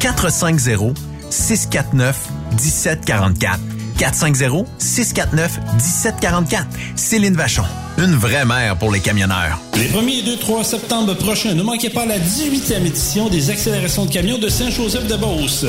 450 0.00 0.96
649 1.30 2.16
1744. 2.52 3.60
450 3.98 4.66
649 4.78 5.58
1744. 5.74 6.66
Céline 6.96 7.34
Vachon. 7.34 7.64
Une 7.98 8.14
vraie 8.14 8.44
mère 8.44 8.76
pour 8.76 8.92
les 8.92 9.00
camionneurs. 9.00 9.58
Les 9.74 9.88
1er 9.88 10.20
et 10.20 10.22
2, 10.22 10.36
3 10.36 10.64
septembre 10.64 11.14
prochains, 11.14 11.54
ne 11.54 11.62
manquez 11.62 11.90
pas 11.90 12.04
la 12.04 12.18
18e 12.18 12.86
édition 12.86 13.28
des 13.28 13.50
accélérations 13.50 14.04
de 14.04 14.12
camions 14.12 14.38
de 14.38 14.48
Saint-Joseph-de-Beauce. 14.48 15.66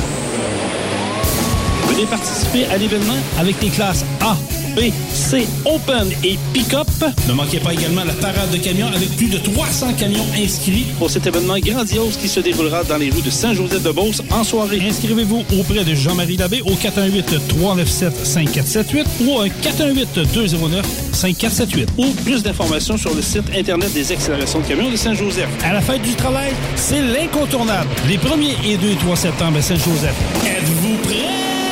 Venez 1.87 2.05
participer 2.05 2.65
à 2.65 2.77
l'événement 2.77 3.17
avec 3.39 3.61
les 3.61 3.69
classes 3.69 4.03
A, 4.19 4.35
B, 4.77 4.91
C, 5.11 5.45
Open 5.65 6.07
et 6.23 6.37
Pick-up. 6.53 6.87
Ne 7.27 7.33
manquez 7.33 7.59
pas 7.59 7.73
également 7.73 8.03
la 8.03 8.13
parade 8.13 8.51
de 8.51 8.57
camions 8.57 8.85
avec 8.93 9.09
plus 9.17 9.27
de 9.27 9.39
300 9.39 9.93
camions 9.93 10.23
inscrits 10.37 10.85
pour 10.99 11.09
cet 11.09 11.25
événement 11.25 11.57
grandiose 11.57 12.15
qui 12.15 12.27
se 12.27 12.39
déroulera 12.39 12.83
dans 12.83 12.97
les 12.97 13.09
rues 13.09 13.23
de 13.23 13.31
Saint-Joseph-de-Beauce 13.31 14.21
en 14.29 14.43
soirée. 14.43 14.79
Inscrivez-vous 14.87 15.43
auprès 15.59 15.83
de 15.83 15.95
Jean-Marie 15.95 16.37
Labbé 16.37 16.61
au 16.61 16.75
418-397-5478 16.75 19.05
ou 19.21 19.31
au 19.31 19.47
418-209-5478 19.47 21.87
ou 21.97 22.11
plus 22.23 22.43
d'informations 22.43 22.97
sur 22.97 23.15
le 23.15 23.23
site 23.23 23.45
Internet 23.57 23.91
des 23.93 24.11
accélérations 24.11 24.59
de 24.59 24.67
camions 24.67 24.91
de 24.91 24.95
Saint-Joseph. 24.95 25.49
À 25.63 25.73
la 25.73 25.81
fête 25.81 26.03
du 26.03 26.13
travail, 26.13 26.51
c'est 26.75 27.01
l'incontournable. 27.01 27.89
Les 28.07 28.17
1er 28.17 28.53
et 28.63 28.77
2 28.77 28.91
et 28.91 28.95
3 28.97 29.15
septembre 29.15 29.57
à 29.57 29.61
Saint-Joseph. 29.63 30.13
Êtes-vous 30.45 30.97
prêts? 31.01 31.66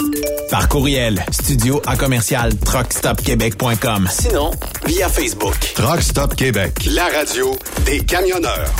Par 0.50 0.68
courriel, 0.68 1.24
studio 1.32 1.82
à 1.84 1.96
commercial 1.96 2.56
truckstopquebec.com. 2.56 4.06
Sinon, 4.08 4.52
via 4.86 5.08
Facebook. 5.08 5.56
Truck 5.74 6.00
Stop 6.00 6.36
Québec. 6.36 6.84
La 6.86 7.06
radio 7.06 7.58
des 7.84 8.04
camionneurs. 8.04 8.70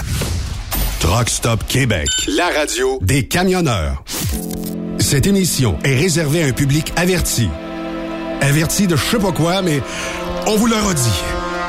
Truck 1.00 1.28
Stop 1.28 1.66
Québec. 1.66 2.06
La 2.28 2.46
radio 2.50 3.00
des 3.02 3.26
camionneurs. 3.26 4.04
Cette 5.00 5.26
émission 5.26 5.80
est 5.82 5.96
réservée 5.96 6.44
à 6.44 6.46
un 6.46 6.52
public 6.52 6.92
averti. 6.94 7.48
Averti 8.40 8.86
de 8.86 8.94
je 8.94 9.04
sais 9.04 9.18
pas 9.18 9.32
quoi, 9.32 9.62
mais 9.62 9.82
on 10.46 10.54
vous 10.56 10.68
le 10.68 10.76
redit. 10.76 11.10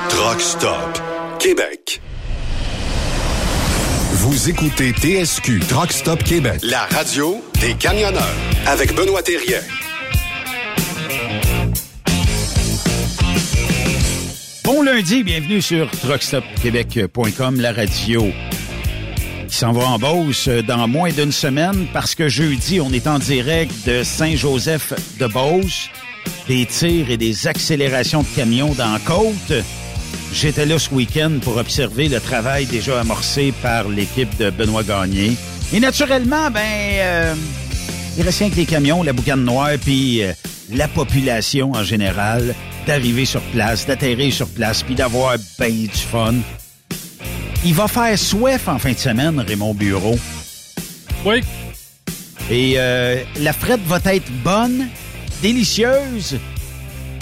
Truck 0.09 0.39
Stop 0.39 1.01
Québec. 1.39 1.99
Vous 4.19 4.50
écoutez 4.50 4.94
TSQ 4.94 5.59
Truck 5.69 5.91
Stop 5.91 6.23
Québec, 6.23 6.59
la 6.63 6.85
radio 6.85 7.39
des 7.61 7.75
camionneurs 7.75 8.33
avec 8.66 8.95
Benoît 8.95 9.22
Thérien. 9.22 9.59
Bon 14.63 14.81
lundi, 14.81 15.24
bienvenue 15.24 15.62
sur 15.62 15.88
truckstopquebec.com, 15.91 17.62
la 17.62 17.71
radio 17.74 18.25
qui 19.47 19.56
s'en 19.56 19.71
va 19.71 19.86
en 19.86 20.00
Beauce 20.00 20.50
dans 20.68 20.88
moins 20.88 21.12
d'une 21.12 21.31
semaine 21.31 21.86
parce 21.94 22.15
que 22.15 22.27
jeudi, 22.27 22.81
on 22.81 22.91
est 22.91 23.06
en 23.06 23.19
direct 23.19 23.71
de 23.86 24.01
Saint-Joseph 24.01 24.94
de 25.19 25.27
Beauce, 25.27 25.91
des 26.47 26.65
tirs 26.65 27.12
et 27.12 27.18
des 27.18 27.47
accélérations 27.47 28.24
de 28.24 28.36
camions 28.36 28.74
dans 28.74 28.94
la 28.94 29.00
côte. 29.00 29.63
J'étais 30.39 30.68
là 30.68 30.78
ce 30.78 30.94
week-end 30.94 31.39
pour 31.42 31.57
observer 31.57 32.10
le 32.10 32.19
travail 32.19 32.68
déjà 32.68 33.00
amorcé 33.00 33.51
par 33.63 33.89
l'équipe 33.89 34.38
de 34.38 34.51
Benoît 34.51 34.84
Gagné. 34.84 35.31
Et 35.74 35.80
naturellement, 35.80 36.51
ben, 36.51 36.62
euh, 36.62 37.34
il 38.16 38.24
reste 38.24 38.38
rien 38.38 38.51
que 38.51 38.56
les 38.56 38.68
camions, 38.68 39.01
la 39.01 39.13
boucane 39.13 39.44
noire, 39.44 39.72
puis 39.84 40.22
euh, 40.22 40.34
la 40.72 40.88
population 40.88 41.72
en 41.72 41.84
général, 41.84 42.54
d'arriver 42.86 43.25
sur 43.25 43.42
place, 43.51 43.88
d'atterrir 43.88 44.31
sur 44.31 44.48
place, 44.50 44.84
puis 44.84 44.94
d'avoir 44.94 45.38
ben 45.57 45.74
du 45.74 45.89
fun. 45.89 46.36
Il 47.66 47.74
va 47.74 47.88
faire 47.88 48.16
soif 48.16 48.68
en 48.68 48.78
fin 48.78 48.92
de 48.92 49.00
semaine, 49.00 49.39
Raymond 49.39 49.74
Bureau. 49.74 50.19
Oui. 51.25 51.42
Et 52.51 52.75
euh, 52.78 53.24
la 53.39 53.54
frette 53.54 53.81
va 53.88 54.00
être 54.13 54.31
bonne, 54.44 54.88
délicieuses. 55.42 56.38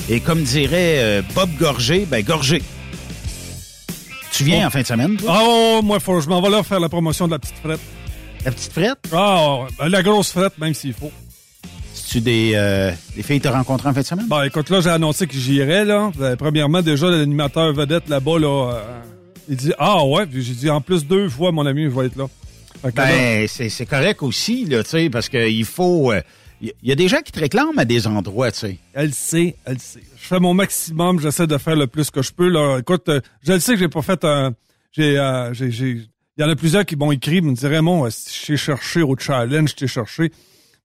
Et 0.10 0.20
comme 0.20 0.44
dirait 0.44 0.98
euh, 1.00 1.22
Bob 1.34 1.50
Gorgé, 1.58 2.06
ben 2.06 2.22
Gorgé. 2.22 2.62
Tu 4.36 4.44
viens 4.44 4.64
Oh. 4.64 4.68
en 4.68 4.70
fin 4.70 4.82
de 4.82 4.86
semaine, 4.88 5.18
toi? 5.18 5.40
Oh, 5.42 5.82
moi, 5.84 6.00
faut, 6.00 6.20
je 6.22 6.28
m'en 6.28 6.42
vais 6.42 6.50
là 6.50 6.64
faire 6.64 6.80
la 6.80 6.90
promotion 6.90 7.28
de 7.28 7.32
la 7.32 7.40
petite 7.40 7.56
frette. 7.64 7.80
La 8.44 8.52
petite 8.52 8.72
frette? 8.74 8.98
Ah, 9.14 9.60
ben, 9.80 9.88
la 9.90 10.04
grosse 10.04 10.32
frette, 10.32 10.58
même 10.58 10.74
s'il 10.74 10.94
faut. 10.94 11.12
tu 12.10 12.22
des, 12.22 12.52
euh, 12.56 12.92
des 13.16 13.24
filles 13.24 13.40
te 13.42 13.48
rencontrées 13.48 13.90
en 13.90 13.94
fin 13.94 14.02
de 14.02 14.06
semaine? 14.06 14.28
Bon, 14.28 14.42
écoute, 14.44 14.70
là, 14.70 14.82
j'ai 14.82 14.90
annoncé 14.90 15.26
que 15.28 15.34
j'irais, 15.34 15.86
là. 15.86 16.12
Euh, 16.20 16.36
Premièrement, 16.36 16.82
déjà, 16.82 17.08
l'animateur 17.10 17.74
vedette 17.74 18.10
là-bas, 18.10 18.40
là, 18.40 18.72
euh, 18.74 18.82
il 19.50 19.56
dit 19.58 19.74
Ah 19.80 20.04
ouais, 20.06 20.26
puis 20.26 20.44
j'ai 20.44 20.54
dit 20.54 20.70
en 20.70 20.82
plus 20.82 21.06
deux 21.08 21.30
fois, 21.30 21.52
mon 21.52 21.66
ami, 21.66 21.84
je 21.86 21.90
vais 21.90 22.08
être 22.08 22.16
là. 22.18 22.26
Fait 22.82 22.92
que 22.92 22.98
là, 22.98 23.06
Ben, 23.08 23.48
c'est 23.48 23.70
c'est 23.70 23.86
correct 23.86 24.22
aussi, 24.22 24.66
là, 24.66 24.84
tu 24.84 24.90
sais, 24.92 25.10
parce 25.10 25.30
qu'il 25.30 25.66
faut... 25.66 26.12
euh, 26.12 26.22
Il 26.62 26.74
y 26.84 26.92
a 26.92 26.96
des 26.96 27.08
gens 27.08 27.22
qui 27.22 27.32
te 27.32 27.40
réclament 27.40 27.78
à 27.78 27.86
des 27.86 28.08
endroits, 28.08 28.52
tu 28.52 28.60
sais. 28.60 28.78
elle 28.94 29.14
sait, 29.14 29.56
elle 29.66 29.80
sait. 29.80 30.02
Je 30.22 30.28
fais 30.28 30.40
mon 30.40 30.54
maximum, 30.54 31.20
j'essaie 31.20 31.48
de 31.48 31.58
faire 31.58 31.76
le 31.76 31.88
plus 31.88 32.10
que 32.12 32.22
je 32.22 32.32
peux. 32.32 32.48
Là. 32.50 32.78
Écoute, 32.80 33.08
euh, 33.10 33.20
je 33.44 33.54
le 33.54 33.60
sais 33.60 33.74
que 33.74 33.80
j'ai 33.80 33.90
pas 33.90 34.02
fait 34.02 34.24
un. 34.24 34.54
J'ai, 34.92 35.18
euh, 35.20 35.54
j'ai, 35.54 35.72
j'ai- 35.72 36.02
Il 36.38 36.42
y 36.42 36.44
en 36.44 36.50
a 36.50 36.56
plusieurs 36.56 36.86
qui 36.86 36.96
m'ont 36.96 37.12
écrit, 37.12 37.42
me 37.42 37.54
diraient 37.54 37.76
Raymond, 37.76 38.06
euh, 38.06 38.10
si 38.10 38.46
j'ai 38.48 38.58
cherché 38.58 39.02
au 39.02 39.16
challenge, 39.18 39.70
je 39.72 39.76
t'ai 39.76 39.88
cherché. 39.88 40.32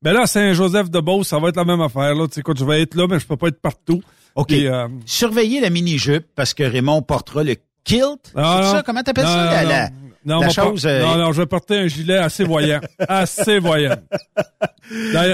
Ben 0.03 0.13
là, 0.13 0.27
Saint-Joseph-de-Beauce, 0.27 1.29
ça 1.29 1.39
va 1.39 1.49
être 1.49 1.57
la 1.57 1.65
même 1.65 1.81
affaire. 1.81 2.15
Là. 2.15 2.27
Tu 2.29 2.35
sais, 2.35 2.41
écoute, 2.41 2.59
je 2.59 2.65
vais 2.65 2.83
être 2.83 2.95
là, 2.95 3.07
mais 3.09 3.19
je 3.21 3.27
peux 3.27 3.37
pas 3.37 3.49
être 3.49 3.61
partout. 3.61 4.01
OK. 4.35 4.53
Euh, 4.53 4.89
Surveillez 5.07 5.61
la 5.61 5.71
mini-jupe 5.71 6.27
parce 6.35 6.55
que 6.55 6.63
Raymond 6.63 7.03
portera 7.03 7.43
le 7.45 7.57
kilt. 7.85 8.33
Ah, 8.35 8.61
c'est 8.65 8.71
ça? 8.77 8.83
Comment 8.85 9.03
t'appelles 9.03 9.25
ça? 9.27 9.45
non, 9.45 9.51
la, 9.51 9.63
non. 9.65 9.69
la- 9.69 9.91
Non, 10.25 10.41
la 10.41 10.47
on 10.47 10.49
va 10.49 10.49
chose, 10.51 10.83
pas- 10.83 10.89
euh, 10.89 11.03
non, 11.03 11.17
non, 11.19 11.33
je 11.33 11.41
vais 11.43 11.47
porter 11.47 11.79
un 11.79 11.87
gilet 11.87 12.19
assez 12.19 12.45
voyant. 12.45 12.81
assez 13.09 13.59
voyant. 13.59 13.97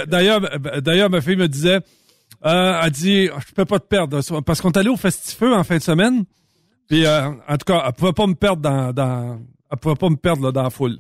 D'ailleurs- 0.07 1.11
ma 1.11 1.21
fille 1.21 1.37
me 1.37 1.49
disait, 1.49 1.81
euh, 2.45 2.81
elle 2.83 2.91
dit, 2.91 3.27
je 3.27 3.55
peux 3.55 3.65
pas 3.65 3.79
te 3.79 3.87
perdre. 3.87 4.21
Parce 4.43 4.61
qu'on 4.61 4.71
est 4.71 4.79
allé 4.79 4.89
au 4.89 4.97
Festifeu 4.97 5.55
en 5.55 5.65
fin 5.65 5.77
de 5.79 5.83
semaine. 5.83 6.25
Puis, 6.89 7.05
euh, 7.05 7.31
en 7.49 7.57
tout 7.57 7.65
cas, 7.67 7.83
elle 7.87 7.93
pouvait 7.95 8.13
pas 8.13 8.27
me 8.27 8.35
perdre 8.35 8.63
dans, 8.63 8.93
dans 8.93 9.41
elle 9.73 9.79
pouvait 9.79 9.97
pas 9.97 10.09
me 10.09 10.17
perdre 10.17 10.45
là, 10.45 10.53
dans 10.53 10.63
la 10.63 10.71
foule. 10.71 10.99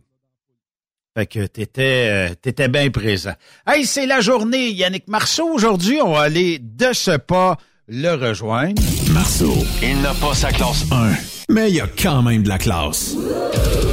Fait 1.16 1.26
que 1.26 1.46
t'étais, 1.46 2.08
euh, 2.10 2.34
t'étais 2.34 2.68
bien 2.68 2.90
présent. 2.90 3.32
Hey, 3.66 3.86
c'est 3.86 4.06
la 4.06 4.20
journée 4.20 4.70
Yannick 4.70 5.06
Marceau. 5.08 5.48
Aujourd'hui, 5.48 6.00
on 6.02 6.12
va 6.12 6.22
aller 6.22 6.58
de 6.60 6.92
ce 6.92 7.16
pas 7.16 7.56
le 7.88 8.12
rejoindre. 8.14 8.82
Marceau, 9.12 9.54
Il 9.82 10.02
n'a 10.02 10.12
pas 10.14 10.34
sa 10.34 10.50
classe 10.50 10.84
1. 10.90 11.12
Mais 11.56 11.70
il 11.70 11.76
y 11.76 11.80
a 11.80 11.86
quand 11.86 12.20
même 12.20 12.42
de 12.42 12.50
la 12.50 12.58
classe. 12.58 13.16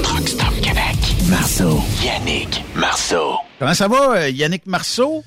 Truck 0.03 0.27
Stop 0.27 0.53
Québec. 0.61 0.97
Marceau. 1.29 1.79
Yannick 2.03 2.61
Marceau. 2.75 3.35
Comment 3.57 3.73
ça 3.73 3.87
va, 3.87 4.17
euh, 4.17 4.29
Yannick 4.31 4.65
Marceau? 4.65 5.23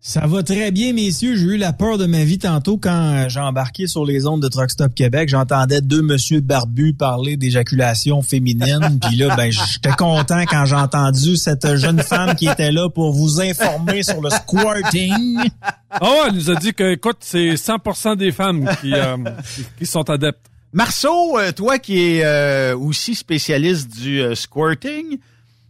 Ça 0.00 0.26
va 0.26 0.42
très 0.42 0.70
bien, 0.70 0.94
messieurs. 0.94 1.36
J'ai 1.36 1.44
eu 1.44 1.56
la 1.58 1.74
peur 1.74 1.98
de 1.98 2.06
ma 2.06 2.24
vie 2.24 2.38
tantôt 2.38 2.78
quand 2.78 3.12
euh, 3.12 3.28
j'ai 3.28 3.40
embarqué 3.40 3.86
sur 3.86 4.06
les 4.06 4.26
ondes 4.26 4.40
de 4.40 4.48
Truck 4.48 4.70
Stop 4.70 4.94
Québec. 4.94 5.28
J'entendais 5.28 5.82
deux 5.82 6.00
monsieur 6.00 6.40
barbus 6.40 6.94
parler 6.94 7.36
d'éjaculation 7.36 8.22
féminine. 8.22 8.98
Puis 9.06 9.16
là, 9.16 9.36
ben, 9.36 9.52
j'étais 9.52 9.92
content 9.92 10.44
quand 10.48 10.64
j'ai 10.64 10.76
entendu 10.76 11.36
cette 11.36 11.76
jeune 11.76 12.00
femme 12.00 12.34
qui 12.34 12.48
était 12.48 12.72
là 12.72 12.88
pour 12.88 13.12
vous 13.12 13.42
informer 13.42 14.02
sur 14.02 14.22
le 14.22 14.30
squirting. 14.30 15.50
Ah 15.90 16.00
ouais, 16.00 16.18
elle 16.28 16.34
nous 16.34 16.50
a 16.50 16.54
dit 16.54 16.72
que, 16.72 16.92
écoute, 16.94 17.18
c'est 17.20 17.56
100% 17.56 18.16
des 18.16 18.32
femmes 18.32 18.70
qui, 18.80 18.94
euh, 18.94 19.18
qui, 19.54 19.66
qui 19.80 19.84
sont 19.84 20.08
adeptes. 20.08 20.48
Marceau, 20.74 21.38
euh, 21.38 21.52
toi 21.52 21.78
qui 21.78 22.00
es 22.00 22.24
euh, 22.24 22.76
aussi 22.76 23.14
spécialiste 23.14 23.96
du 23.96 24.20
euh, 24.20 24.34
squirting, 24.34 25.18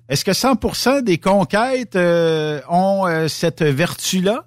est-ce 0.09 0.25
que 0.25 0.31
100% 0.31 1.05
des 1.05 1.19
conquêtes 1.19 1.95
euh, 1.95 2.63
ont 2.71 3.05
cette 3.29 3.63
vertu-là? 3.63 4.47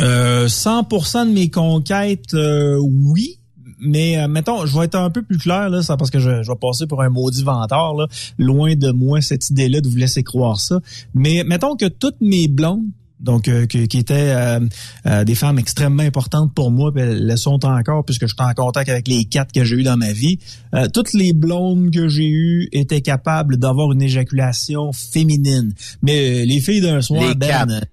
Euh, 0.00 0.48
100% 0.48 1.28
de 1.28 1.32
mes 1.32 1.48
conquêtes, 1.48 2.34
oui. 2.34 3.38
Mais 3.78 4.26
mettons, 4.26 4.66
je 4.66 4.76
vais 4.76 4.86
être 4.86 4.96
un 4.96 5.10
peu 5.10 5.22
plus 5.22 5.38
clair 5.38 5.70
là, 5.70 5.82
ça 5.82 5.96
parce 5.96 6.10
que 6.10 6.18
je, 6.18 6.42
je 6.42 6.50
vais 6.50 6.58
passer 6.60 6.88
pour 6.88 7.00
un 7.02 7.08
maudit 7.08 7.44
vantard 7.44 7.94
là. 7.94 8.06
Loin 8.38 8.74
de 8.74 8.90
moi 8.90 9.20
cette 9.20 9.48
idée-là 9.50 9.80
de 9.80 9.88
vous 9.88 9.96
laisser 9.96 10.24
croire 10.24 10.58
ça. 10.60 10.80
Mais 11.14 11.44
mettons 11.44 11.76
que 11.76 11.86
toutes 11.86 12.20
mes 12.20 12.48
blondes, 12.48 12.86
donc 13.22 13.48
euh, 13.48 13.66
que- 13.66 13.86
qui 13.86 13.98
étaient 13.98 14.34
euh, 14.34 14.60
euh, 15.06 15.24
des 15.24 15.34
femmes 15.34 15.58
extrêmement 15.58 16.02
importantes 16.02 16.52
pour 16.54 16.70
moi, 16.70 16.92
puis 16.92 17.02
elles 17.02 17.26
le 17.26 17.36
sont 17.36 17.64
encore 17.64 18.04
puisque 18.04 18.22
je 18.26 18.34
suis 18.34 18.44
en 18.44 18.52
contact 18.54 18.88
avec 18.90 19.08
les 19.08 19.24
quatre 19.24 19.52
que 19.52 19.64
j'ai 19.64 19.76
eu 19.76 19.82
dans 19.84 19.96
ma 19.96 20.12
vie. 20.12 20.38
euh, 20.74 20.88
toutes 20.92 21.12
les 21.14 21.32
blondes 21.32 21.90
que 21.92 22.08
j'ai 22.08 22.28
eues 22.28 22.68
étaient 22.72 23.00
capables 23.00 23.56
d'avoir 23.56 23.92
une 23.92 24.02
éjaculation 24.02 24.92
féminine. 24.92 25.72
Mais 26.02 26.42
euh, 26.42 26.44
les 26.44 26.60
filles 26.60 26.80
d'un 26.80 27.00
soir, 27.00 27.28
Les 27.28 27.34
Ben, 27.34 27.46
quatre. 27.48 27.84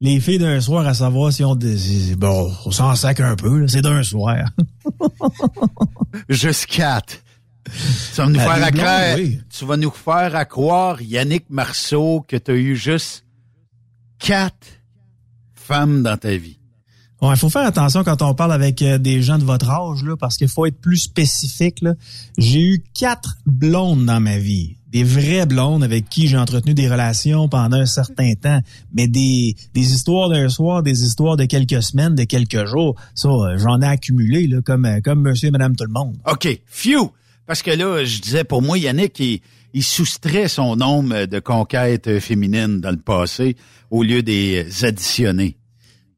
les 0.00 0.18
filles 0.20 0.38
d'un 0.38 0.60
soir 0.60 0.86
à 0.86 0.94
savoir 0.94 1.32
si 1.32 1.44
on 1.44 1.54
bon, 2.18 2.52
on 2.66 2.70
s'en 2.70 2.94
sac 2.96 3.20
un 3.20 3.36
peu, 3.36 3.60
là, 3.60 3.68
c'est 3.68 3.82
d'un 3.82 4.02
soir. 4.02 4.44
Juste 6.28 6.66
quatre. 6.66 7.18
Tu 7.64 8.16
vas 8.20 8.26
nous 8.26 8.34
faire 8.40 8.50
à 8.50 8.70
blondes, 8.70 8.76
croire, 8.84 9.14
oui. 9.16 9.40
tu 9.56 9.64
vas 9.64 9.76
nous 9.76 9.90
faire 9.90 10.34
à 10.36 10.44
croire, 10.44 11.00
Yannick 11.00 11.44
Marceau, 11.48 12.24
que 12.26 12.36
tu 12.36 12.50
as 12.50 12.54
eu 12.54 12.74
juste 12.76 13.24
quatre 14.22 14.68
femmes 15.54 16.02
dans 16.02 16.16
ta 16.16 16.36
vie. 16.36 16.58
Ouais, 17.20 17.34
il 17.34 17.38
faut 17.38 17.50
faire 17.50 17.66
attention 17.66 18.02
quand 18.02 18.20
on 18.22 18.34
parle 18.34 18.52
avec 18.52 18.82
euh, 18.82 18.98
des 18.98 19.22
gens 19.22 19.38
de 19.38 19.44
votre 19.44 19.70
âge 19.70 20.02
là, 20.02 20.16
parce 20.16 20.36
qu'il 20.36 20.48
faut 20.48 20.66
être 20.66 20.80
plus 20.80 20.96
spécifique. 20.96 21.84
J'ai 22.36 22.60
eu 22.60 22.84
quatre 22.94 23.36
blondes 23.46 24.04
dans 24.04 24.20
ma 24.20 24.38
vie, 24.38 24.76
des 24.90 25.04
vraies 25.04 25.46
blondes 25.46 25.84
avec 25.84 26.08
qui 26.08 26.26
j'ai 26.26 26.36
entretenu 26.36 26.74
des 26.74 26.88
relations 26.88 27.48
pendant 27.48 27.76
un 27.76 27.86
certain 27.86 28.34
temps, 28.34 28.60
mais 28.92 29.06
des 29.06 29.54
des 29.72 29.92
histoires 29.92 30.30
d'un 30.30 30.48
soir, 30.48 30.82
des 30.82 31.04
histoires 31.04 31.36
de 31.36 31.44
quelques 31.44 31.82
semaines, 31.82 32.16
de 32.16 32.24
quelques 32.24 32.66
jours. 32.66 32.96
Ça, 33.14 33.28
euh, 33.28 33.58
j'en 33.58 33.80
ai 33.82 33.86
accumulé 33.86 34.48
là, 34.48 34.60
comme 34.62 34.84
euh, 34.84 35.00
comme 35.00 35.20
Monsieur 35.22 35.48
et 35.48 35.52
Madame 35.52 35.76
tout 35.76 35.84
le 35.84 35.92
monde. 35.92 36.16
OK, 36.26 36.60
few. 36.66 37.12
Parce 37.46 37.62
que 37.62 37.72
là, 37.72 38.04
je 38.04 38.20
disais, 38.20 38.44
pour 38.44 38.62
moi, 38.62 38.78
Yannick, 38.78 39.18
il, 39.18 39.40
il 39.74 39.82
soustrait 39.82 40.48
son 40.48 40.76
nombre 40.76 41.26
de 41.26 41.38
conquêtes 41.40 42.06
euh, 42.08 42.20
féminines 42.20 42.80
dans 42.80 42.90
le 42.90 42.96
passé 42.98 43.56
au 43.90 44.02
lieu 44.02 44.22
des 44.22 44.66
additionner. 44.84 45.56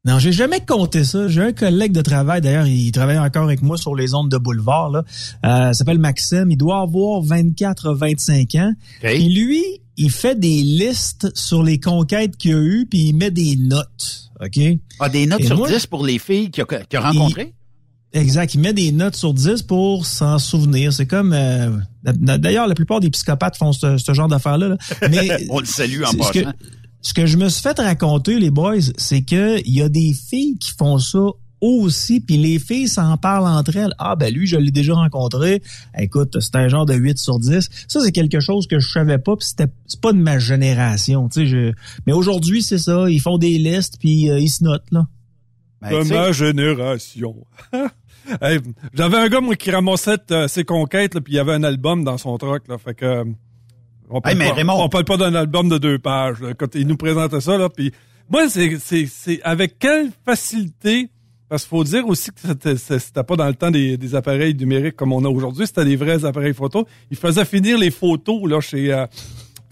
Non, 0.05 0.19
j'ai 0.19 0.31
jamais 0.31 0.59
compté 0.59 1.03
ça. 1.03 1.27
J'ai 1.27 1.41
un 1.41 1.51
collègue 1.51 1.91
de 1.91 2.01
travail, 2.01 2.39
d'ailleurs, 2.39 2.67
il 2.67 2.91
travaille 2.91 3.17
encore 3.17 3.43
avec 3.45 3.63
moi 3.63 3.75
sur 3.75 3.95
les 3.95 4.13
ondes 4.13 4.29
de 4.29 4.37
boulevard. 4.37 4.91
Là. 4.91 5.03
Euh, 5.45 5.69
il 5.71 5.75
s'appelle 5.75 5.97
Maxime. 5.97 6.51
Il 6.51 6.57
doit 6.57 6.81
avoir 6.81 7.23
24-25 7.23 8.59
ans. 8.61 8.71
OK? 9.03 9.09
Et 9.09 9.19
lui, 9.29 9.63
il 9.97 10.11
fait 10.11 10.39
des 10.39 10.61
listes 10.61 11.35
sur 11.35 11.63
les 11.63 11.79
conquêtes 11.79 12.37
qu'il 12.37 12.53
a 12.53 12.59
eues, 12.59 12.85
puis 12.89 13.07
il 13.09 13.13
met 13.13 13.31
des 13.31 13.55
notes. 13.55 14.29
OK? 14.41 14.59
Ah, 14.99 15.09
des 15.09 15.25
notes 15.25 15.41
Et 15.41 15.45
sur 15.47 15.57
moi- 15.57 15.67
10 15.69 15.87
pour 15.87 16.05
les 16.05 16.19
filles 16.19 16.51
qu'il 16.51 16.63
a, 16.63 16.65
qu'il 16.65 16.99
a 16.99 17.09
rencontrées? 17.11 17.53
Exact. 18.15 18.53
Il 18.55 18.61
met 18.61 18.73
des 18.73 18.91
notes 18.91 19.15
sur 19.15 19.33
10 19.33 19.61
pour 19.63 20.05
s'en 20.05 20.39
souvenir. 20.39 20.93
C'est 20.93 21.05
comme... 21.05 21.33
euh, 21.33 21.69
D'ailleurs, 22.03 22.67
la 22.67 22.73
plupart 22.75 22.99
des 23.01 23.09
psychopathes 23.09 23.57
font 23.57 23.73
ce, 23.73 23.97
ce 23.97 24.13
genre 24.13 24.27
d'affaires-là. 24.29 24.69
là. 24.69 24.77
Mais 25.11 25.45
On 25.49 25.59
le 25.59 25.65
salue 25.65 26.01
en 26.03 26.11
ce 26.11 26.17
passant. 26.17 26.31
que, 26.31 26.39
ce 27.01 27.13
que 27.13 27.25
je 27.25 27.37
me 27.37 27.49
suis 27.49 27.61
fait 27.61 27.77
raconter, 27.77 28.39
les 28.39 28.49
boys, 28.51 28.79
c'est 28.97 29.21
que 29.21 29.59
il 29.65 29.73
y 29.75 29.81
a 29.81 29.89
des 29.89 30.13
filles 30.13 30.57
qui 30.59 30.71
font 30.71 30.97
ça 30.97 31.19
aussi, 31.61 32.19
puis 32.21 32.37
les 32.37 32.59
filles 32.59 32.87
s'en 32.87 33.17
parlent 33.17 33.47
entre 33.47 33.75
elles. 33.75 33.93
Ah 33.97 34.15
ben 34.15 34.31
lui, 34.33 34.45
je 34.47 34.55
l'ai 34.57 34.71
déjà 34.71 34.93
rencontré. 34.93 35.61
Écoute, 35.97 36.37
c'est 36.39 36.55
un 36.55 36.67
genre 36.67 36.85
de 36.85 36.93
8 36.93 37.17
sur 37.17 37.39
10. 37.39 37.69
Ça, 37.87 37.99
c'est 38.01 38.11
quelque 38.11 38.39
chose 38.39 38.67
que 38.67 38.79
je 38.79 38.87
savais 38.91 39.17
pas, 39.17 39.35
puis 39.35 39.47
c'était 39.47 39.67
c'est 39.87 39.99
pas 39.99 40.13
de 40.13 40.19
ma 40.19 40.37
génération. 40.39 41.27
Tu 41.27 41.41
sais, 41.41 41.47
je... 41.47 41.71
Mais 42.07 42.13
aujourd'hui, 42.13 42.61
c'est 42.61 42.77
ça. 42.77 43.09
Ils 43.09 43.19
font 43.19 43.37
des 43.37 43.57
listes, 43.57 43.95
puis 43.99 44.29
euh, 44.29 44.39
ils 44.39 44.49
se 44.49 44.63
notent, 44.63 44.91
là. 44.91 45.07
Ben, 45.81 46.03
de 46.03 46.09
ma 46.13 46.31
génération. 46.31 47.35
Hey, 48.41 48.59
J'avais 48.93 49.17
un 49.17 49.27
gars, 49.29 49.39
moi, 49.41 49.55
qui 49.55 49.71
ramassait 49.71 50.17
euh, 50.31 50.47
ses 50.47 50.63
conquêtes, 50.63 51.13
là, 51.15 51.21
puis 51.21 51.33
il 51.33 51.35
y 51.37 51.39
avait 51.39 51.53
un 51.53 51.63
album 51.63 52.03
dans 52.03 52.17
son 52.17 52.37
truck, 52.37 52.67
là. 52.67 52.77
Fait 52.77 52.93
que. 52.95 53.05
euh, 53.05 53.23
On 54.09 54.21
parle, 54.21 54.33
Hey, 54.33 54.39
mais 54.39 54.49
pas, 54.49 54.55
Raymond- 54.55 54.83
on 54.83 54.89
parle 54.89 55.05
pas 55.05 55.17
d'un 55.17 55.33
album 55.35 55.69
de 55.69 55.77
deux 55.77 55.99
pages, 55.99 56.39
là, 56.41 56.53
quand 56.53 56.73
il 56.75 56.87
nous 56.87 56.97
présentait 56.97 57.41
ça, 57.41 57.57
là. 57.57 57.69
Puis 57.69 57.91
moi, 58.29 58.47
c'est, 58.49 59.41
avec 59.43 59.77
quelle 59.79 60.09
facilité. 60.25 61.09
Parce 61.47 61.61
qu'il 61.63 61.69
faut 61.69 61.83
dire 61.83 62.07
aussi 62.07 62.31
que 62.31 62.75
c'était, 62.75 63.23
pas 63.23 63.35
dans 63.35 63.45
le 63.47 63.53
temps 63.53 63.69
des, 63.69 63.97
des 63.97 64.15
appareils 64.15 64.55
numériques 64.55 64.95
comme 64.95 65.13
on 65.13 65.23
a 65.23 65.29
aujourd'hui, 65.29 65.67
c'était 65.67 65.85
des 65.85 65.95
vrais 65.95 66.25
appareils 66.25 66.55
photo. 66.55 66.87
Il 67.11 67.17
faisait 67.17 67.45
finir 67.45 67.77
les 67.77 67.91
photos 67.91 68.49
là 68.49 68.59
chez 68.61 68.91
euh, 68.91 69.05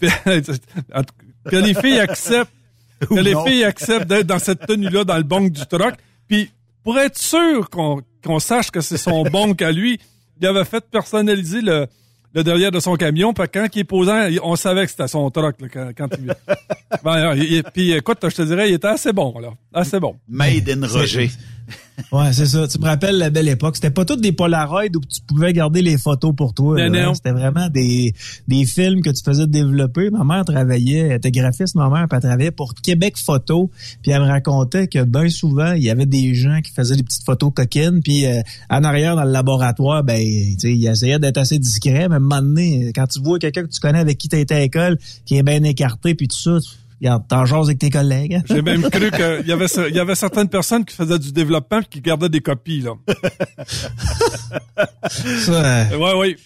que 0.00 1.56
les 1.56 1.74
filles 1.74 1.98
acceptent 1.98 2.52
que 3.00 3.14
les 3.20 3.34
filles 3.44 3.64
acceptent 3.64 4.06
d'être 4.08 4.26
dans 4.26 4.38
cette 4.38 4.66
tenue-là 4.66 5.02
dans 5.04 5.16
le 5.16 5.24
bong 5.24 5.50
du 5.50 5.66
truck. 5.66 5.94
Puis 6.28 6.50
pour 6.84 6.96
être 6.98 7.18
sûr 7.18 7.68
qu'on 7.70 8.00
qu'on 8.24 8.38
sache 8.38 8.70
que 8.70 8.80
c'est 8.80 8.96
son 8.96 9.22
bong 9.30 9.62
à 9.62 9.70
lui, 9.70 10.00
il 10.40 10.46
avait 10.46 10.64
fait 10.64 10.84
personnaliser 10.90 11.60
le, 11.60 11.86
le 12.34 12.42
derrière 12.44 12.70
de 12.72 12.80
son 12.80 12.94
camion. 12.96 13.32
Puis 13.32 13.46
quand 13.52 13.66
il 13.74 13.78
est 13.80 13.84
posant, 13.84 14.20
on 14.42 14.56
savait 14.56 14.84
que 14.84 14.90
c'était 14.90 15.08
son 15.08 15.30
truck 15.30 15.60
là, 15.60 15.68
quand, 15.72 15.90
quand 15.96 16.08
il. 16.18 16.34
Ben, 17.04 17.34
il- 17.36 17.52
il- 17.52 17.62
puis 17.62 17.92
écoute, 17.92 18.18
je 18.22 18.34
te 18.34 18.42
dirais, 18.42 18.70
il 18.70 18.74
était 18.74 18.88
assez 18.88 19.12
bon 19.12 19.38
là, 19.38 19.50
assez 19.72 20.00
bon. 20.00 20.16
Made 20.28 20.68
in 20.68 20.86
Roger. 20.86 21.30
Ouais, 22.12 22.32
c'est 22.32 22.46
ça. 22.46 22.66
Tu 22.68 22.78
me 22.78 22.84
rappelles 22.84 23.16
la 23.16 23.30
belle 23.30 23.48
époque. 23.48 23.76
C'était 23.76 23.90
pas 23.90 24.04
toutes 24.04 24.20
des 24.20 24.32
Polaroids 24.32 24.82
où 24.84 25.00
tu 25.00 25.20
pouvais 25.26 25.52
garder 25.52 25.80
les 25.80 25.96
photos 25.96 26.34
pour 26.36 26.52
toi. 26.52 26.76
Non. 26.90 27.14
C'était 27.14 27.30
vraiment 27.30 27.68
des, 27.70 28.12
des 28.48 28.66
films 28.66 29.00
que 29.00 29.10
tu 29.10 29.22
faisais 29.24 29.46
développer. 29.46 30.10
Ma 30.10 30.24
mère 30.24 30.44
travaillait, 30.44 30.98
elle 30.98 31.12
était 31.12 31.30
graphiste, 31.30 31.76
ma 31.76 31.88
mère, 31.88 32.06
puis 32.08 32.16
elle 32.16 32.22
travaillait 32.28 32.50
pour 32.50 32.74
Québec 32.74 33.16
Photo. 33.16 33.70
Puis 34.02 34.10
elle 34.12 34.22
me 34.22 34.26
racontait 34.26 34.88
que 34.88 35.04
bien 35.04 35.28
souvent, 35.30 35.72
il 35.72 35.84
y 35.84 35.90
avait 35.90 36.04
des 36.04 36.34
gens 36.34 36.60
qui 36.62 36.72
faisaient 36.72 36.96
des 36.96 37.02
petites 37.04 37.24
photos 37.24 37.52
coquines. 37.54 38.02
Puis 38.02 38.26
euh, 38.26 38.40
en 38.68 38.82
arrière, 38.84 39.14
dans 39.16 39.24
le 39.24 39.30
laboratoire, 39.32 40.02
ben, 40.04 40.18
tu 40.20 40.58
sais, 40.58 40.72
ils 40.74 40.86
essayaient 40.88 41.20
d'être 41.20 41.38
assez 41.38 41.58
discrets. 41.60 42.08
Mais 42.08 42.18
moment 42.24 42.42
donné, 42.42 42.92
quand 42.94 43.06
tu 43.06 43.20
vois 43.20 43.38
quelqu'un 43.38 43.62
que 43.62 43.70
tu 43.70 43.80
connais 43.80 44.00
avec 44.00 44.18
qui 44.18 44.28
tu 44.28 44.38
été 44.38 44.54
à 44.54 44.58
l'école, 44.58 44.98
qui 45.24 45.36
est 45.36 45.42
bien 45.42 45.62
écarté, 45.64 46.14
puis 46.14 46.28
tout 46.28 46.36
ça, 46.36 46.58
tu, 46.60 46.68
regarde, 47.00 47.24
t'en 47.28 47.44
jases 47.44 47.66
avec 47.66 47.78
tes 47.78 47.90
collègues. 47.90 48.42
J'ai 48.46 48.62
même 48.62 48.82
cru 48.90 49.10
qu'il 49.10 49.46
y 49.46 49.52
avait, 49.52 49.66
il 49.88 49.94
y 49.94 50.00
avait 50.00 50.14
certaines 50.14 50.48
personnes 50.48 50.84
qui 50.84 50.94
faisaient 50.94 51.18
du 51.18 51.32
développement 51.32 51.80
et 51.80 51.84
qui 51.84 52.00
gardaient 52.00 52.28
des 52.28 52.40
copies, 52.40 52.80
là. 52.80 52.92
Ça, 55.08 55.52
euh, 55.52 55.98
Ouais, 55.98 56.14
ouais. 56.14 56.36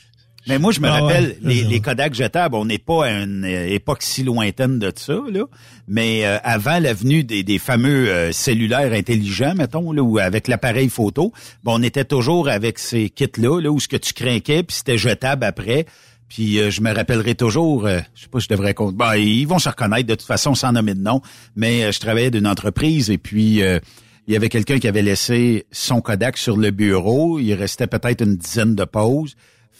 Mais 0.49 0.59
moi, 0.59 0.73
je 0.73 0.81
me 0.81 0.89
Ah 0.89 1.01
rappelle, 1.01 1.37
les, 1.43 1.63
les 1.65 1.81
Kodak 1.81 2.15
jetables, 2.15 2.55
on 2.57 2.65
n'est 2.65 2.79
pas 2.79 3.07
à 3.07 3.11
une 3.11 3.45
époque 3.45 4.03
si 4.03 4.23
lointaine 4.23 4.79
de 4.79 4.93
ça, 4.95 5.19
là. 5.31 5.45
Mais 5.87 6.25
euh, 6.25 6.39
avant 6.43 6.79
l'avenue 6.79 7.25
des, 7.25 7.43
des 7.45 7.59
fameux 7.59 8.09
euh, 8.09 8.33
cellulaires 8.33 8.93
intelligents, 8.93 9.55
mettons, 9.55 9.93
là, 9.93 10.03
ou 10.03 10.19
avec 10.19 10.49
l'appareil 10.49 10.89
photo, 10.89 11.33
bon, 11.65 11.79
on 11.79 11.83
était 11.83 12.05
toujours 12.05 12.49
avec 12.49 12.79
ces 12.79 13.11
kits-là, 13.11 13.61
là, 13.61 13.71
où 13.71 13.79
ce 13.79 13.89
que 13.89 13.97
tu 13.97 14.13
craquais, 14.13 14.63
puis 14.63 14.77
c'était 14.77 14.99
jetable 14.99 15.45
après. 15.45 15.87
Puis 16.29 16.59
euh, 16.61 16.71
je 16.71 16.83
me 16.83 16.95
rappellerai 16.95 17.35
toujours, 17.35 17.87
euh, 17.87 18.01
je 18.15 18.23
sais 18.23 18.29
pas, 18.29 18.39
je 18.39 18.49
devrais 18.49 18.75
compter. 18.75 18.97
Ben, 18.97 19.15
ils 19.17 19.47
vont 19.47 19.59
se 19.59 19.69
reconnaître 19.69 20.07
de 20.07 20.15
toute 20.15 20.27
façon 20.27 20.55
sans 20.55 20.73
nommer 20.73 20.95
de 20.95 21.01
nom. 21.01 21.23
Mais 21.57 21.85
euh, 21.85 21.93
je 21.93 22.01
travaillais 22.01 22.31
d'une 22.31 22.47
entreprise 22.47 23.11
et 23.11 23.19
puis 23.19 23.63
euh, 23.63 23.81
il 24.27 24.35
y 24.35 24.37
avait 24.37 24.51
quelqu'un 24.51 24.79
qui 24.79 24.87
avait 24.87 25.03
laissé 25.03 25.67
son 25.73 26.01
Kodak 26.03 26.37
sur 26.37 26.57
le 26.59 26.71
bureau. 26.71 27.39
Il 27.39 27.55
restait 27.55 27.87
peut-être 27.87 28.23
une 28.23 28.37
dizaine 28.37 28.75
de 28.75 28.85
pauses. 28.85 29.37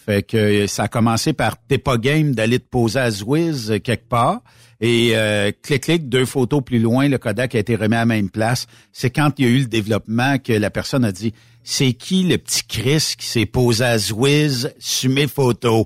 Fait 0.09 0.23
que 0.23 0.37
euh, 0.37 0.65
ça 0.65 0.85
a 0.85 0.87
commencé 0.87 1.33
par 1.33 1.55
t'es 1.67 1.77
pas 1.77 1.99
game 1.99 2.33
d'aller 2.33 2.57
te 2.57 2.67
poser 2.67 2.99
à 2.99 3.11
Zwiz 3.11 3.69
euh, 3.69 3.77
quelque 3.77 4.09
part. 4.09 4.41
Et 4.81 5.11
euh, 5.13 5.51
clic 5.61 5.83
clic, 5.83 6.09
deux 6.09 6.25
photos 6.25 6.63
plus 6.65 6.79
loin, 6.79 7.07
le 7.07 7.19
Kodak 7.19 7.53
a 7.53 7.59
été 7.59 7.75
remis 7.75 7.93
à 7.93 7.99
la 7.99 8.05
même 8.07 8.31
place. 8.31 8.65
C'est 8.91 9.11
quand 9.11 9.33
il 9.37 9.45
y 9.45 9.47
a 9.47 9.51
eu 9.51 9.59
le 9.59 9.65
développement 9.67 10.39
que 10.39 10.51
la 10.53 10.71
personne 10.71 11.05
a 11.05 11.11
dit 11.11 11.31
C'est 11.63 11.93
qui 11.93 12.23
le 12.23 12.39
petit 12.39 12.63
Chris 12.67 13.13
qui 13.19 13.27
s'est 13.27 13.45
posé 13.45 13.85
à 13.85 13.99
Zwiz 13.99 14.73
sur 14.79 15.11
mes 15.11 15.27
photos? 15.27 15.85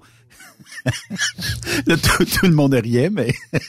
Là, 1.86 1.98
tout, 1.98 2.24
tout 2.24 2.46
le 2.46 2.53
monde 2.53 2.75
riait, 2.75 3.10
mais 3.10 3.34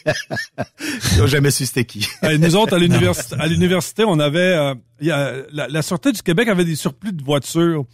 ils 1.12 1.18
n'ont 1.18 1.26
jamais 1.26 1.50
su 1.50 1.66
c'était 1.66 1.84
qui. 1.84 2.06
Nous 2.38 2.54
autres, 2.54 2.75
à 2.75 2.78
l'université, 2.78 3.34
à 3.40 3.49
l'université, 3.49 4.04
on 4.04 4.20
avait, 4.20 4.38
euh, 4.38 4.75
il 5.00 5.08
y 5.08 5.11
a- 5.11 5.34
la, 5.52 5.66
la 5.66 5.82
Sûreté 5.82 6.12
du 6.12 6.23
Québec 6.23 6.46
avait 6.46 6.64
des 6.64 6.76
surplus 6.76 7.12
de 7.12 7.25
voitures. 7.25 7.87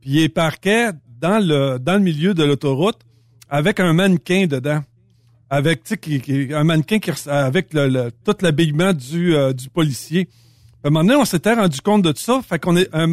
Puis 0.00 0.22
ils 0.22 0.30
parquaient 0.30 0.92
dans 1.28 1.38
le, 1.44 1.78
dans 1.78 1.94
le 1.94 2.00
milieu 2.00 2.34
de 2.34 2.44
l'autoroute 2.44 2.98
avec 3.48 3.80
un 3.80 3.92
mannequin 3.92 4.46
dedans. 4.46 4.80
Avec, 5.48 5.82
un 6.52 6.64
mannequin 6.64 6.98
qui, 6.98 7.10
avec 7.28 7.72
le, 7.72 8.10
tout 8.24 8.34
l'habillement 8.40 8.92
du, 8.92 9.34
euh, 9.36 9.52
du 9.52 9.68
policier. 9.68 10.28
À 10.82 10.88
un 10.88 10.90
moment 10.90 11.04
donné, 11.04 11.16
on 11.20 11.24
s'était 11.24 11.54
rendu 11.54 11.80
compte 11.80 12.02
de 12.02 12.10
tout 12.12 12.20
ça. 12.20 12.40
Fait 12.42 12.58
qu'on 12.58 12.76
est, 12.76 12.88
un, 12.92 13.12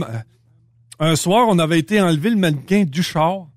un 1.00 1.16
soir, 1.16 1.46
on 1.50 1.60
avait 1.60 1.78
été 1.80 2.02
enlever 2.02 2.32
le 2.32 2.38
mannequin 2.38 2.86
du 2.86 3.04
char. 3.04 3.48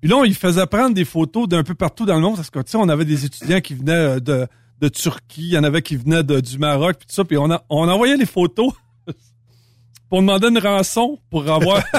Puis 0.00 0.10
là, 0.10 0.16
on 0.16 0.24
lui 0.24 0.34
faisait 0.34 0.66
prendre 0.66 0.94
des 0.94 1.06
photos 1.06 1.48
d'un 1.48 1.62
peu 1.62 1.74
partout 1.74 2.04
dans 2.04 2.16
le 2.16 2.20
monde 2.20 2.36
parce 2.36 2.50
que, 2.50 2.58
tu 2.60 2.72
sais, 2.72 2.76
on 2.76 2.88
avait 2.90 3.06
des 3.06 3.24
étudiants 3.24 3.62
qui 3.62 3.74
venaient 3.74 3.92
euh, 3.92 4.20
de, 4.20 4.46
de 4.82 4.88
Turquie, 4.88 5.48
il 5.48 5.52
y 5.54 5.58
en 5.58 5.64
avait 5.64 5.80
qui 5.80 5.96
venaient 5.96 6.22
de- 6.22 6.40
du 6.40 6.58
Maroc, 6.58 6.96
puis 6.98 7.06
tout 7.06 7.14
ça, 7.14 7.24
puis 7.24 7.38
on, 7.38 7.50
a, 7.50 7.64
on 7.70 7.88
envoyait 7.88 8.18
les 8.18 8.26
photos 8.26 8.74
pour 10.10 10.20
demander 10.20 10.48
une 10.48 10.58
rançon 10.58 11.18
pour 11.30 11.50
avoir... 11.50 11.82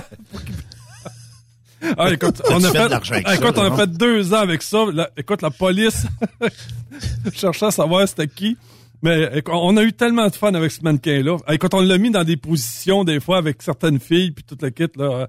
ah, 1.97 2.11
écoute, 2.11 2.41
on 2.49 2.63
a 2.63 2.71
fait, 2.71 2.83
de 2.85 2.89
l'argent 2.89 3.13
avec 3.15 3.25
ah, 3.27 3.35
ça, 3.35 3.41
écoute, 3.41 3.57
on 3.57 3.61
là, 3.61 3.67
a 3.67 3.69
non? 3.69 3.77
fait 3.77 3.87
deux 3.91 4.33
ans 4.33 4.37
avec 4.39 4.61
ça. 4.61 4.85
La- 4.93 5.09
écoute, 5.17 5.41
la 5.41 5.49
police 5.51 6.05
cherchait 7.33 7.65
à 7.65 7.71
savoir 7.71 8.07
c'était 8.07 8.27
qui. 8.27 8.57
Mais 9.01 9.29
écoute, 9.35 9.53
on 9.55 9.75
a 9.77 9.83
eu 9.83 9.93
tellement 9.93 10.27
de 10.27 10.35
fun 10.35 10.53
avec 10.53 10.71
ce 10.71 10.81
mannequin-là. 10.81 11.37
Ah, 11.45 11.53
Écoute, 11.53 11.73
on 11.73 11.81
l'a 11.81 11.97
mis 11.97 12.09
dans 12.11 12.23
des 12.23 12.37
positions, 12.37 13.03
des 13.03 13.19
fois, 13.19 13.37
avec 13.37 13.61
certaines 13.61 13.99
filles, 13.99 14.31
puis 14.31 14.43
toute 14.43 14.61
la 14.61 14.71
kit, 14.71 14.87
là. 14.95 15.27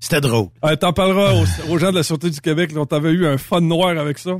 C'était 0.00 0.20
drôle. 0.20 0.48
Ah, 0.60 0.76
T'en 0.76 0.92
parleras 0.92 1.34
aux, 1.34 1.44
aux 1.72 1.78
gens 1.78 1.90
de 1.90 1.96
la 1.96 2.02
Sûreté 2.02 2.30
du 2.30 2.40
Québec, 2.40 2.72
là, 2.72 2.80
on 2.80 2.86
t'avait 2.86 3.12
eu 3.12 3.26
un 3.26 3.38
fun 3.38 3.60
noir 3.60 3.96
avec 3.96 4.18
ça. 4.18 4.32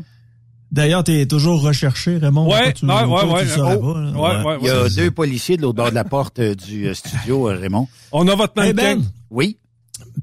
D'ailleurs, 0.72 1.04
t'es 1.04 1.24
toujours 1.26 1.62
recherché, 1.62 2.16
Raymond. 2.16 2.50
Ouais, 2.50 2.72
tu, 2.72 2.84
ouais, 2.84 2.92
ouais, 2.92 3.44
le 3.44 3.62
oh, 3.62 3.94
ouais, 4.18 4.44
ouais, 4.44 4.58
Il 4.62 4.66
y 4.66 4.70
a 4.70 4.88
deux 4.88 5.10
policiers 5.12 5.56
de 5.56 5.62
l'autre 5.62 5.76
bord 5.76 5.90
de 5.90 5.94
la 5.94 6.02
porte 6.02 6.40
euh, 6.40 6.56
du 6.56 6.88
euh, 6.88 6.94
studio, 6.94 7.48
euh, 7.48 7.56
Raymond. 7.56 7.86
On 8.10 8.26
a 8.26 8.34
votre 8.34 8.60
Hey, 8.60 8.74
mannequin. 8.74 8.96
Ben, 8.96 9.04
Oui. 9.30 9.56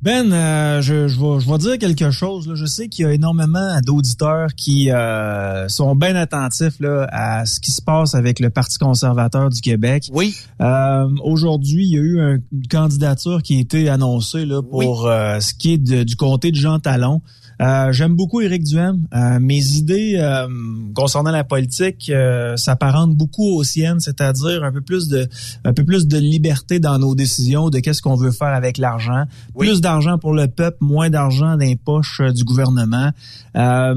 Ben, 0.04 0.34
euh, 0.34 0.82
je, 0.82 1.08
je, 1.08 1.20
vais, 1.20 1.40
je 1.40 1.48
vais 1.52 1.58
dire 1.60 1.78
quelque 1.78 2.10
chose. 2.10 2.48
là. 2.48 2.56
Je 2.56 2.66
sais 2.66 2.88
qu'il 2.90 3.06
y 3.06 3.08
a 3.08 3.14
énormément 3.14 3.80
d'auditeurs 3.86 4.48
qui 4.56 4.90
euh, 4.90 5.68
sont 5.68 5.96
bien 5.96 6.16
attentifs 6.16 6.80
là, 6.80 7.08
à 7.12 7.46
ce 7.46 7.60
qui 7.60 7.72
se 7.72 7.84
passe 7.84 8.16
avec 8.16 8.40
le 8.40 8.50
Parti 8.50 8.80
conservateur 8.80 9.50
du 9.50 9.62
Québec. 9.62 10.10
Oui. 10.12 10.36
Euh, 10.60 11.08
Aujourd'hui, 11.24 11.86
il 11.86 11.94
y 11.94 11.98
a 11.98 12.02
eu 12.02 12.20
un- 12.20 12.38
une 12.52 12.68
candidature 12.68 13.44
qui 13.44 13.58
a 13.58 13.60
été 13.60 13.90
annoncée 13.90 14.46
là, 14.46 14.64
pour 14.64 15.06
euh, 15.08 15.40
ce 15.40 15.54
qui 15.54 15.74
est 15.74 15.78
de- 15.78 16.04
du 16.04 16.16
comté 16.16 16.50
de 16.52 16.56
Jean 16.56 16.80
Talon. 16.80 17.22
Euh, 17.62 17.92
J'aime 17.92 18.16
beaucoup 18.16 18.42
Éric 18.42 18.64
Duhem. 18.64 19.06
Euh, 19.14 19.40
mes 19.40 19.64
idées 19.78 20.16
euh, 20.18 20.48
concernant 20.96 21.30
la 21.32 21.44
politique 21.44 22.10
euh, 22.10 22.56
s'apparentent 22.58 23.16
beaucoup 23.16 23.56
aux 23.56 23.64
siennes, 23.64 24.00
c'est-à-dire 24.00 24.64
un 24.64 24.72
peu 24.72 24.82
plus 24.82 25.08
de 25.08 25.28
un 25.64 25.74
peu 25.74 25.84
plus 25.86 26.08
de 26.08 26.18
liberté 26.18 26.80
dans 26.80 26.98
nos 26.98 27.14
décisions, 27.14 27.70
de 27.70 27.80
qu'est-ce 27.80 28.02
qu'on 28.02 28.16
veut 28.16 28.32
faire 28.32 28.48
avec 28.48 28.78
l'argent, 28.80 29.26
Oui. 29.54 29.68
plus 29.68 29.80
d'argent 29.82 30.18
pour 30.18 30.34
le 30.34 30.48
peuple, 30.48 30.78
moins 30.82 31.10
d'argent 31.12 31.52
dans 31.52 31.58
les 31.66 31.76
poches 31.76 32.20
euh, 32.22 32.32
du 32.32 32.44
gouvernement. 32.44 33.12
Euh, 33.56 33.94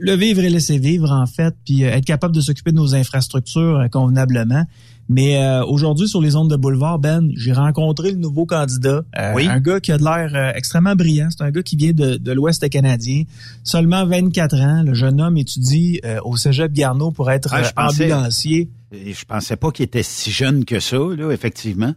le 0.00 0.14
vivre 0.16 0.42
et 0.42 0.50
laisser 0.50 0.78
vivre 0.78 1.12
en 1.12 1.26
fait, 1.26 1.54
puis 1.64 1.82
être 1.82 2.04
capable 2.04 2.34
de 2.34 2.40
s'occuper 2.40 2.72
de 2.72 2.76
nos 2.76 2.94
infrastructures 2.94 3.86
convenablement. 3.92 4.64
Mais 5.10 5.42
euh, 5.42 5.64
aujourd'hui, 5.64 6.06
sur 6.06 6.20
les 6.20 6.36
ondes 6.36 6.50
de 6.50 6.56
boulevard, 6.56 6.98
Ben, 6.98 7.30
j'ai 7.34 7.52
rencontré 7.52 8.10
le 8.12 8.18
nouveau 8.18 8.44
candidat. 8.44 9.02
euh, 9.18 9.32
Oui. 9.34 9.46
Un 9.48 9.58
gars 9.60 9.80
qui 9.80 9.90
a 9.90 9.96
de 9.98 10.04
l'air 10.04 10.30
euh, 10.34 10.52
extrêmement 10.54 10.94
brillant. 10.94 11.28
C'est 11.30 11.42
un 11.42 11.50
gars 11.50 11.62
qui 11.62 11.76
vient 11.76 11.92
de, 11.92 12.16
de 12.16 12.32
l'Ouest 12.32 12.68
canadien. 12.68 13.22
Seulement 13.64 14.04
24 14.04 14.56
ans. 14.60 14.82
Le 14.82 14.92
jeune 14.92 15.20
homme 15.20 15.38
étudie 15.38 16.00
euh, 16.04 16.18
au 16.24 16.36
Cégep 16.36 16.72
Garneau 16.72 17.10
pour 17.10 17.30
être 17.30 17.48
Ah, 17.54 17.62
je 17.62 17.70
pensais- 17.72 18.12
ambulancier. 18.12 18.70
Et 18.92 19.12
je 19.14 19.24
pensais 19.24 19.56
pas 19.56 19.70
qu'il 19.70 19.84
était 19.84 20.02
si 20.02 20.30
jeune 20.30 20.64
que 20.64 20.78
ça, 20.80 20.96
là, 20.96 21.30
effectivement. 21.30 21.94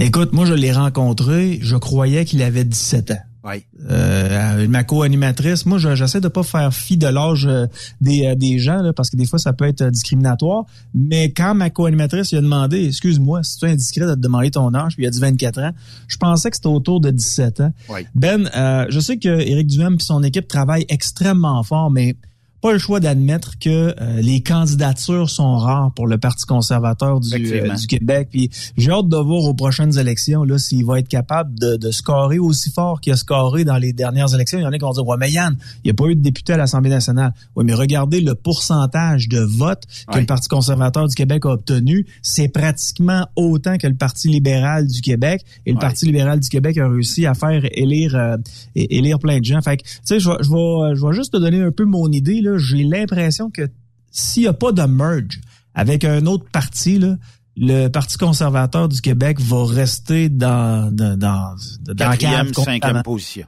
Écoute, 0.00 0.32
moi, 0.32 0.44
je 0.46 0.54
l'ai 0.54 0.72
rencontré. 0.72 1.58
Je 1.62 1.76
croyais 1.76 2.24
qu'il 2.24 2.42
avait 2.42 2.64
17 2.64 3.10
ans. 3.12 3.22
Oui. 3.44 3.62
Euh, 3.90 4.66
ma 4.68 4.84
co-animatrice, 4.84 5.66
moi, 5.66 5.76
je- 5.78 5.94
j'essaie 5.94 6.20
de 6.20 6.28
pas 6.28 6.42
faire 6.42 6.72
fi 6.72 6.96
de 6.96 7.06
l'âge 7.06 7.46
euh, 7.46 7.66
des, 8.00 8.24
euh, 8.26 8.34
des 8.34 8.58
gens, 8.58 8.78
là, 8.80 8.92
parce 8.94 9.10
que 9.10 9.16
des 9.16 9.26
fois, 9.26 9.38
ça 9.38 9.52
peut 9.52 9.66
être 9.66 9.82
euh, 9.82 9.90
discriminatoire. 9.90 10.64
Mais 10.94 11.30
quand 11.30 11.54
ma 11.54 11.68
co-animatrice 11.68 12.30
lui 12.30 12.38
a 12.38 12.40
demandé, 12.40 12.86
excuse-moi, 12.86 13.42
si 13.42 13.58
tu 13.58 13.66
es 13.66 13.70
indiscret 13.70 14.06
de 14.06 14.14
te 14.14 14.18
demander 14.20 14.50
ton 14.50 14.72
âge, 14.74 14.94
puis 14.94 15.04
il 15.04 15.06
a 15.06 15.10
dit 15.10 15.20
24 15.20 15.60
ans, 15.60 15.72
je 16.08 16.16
pensais 16.16 16.48
que 16.50 16.56
c'était 16.56 16.68
autour 16.68 17.00
de 17.00 17.10
17 17.10 17.60
ans. 17.60 17.72
Oui. 17.90 18.06
Ben, 18.14 18.48
euh, 18.56 18.86
je 18.88 18.98
sais 19.00 19.18
que 19.18 19.28
Éric 19.28 19.66
Duhem 19.66 19.94
et 20.00 20.02
son 20.02 20.22
équipe 20.22 20.48
travaillent 20.48 20.86
extrêmement 20.88 21.62
fort, 21.62 21.90
mais 21.90 22.16
pas 22.64 22.72
le 22.72 22.78
choix 22.78 22.98
d'admettre 22.98 23.58
que 23.58 23.94
euh, 24.00 24.20
les 24.22 24.40
candidatures 24.42 25.28
sont 25.28 25.58
rares 25.58 25.92
pour 25.92 26.06
le 26.06 26.16
Parti 26.16 26.46
conservateur 26.46 27.20
du, 27.20 27.28
euh, 27.52 27.74
du 27.74 27.86
Québec. 27.86 28.28
Puis 28.30 28.48
j'ai 28.78 28.90
hâte 28.90 29.06
de 29.08 29.16
voir 29.18 29.44
aux 29.44 29.52
prochaines 29.52 29.98
élections 29.98 30.44
là 30.44 30.56
s'il 30.56 30.82
va 30.86 30.98
être 30.98 31.08
capable 31.08 31.58
de, 31.58 31.76
de 31.76 31.90
scorer 31.90 32.38
aussi 32.38 32.70
fort 32.70 33.02
qu'il 33.02 33.12
a 33.12 33.16
scoré 33.16 33.64
dans 33.64 33.76
les 33.76 33.92
dernières 33.92 34.34
élections. 34.34 34.58
Il 34.58 34.62
y 34.62 34.64
en 34.64 34.72
a 34.72 34.78
qui 34.78 34.84
vont 34.84 34.92
dire 34.92 35.06
ouais 35.06 35.18
mais 35.20 35.30
Yann, 35.30 35.58
il 35.84 35.88
n'y 35.88 35.90
a 35.90 35.94
pas 35.94 36.06
eu 36.06 36.16
de 36.16 36.22
député 36.22 36.54
à 36.54 36.56
l'Assemblée 36.56 36.88
nationale. 36.88 37.34
Oui 37.54 37.64
mais 37.66 37.74
regardez 37.74 38.22
le 38.22 38.34
pourcentage 38.34 39.28
de 39.28 39.40
votes 39.40 39.82
que 40.08 40.14
Ouais. 40.14 40.20
le 40.20 40.26
Parti 40.26 40.48
conservateur 40.48 41.06
du 41.06 41.14
Québec 41.14 41.44
a 41.44 41.50
obtenu, 41.50 42.06
c'est 42.22 42.48
pratiquement 42.48 43.26
autant 43.36 43.76
que 43.76 43.86
le 43.86 43.94
Parti 43.94 44.28
libéral 44.28 44.86
du 44.86 45.02
Québec. 45.02 45.42
Et 45.66 45.70
le 45.72 45.76
Ouais. 45.76 45.80
Parti 45.82 46.06
libéral 46.06 46.40
du 46.40 46.48
Québec 46.48 46.78
a 46.78 46.88
réussi 46.88 47.26
à 47.26 47.34
faire 47.34 47.62
élire 47.72 48.14
euh, 48.16 48.36
élire 48.74 49.18
plein 49.18 49.38
de 49.40 49.44
gens. 49.44 49.60
Fait 49.60 49.76
que 49.76 49.82
tu 49.82 49.90
sais 50.04 50.18
je 50.18 50.30
vais 50.30 50.36
je 50.40 50.48
vais 50.50 50.94
je 50.96 51.06
vais 51.06 51.12
juste 51.12 51.34
te 51.34 51.36
donner 51.36 51.60
un 51.60 51.70
peu 51.70 51.84
mon 51.84 52.10
idée 52.10 52.40
là. 52.40 52.53
J'ai 52.58 52.84
l'impression 52.84 53.50
que 53.50 53.68
s'il 54.10 54.42
n'y 54.42 54.48
a 54.48 54.52
pas 54.52 54.72
de 54.72 54.82
merge 54.82 55.40
avec 55.74 56.04
un 56.04 56.24
autre 56.26 56.44
parti, 56.52 56.98
là, 56.98 57.16
le 57.56 57.88
Parti 57.88 58.16
conservateur 58.18 58.88
du 58.88 59.00
Québec 59.00 59.40
va 59.40 59.64
rester 59.66 60.28
dans, 60.28 60.92
dans, 60.94 61.16
dans, 61.18 61.54
dans 61.86 62.08
la 62.08 62.16
Quatrième, 62.16 62.52
cinquième 62.52 63.02
position. 63.04 63.46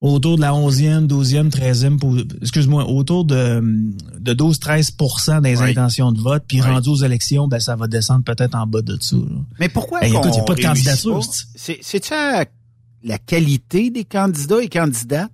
autour 0.00 0.36
de 0.36 0.40
la 0.40 0.52
11e, 0.52 1.06
12e, 1.06 1.50
13e, 1.50 1.98
po- 1.98 2.16
excuse-moi, 2.40 2.86
autour 2.88 3.24
de, 3.26 3.62
de 4.18 4.32
12-13% 4.34 5.42
des 5.42 5.56
Oui. 5.60 5.70
intentions 5.70 6.12
de 6.12 6.20
vote, 6.20 6.44
puis 6.48 6.60
Oui. 6.62 6.66
rendu 6.66 6.88
aux 6.88 6.96
élections, 7.04 7.46
ben 7.46 7.60
ça 7.60 7.76
va 7.76 7.88
descendre 7.88 8.24
peut-être 8.24 8.54
en 8.54 8.66
bas 8.66 8.80
de 8.82 8.96
ça. 9.00 9.16
là. 9.16 9.22
Mais 9.60 9.68
pourquoi 9.68 10.00
qu'on 10.00 10.06
écoute, 10.06 10.34
y 10.36 10.40
a 10.40 10.44
pas 10.44 10.54
de 10.54 10.62
candidature? 10.62 11.20
C'est 11.54 12.12
à 12.12 12.46
la 13.04 13.18
qualité 13.18 13.90
des 13.90 14.04
candidats 14.04 14.62
et 14.62 14.68
candidates 14.68 15.30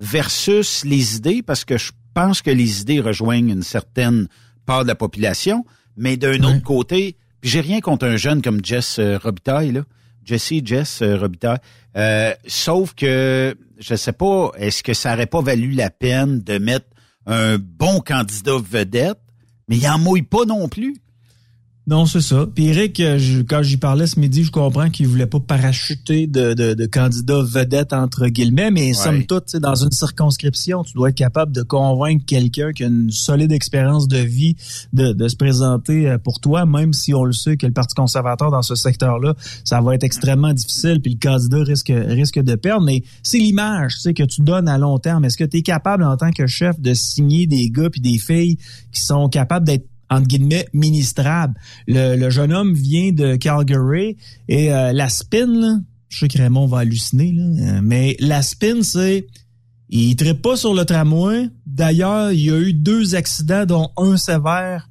versus 0.00 0.84
les 0.84 1.16
idées? 1.16 1.42
Parce 1.42 1.64
que 1.64 1.78
je 1.78 1.92
pense 2.14 2.42
que 2.42 2.50
les 2.50 2.80
idées 2.82 3.00
rejoignent 3.00 3.50
une 3.50 3.62
certaine 3.62 4.28
part 4.66 4.82
de 4.82 4.88
la 4.88 4.94
population, 4.94 5.64
mais 5.96 6.16
d'un 6.16 6.42
autre 6.42 6.62
côté, 6.62 7.16
Puis 7.40 7.50
j'ai 7.50 7.60
rien 7.60 7.80
contre 7.80 8.06
un 8.06 8.16
jeune 8.16 8.40
comme 8.40 8.64
Jess 8.64 8.98
euh, 8.98 9.18
Robitaille, 9.18 9.72
là. 9.72 9.82
Jesse, 10.24 10.64
Jess 10.64 11.02
euh, 11.02 11.16
Robitaille. 11.16 11.58
Euh, 11.96 12.32
sauf 12.46 12.94
que, 12.94 13.56
je 13.78 13.94
sais 13.96 14.12
pas, 14.12 14.52
est-ce 14.56 14.82
que 14.82 14.94
ça 14.94 15.14
aurait 15.14 15.26
pas 15.26 15.42
valu 15.42 15.72
la 15.72 15.90
peine 15.90 16.40
de 16.40 16.58
mettre 16.58 16.86
un 17.26 17.58
bon 17.58 18.00
candidat 18.00 18.56
vedette, 18.58 19.18
mais 19.68 19.76
il 19.76 19.88
en 19.88 19.98
mouille 19.98 20.22
pas 20.22 20.44
non 20.44 20.68
plus. 20.68 20.96
Non, 21.88 22.06
c'est 22.06 22.20
ça. 22.20 22.46
Puis 22.54 22.66
Eric, 22.68 23.00
euh, 23.00 23.18
je- 23.18 23.40
quand 23.42 23.60
j'y 23.64 23.76
parlais 23.76 24.06
ce 24.06 24.20
midi, 24.20 24.44
je 24.44 24.52
comprends 24.52 24.88
qu'il 24.88 25.08
voulait 25.08 25.26
pas 25.26 25.40
parachuter 25.40 26.28
de, 26.28 26.54
de, 26.54 26.74
de 26.74 26.86
candidats 26.86 27.42
vedettes 27.42 27.92
entre 27.92 28.28
guillemets, 28.28 28.70
mais 28.70 28.92
somme 28.94 29.26
toute, 29.26 29.56
dans 29.56 29.74
une 29.74 29.90
circonscription, 29.90 30.84
tu 30.84 30.92
dois 30.92 31.08
être 31.08 31.16
capable 31.16 31.50
de 31.50 31.62
convaincre 31.62 32.24
quelqu'un 32.24 32.70
qui 32.72 32.84
a 32.84 32.86
une 32.86 33.10
solide 33.10 33.50
expérience 33.50 34.06
de 34.06 34.18
vie 34.18 34.54
de, 34.92 35.12
de 35.12 35.26
se 35.26 35.34
présenter 35.34 36.08
euh, 36.08 36.18
pour 36.18 36.38
toi, 36.38 36.66
même 36.66 36.92
si 36.92 37.14
on 37.14 37.24
le 37.24 37.32
sait 37.32 37.56
que 37.56 37.66
le 37.66 37.72
Parti 37.72 37.96
conservateur 37.96 38.52
dans 38.52 38.62
ce 38.62 38.76
secteur-là, 38.76 39.34
ça 39.64 39.80
va 39.80 39.96
être 39.96 40.04
extrêmement 40.04 40.52
difficile, 40.52 41.00
puis 41.02 41.14
le 41.14 41.18
candidat 41.18 41.64
risque, 41.64 41.92
risque 41.92 42.38
de 42.40 42.54
perdre. 42.54 42.86
Mais 42.86 43.02
c'est 43.24 43.38
l'image 43.38 43.94
tu 44.00 44.14
que 44.14 44.22
tu 44.22 44.42
donnes 44.42 44.68
à 44.68 44.78
long 44.78 44.98
terme. 45.00 45.24
Est-ce 45.24 45.36
que 45.36 45.42
tu 45.44 45.56
es 45.56 45.62
capable 45.62 46.04
en 46.04 46.16
tant 46.16 46.30
que 46.30 46.46
chef 46.46 46.78
de 46.78 46.94
signer 46.94 47.48
des 47.48 47.70
gars 47.70 47.90
puis 47.90 48.00
des 48.00 48.18
filles 48.18 48.56
qui 48.92 49.02
sont 49.02 49.28
capables 49.28 49.66
d'être 49.66 49.86
entre 50.12 50.26
guillemets, 50.28 50.66
ministrable. 50.72 51.54
Le, 51.86 52.16
le 52.16 52.30
jeune 52.30 52.52
homme 52.52 52.74
vient 52.74 53.12
de 53.12 53.36
Calgary 53.36 54.16
et 54.48 54.72
euh, 54.72 54.92
la 54.92 55.08
spin, 55.08 55.46
là, 55.46 55.78
je 56.08 56.18
sais 56.18 56.28
que 56.28 56.38
Raymond 56.38 56.66
va 56.66 56.80
halluciner, 56.80 57.32
là, 57.32 57.44
euh, 57.44 57.80
mais 57.82 58.16
la 58.20 58.42
spin, 58.42 58.82
c'est 58.82 59.26
il 59.94 60.16
ne 60.24 60.32
pas 60.32 60.56
sur 60.56 60.72
le 60.72 60.86
tramway. 60.86 61.50
D'ailleurs, 61.66 62.32
il 62.32 62.40
y 62.40 62.50
a 62.50 62.58
eu 62.58 62.72
deux 62.72 63.14
accidents, 63.14 63.66
dont 63.66 63.90
un 63.98 64.16
sévère 64.16 64.88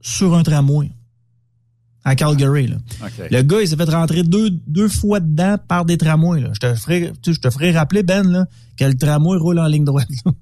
sur 0.00 0.34
un 0.36 0.44
tramway 0.44 0.92
à 2.04 2.14
Calgary. 2.14 2.68
Là. 2.68 2.76
Le 3.32 3.42
gars, 3.42 3.60
il 3.62 3.66
s'est 3.66 3.74
fait 3.74 3.90
rentrer 3.90 4.22
deux, 4.22 4.50
deux 4.68 4.88
fois 4.88 5.18
dedans 5.18 5.56
par 5.66 5.84
des 5.84 5.98
tramways. 5.98 6.40
Là. 6.40 6.50
Je 6.52 6.60
te 6.60 6.72
ferai, 6.76 7.12
tu 7.20 7.34
je 7.34 7.40
te 7.40 7.50
ferai 7.50 7.72
rappeler, 7.72 8.04
Ben, 8.04 8.30
là, 8.30 8.46
que 8.76 8.84
le 8.84 8.94
tramway 8.94 9.38
roule 9.38 9.58
en 9.58 9.66
ligne 9.66 9.84
droite. 9.84 10.06
là. 10.24 10.32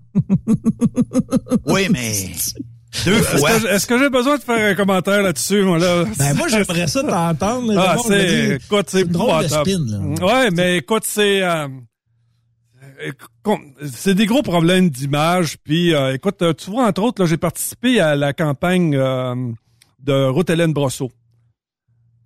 Oui, 1.66 1.88
mais 1.90 2.12
deux 3.04 3.12
Est-ce 3.18 3.36
fois. 3.38 3.50
que, 3.60 3.66
est-ce 3.66 3.86
que 3.86 3.98
j'ai 3.98 4.10
besoin 4.10 4.36
de 4.36 4.42
faire 4.42 4.70
un 4.70 4.74
commentaire 4.74 5.22
là-dessus, 5.22 5.62
moi, 5.62 5.78
là? 5.78 6.04
Ben, 6.16 6.34
moi, 6.34 6.48
j'aimerais 6.48 6.86
ça 6.86 7.02
t'entendre. 7.02 7.74
Ah, 7.76 7.96
c'est, 8.06 8.56
écoute, 8.56 8.86
c'est 8.88 9.04
drôle 9.04 9.40
de 9.42 9.46
épouvantable. 9.46 9.70
spin, 9.70 10.18
là. 10.20 10.26
Ouais, 10.26 10.50
mais 10.50 10.78
écoute, 10.78 11.02
c'est, 11.04 11.42
euh, 11.42 11.68
c'est 13.90 14.14
des 14.14 14.26
gros 14.26 14.42
problèmes 14.42 14.90
d'image. 14.90 15.56
Puis, 15.64 15.94
euh, 15.94 16.14
écoute, 16.14 16.40
euh, 16.42 16.52
tu 16.54 16.70
vois, 16.70 16.86
entre 16.86 17.02
autres, 17.02 17.22
là, 17.22 17.28
j'ai 17.28 17.36
participé 17.36 18.00
à 18.00 18.16
la 18.16 18.32
campagne 18.32 18.94
euh, 18.94 19.34
de 20.00 20.26
Route 20.26 20.50
Hélène 20.50 20.72
Brosseau. 20.72 21.10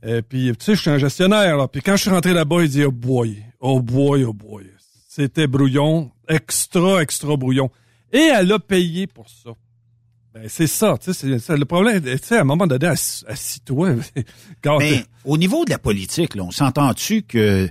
Et 0.06 0.22
puis, 0.22 0.52
tu 0.58 0.64
sais, 0.64 0.74
je 0.74 0.80
suis 0.80 0.90
un 0.90 0.98
gestionnaire, 0.98 1.56
là. 1.56 1.66
Puis 1.66 1.82
quand 1.82 1.96
je 1.96 2.02
suis 2.02 2.10
rentré 2.10 2.32
là-bas, 2.32 2.62
il 2.62 2.68
dit, 2.68 2.84
oh 2.84 2.92
boy, 2.92 3.42
oh 3.60 3.80
boy, 3.80 4.24
oh 4.24 4.32
boy. 4.32 4.64
C'était 5.08 5.48
brouillon, 5.48 6.12
extra, 6.28 7.02
extra 7.02 7.36
brouillon. 7.36 7.70
Et 8.12 8.30
elle 8.32 8.52
a 8.52 8.58
payé 8.60 9.08
pour 9.08 9.28
ça. 9.28 9.50
Ben, 10.34 10.44
c'est 10.48 10.66
ça, 10.66 10.96
tu 11.00 11.12
sais, 11.14 11.38
c'est- 11.38 11.56
le 11.56 11.64
problème. 11.64 12.02
Tu 12.02 12.18
sais, 12.22 12.36
à 12.36 12.42
un 12.42 12.44
moment 12.44 12.66
donné, 12.66 12.86
assis- 12.86 13.24
assis-toi. 13.26 13.94
Mais 14.78 15.04
au 15.24 15.38
niveau 15.38 15.64
de 15.64 15.70
la 15.70 15.78
politique, 15.78 16.34
là, 16.34 16.42
on 16.44 16.50
s'entend-tu 16.50 17.22
que 17.22 17.68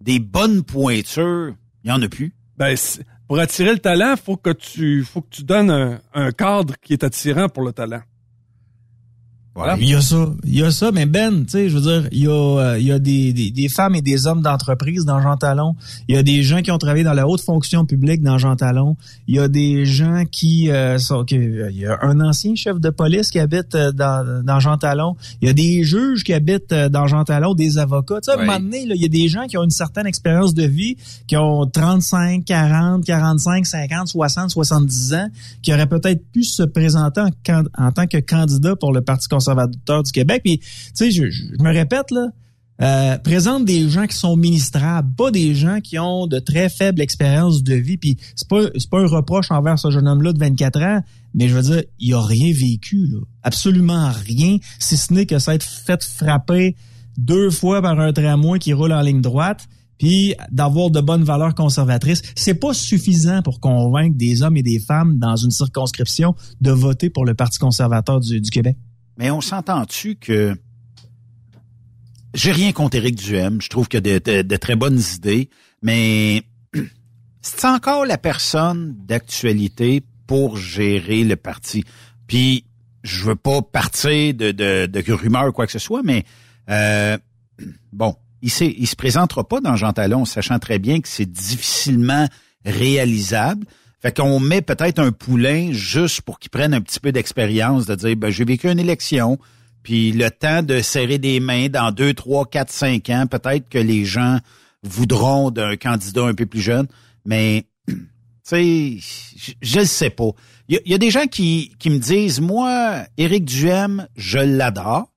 des 0.00 0.18
bonnes 0.18 0.62
pointures, 0.64 1.54
il 1.84 1.88
y 1.90 1.92
en 1.92 2.02
a 2.02 2.08
plus? 2.08 2.34
Ben, 2.56 2.76
pour 3.28 3.38
attirer 3.38 3.72
le 3.72 3.78
talent, 3.78 4.14
faut 4.22 4.36
que 4.36 4.50
tu, 4.50 5.04
faut 5.04 5.22
que 5.22 5.30
tu 5.30 5.42
donnes 5.44 5.70
un, 5.70 6.00
un 6.12 6.32
cadre 6.32 6.74
qui 6.82 6.92
est 6.92 7.04
attirant 7.04 7.48
pour 7.48 7.62
le 7.64 7.72
talent. 7.72 8.02
Voilà. 9.54 9.76
Il 9.78 9.86
y 9.86 9.94
a 9.94 10.00
ça, 10.00 10.30
il 10.44 10.54
y 10.58 10.62
a 10.62 10.70
ça, 10.70 10.92
mais 10.92 11.04
Ben, 11.04 11.44
tu 11.44 11.50
sais, 11.50 11.68
je 11.68 11.74
veux 11.76 11.82
dire, 11.82 12.08
il 12.10 12.22
y 12.22 12.26
a, 12.26 12.30
euh, 12.30 12.78
il 12.78 12.86
y 12.86 12.90
a 12.92 12.98
des, 12.98 13.34
des, 13.34 13.50
des 13.50 13.68
femmes 13.68 13.94
et 13.94 14.00
des 14.00 14.26
hommes 14.26 14.40
d'entreprise 14.40 15.04
dans 15.04 15.20
Jean 15.20 15.36
Talon. 15.36 15.76
Il 16.08 16.14
y 16.14 16.18
a 16.18 16.22
des 16.22 16.42
gens 16.42 16.62
qui 16.62 16.70
ont 16.70 16.78
travaillé 16.78 17.04
dans 17.04 17.12
la 17.12 17.28
haute 17.28 17.42
fonction 17.42 17.84
publique 17.84 18.22
dans 18.22 18.38
Jean 18.38 18.56
Talon. 18.56 18.96
Il 19.28 19.34
y 19.36 19.38
a 19.38 19.48
des 19.48 19.84
gens 19.84 20.24
qui 20.32 20.70
euh, 20.70 20.96
sont, 20.96 21.24
qui- 21.24 21.36
euh, 21.36 21.70
il 21.70 21.76
y 21.80 21.84
a 21.86 21.98
un 22.00 22.18
ancien 22.20 22.54
chef 22.54 22.80
de 22.80 22.88
police 22.88 23.30
qui 23.30 23.38
habite 23.40 23.74
euh, 23.74 23.92
dans, 23.92 24.42
dans 24.42 24.58
Jean 24.58 24.78
Talon. 24.78 25.16
Il 25.42 25.48
y 25.48 25.50
a 25.50 25.52
des 25.52 25.84
juges 25.84 26.24
qui 26.24 26.32
habitent 26.32 26.72
dans 26.72 27.06
Jean 27.06 27.24
Talon, 27.24 27.52
des 27.52 27.76
avocats. 27.76 28.22
Tu 28.22 28.30
sais, 28.32 28.38
à 28.38 28.40
un 28.40 28.46
moment 28.46 28.58
donné, 28.58 28.86
là, 28.86 28.94
il 28.94 29.02
y 29.02 29.04
a 29.04 29.08
des 29.08 29.28
gens 29.28 29.46
qui 29.48 29.58
ont 29.58 29.64
une 29.64 29.70
certaine 29.70 30.06
expérience 30.06 30.54
de 30.54 30.64
vie, 30.64 30.96
qui 31.26 31.36
ont 31.36 31.66
35, 31.66 32.42
40, 32.46 33.04
45, 33.04 33.66
50, 33.66 34.08
60, 34.08 34.48
70 34.50 35.12
ans, 35.12 35.28
qui 35.60 35.74
auraient 35.74 35.86
peut-être 35.86 36.22
pu 36.32 36.42
se 36.42 36.62
présenter 36.62 37.20
en, 37.20 37.62
en 37.76 37.92
tant 37.92 38.06
que 38.06 38.16
candidat 38.16 38.76
pour 38.76 38.94
le 38.94 39.02
Parti 39.02 39.28
conservateur 39.28 39.41
du 39.48 40.12
Québec. 40.12 40.42
Puis, 40.44 40.58
tu 40.58 40.66
sais, 40.94 41.10
je, 41.10 41.22
me 41.62 41.72
répète, 41.72 42.10
là, 42.10 42.28
euh, 42.80 43.18
présente 43.18 43.64
des 43.64 43.88
gens 43.88 44.06
qui 44.06 44.16
sont 44.16 44.36
ministrables, 44.36 45.14
pas 45.14 45.30
des 45.30 45.54
gens 45.54 45.80
qui 45.80 45.98
ont 45.98 46.26
de 46.26 46.38
très 46.38 46.68
faibles 46.68 47.00
expériences 47.00 47.62
de 47.62 47.74
vie. 47.74 47.96
Puis 47.96 48.16
c'est 48.34 48.48
pas 48.48 48.62
pas 48.90 49.00
un 49.00 49.06
reproche 49.06 49.50
envers 49.50 49.78
ce 49.78 49.90
jeune 49.90 50.08
homme-là 50.08 50.32
de 50.32 50.38
24 50.38 50.82
ans, 50.82 51.00
mais 51.34 51.48
je 51.48 51.54
veux 51.54 51.62
dire, 51.62 51.82
il 52.00 52.14
a 52.14 52.20
rien 52.20 52.52
vécu, 52.52 53.06
là. 53.06 53.18
absolument 53.42 54.10
rien, 54.26 54.56
si 54.80 54.96
ce 54.96 55.12
n'est 55.12 55.26
que 55.26 55.38
ça 55.38 55.54
être 55.54 55.62
fait 55.62 56.02
frapper 56.02 56.74
deux 57.18 57.50
fois 57.50 57.82
par 57.82 58.00
un 58.00 58.12
tramway 58.12 58.58
qui 58.58 58.72
roule 58.72 58.92
en 58.92 59.02
ligne 59.02 59.20
droite, 59.20 59.68
puis 59.98 60.34
d'avoir 60.50 60.90
de 60.90 61.00
bonnes 61.00 61.22
valeurs 61.22 61.54
conservatrices. 61.54 62.22
C'est 62.34 62.54
pas 62.54 62.74
suffisant 62.74 63.40
pour 63.42 63.60
convaincre 63.60 64.16
des 64.16 64.42
hommes 64.42 64.56
et 64.56 64.62
des 64.64 64.80
femmes 64.80 65.18
dans 65.18 65.36
une 65.36 65.52
circonscription 65.52 66.34
de 66.60 66.72
voter 66.72 67.08
pour 67.08 67.24
le 67.24 67.34
Parti 67.34 67.60
conservateur 67.60 68.18
du 68.18 68.40
Québec. 68.50 68.76
Mais 69.16 69.30
on 69.30 69.40
s'entend-tu 69.40 70.16
que 70.16 70.56
j'ai 72.34 72.52
rien 72.52 72.72
contre 72.72 72.96
Éric 72.96 73.16
Duhem. 73.16 73.60
Je 73.60 73.68
trouve 73.68 73.88
qu'il 73.88 74.06
a 74.06 74.20
de, 74.20 74.56
très 74.56 74.76
bonnes 74.76 75.00
idées, 75.16 75.50
mais 75.82 76.42
c'est 77.42 77.66
encore 77.66 78.06
la 78.06 78.18
personne 78.18 78.94
d'actualité 79.06 80.02
pour 80.26 80.56
gérer 80.56 81.24
le 81.24 81.36
parti. 81.36 81.84
Puis 82.26 82.64
je 83.02 83.24
veux 83.24 83.36
pas 83.36 83.62
partir 83.62 84.32
de, 84.34 84.52
de, 84.52 85.12
rumeurs 85.12 85.48
ou 85.48 85.52
quoi 85.52 85.66
que 85.66 85.72
ce 85.72 85.78
soit, 85.78 86.02
mais 86.02 86.24
euh, 86.70 87.18
bon, 87.92 88.16
il, 88.40 88.50
il 88.60 88.86
se 88.86 88.96
présentera 88.96 89.46
pas 89.46 89.60
dans 89.60 89.76
Jean 89.76 89.92
Talon, 89.92 90.24
sachant 90.24 90.58
très 90.58 90.78
bien 90.78 91.00
que 91.00 91.08
c'est 91.08 91.30
difficilement 91.30 92.28
réalisable. 92.64 93.66
Fait 94.02 94.14
qu'on 94.16 94.40
met 94.40 94.62
peut-être 94.62 94.98
un 94.98 95.12
poulain 95.12 95.70
juste 95.72 96.22
pour 96.22 96.40
qu'il 96.40 96.50
prenne 96.50 96.74
un 96.74 96.80
petit 96.80 96.98
peu 96.98 97.12
d'expérience, 97.12 97.86
de 97.86 97.94
dire, 97.94 98.16
ben, 98.16 98.30
j'ai 98.30 98.44
vécu 98.44 98.68
une 98.68 98.80
élection, 98.80 99.38
puis 99.84 100.10
le 100.12 100.28
temps 100.30 100.62
de 100.64 100.80
serrer 100.80 101.18
des 101.18 101.38
mains 101.38 101.68
dans 101.68 101.92
deux, 101.92 102.12
trois, 102.12 102.44
quatre, 102.46 102.72
cinq 102.72 103.10
ans, 103.10 103.26
peut-être 103.28 103.68
que 103.68 103.78
les 103.78 104.04
gens 104.04 104.38
voudront 104.82 105.52
d'un 105.52 105.76
candidat 105.76 106.24
un 106.24 106.34
peu 106.34 106.46
plus 106.46 106.60
jeune, 106.60 106.88
mais 107.24 107.64
tu 107.88 107.94
sais, 108.42 108.96
je- 109.62 109.78
le 109.78 109.84
sais 109.84 110.10
pas. 110.10 110.30
Il 110.68 110.74
y, 110.74 110.78
a- 110.78 110.82
il 110.84 110.90
y 110.90 110.94
a 110.94 110.98
des 110.98 111.10
gens 111.12 111.26
qui, 111.26 111.72
qui 111.78 111.88
me 111.90 111.98
disent, 111.98 112.40
moi, 112.40 113.04
Éric 113.18 113.44
Duhem, 113.44 114.08
je 114.16 114.38
l'adore, 114.38 115.12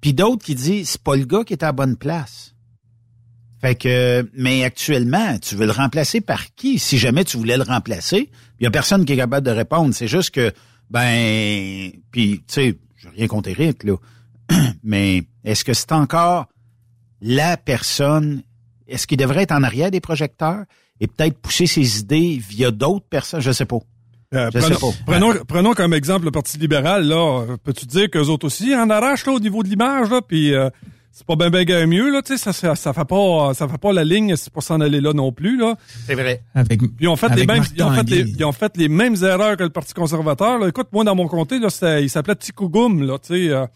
puis 0.00 0.14
d'autres 0.14 0.42
qui 0.44 0.54
disent, 0.54 0.88
c'est 0.88 1.02
pas 1.02 1.16
le 1.16 1.26
gars 1.26 1.44
qui 1.44 1.52
est 1.52 1.62
à 1.62 1.66
la 1.66 1.72
bonne 1.72 1.96
place. 1.96 2.54
Fait 3.60 3.74
que, 3.74 4.28
mais 4.34 4.64
actuellement, 4.64 5.38
tu 5.38 5.54
veux 5.56 5.66
le 5.66 5.72
remplacer 5.72 6.20
par 6.20 6.54
qui? 6.54 6.78
Si 6.78 6.98
jamais 6.98 7.24
tu 7.24 7.36
voulais 7.36 7.56
le 7.56 7.62
remplacer, 7.62 8.30
il 8.60 8.64
y 8.64 8.66
a 8.66 8.70
personne 8.70 9.04
qui 9.04 9.14
est 9.14 9.16
capable 9.16 9.46
de 9.46 9.50
répondre. 9.52 9.94
C'est 9.94 10.08
juste 10.08 10.30
que, 10.30 10.52
ben, 10.90 11.90
puis, 12.10 12.38
tu 12.38 12.44
sais, 12.48 12.78
j'ai 12.96 13.08
rien 13.08 13.26
contre 13.26 13.48
Eric, 13.48 13.84
là. 13.84 13.96
mais 14.84 15.24
est-ce 15.44 15.64
que 15.64 15.72
c'est 15.74 15.92
encore 15.92 16.46
la 17.20 17.56
personne, 17.56 18.42
est-ce 18.86 19.06
qu'il 19.06 19.16
devrait 19.18 19.42
être 19.42 19.52
en 19.52 19.62
arrière 19.62 19.90
des 19.90 20.00
projecteurs 20.00 20.64
et 21.00 21.06
peut-être 21.06 21.38
pousser 21.38 21.66
ses 21.66 22.00
idées 22.00 22.40
via 22.48 22.70
d'autres 22.70 23.06
personnes? 23.08 23.40
Je 23.40 23.52
sais 23.52 23.64
pas. 23.64 23.78
Euh, 24.34 24.50
Je 24.52 24.60
sais 24.60 24.74
prenons, 24.74 24.92
pas. 24.92 24.96
prenons, 25.06 25.44
prenons 25.46 25.72
comme 25.72 25.94
exemple 25.94 26.26
le 26.26 26.30
Parti 26.30 26.58
libéral, 26.58 27.06
là. 27.06 27.56
Peux-tu 27.64 27.86
dire 27.86 28.10
qu'eux 28.10 28.26
autres 28.26 28.46
aussi 28.46 28.74
en 28.74 28.90
arrachent, 28.90 29.24
là, 29.26 29.32
au 29.32 29.40
niveau 29.40 29.62
de 29.62 29.68
l'image, 29.68 30.10
là, 30.10 30.20
puis 30.20 30.52
euh, 30.54 30.68
c'est 31.18 31.26
pas 31.26 31.34
bien 31.34 31.48
bien 31.64 31.86
mieux, 31.86 32.10
là, 32.12 32.20
tu 32.20 32.36
sais, 32.36 32.38
ça, 32.38 32.52
ça, 32.52 32.74
ça 32.74 32.92
fait 32.92 33.06
pas, 33.06 33.54
ça 33.54 33.66
fait 33.66 33.78
pas 33.78 33.90
la 33.94 34.04
ligne, 34.04 34.36
c'est 34.36 34.52
pour 34.52 34.62
s'en 34.62 34.82
aller 34.82 35.00
là 35.00 35.14
non 35.14 35.32
plus, 35.32 35.56
là. 35.56 35.74
C'est 36.06 36.14
vrai. 36.14 36.42
Avec, 36.54 36.78
Puis 36.80 36.90
ils 37.00 37.08
ont 37.08 37.16
fait 37.16 37.26
Avec 37.26 37.38
les 37.38 37.46
mêmes, 37.46 37.62
ils 37.74 37.82
ont 37.82 37.90
fait 37.92 38.10
les, 38.10 38.20
ils 38.30 38.44
ont 38.44 38.52
fait 38.52 38.76
les 38.76 38.88
mêmes 38.88 39.16
erreurs 39.22 39.56
que 39.56 39.62
le 39.62 39.70
Parti 39.70 39.94
conservateur, 39.94 40.58
là. 40.58 40.68
Écoute, 40.68 40.88
moi, 40.92 41.04
dans 41.04 41.14
mon 41.14 41.26
comté, 41.26 41.58
là, 41.58 41.70
c'était- 41.70 42.02
il 42.04 42.10
s'appelait 42.10 42.36
Tikougoum, 42.36 43.02
là, 43.06 43.18
tu 43.18 43.28
sais. 43.28 43.48
euh, 43.50 43.66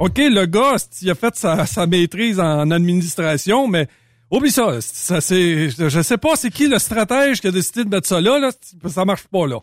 OK, 0.00 0.18
le 0.18 0.44
gars, 0.44 0.76
il 1.00 1.10
a 1.10 1.14
fait 1.14 1.34
sa, 1.34 1.64
sa 1.64 1.86
maîtrise 1.86 2.38
en 2.38 2.70
administration, 2.70 3.68
mais 3.68 3.88
oublie 4.30 4.50
ça, 4.50 4.76
ça 4.80 5.20
c'est, 5.22 5.70
je 5.70 6.02
sais 6.02 6.18
pas 6.18 6.36
c'est 6.36 6.50
qui 6.50 6.68
le 6.68 6.78
stratège 6.78 7.40
qui 7.40 7.46
a 7.46 7.50
décidé 7.52 7.84
de 7.84 7.88
mettre 7.88 8.06
ça 8.06 8.20
là, 8.20 8.38
là, 8.38 8.50
ça 8.90 9.04
marche 9.06 9.24
pas, 9.32 9.46
là. 9.46 9.60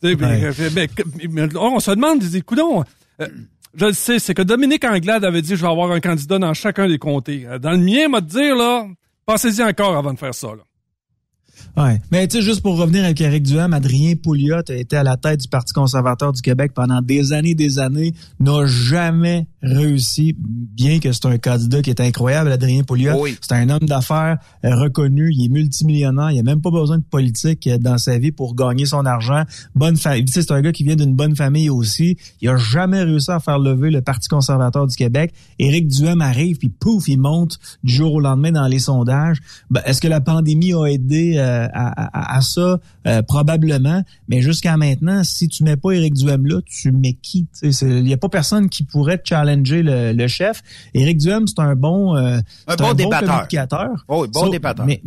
Tu 0.00 0.10
sais, 0.10 0.14
Ouais. 0.14 0.50
mais- 0.74 0.88
mais- 1.16 1.28
mais- 1.48 1.56
on 1.56 1.80
se 1.80 1.90
demande, 1.90 2.20
dis, 2.20 2.42
coudon, 2.42 2.84
euh, 3.20 3.26
je 3.74 3.86
le 3.86 3.92
sais, 3.92 4.18
c'est 4.18 4.34
que 4.34 4.42
Dominique 4.42 4.84
Anglade 4.84 5.24
avait 5.24 5.42
dit, 5.42 5.56
je 5.56 5.62
vais 5.62 5.68
avoir 5.70 5.92
un 5.92 6.00
candidat 6.00 6.38
dans 6.38 6.54
chacun 6.54 6.88
des 6.88 6.98
comtés. 6.98 7.46
Euh, 7.46 7.58
Dans 7.58 7.72
le 7.72 7.78
mien, 7.78 8.08
m'a 8.08 8.20
dire, 8.20 8.56
là, 8.56 8.86
pensez-y 9.26 9.62
encore 9.62 9.96
avant 9.96 10.12
de 10.12 10.18
faire 10.18 10.34
ça, 10.34 10.48
là. 10.48 10.62
Ouais. 11.76 12.00
Mais 12.10 12.26
tu 12.26 12.38
sais, 12.38 12.42
juste 12.42 12.60
pour 12.62 12.76
revenir 12.76 13.04
avec 13.04 13.20
Éric 13.20 13.44
Duham, 13.44 13.72
Adrien 13.72 14.14
Pouliot 14.16 14.62
a 14.68 14.74
été 14.74 14.96
à 14.96 15.02
la 15.02 15.16
tête 15.16 15.40
du 15.40 15.48
Parti 15.48 15.72
conservateur 15.72 16.32
du 16.32 16.42
Québec 16.42 16.72
pendant 16.74 17.00
des 17.00 17.32
années, 17.32 17.54
des 17.54 17.78
années, 17.78 18.14
n'a 18.40 18.66
jamais 18.66 19.46
réussi, 19.62 20.36
bien 20.38 20.98
que 20.98 21.12
c'est 21.12 21.26
un 21.26 21.38
candidat 21.38 21.82
qui 21.82 21.90
est 21.90 22.00
incroyable, 22.00 22.50
Adrien 22.52 22.82
Pouliot. 22.82 23.26
C'est 23.40 23.54
un 23.54 23.68
homme 23.70 23.86
d'affaires 23.86 24.38
euh, 24.64 24.74
reconnu, 24.74 25.30
il 25.32 25.46
est 25.46 25.48
multimillionnaire, 25.48 26.30
il 26.30 26.38
a 26.38 26.42
même 26.42 26.60
pas 26.60 26.70
besoin 26.70 26.98
de 26.98 27.04
politique 27.04 27.66
euh, 27.66 27.78
dans 27.78 27.98
sa 27.98 28.18
vie 28.18 28.32
pour 28.32 28.54
gagner 28.54 28.86
son 28.86 29.04
argent. 29.06 29.42
Bonne 29.74 29.96
famille. 29.96 30.24
Tu 30.24 30.32
sais, 30.32 30.42
c'est 30.42 30.52
un 30.52 30.60
gars 30.60 30.72
qui 30.72 30.84
vient 30.84 30.96
d'une 30.96 31.14
bonne 31.14 31.36
famille 31.36 31.70
aussi. 31.70 32.16
Il 32.40 32.48
a 32.48 32.56
jamais 32.56 33.02
réussi 33.02 33.30
à 33.30 33.40
faire 33.40 33.58
lever 33.58 33.90
le 33.90 34.00
Parti 34.00 34.28
conservateur 34.28 34.86
du 34.86 34.96
Québec. 34.96 35.32
Éric 35.58 35.88
Duham 35.88 36.20
arrive, 36.20 36.58
puis 36.58 36.68
pouf, 36.68 37.08
il 37.08 37.18
monte 37.18 37.58
du 37.82 37.94
jour 37.94 38.14
au 38.14 38.20
lendemain 38.20 38.52
dans 38.52 38.66
les 38.66 38.78
sondages. 38.78 39.38
Ben, 39.70 39.82
Est-ce 39.84 40.00
que 40.00 40.08
la 40.08 40.20
pandémie 40.20 40.72
a 40.72 40.86
aidé 40.86 41.36
euh, 41.48 41.66
à, 41.72 42.34
à- 42.34 42.36
à 42.36 42.40
ça? 42.40 42.78
Euh, 43.06 43.22
probablement. 43.22 44.02
Mais 44.28 44.42
jusqu'à 44.42 44.76
maintenant, 44.76 45.24
si 45.24 45.48
tu 45.48 45.64
mets 45.64 45.76
pas 45.76 45.92
Éric 45.92 46.14
Duham 46.14 46.46
là, 46.46 46.60
tu 46.66 46.92
mets 46.92 47.14
qui? 47.14 47.46
Il 47.62 48.08
y 48.08 48.12
a 48.12 48.16
pas 48.16 48.28
personne 48.28 48.68
qui 48.68 48.84
pourrait 48.84 49.20
challenger 49.24 49.82
le, 49.82 50.12
le 50.12 50.28
chef. 50.28 50.62
Éric 50.94 51.18
Duham, 51.18 51.46
c'est 51.46 51.60
un 51.60 51.74
bon, 51.74 52.16
euh, 52.16 52.38
Un 52.66 52.76
bon 52.76 52.94
débatteur. 52.94 53.28
communicateur. 53.28 54.04
Oh 54.08 54.22
oui, 54.22 54.28
bon 54.32 54.44
So- 54.44 54.50
débatteur. 54.50 54.86
Mais, 54.86 55.02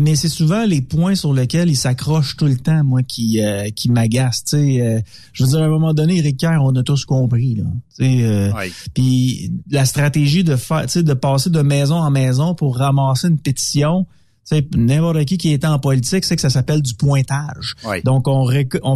mais 0.00 0.14
c'est 0.14 0.28
souvent 0.28 0.64
les 0.64 0.80
points 0.80 1.16
sur 1.16 1.32
lesquels 1.34 1.68
il 1.68 1.74
s'accroche 1.76 2.36
tout 2.36 2.44
le 2.46 2.56
temps, 2.56 2.84
moi, 2.84 3.02
qui 3.02 3.42
euh, 3.42 3.68
qui 3.70 3.90
m'agace. 3.90 4.44
Tu 4.44 4.50
sais, 4.56 4.80
euh, 4.80 5.00
je 5.32 5.42
veux 5.42 5.50
dire, 5.50 5.58
à 5.60 5.64
un 5.64 5.68
moment 5.68 5.92
donné, 5.92 6.18
Éric 6.18 6.36
Kerr, 6.36 6.60
on 6.62 6.74
a 6.76 6.82
tous 6.84 7.04
compris. 7.04 7.56
Là. 7.56 7.64
Euh. 8.02 8.52
Puis 8.94 9.50
la 9.70 9.84
stratégie 9.84 10.44
de 10.44 10.54
faire, 10.54 10.82
tu 10.82 10.88
sais, 10.90 11.02
de 11.02 11.14
passer 11.14 11.50
de 11.50 11.62
maison 11.62 11.96
en 11.96 12.10
maison 12.12 12.54
pour 12.54 12.76
ramasser 12.76 13.26
une 13.28 13.38
pétition. 13.38 14.06
N'importe 14.74 15.24
qui 15.24 15.38
qui 15.38 15.52
est 15.52 15.64
en 15.64 15.78
politique, 15.78 16.24
c'est 16.24 16.36
que 16.36 16.42
ça 16.42 16.50
s'appelle 16.50 16.82
du 16.82 16.94
pointage. 16.94 17.74
Donc, 18.04 18.26
on, 18.28 18.46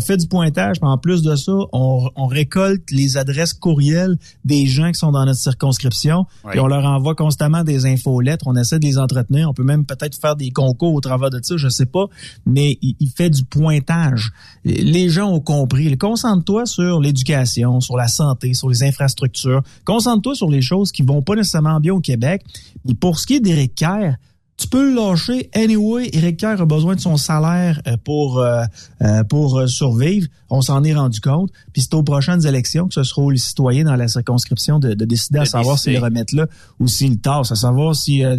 fait 0.00 0.16
du 0.16 0.26
pointage, 0.26 0.76
mais 0.80 0.88
en 0.88 0.98
plus 0.98 1.22
de 1.22 1.36
ça, 1.36 1.52
on, 1.72 2.08
on 2.16 2.26
récolte 2.26 2.90
les 2.90 3.16
adresses 3.16 3.54
courriels 3.54 4.16
des 4.44 4.66
gens 4.66 4.90
qui 4.90 4.98
sont 4.98 5.12
dans 5.12 5.24
notre 5.24 5.38
circonscription, 5.38 6.26
puis 6.48 6.60
on 6.60 6.66
leur 6.66 6.84
envoie 6.84 7.14
constamment 7.14 7.64
des 7.64 7.86
infolettres, 7.86 8.46
on 8.46 8.56
essaie 8.56 8.78
de 8.78 8.84
les 8.84 8.98
entretenir, 8.98 9.48
on 9.50 9.54
peut 9.54 9.64
même 9.64 9.84
peut-être 9.84 10.18
faire 10.18 10.36
des 10.36 10.50
concours 10.50 10.94
au 10.94 11.00
travers 11.00 11.30
de 11.30 11.40
ça, 11.42 11.56
je 11.56 11.68
sais 11.68 11.86
pas, 11.86 12.06
mais 12.46 12.78
il, 12.82 12.96
il 13.00 13.10
fait 13.10 13.30
du 13.30 13.44
pointage. 13.44 14.30
Les 14.64 15.08
gens 15.08 15.30
ont 15.30 15.40
compris. 15.40 15.96
Concentre-toi 15.96 16.66
sur 16.66 17.00
l'éducation, 17.00 17.80
sur 17.80 17.96
la 17.96 18.08
santé, 18.08 18.54
sur 18.54 18.68
les 18.68 18.82
infrastructures. 18.82 19.62
Concentre-toi 19.84 20.34
sur 20.34 20.50
les 20.50 20.62
choses 20.62 20.92
qui 20.92 21.02
vont 21.02 21.22
pas 21.22 21.34
nécessairement 21.34 21.80
bien 21.80 21.94
au 21.94 22.00
Québec. 22.00 22.42
Et 22.88 22.94
pour 22.94 23.18
ce 23.18 23.26
qui 23.26 23.34
est 23.34 23.40
d'Éric 23.40 23.74
Kerr, 23.74 24.16
tu 24.62 24.68
peux 24.68 24.88
le 24.88 24.94
lâcher. 24.94 25.50
Anyway, 25.54 26.10
Éric 26.12 26.38
Kerr 26.38 26.60
a 26.60 26.66
besoin 26.66 26.94
de 26.94 27.00
son 27.00 27.16
salaire 27.16 27.80
euh, 27.86 27.96
pour 28.02 28.38
euh, 28.38 28.64
euh, 29.02 29.24
pour 29.24 29.68
survivre. 29.68 30.28
On 30.50 30.60
s'en 30.60 30.84
est 30.84 30.94
rendu 30.94 31.20
compte. 31.20 31.50
Puis 31.72 31.82
c'est 31.82 31.94
aux 31.94 32.02
prochaines 32.02 32.46
élections 32.46 32.86
que 32.86 32.94
ce 32.94 33.02
sera 33.02 33.22
aux 33.22 33.34
citoyens 33.34 33.84
dans 33.84 33.96
la 33.96 34.06
circonscription 34.06 34.78
de, 34.78 34.94
de 34.94 35.04
décider 35.04 35.40
à 35.40 35.42
De 35.42 35.48
savoir 35.48 35.78
s'ils 35.78 35.94
le 35.94 35.98
remettent 35.98 36.32
là 36.32 36.46
ou 36.78 36.86
s'ils 36.86 37.12
le 37.12 37.16
tassent, 37.16 37.50
à 37.50 37.56
savoir 37.56 37.96
si, 37.96 38.24
euh, 38.24 38.36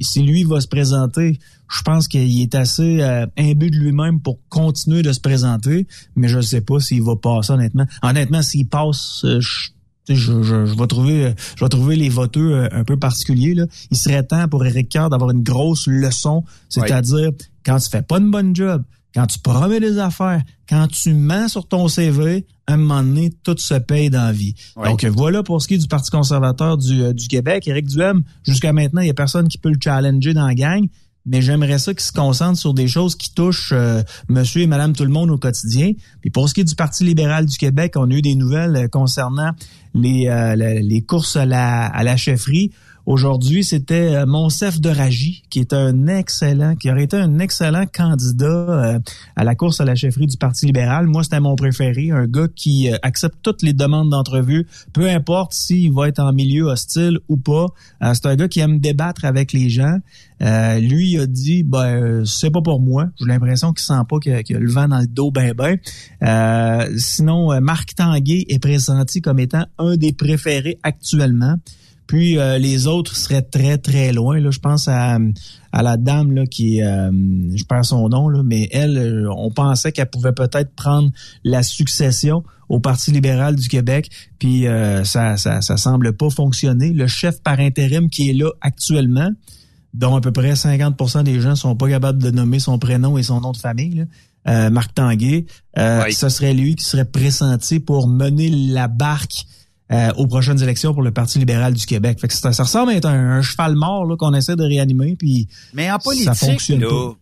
si 0.00 0.22
lui 0.22 0.44
va 0.44 0.60
se 0.60 0.68
présenter. 0.68 1.38
Je 1.70 1.82
pense 1.82 2.08
qu'il 2.08 2.40
est 2.40 2.54
assez 2.54 3.00
euh, 3.00 3.26
imbu 3.38 3.70
de 3.70 3.76
lui-même 3.76 4.20
pour 4.20 4.38
continuer 4.48 5.02
de 5.02 5.12
se 5.12 5.20
présenter, 5.20 5.86
mais 6.16 6.26
je 6.26 6.40
sais 6.40 6.62
pas 6.62 6.80
s'il 6.80 7.02
va 7.02 7.14
passer 7.14 7.52
honnêtement. 7.52 7.86
Honnêtement, 8.02 8.42
s'il 8.42 8.66
passe, 8.66 9.22
euh, 9.24 9.40
je, 9.40 9.70
je, 10.14 10.42
je, 10.42 10.66
je 10.66 10.74
vais 10.76 10.86
trouver 10.86 11.34
je 11.56 11.64
vais 11.64 11.68
trouver 11.68 11.96
les 11.96 12.08
voteux 12.08 12.54
euh, 12.54 12.68
un 12.72 12.84
peu 12.84 12.96
particuliers 12.96 13.54
là. 13.54 13.66
Il 13.90 13.96
serait 13.96 14.22
temps 14.22 14.48
pour 14.48 14.64
Éric 14.64 14.88
Kerr 14.88 15.10
d'avoir 15.10 15.30
une 15.30 15.42
grosse 15.42 15.86
leçon, 15.86 16.44
c'est-à-dire 16.68 17.30
quand 17.64 17.78
tu 17.78 17.88
fais 17.88 18.02
pas 18.02 18.18
une 18.18 18.30
bonne 18.30 18.54
job, 18.54 18.82
quand 19.14 19.26
tu 19.26 19.38
promets 19.40 19.80
des 19.80 19.98
affaires, 19.98 20.42
quand 20.68 20.86
tu 20.88 21.14
mens 21.14 21.48
sur 21.48 21.66
ton 21.66 21.88
CV, 21.88 22.46
à 22.66 22.74
un 22.74 22.76
moment 22.76 23.02
donné, 23.02 23.30
tout 23.42 23.56
se 23.58 23.74
paye 23.74 24.10
dans 24.10 24.24
la 24.24 24.32
vie. 24.32 24.54
Ouais. 24.76 24.88
Donc 24.88 25.04
voilà 25.04 25.42
pour 25.42 25.60
ce 25.60 25.68
qui 25.68 25.74
est 25.74 25.78
du 25.78 25.88
Parti 25.88 26.10
conservateur 26.10 26.78
du, 26.78 27.02
euh, 27.02 27.12
du 27.12 27.26
Québec. 27.26 27.66
Éric 27.66 27.86
Duhem, 27.86 28.22
jusqu'à 28.44 28.72
maintenant, 28.72 29.00
il 29.00 29.08
y 29.08 29.10
a 29.10 29.14
personne 29.14 29.48
qui 29.48 29.58
peut 29.58 29.70
le 29.70 29.78
challenger 29.82 30.32
dans 30.32 30.46
la 30.46 30.54
gang. 30.54 30.86
Mais 31.30 31.42
j'aimerais 31.42 31.78
ça 31.78 31.94
qu'il 31.94 32.02
se 32.02 32.10
concentre 32.10 32.58
sur 32.58 32.74
des 32.74 32.88
choses 32.88 33.14
qui 33.14 33.32
touchent 33.32 33.72
euh, 33.72 34.02
monsieur 34.28 34.62
et 34.62 34.66
madame 34.66 34.94
tout 34.94 35.04
le 35.04 35.10
monde 35.10 35.30
au 35.30 35.38
quotidien. 35.38 35.92
Puis 36.20 36.30
pour 36.30 36.48
ce 36.48 36.54
qui 36.54 36.62
est 36.62 36.64
du 36.64 36.74
Parti 36.74 37.04
libéral 37.04 37.46
du 37.46 37.56
Québec, 37.56 37.92
on 37.94 38.10
a 38.10 38.14
eu 38.14 38.20
des 38.20 38.34
nouvelles 38.34 38.74
euh, 38.74 38.88
concernant 38.88 39.52
les, 39.94 40.26
euh, 40.26 40.56
les 40.56 41.02
courses 41.02 41.36
à 41.36 41.46
la, 41.46 41.86
à 41.86 42.02
la 42.02 42.16
chefferie. 42.16 42.72
Aujourd'hui, 43.10 43.64
c'était 43.64 44.14
euh, 44.14 44.24
Monsef 44.24 44.80
de 44.80 44.88
Ragy, 44.88 45.42
qui 45.50 45.58
est 45.58 45.72
un 45.72 46.06
excellent, 46.06 46.76
qui 46.76 46.92
aurait 46.92 47.02
été 47.02 47.16
un 47.16 47.40
excellent 47.40 47.84
candidat 47.92 48.46
euh, 48.46 48.98
à 49.34 49.42
la 49.42 49.56
course 49.56 49.80
à 49.80 49.84
la 49.84 49.96
chefferie 49.96 50.28
du 50.28 50.36
Parti 50.36 50.66
libéral. 50.66 51.08
Moi, 51.08 51.24
c'était 51.24 51.40
mon 51.40 51.56
préféré, 51.56 52.12
un 52.12 52.28
gars 52.28 52.46
qui 52.54 52.88
euh, 52.88 52.96
accepte 53.02 53.38
toutes 53.42 53.62
les 53.62 53.72
demandes 53.72 54.10
d'entrevue, 54.10 54.64
peu 54.92 55.10
importe 55.10 55.54
s'il 55.54 55.92
va 55.92 56.06
être 56.06 56.20
en 56.20 56.32
milieu 56.32 56.66
hostile 56.66 57.18
ou 57.28 57.36
pas. 57.36 57.66
C'est 58.00 58.26
un 58.26 58.36
gars 58.36 58.46
qui 58.46 58.60
aime 58.60 58.78
débattre 58.78 59.24
avec 59.24 59.52
les 59.52 59.70
gens. 59.70 59.98
Euh, 60.40 60.78
lui, 60.78 61.10
il 61.10 61.18
a 61.18 61.26
dit, 61.26 61.64
ben, 61.64 62.24
c'est 62.24 62.50
pas 62.50 62.62
pour 62.62 62.80
moi. 62.80 63.08
J'ai 63.18 63.26
l'impression 63.26 63.72
qu'il 63.72 63.84
sent 63.84 64.02
pas 64.08 64.20
qu'il 64.20 64.32
a, 64.32 64.36
a 64.36 64.58
le 64.60 64.70
vent 64.70 64.86
dans 64.86 65.00
le 65.00 65.08
dos 65.08 65.32
ben 65.32 65.52
ben. 65.52 65.78
Euh, 66.22 66.88
sinon, 66.96 67.60
Marc 67.60 67.96
Tanguay 67.96 68.46
est 68.48 68.60
pressenti 68.60 69.20
comme 69.20 69.40
étant 69.40 69.66
un 69.78 69.96
des 69.96 70.12
préférés 70.12 70.78
actuellement. 70.84 71.56
Puis 72.10 72.38
euh, 72.38 72.58
les 72.58 72.88
autres 72.88 73.14
seraient 73.14 73.42
très 73.42 73.78
très 73.78 74.12
loin. 74.12 74.40
Là, 74.40 74.50
je 74.50 74.58
pense 74.58 74.88
à, 74.88 75.16
à 75.70 75.82
la 75.84 75.96
dame 75.96 76.32
là 76.32 76.44
qui, 76.44 76.82
euh, 76.82 77.08
je 77.54 77.62
perds 77.62 77.84
son 77.84 78.08
nom 78.08 78.28
là, 78.28 78.42
mais 78.44 78.68
elle, 78.72 78.98
euh, 78.98 79.32
on 79.36 79.52
pensait 79.52 79.92
qu'elle 79.92 80.10
pouvait 80.10 80.32
peut-être 80.32 80.74
prendre 80.74 81.10
la 81.44 81.62
succession 81.62 82.42
au 82.68 82.80
Parti 82.80 83.12
libéral 83.12 83.54
du 83.54 83.68
Québec. 83.68 84.10
Puis 84.40 84.66
euh, 84.66 85.04
ça, 85.04 85.36
ça, 85.36 85.60
ça 85.62 85.76
semble 85.76 86.12
pas 86.16 86.30
fonctionner. 86.30 86.92
Le 86.92 87.06
chef 87.06 87.40
par 87.44 87.60
intérim 87.60 88.10
qui 88.10 88.30
est 88.30 88.32
là 88.32 88.50
actuellement, 88.60 89.30
dont 89.94 90.16
à 90.16 90.20
peu 90.20 90.32
près 90.32 90.54
50% 90.54 91.22
des 91.22 91.40
gens 91.40 91.54
sont 91.54 91.76
pas 91.76 91.88
capables 91.88 92.20
de 92.20 92.32
nommer 92.32 92.58
son 92.58 92.80
prénom 92.80 93.18
et 93.18 93.22
son 93.22 93.40
nom 93.40 93.52
de 93.52 93.56
famille. 93.56 93.94
là, 93.94 94.04
euh, 94.48 94.70
Marc 94.70 94.94
Tanguay, 94.94 95.46
euh, 95.78 96.02
Oui. 96.06 96.12
ce 96.12 96.28
serait 96.28 96.54
lui 96.54 96.74
qui 96.74 96.84
serait 96.84 97.04
pressenti 97.04 97.78
pour 97.78 98.08
mener 98.08 98.50
la 98.50 98.88
barque 98.88 99.44
euh, 99.92 100.12
aux 100.16 100.26
prochaines 100.26 100.62
élections 100.62 100.92
pour 100.94 101.02
le 101.02 101.10
Parti 101.10 101.38
libéral 101.38 101.74
du 101.74 101.84
Québec. 101.86 102.20
Fait 102.20 102.28
que 102.28 102.34
ça, 102.34 102.52
ça 102.52 102.62
ressemble 102.62 102.92
à 102.92 102.94
être 102.94 103.06
un, 103.08 103.38
un 103.38 103.42
cheval 103.42 103.74
mort 103.74 104.04
là, 104.04 104.16
qu'on 104.16 104.34
essaie 104.34 104.56
de 104.56 104.64
réanimer. 104.64 105.16
Puis 105.16 105.48
Mais 105.74 105.90
en 105.90 105.94
Ça 105.94 105.98
politique, 105.98 106.34
fonctionne 106.34 106.80
là, 106.80 106.88
pas. 106.88 107.16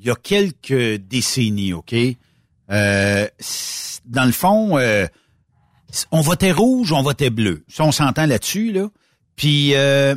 il 0.00 0.06
y 0.06 0.10
a 0.10 0.14
quelques 0.14 1.00
décennies, 1.08 1.72
OK? 1.72 1.94
Euh, 2.70 3.26
dans 4.06 4.24
le 4.24 4.32
fond, 4.32 4.78
euh, 4.78 5.06
on 6.12 6.20
votait 6.20 6.52
rouge, 6.52 6.92
on 6.92 7.02
votait 7.02 7.30
bleu. 7.30 7.64
Ça, 7.68 7.84
on 7.84 7.92
s'entend 7.92 8.26
là-dessus, 8.26 8.72
là. 8.72 8.88
Puis, 9.36 9.74
euh, 9.74 10.14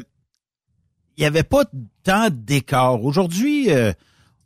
il 1.18 1.22
n'y 1.22 1.26
avait 1.28 1.44
pas 1.44 1.64
tant 2.04 2.30
d'écart. 2.32 3.04
Aujourd'hui, 3.04 3.72
euh, 3.72 3.94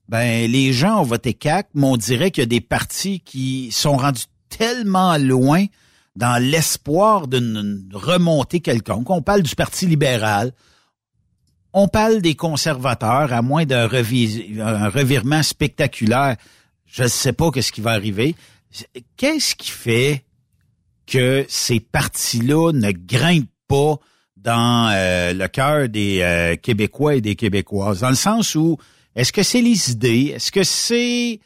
ben, 0.08 0.50
les 0.50 0.72
gens 0.74 1.02
ont 1.02 1.04
voté 1.04 1.34
CAC, 1.34 1.68
mais 1.74 1.88
on 1.88 1.98
dirait 1.98 2.32
qu'il 2.32 2.42
y 2.42 2.46
a 2.46 2.48
des 2.48 2.62
partis 2.62 3.20
qui 3.22 3.72
sont 3.72 3.98
rendus 3.98 4.26
tellement 4.50 5.18
loin 5.18 5.66
dans 6.18 6.42
l'espoir 6.42 7.28
d'une 7.28 7.88
remontée 7.94 8.60
quelconque. 8.60 9.10
On 9.12 9.22
parle 9.22 9.44
du 9.44 9.56
Parti 9.56 9.86
libéral, 9.86 10.52
on 11.74 11.88
parle 11.88 12.22
des 12.22 12.34
conservateurs, 12.34 13.32
à 13.32 13.44
moins 13.44 13.66
d'un 13.66 13.88
revirement 13.88 15.44
spectaculaire. 15.44 16.36
Je 16.88 17.04
ne 17.04 17.08
sais 17.08 17.34
pas 17.34 17.52
qu'est-ce 17.52 17.72
qui 17.72 17.82
va 17.82 17.92
arriver. 17.92 18.36
Qu'est-ce 19.16 19.56
qui 19.56 19.70
fait 19.70 20.26
que 21.06 21.46
ces 21.48 21.80
partis-là 21.80 22.72
ne 22.74 22.92
grimpent 22.92 23.52
pas 23.68 23.98
dans 24.38 24.90
euh, 24.92 25.34
le 25.34 25.48
cœur 25.48 25.88
des 25.88 26.22
euh, 26.22 26.56
Québécois 26.56 27.16
et 27.16 27.22
des 27.22 27.36
Québécoises? 27.36 28.00
Dans 28.00 28.10
le 28.10 28.16
sens 28.16 28.56
où, 28.56 28.78
est-ce 29.16 29.32
que 29.32 29.44
c'est 29.44 29.62
les 29.62 29.92
idées? 29.92 30.34
Est-ce 30.36 30.52
que 30.52 30.64
c'est 30.64 31.40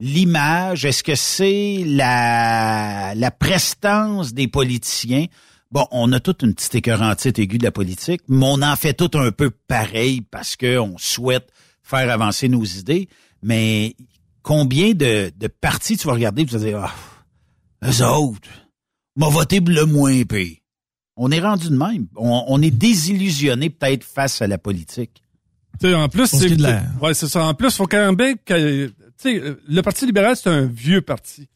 l'image? 0.00 0.84
Est-ce 0.84 1.04
que 1.04 1.14
c'est 1.14 1.84
la, 1.86 3.14
la 3.14 3.30
prestance 3.30 4.32
des 4.34 4.48
politiciens? 4.48 5.26
Bon, 5.70 5.86
on 5.92 6.12
a 6.12 6.18
toute 6.18 6.42
une 6.42 6.54
petite 6.54 6.74
écœurantite 6.74 7.38
aiguë 7.38 7.58
de 7.58 7.64
la 7.64 7.70
politique, 7.70 8.22
mais 8.26 8.46
on 8.48 8.60
en 8.62 8.74
fait 8.74 8.94
tout 8.94 9.16
un 9.16 9.30
peu 9.30 9.50
pareil 9.50 10.20
parce 10.20 10.56
qu'on 10.56 10.96
souhaite 10.98 11.48
faire 11.84 12.10
avancer 12.10 12.48
nos 12.48 12.64
idées. 12.64 13.08
Mais 13.42 13.94
combien 14.42 14.94
de, 14.94 15.30
de 15.36 15.46
partis 15.46 15.96
tu 15.96 16.08
vas 16.08 16.14
regarder 16.14 16.42
et 16.42 16.46
tu 16.46 16.54
vas 16.54 16.64
dire, 16.64 16.80
ah, 16.82 17.88
eux 17.88 18.04
autres, 18.04 18.48
m'a 19.16 19.28
voté 19.28 19.60
le 19.60 19.86
moins 19.86 20.24
pire. 20.24 20.56
On 21.16 21.30
est 21.30 21.40
rendu 21.40 21.68
de 21.68 21.76
même. 21.76 22.08
On, 22.16 22.44
on 22.48 22.62
est 22.62 22.70
désillusionné 22.70 23.70
peut-être 23.70 24.04
face 24.04 24.42
à 24.42 24.46
la 24.46 24.58
politique. 24.58 25.22
En 25.84 26.08
plus, 26.08 26.30
Pour 26.30 26.40
ce 26.40 26.46
qui 26.46 26.52
est 26.52 26.56
de 26.56 26.62
la- 26.62 26.82
ouais, 27.00 27.14
c'est 27.14 27.28
ça. 27.28 27.44
En 27.44 27.54
plus, 27.54 27.74
faut 27.74 27.86
quand 27.86 27.98
même 28.04 28.14
bien 28.16 28.34
que, 28.34 28.86
tu 28.86 28.92
sais, 29.16 29.42
le 29.68 29.80
Parti 29.82 30.06
libéral, 30.06 30.36
c'est 30.36 30.50
un 30.50 30.66
vieux 30.66 31.00
parti. 31.00 31.48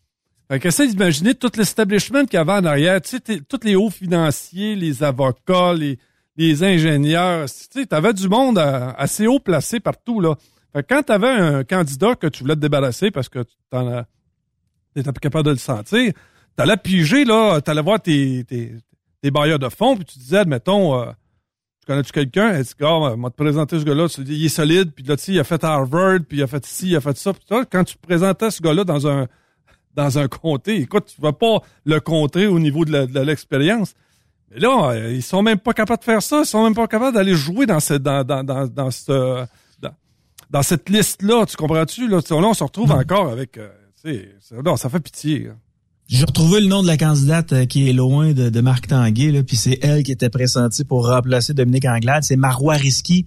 Fait 0.50 0.60
qu'essaie 0.60 0.86
d'imaginer 0.86 1.34
tout 1.34 1.50
l'establishment 1.56 2.24
qu'il 2.26 2.34
y 2.34 2.40
avait 2.40 2.52
en 2.52 2.64
arrière, 2.64 3.00
tu 3.00 3.18
sais, 3.24 3.40
tous 3.48 3.60
les 3.64 3.76
hauts 3.76 3.90
financiers, 3.90 4.76
les 4.76 5.02
avocats, 5.02 5.72
les, 5.74 5.98
les 6.36 6.62
ingénieurs, 6.64 7.46
tu 7.48 7.80
sais, 7.80 7.86
t'avais 7.86 8.12
du 8.12 8.28
monde 8.28 8.58
assez 8.58 9.26
haut 9.26 9.40
placé 9.40 9.80
partout, 9.80 10.20
là. 10.20 10.34
Fait 10.72 10.82
que 10.82 10.94
quand 10.94 11.02
tu 11.04 11.12
avais 11.12 11.28
un 11.28 11.64
candidat 11.64 12.14
que 12.16 12.26
tu 12.26 12.42
voulais 12.42 12.56
te 12.56 12.60
débarrasser 12.60 13.10
parce 13.10 13.28
que 13.28 13.40
tu 13.40 13.54
t'en 13.70 13.86
as, 13.92 14.06
t'étais 14.94 15.12
pas 15.12 15.20
capable 15.20 15.46
de 15.46 15.50
le 15.52 15.56
sentir, 15.58 16.12
t'allais 16.56 16.76
piger, 16.76 17.24
là, 17.24 17.60
t'allais 17.60 17.82
voir 17.82 18.00
tes, 18.02 18.44
tes, 18.44 18.74
tes 19.22 19.30
bailleurs 19.30 19.58
de 19.58 19.68
fonds, 19.68 19.96
puis 19.96 20.04
tu 20.04 20.18
disais, 20.18 20.38
admettons, 20.38 21.00
euh, 21.00 21.06
tu 21.84 21.92
connais-tu 21.92 22.12
quelqu'un? 22.12 22.50
Elle 22.54 22.64
dit, 22.64 22.72
ah, 22.80 23.14
m'a 23.16 23.28
te 23.30 23.36
présenter 23.36 23.78
ce 23.78 23.84
gars-là, 23.84 24.08
tu 24.08 24.24
dis, 24.24 24.34
il 24.34 24.46
est 24.46 24.48
solide, 24.48 24.90
puis 24.94 25.04
là, 25.04 25.16
tu 25.16 25.24
sais, 25.24 25.32
il 25.32 25.40
a 25.40 25.44
fait 25.44 25.62
Harvard, 25.62 26.20
puis 26.28 26.38
il 26.38 26.42
a 26.42 26.46
fait 26.46 26.64
ci, 26.64 26.88
il 26.88 26.96
a 26.96 27.00
fait 27.00 27.16
ça. 27.16 27.32
Puis 27.32 27.42
toi, 27.46 27.64
quand 27.70 27.84
tu 27.84 27.96
présentais 27.98 28.50
ce 28.50 28.62
gars-là 28.62 28.84
dans 28.84 29.06
un 29.06 29.26
dans 29.94 30.18
un 30.18 30.26
comté, 30.26 30.76
écoute, 30.80 31.12
tu 31.14 31.20
vas 31.20 31.32
pas 31.32 31.58
le 31.84 32.00
contrer 32.00 32.46
au 32.48 32.58
niveau 32.58 32.84
de 32.84 33.20
l'expérience. 33.20 33.94
Mais 34.50 34.58
là, 34.60 34.90
euh, 34.90 35.12
ils 35.12 35.22
sont 35.22 35.40
même 35.42 35.58
pas 35.58 35.72
capables 35.72 36.00
de 36.00 36.04
faire 36.04 36.22
ça. 36.22 36.40
Ils 36.40 36.46
sont 36.46 36.64
même 36.64 36.74
pas 36.74 36.86
capables 36.88 37.14
d'aller 37.14 37.34
jouer 37.34 37.64
dans 37.66 37.78
cette 37.80 38.02
dans 38.02 38.24
dans 38.24 38.42
dans 38.42 38.66
dans 38.66 38.90
ce- 38.90 39.44
dans, 40.50 40.62
cette 40.62 40.88
liste 40.88 41.22
là. 41.22 41.44
Tu 41.46 41.56
comprends-tu? 41.56 42.08
Là, 42.08 42.16
là, 42.28 42.36
on 42.36 42.54
se 42.54 42.64
retrouve 42.64 42.90
encore 42.92 43.28
avec. 43.28 43.56
euh, 43.58 43.68
tu 44.02 44.10
sais, 44.10 44.34
ça- 44.40 44.56
non, 44.64 44.76
ça 44.76 44.88
fait 44.88 45.00
pitié. 45.00 45.48
hein. 45.50 45.56
J'ai 46.08 46.24
retrouvé 46.24 46.60
le 46.60 46.66
nom 46.66 46.82
de 46.82 46.86
la 46.86 46.96
candidate 46.96 47.52
euh, 47.52 47.64
qui 47.64 47.88
est 47.88 47.92
loin 47.92 48.32
de, 48.32 48.50
de 48.50 48.60
Marc 48.60 48.88
Tanguay, 48.88 49.32
là, 49.32 49.42
puis 49.42 49.56
c'est 49.56 49.78
elle 49.82 50.02
qui 50.02 50.12
était 50.12 50.28
pressentie 50.28 50.84
pour 50.84 51.08
remplacer 51.08 51.54
Dominique 51.54 51.86
Anglade. 51.86 52.24
C'est 52.24 52.36
Marois 52.36 52.74
Risky. 52.74 53.24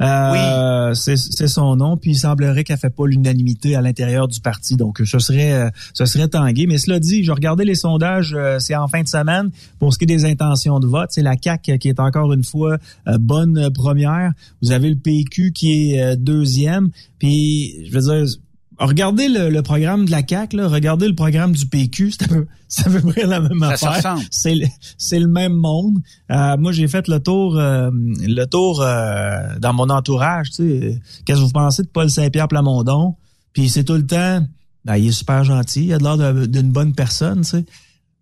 Euh, 0.00 0.94
c'est 0.94 1.16
c'est 1.16 1.48
son 1.48 1.74
nom, 1.74 1.96
puis 1.96 2.12
il 2.12 2.18
semblerait 2.18 2.62
qu'elle 2.62 2.78
fait 2.78 2.94
pas 2.94 3.06
l'unanimité 3.06 3.74
à 3.74 3.80
l'intérieur 3.80 4.28
du 4.28 4.40
parti. 4.40 4.76
Donc, 4.76 5.00
ce 5.04 5.18
serait 5.18 5.52
euh, 5.52 5.70
ce 5.92 6.04
serait 6.04 6.28
Tanguay. 6.28 6.66
Mais 6.66 6.78
cela 6.78 7.00
dit, 7.00 7.24
je 7.24 7.32
regardais 7.32 7.64
les 7.64 7.74
sondages, 7.74 8.34
euh, 8.36 8.58
c'est 8.58 8.76
en 8.76 8.86
fin 8.86 9.02
de 9.02 9.08
semaine. 9.08 9.50
Pour 9.78 9.92
ce 9.92 9.98
qui 9.98 10.04
est 10.04 10.06
des 10.06 10.24
intentions 10.24 10.78
de 10.78 10.86
vote, 10.86 11.08
c'est 11.10 11.22
la 11.22 11.34
CAQ 11.40 11.78
qui 11.78 11.88
est 11.88 12.00
encore 12.00 12.32
une 12.32 12.44
fois 12.44 12.78
euh, 13.08 13.18
bonne 13.18 13.58
euh, 13.58 13.70
première. 13.70 14.32
Vous 14.62 14.70
avez 14.70 14.88
le 14.88 14.96
PQ 14.96 15.52
qui 15.52 15.72
est 15.92 16.02
euh, 16.02 16.16
deuxième. 16.16 16.90
Puis, 17.18 17.86
je 17.86 17.98
veux 17.98 18.24
dire, 18.24 18.36
Regardez 18.78 19.28
le, 19.28 19.50
le 19.50 19.62
programme 19.62 20.04
de 20.04 20.10
la 20.12 20.22
CAQ, 20.26 20.56
là, 20.56 20.68
regardez 20.68 21.08
le 21.08 21.14
programme 21.14 21.52
du 21.52 21.66
PQ, 21.66 22.12
c'est 22.18 22.24
à 22.24 22.28
peu, 22.28 22.46
à 22.78 22.90
peu 22.90 23.00
près 23.10 23.26
la 23.26 23.40
même 23.40 23.58
Ça 23.76 23.90
affaire. 23.90 24.16
C'est 24.30 24.54
le, 24.54 24.66
c'est 24.96 25.18
le 25.18 25.26
même 25.26 25.54
monde. 25.54 25.98
Euh, 26.30 26.56
moi, 26.56 26.70
j'ai 26.70 26.86
fait 26.86 27.08
le 27.08 27.18
tour, 27.18 27.58
euh, 27.58 27.90
le 27.92 28.44
tour 28.44 28.80
euh, 28.80 29.58
dans 29.58 29.72
mon 29.72 29.90
entourage. 29.90 30.50
Tu 30.50 30.56
sais, 30.56 31.00
qu'est-ce 31.24 31.40
que 31.40 31.44
vous 31.44 31.50
pensez 31.50 31.82
de 31.82 31.88
Paul 31.88 32.08
Saint-Pierre 32.08 32.48
Plamondon? 32.48 33.16
Puis 33.52 33.68
c'est 33.68 33.84
tout 33.84 33.94
le 33.94 34.06
temps, 34.06 34.46
ben, 34.84 34.96
il 34.96 35.08
est 35.08 35.12
super 35.12 35.42
gentil, 35.42 35.86
il 35.86 35.92
a 35.94 35.98
de 35.98 36.04
l'air 36.04 36.48
d'une 36.48 36.70
bonne 36.70 36.94
personne. 36.94 37.40
Tu 37.40 37.48
sais. 37.48 37.64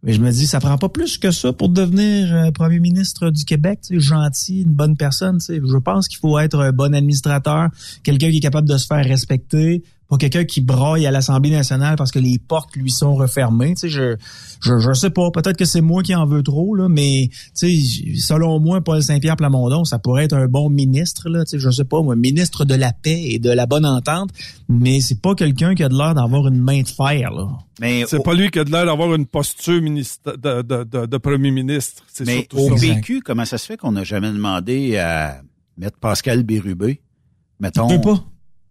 Mais 0.02 0.12
je 0.12 0.20
me 0.20 0.30
dis, 0.30 0.46
ça 0.46 0.60
prend 0.60 0.78
pas 0.78 0.88
plus 0.88 1.18
que 1.18 1.30
ça 1.32 1.52
pour 1.52 1.68
devenir 1.68 2.32
euh, 2.32 2.50
premier 2.52 2.78
ministre 2.78 3.30
du 3.30 3.44
Québec, 3.44 3.80
tu 3.82 3.94
sais, 3.94 4.00
gentil, 4.00 4.62
une 4.62 4.72
bonne 4.72 4.96
personne. 4.96 5.38
Tu 5.38 5.46
sais. 5.46 5.60
Je 5.62 5.76
pense 5.78 6.06
qu'il 6.06 6.18
faut 6.18 6.38
être 6.38 6.60
un 6.60 6.70
bon 6.70 6.94
administrateur, 6.94 7.68
quelqu'un 8.04 8.30
qui 8.30 8.36
est 8.36 8.40
capable 8.40 8.68
de 8.68 8.76
se 8.76 8.86
faire 8.86 9.04
respecter, 9.04 9.82
pas 10.08 10.16
quelqu'un 10.18 10.44
qui 10.44 10.60
broille 10.60 11.06
à 11.06 11.10
l'Assemblée 11.10 11.50
nationale 11.50 11.96
parce 11.96 12.10
que 12.12 12.18
les 12.18 12.38
portes 12.38 12.74
lui 12.76 12.90
sont 12.90 13.14
refermées. 13.14 13.74
Tu 13.74 13.80
sais, 13.80 13.88
je, 13.88 14.16
je, 14.60 14.78
je 14.78 14.92
sais 14.92 15.10
pas, 15.10 15.30
peut-être 15.32 15.56
que 15.56 15.64
c'est 15.64 15.80
moi 15.80 16.02
qui 16.02 16.14
en 16.14 16.26
veux 16.26 16.42
trop, 16.42 16.74
là, 16.74 16.88
mais 16.88 17.28
tu 17.58 17.80
sais, 17.80 18.18
selon 18.20 18.60
moi, 18.60 18.80
Paul 18.80 19.02
Saint-Pierre 19.02 19.36
Plamondon, 19.36 19.84
ça 19.84 19.98
pourrait 19.98 20.24
être 20.24 20.34
un 20.36 20.46
bon 20.46 20.70
ministre, 20.70 21.28
là, 21.28 21.44
tu 21.44 21.50
sais, 21.50 21.58
je 21.58 21.70
sais 21.70 21.84
pas, 21.84 22.02
moi, 22.02 22.14
ministre 22.16 22.64
de 22.64 22.74
la 22.74 22.92
paix 22.92 23.20
et 23.30 23.38
de 23.38 23.50
la 23.50 23.66
bonne 23.66 23.84
entente, 23.86 24.30
mais 24.68 25.00
c'est 25.00 25.20
pas 25.20 25.34
quelqu'un 25.34 25.74
qui 25.74 25.82
a 25.82 25.88
de 25.88 25.96
l'air 25.96 26.14
d'avoir 26.14 26.46
une 26.48 26.60
main 26.60 26.82
de 26.82 26.88
fer, 26.88 27.30
là. 27.32 27.48
Mais 27.80 28.04
C'est 28.06 28.18
au, 28.18 28.22
pas 28.22 28.32
lui 28.34 28.50
qui 28.50 28.58
a 28.58 28.64
de 28.64 28.70
l'air 28.70 28.86
d'avoir 28.86 29.14
une 29.14 29.26
posture 29.26 29.82
ministre- 29.82 30.36
de, 30.36 30.62
de, 30.62 30.84
de, 30.84 31.06
de 31.06 31.16
premier 31.18 31.50
ministre. 31.50 32.02
C'est 32.10 32.24
mais 32.26 32.46
surtout 32.50 32.58
au. 32.58 32.74
PQ, 32.76 33.20
comment 33.22 33.44
ça 33.44 33.58
se 33.58 33.66
fait 33.66 33.76
qu'on 33.76 33.92
n'a 33.92 34.02
jamais 34.04 34.30
demandé 34.32 34.96
à 34.96 35.42
mettre 35.76 35.98
Pascal 35.98 36.42
Bérubé? 36.42 37.02
Mettons. 37.60 37.88
Il 37.88 37.96
veut 37.96 38.00
pas. 38.00 38.24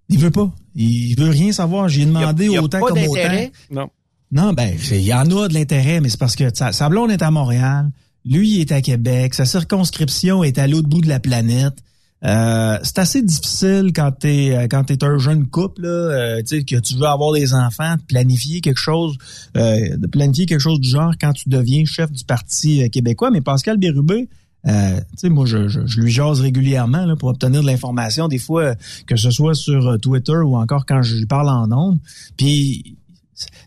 Il 0.09 0.19
veut 0.19 0.31
pas. 0.31 0.51
Il 0.75 1.15
veut 1.15 1.29
rien 1.29 1.51
savoir. 1.51 1.89
J'ai 1.89 2.05
demandé 2.05 2.45
Il 2.45 2.51
y 2.51 2.57
a 2.57 2.61
autant 2.61 2.79
pas 2.79 2.87
comme 2.87 2.99
autant. 2.99 3.49
Non. 3.71 3.89
Non, 4.31 4.53
ben, 4.53 4.75
il 4.91 5.01
y 5.01 5.13
en 5.13 5.29
a 5.31 5.47
de 5.47 5.53
l'intérêt, 5.53 6.01
mais 6.01 6.09
c'est 6.09 6.19
parce 6.19 6.35
que 6.35 6.53
sa, 6.53 6.71
sa 6.71 6.89
blonde 6.89 7.11
est 7.11 7.21
à 7.21 7.31
Montréal, 7.31 7.91
lui 8.25 8.55
il 8.55 8.61
est 8.61 8.71
à 8.71 8.81
Québec, 8.81 9.33
sa 9.33 9.45
circonscription 9.45 10.43
est 10.43 10.57
à 10.57 10.67
l'autre 10.67 10.89
bout 10.89 11.01
de 11.01 11.07
la 11.07 11.19
planète. 11.19 11.75
Euh, 12.23 12.79
c'est 12.81 12.97
assez 12.97 13.21
difficile 13.21 13.91
quand 13.95 14.11
t'es 14.11 14.55
euh, 14.55 14.67
quand 14.67 14.85
t'es 14.85 15.03
un 15.03 15.19
jeune 15.19 15.47
couple, 15.47 15.83
là, 15.83 15.89
euh, 15.89 16.41
tu 16.41 16.57
sais, 16.57 16.63
que 16.63 16.77
tu 16.77 16.95
veux 16.95 17.05
avoir 17.05 17.33
des 17.33 17.53
enfants, 17.53 17.95
de 17.97 18.01
planifier 18.01 18.61
quelque 18.61 18.79
chose, 18.79 19.15
euh, 19.57 19.95
de 19.95 20.07
planifier 20.07 20.47
quelque 20.47 20.61
chose 20.61 20.79
du 20.79 20.89
genre 20.89 21.13
quand 21.21 21.33
tu 21.33 21.49
deviens 21.49 21.83
chef 21.85 22.11
du 22.11 22.23
parti 22.23 22.83
euh, 22.83 22.89
québécois. 22.89 23.29
Mais 23.29 23.41
Pascal 23.41 23.77
Bérubé, 23.77 24.27
euh, 24.67 24.99
tu 24.99 25.03
sais, 25.17 25.29
moi, 25.29 25.45
je, 25.45 25.67
je, 25.67 25.85
je 25.85 26.01
lui 26.01 26.11
jase 26.11 26.41
régulièrement 26.41 27.05
là, 27.05 27.15
pour 27.15 27.29
obtenir 27.29 27.61
de 27.61 27.67
l'information, 27.67 28.27
des 28.27 28.39
fois, 28.39 28.61
euh, 28.63 28.75
que 29.07 29.15
ce 29.15 29.29
soit 29.31 29.53
sur 29.55 29.87
euh, 29.87 29.97
Twitter 29.97 30.37
ou 30.37 30.55
encore 30.57 30.85
quand 30.85 31.01
je 31.03 31.15
lui 31.15 31.25
parle 31.25 31.49
en 31.49 31.71
ondes. 31.71 31.99
Puis, 32.37 32.97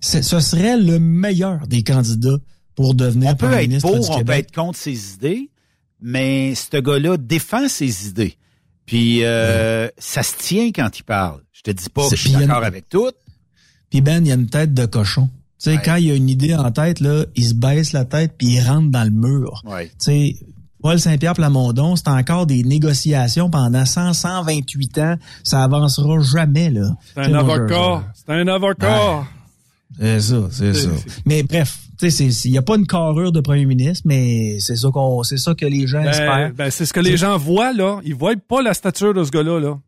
ce 0.00 0.40
serait 0.40 0.78
le 0.78 0.98
meilleur 0.98 1.66
des 1.66 1.82
candidats 1.82 2.38
pour 2.74 2.94
devenir 2.94 3.30
On 3.32 3.34
peut 3.37 3.52
être 3.52 3.68
ministre 3.68 3.88
pour, 3.90 3.98
du 4.00 4.11
on 4.11 4.24
peut 4.24 4.32
être 4.32 4.54
contre 4.54 4.78
ses 4.78 5.14
idées, 5.14 5.50
mais 6.00 6.54
ce 6.54 6.78
gars-là 6.80 7.16
défend 7.16 7.68
ses 7.68 8.08
idées. 8.08 8.37
Puis 8.87 9.24
euh, 9.24 9.88
ça 9.98 10.22
se 10.22 10.37
tient 10.38 10.68
quand 10.68 10.98
il 10.98 11.02
parle. 11.02 11.42
Je 11.52 11.61
te 11.62 11.70
dis 11.70 11.90
pas 11.90 12.08
que 12.08 12.16
je 12.16 12.20
suis 12.22 12.30
y 12.30 12.37
d'accord 12.37 12.64
avec 12.64 12.88
tout. 12.88 13.11
Puis 13.90 14.00
Ben, 14.00 14.24
il 14.24 14.30
a 14.30 14.34
une 14.34 14.48
tête 14.48 14.72
de 14.72 14.87
cochon. 14.87 15.28
Tu 15.58 15.64
sais, 15.70 15.76
Ouais. 15.76 15.82
quand 15.84 15.96
il 15.96 16.11
a 16.11 16.14
une 16.14 16.30
idée 16.30 16.54
en 16.54 16.70
tête, 16.70 17.00
là, 17.00 17.24
il 17.34 17.44
se 17.44 17.54
baisse 17.54 17.92
la 17.92 18.04
tête 18.06 18.34
puis 18.38 18.46
il 18.54 18.61
rentre 18.62 18.90
dans 18.90 19.04
le 19.04 19.11
mur. 19.11 19.61
Ouais. 19.66 19.87
Tu 19.88 19.92
sais, 19.98 20.37
Paul 20.88 20.98
Saint-Pierre 20.98 21.35
Plamondon, 21.35 21.96
c'est 21.96 22.09
encore 22.09 22.46
des 22.46 22.62
négociations 22.62 23.51
pendant 23.51 23.85
100, 23.85 24.14
128 24.14 24.96
ans. 24.96 25.16
Ça 25.44 25.62
avancera 25.62 26.18
jamais, 26.20 26.70
là. 26.70 26.96
C'est 27.14 27.20
un 27.24 27.35
avocat. 27.35 28.05
C'est 28.14 28.33
un 28.33 28.48
avocat. 28.48 29.24
C'est 30.01 30.18
ça, 30.18 30.48
c'est 30.51 30.72
ça. 30.72 30.88
Mais 31.27 31.42
bref, 31.42 31.79
tu 32.01 32.11
sais, 32.11 32.29
il 32.46 32.53
n'y 32.53 32.57
a 32.57 32.62
pas 32.62 32.77
une 32.77 32.87
carrure 32.87 33.33
de 33.33 33.40
premier 33.40 33.66
ministre, 33.66 34.05
mais 34.07 34.61
c'est 34.61 34.77
ça 34.77 34.88
qu'on, 34.90 35.22
c'est 35.24 35.37
ça 35.37 35.55
que 35.55 35.66
les 35.66 35.87
gens 35.87 36.03
Ben, 36.03 36.09
espèrent. 36.09 36.53
ben, 36.55 36.70
c'est 36.70 36.87
ce 36.87 36.94
que 36.94 37.01
les 37.01 37.18
gens 37.18 37.37
voient, 37.37 37.74
là. 37.74 38.01
Ils 38.03 38.14
voient 38.14 38.33
pas 38.48 38.62
la 38.62 38.72
stature 38.72 39.12
de 39.12 39.24
ce 39.24 39.31
gars-là, 39.31 39.61
là. 39.61 39.79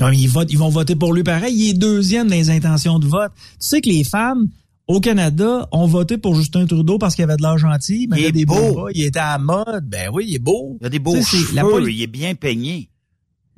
Non, 0.00 0.08
mais 0.08 0.18
ils, 0.18 0.28
votent, 0.28 0.50
ils 0.50 0.58
vont 0.58 0.70
voter 0.70 0.96
pour 0.96 1.14
lui 1.14 1.22
pareil. 1.22 1.54
Il 1.54 1.70
est 1.70 1.74
deuxième 1.74 2.26
dans 2.26 2.34
les 2.34 2.50
intentions 2.50 2.98
de 2.98 3.06
vote. 3.06 3.30
Tu 3.36 3.54
sais 3.60 3.80
que 3.80 3.88
les 3.88 4.02
femmes 4.02 4.48
au 4.92 5.00
Canada 5.00 5.68
ont 5.72 5.86
voté 5.86 6.18
pour 6.18 6.34
Justin 6.34 6.66
Trudeau 6.66 6.98
parce 6.98 7.14
qu'il 7.14 7.24
avait 7.24 7.36
de 7.36 7.42
l'air 7.42 7.58
gentil, 7.58 8.06
mais 8.10 8.18
Il 8.18 8.20
il, 8.20 8.24
a 8.24 8.28
est 8.28 8.32
des 8.32 8.44
beau. 8.46 8.72
bras, 8.74 8.90
il 8.94 9.02
était 9.04 9.18
à 9.18 9.32
la 9.32 9.38
mode. 9.38 9.84
Ben 9.88 10.10
oui, 10.12 10.26
il 10.28 10.34
est 10.36 10.38
beau. 10.38 10.76
Il 10.80 10.86
a 10.86 10.90
des 10.90 10.98
beaux 10.98 11.20
cheveux, 11.22 11.54
la 11.54 11.62
poli- 11.62 11.94
il 11.94 12.02
est 12.02 12.06
bien 12.06 12.34
peigné. 12.34 12.88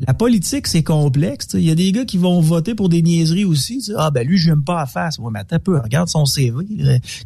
La 0.00 0.12
politique, 0.12 0.66
c'est 0.66 0.82
complexe. 0.82 1.46
Il 1.54 1.60
y 1.60 1.70
a 1.70 1.76
des 1.76 1.92
gars 1.92 2.04
qui 2.04 2.18
vont 2.18 2.40
voter 2.40 2.74
pour 2.74 2.88
des 2.88 3.00
niaiseries 3.00 3.44
aussi. 3.44 3.92
Ah 3.96 4.10
ben 4.10 4.26
lui, 4.26 4.38
je 4.38 4.48
l'aime 4.50 4.64
pas 4.64 4.80
à 4.80 4.86
face. 4.86 5.18
Ouais, 5.18 5.30
mais 5.32 5.38
attends 5.38 5.54
un 5.56 5.60
peu, 5.60 5.78
regarde 5.78 6.08
son 6.08 6.24
CV. 6.26 6.64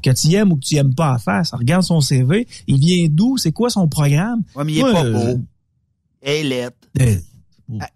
Que 0.03 0.11
tu 0.11 0.35
aimes 0.35 0.53
ou 0.53 0.57
que 0.57 0.64
tu 0.66 0.77
aimes 0.77 0.94
pas 0.94 1.14
à 1.14 1.18
face, 1.18 1.53
regarde 1.53 1.83
son 1.83 2.03
CV. 2.03 2.47
Il 2.66 2.79
vient 2.79 3.07
d'où? 3.11 3.38
C'est 3.38 3.53
quoi 3.53 3.71
son 3.71 3.88
programme? 3.88 4.42
Ouais, 4.55 4.64
mais 4.64 4.73
il 4.75 4.79
est 4.81 4.85
Ouais, 4.85 4.92
pas 4.92 5.05
euh, 5.07 5.35
beau. 5.35 5.40
Elle 6.21 6.53
est. 6.53 6.68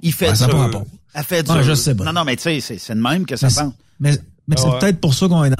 Il 0.00 0.12
fait 0.12 0.30
Ouais, 0.30 0.34
ça 0.34 0.48
pas. 0.48 0.70
Elle 1.14 1.24
fait 1.24 1.42
dur. 1.42 1.62
je 1.62 1.74
sais 1.74 1.94
pas. 1.94 2.04
Non, 2.04 2.12
non, 2.14 2.24
mais 2.24 2.36
tu 2.36 2.42
sais, 2.44 2.60
c'est 2.60 2.78
c'est 2.78 2.94
de 2.94 3.00
même 3.00 3.26
que 3.26 3.36
ça 3.36 3.48
Mais 3.48 3.54
pense. 3.54 3.74
Mais, 4.00 4.18
mais 4.48 4.56
c'est 4.56 4.64
Ah 4.66 4.72
ouais. 4.72 4.78
peut-être 4.80 5.00
pour 5.00 5.14
ça 5.14 5.28
qu'on 5.28 5.44
est 5.44 5.50
tu 5.50 5.56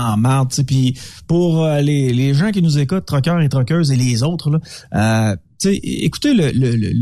sais. 0.50 0.64
Puis 0.64 0.98
pour 1.26 1.64
euh, 1.64 1.80
les, 1.80 2.12
les 2.12 2.34
gens 2.34 2.50
qui 2.50 2.62
nous 2.62 2.78
écoutent, 2.78 3.06
troqueurs 3.06 3.40
et 3.40 3.48
troqueuses 3.48 3.92
et 3.92 3.96
les 3.96 4.22
autres, 4.22 4.50
là, 4.50 4.58
euh, 4.94 5.36
tu 5.58 5.68
sais, 5.70 5.76
écoutez 5.82 6.34
le, 6.34 6.50
le, 6.50 6.74
le, 6.76 6.92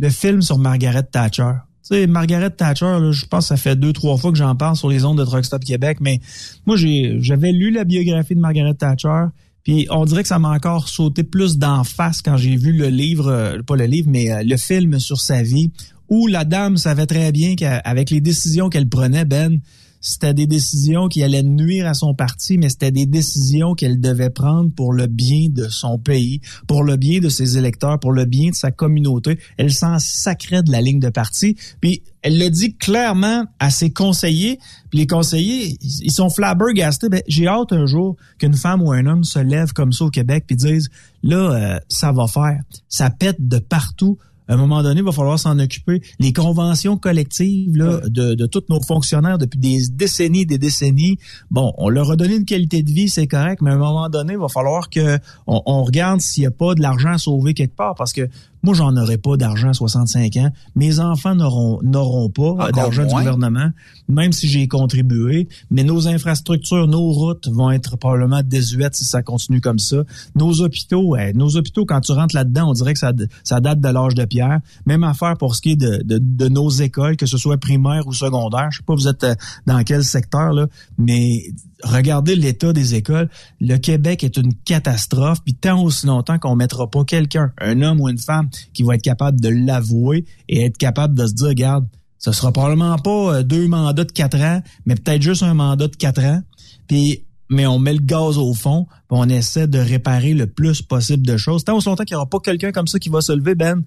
le 0.00 0.08
film 0.10 0.42
sur 0.42 0.58
Margaret 0.58 1.04
Thatcher. 1.04 1.52
Tu 1.88 1.94
sais, 1.94 2.06
Margaret 2.06 2.50
Thatcher, 2.50 2.98
je 3.12 3.24
pense 3.26 3.44
que 3.44 3.48
ça 3.48 3.56
fait 3.56 3.76
deux, 3.76 3.92
trois 3.92 4.16
fois 4.16 4.30
que 4.32 4.36
j'en 4.38 4.56
parle 4.56 4.76
sur 4.76 4.88
les 4.88 5.04
ondes 5.04 5.18
de 5.18 5.24
Truck 5.24 5.44
Stop 5.44 5.64
Québec, 5.64 5.98
mais 6.00 6.20
moi, 6.66 6.76
j'ai 6.76 7.16
j'avais 7.20 7.52
lu 7.52 7.70
la 7.70 7.84
biographie 7.84 8.34
de 8.34 8.40
Margaret 8.40 8.74
Thatcher, 8.74 9.26
puis 9.62 9.86
on 9.90 10.04
dirait 10.04 10.22
que 10.22 10.28
ça 10.28 10.38
m'a 10.38 10.50
encore 10.50 10.88
sauté 10.88 11.22
plus 11.22 11.56
d'en 11.56 11.84
face 11.84 12.20
quand 12.20 12.36
j'ai 12.36 12.56
vu 12.56 12.72
le 12.72 12.88
livre, 12.88 13.28
euh, 13.28 13.62
pas 13.62 13.76
le 13.76 13.84
livre, 13.86 14.08
mais 14.10 14.30
euh, 14.32 14.42
le 14.44 14.56
film 14.56 14.98
sur 14.98 15.20
sa 15.20 15.42
vie, 15.42 15.70
où 16.08 16.26
la 16.26 16.44
dame 16.44 16.76
savait 16.76 17.06
très 17.06 17.32
bien 17.32 17.54
qu'avec 17.54 18.10
les 18.10 18.20
décisions 18.20 18.68
qu'elle 18.70 18.88
prenait, 18.88 19.24
Ben, 19.24 19.60
c'était 20.00 20.34
des 20.34 20.46
décisions 20.46 21.08
qui 21.08 21.22
allaient 21.22 21.42
nuire 21.42 21.86
à 21.86 21.94
son 21.94 22.14
parti, 22.14 22.58
mais 22.58 22.68
c'était 22.68 22.90
des 22.90 23.06
décisions 23.06 23.74
qu'elle 23.74 24.00
devait 24.00 24.30
prendre 24.30 24.70
pour 24.70 24.92
le 24.92 25.06
bien 25.06 25.48
de 25.50 25.68
son 25.68 25.98
pays, 25.98 26.40
pour 26.66 26.84
le 26.84 26.96
bien 26.96 27.20
de 27.20 27.28
ses 27.28 27.58
électeurs, 27.58 27.98
pour 27.98 28.12
le 28.12 28.24
bien 28.24 28.50
de 28.50 28.54
sa 28.54 28.70
communauté. 28.70 29.38
Elle 29.56 29.72
s'en 29.72 29.98
sacrait 29.98 30.62
de 30.62 30.70
la 30.70 30.80
ligne 30.80 31.00
de 31.00 31.08
parti. 31.08 31.56
Puis 31.80 32.02
elle 32.22 32.38
le 32.38 32.48
dit 32.48 32.76
clairement 32.76 33.44
à 33.58 33.70
ses 33.70 33.90
conseillers. 33.90 34.58
Puis 34.90 35.00
les 35.00 35.06
conseillers, 35.06 35.78
ils 35.80 36.12
sont 36.12 36.30
flabbergastés. 36.30 37.08
Ben, 37.08 37.22
j'ai 37.26 37.46
hâte 37.46 37.72
un 37.72 37.86
jour 37.86 38.16
qu'une 38.38 38.54
femme 38.54 38.82
ou 38.82 38.92
un 38.92 39.06
homme 39.06 39.24
se 39.24 39.38
lève 39.38 39.72
comme 39.72 39.92
ça 39.92 40.04
au 40.04 40.10
Québec 40.10 40.44
puis 40.46 40.56
disent 40.56 40.90
là, 41.22 41.36
euh, 41.36 41.78
ça 41.88 42.12
va 42.12 42.26
faire. 42.26 42.60
Ça 42.88 43.10
pète 43.10 43.46
de 43.46 43.58
partout 43.58 44.18
à 44.48 44.54
un 44.54 44.56
moment 44.56 44.82
donné, 44.82 45.00
il 45.00 45.04
va 45.04 45.12
falloir 45.12 45.38
s'en 45.38 45.58
occuper. 45.58 46.02
Les 46.18 46.32
conventions 46.32 46.96
collectives 46.96 47.76
là, 47.76 48.00
de, 48.08 48.34
de 48.34 48.46
tous 48.46 48.64
nos 48.68 48.80
fonctionnaires 48.80 49.38
depuis 49.38 49.58
des 49.58 49.78
décennies 49.90 50.46
des 50.46 50.58
décennies, 50.58 51.18
bon, 51.50 51.72
on 51.76 51.88
leur 51.88 52.10
a 52.10 52.16
donné 52.16 52.36
une 52.36 52.44
qualité 52.44 52.82
de 52.82 52.90
vie, 52.90 53.08
c'est 53.08 53.26
correct, 53.26 53.60
mais 53.62 53.70
à 53.70 53.74
un 53.74 53.78
moment 53.78 54.08
donné, 54.08 54.32
il 54.32 54.38
va 54.38 54.48
falloir 54.48 54.90
que 54.90 55.18
on, 55.46 55.62
on 55.66 55.84
regarde 55.84 56.20
s'il 56.20 56.42
n'y 56.42 56.46
a 56.46 56.50
pas 56.50 56.74
de 56.74 56.80
l'argent 56.80 57.10
à 57.10 57.18
sauver 57.18 57.54
quelque 57.54 57.76
part, 57.76 57.94
parce 57.94 58.12
que 58.12 58.28
Moi, 58.62 58.74
j'en 58.74 58.96
aurai 58.96 59.18
pas 59.18 59.36
d'argent 59.36 59.70
à 59.70 59.74
65 59.74 60.36
ans. 60.36 60.50
Mes 60.74 61.00
enfants 61.00 61.34
n'auront 61.34 61.80
n'auront 61.82 62.28
pas 62.28 62.70
d'argent 62.72 63.04
du 63.04 63.14
gouvernement, 63.14 63.70
même 64.08 64.32
si 64.32 64.48
j'ai 64.48 64.66
contribué. 64.68 65.48
Mais 65.70 65.84
nos 65.84 66.08
infrastructures, 66.08 66.86
nos 66.88 67.12
routes 67.12 67.48
vont 67.48 67.70
être 67.70 67.96
probablement 67.96 68.42
désuètes 68.42 68.96
si 68.96 69.04
ça 69.04 69.22
continue 69.22 69.60
comme 69.60 69.78
ça. 69.78 70.04
Nos 70.34 70.60
hôpitaux, 70.60 71.16
eh, 71.16 71.32
nos 71.32 71.56
hôpitaux, 71.56 71.84
quand 71.84 72.00
tu 72.00 72.12
rentres 72.12 72.34
là-dedans, 72.34 72.70
on 72.70 72.72
dirait 72.72 72.94
que 72.94 72.98
ça, 72.98 73.12
ça 73.44 73.60
date 73.60 73.80
de 73.80 73.88
l'âge 73.88 74.14
de 74.14 74.24
pierre. 74.24 74.60
Même 74.86 75.04
affaire 75.04 75.36
pour 75.36 75.54
ce 75.54 75.62
qui 75.62 75.72
est 75.72 75.76
de, 75.76 76.02
de, 76.04 76.18
de 76.18 76.48
nos 76.48 76.70
écoles, 76.70 77.16
que 77.16 77.26
ce 77.26 77.38
soit 77.38 77.58
primaire 77.58 78.06
ou 78.06 78.12
secondaire. 78.12 78.68
Je 78.70 78.78
sais 78.78 78.84
pas 78.84 78.94
vous 78.94 79.08
êtes 79.08 79.24
euh, 79.24 79.34
dans 79.66 79.82
quel 79.84 80.04
secteur, 80.04 80.52
là, 80.52 80.66
mais 80.96 81.42
regardez 81.82 82.34
l'état 82.34 82.72
des 82.72 82.94
écoles. 82.94 83.28
Le 83.60 83.76
Québec 83.76 84.24
est 84.24 84.36
une 84.36 84.54
catastrophe, 84.54 85.38
puis 85.44 85.54
tant 85.54 85.82
aussi 85.82 86.06
longtemps 86.06 86.38
qu'on 86.38 86.56
mettra 86.56 86.90
pas 86.90 87.04
quelqu'un, 87.04 87.52
un 87.60 87.82
homme 87.82 88.00
ou 88.00 88.08
une 88.08 88.18
femme, 88.18 88.48
qui 88.74 88.82
va 88.82 88.94
être 88.94 89.02
capable 89.02 89.40
de 89.40 89.48
l'avouer 89.48 90.24
et 90.48 90.64
être 90.64 90.76
capable 90.76 91.14
de 91.14 91.26
se 91.26 91.34
dire, 91.34 91.48
regarde, 91.48 91.86
ce 92.18 92.32
sera 92.32 92.52
probablement 92.52 92.96
pas 92.98 93.36
euh, 93.36 93.42
deux 93.42 93.68
mandats 93.68 94.04
de 94.04 94.12
quatre 94.12 94.40
ans, 94.40 94.60
mais 94.86 94.96
peut-être 94.96 95.22
juste 95.22 95.42
un 95.42 95.54
mandat 95.54 95.88
de 95.88 95.96
quatre 95.96 96.22
ans. 96.22 96.42
Puis 96.88 97.24
mais 97.50 97.66
on 97.66 97.78
met 97.78 97.94
le 97.94 98.00
gaz 98.00 98.36
au 98.38 98.52
fond, 98.54 98.86
puis 99.08 99.18
on 99.18 99.28
essaie 99.28 99.66
de 99.66 99.78
réparer 99.78 100.34
le 100.34 100.46
plus 100.46 100.82
possible 100.82 101.26
de 101.26 101.36
choses. 101.36 101.64
Tant 101.64 101.76
aussi 101.76 101.88
longtemps 101.88 102.04
qu'il 102.04 102.14
n'y 102.14 102.18
aura 102.18 102.28
pas 102.28 102.40
quelqu'un 102.40 102.72
comme 102.72 102.86
ça 102.86 102.98
qui 102.98 103.08
va 103.08 103.20
se 103.20 103.32
lever, 103.32 103.54
Ben, 103.54 103.82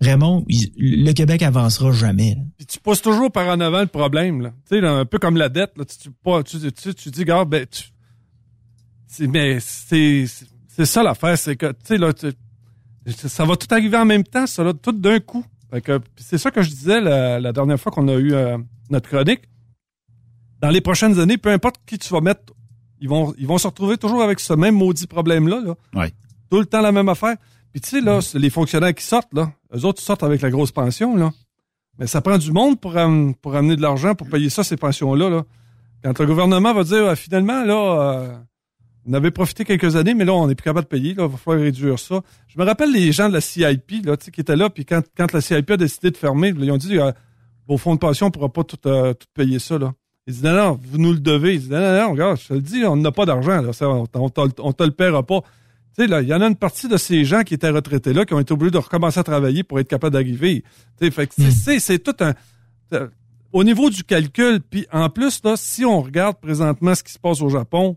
Raymond, 0.00 0.44
il- 0.48 1.04
le 1.04 1.12
Québec 1.12 1.42
avancera 1.42 1.92
jamais. 1.92 2.36
Puis 2.56 2.66
tu 2.66 2.78
pousses 2.80 3.00
toujours 3.02 3.30
par 3.30 3.48
en 3.48 3.60
avant 3.60 3.80
le 3.80 3.86
problème, 3.86 4.40
là. 4.42 4.50
Tu 4.68 4.76
sais, 4.76 4.80
là, 4.80 4.92
un 4.92 5.04
peu 5.04 5.18
comme 5.18 5.36
la 5.36 5.48
dette, 5.48 5.72
là. 5.78 5.84
Tu, 5.84 5.96
tu, 5.98 6.58
tu, 6.60 6.72
tu, 6.72 6.94
tu 6.94 7.10
dis, 7.10 7.24
gars, 7.24 7.44
ben, 7.44 7.66
tu, 7.66 7.84
c'est, 9.06 9.26
mais 9.26 9.58
c'est, 9.60 10.26
ça 10.84 11.02
l'affaire, 11.02 11.38
c'est 11.38 11.56
que, 11.56 11.66
tu 11.72 11.76
sais, 11.84 11.98
là, 11.98 12.12
tu- 12.12 12.32
ça 13.28 13.44
va 13.44 13.56
tout 13.56 13.66
arriver 13.70 13.96
en 13.96 14.04
même 14.04 14.24
temps, 14.24 14.46
ça, 14.46 14.64
là, 14.64 14.72
tout 14.74 14.92
d'un 14.92 15.20
coup. 15.20 15.44
Fait 15.70 15.80
que, 15.80 15.98
puis 15.98 16.24
c'est 16.26 16.38
ça 16.38 16.50
que 16.50 16.62
je 16.62 16.70
disais 16.70 17.00
la, 17.00 17.38
la 17.40 17.52
dernière 17.52 17.78
fois 17.80 17.92
qu'on 17.92 18.08
a 18.08 18.14
eu 18.14 18.32
euh, 18.32 18.58
notre 18.90 19.08
chronique. 19.08 19.42
Dans 20.60 20.70
les 20.70 20.80
prochaines 20.80 21.18
années, 21.18 21.36
peu 21.38 21.50
importe 21.50 21.76
qui 21.86 21.98
tu 21.98 22.08
vas 22.12 22.20
mettre, 22.20 22.52
ils 23.00 23.08
vont, 23.08 23.34
ils 23.38 23.46
vont 23.46 23.58
se 23.58 23.66
retrouver 23.66 23.98
toujours 23.98 24.22
avec 24.22 24.40
ce 24.40 24.52
même 24.54 24.74
maudit 24.76 25.06
problème-là, 25.06 25.60
là. 25.64 25.74
Ouais. 25.94 26.12
Tout 26.50 26.58
le 26.60 26.66
temps 26.66 26.80
la 26.80 26.92
même 26.92 27.08
affaire. 27.08 27.36
Puis 27.74 27.80
tu 27.80 27.88
sais, 27.88 28.00
là, 28.00 28.20
c'est 28.20 28.38
les 28.38 28.50
fonctionnaires 28.50 28.94
qui 28.94 29.02
sortent, 29.04 29.34
là, 29.34 29.50
eux 29.74 29.84
autres 29.84 30.00
ils 30.00 30.04
sortent 30.04 30.22
avec 30.22 30.40
la 30.42 30.50
grosse 30.50 30.70
pension, 30.70 31.16
là. 31.16 31.32
Mais 31.98 32.06
ça 32.06 32.20
prend 32.20 32.38
du 32.38 32.52
monde 32.52 32.80
pour, 32.80 32.96
am- 32.96 33.34
pour 33.34 33.56
amener 33.56 33.74
de 33.74 33.82
l'argent 33.82 34.14
pour 34.14 34.28
payer 34.28 34.48
ça, 34.48 34.62
ces 34.62 34.76
pensions-là. 34.76 35.28
Là. 35.28 35.42
Quand 36.04 36.16
le 36.20 36.26
gouvernement 36.26 36.72
va 36.72 36.84
dire 36.84 37.08
Ah, 37.08 37.16
finalement, 37.16 37.64
là, 37.64 37.74
euh, 37.74 38.36
on 39.06 39.12
avait 39.12 39.32
profité 39.32 39.64
quelques 39.64 39.96
années, 39.96 40.14
mais 40.14 40.24
là, 40.24 40.34
on 40.34 40.46
n'est 40.46 40.54
plus 40.54 40.62
capable 40.62 40.84
de 40.84 40.88
payer, 40.88 41.14
là, 41.14 41.24
il 41.24 41.30
va 41.32 41.36
falloir 41.36 41.64
réduire 41.64 41.98
ça. 41.98 42.20
Je 42.46 42.58
me 42.60 42.64
rappelle 42.64 42.92
les 42.92 43.10
gens 43.10 43.28
de 43.28 43.34
la 43.34 43.40
CIP 43.40 44.04
là, 44.06 44.16
tu 44.16 44.26
sais, 44.26 44.30
qui 44.30 44.40
étaient 44.40 44.54
là, 44.56 44.70
puis 44.70 44.84
quand, 44.84 45.02
quand 45.16 45.32
la 45.32 45.40
CIP 45.40 45.68
a 45.72 45.76
décidé 45.76 46.12
de 46.12 46.16
fermer, 46.16 46.54
ils 46.56 46.70
ont 46.70 46.76
dit 46.76 46.96
euh, 46.98 47.10
vos 47.66 47.76
fonds 47.76 47.94
de 47.94 48.00
pension 48.00 48.26
ne 48.26 48.30
pourra 48.30 48.52
pas 48.52 48.62
tout, 48.62 48.78
euh, 48.86 49.14
tout 49.14 49.26
payer 49.34 49.58
ça. 49.58 49.78
Là. 49.78 49.92
Ils 50.28 50.34
disent 50.34 50.44
non, 50.44 50.54
non, 50.54 50.80
vous 50.80 50.98
nous 50.98 51.12
le 51.12 51.18
devez. 51.20 51.54
Ils 51.54 51.60
disent 51.60 51.70
non, 51.70 51.80
non, 51.80 52.00
non, 52.02 52.12
regarde, 52.12 52.38
je 52.40 52.48
te 52.48 52.54
le 52.54 52.60
dis, 52.60 52.84
on 52.84 52.94
n'a 52.96 53.10
pas 53.12 53.24
d'argent, 53.26 53.60
là, 53.62 53.70
on, 53.82 54.06
on 54.14 54.72
te 54.72 54.82
le 54.84 54.90
paiera 54.92 55.22
pas. 55.24 55.40
Tu 55.96 56.02
sais, 56.02 56.08
là, 56.08 56.22
il 56.22 56.28
y 56.28 56.34
en 56.34 56.40
a 56.40 56.46
une 56.48 56.56
partie 56.56 56.88
de 56.88 56.96
ces 56.96 57.24
gens 57.24 57.42
qui 57.42 57.54
étaient 57.54 57.70
retraités 57.70 58.12
là, 58.12 58.24
qui 58.24 58.34
ont 58.34 58.40
été 58.40 58.52
obligés 58.52 58.72
de 58.72 58.78
recommencer 58.78 59.20
à 59.20 59.22
travailler 59.22 59.62
pour 59.62 59.78
être 59.78 59.88
capables 59.88 60.12
d'arriver. 60.12 60.64
Tu 60.98 61.06
sais, 61.06 61.10
fait 61.12 61.26
que 61.28 61.34
c'est- 61.80 61.98
tout 62.00 62.14
un. 62.20 62.34
euh, 62.94 63.08
Au 63.52 63.62
niveau 63.62 63.88
du 63.88 64.02
calcul, 64.02 64.60
puis 64.68 64.84
en 64.92 65.08
plus, 65.08 65.40
là, 65.44 65.54
si 65.56 65.84
on 65.84 66.02
regarde 66.02 66.36
présentement 66.40 66.92
ce 66.96 67.04
qui 67.04 67.12
se 67.12 67.18
passe 67.20 67.40
au 67.40 67.48
Japon, 67.48 67.96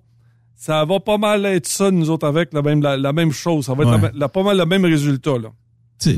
ça 0.56 0.86
va 0.86 1.00
pas 1.00 1.18
mal 1.18 1.46
être 1.48 1.66
ça, 1.66 1.90
nous 1.90 2.12
autres, 2.12 2.28
avec 2.28 2.54
la 2.54 2.62
même, 2.62 2.82
la, 2.84 2.96
la 2.98 3.12
même 3.14 3.32
chose. 3.32 3.66
Ça 3.66 3.74
va 3.74 3.84
être 3.84 3.92
Ouais. 3.94 4.02
la- 4.02 4.12
la- 4.14 4.30
pas 4.30 4.44
mal 4.44 4.56
le 4.58 4.66
même 4.68 4.86
résultat, 4.86 5.38
là. 5.40 5.50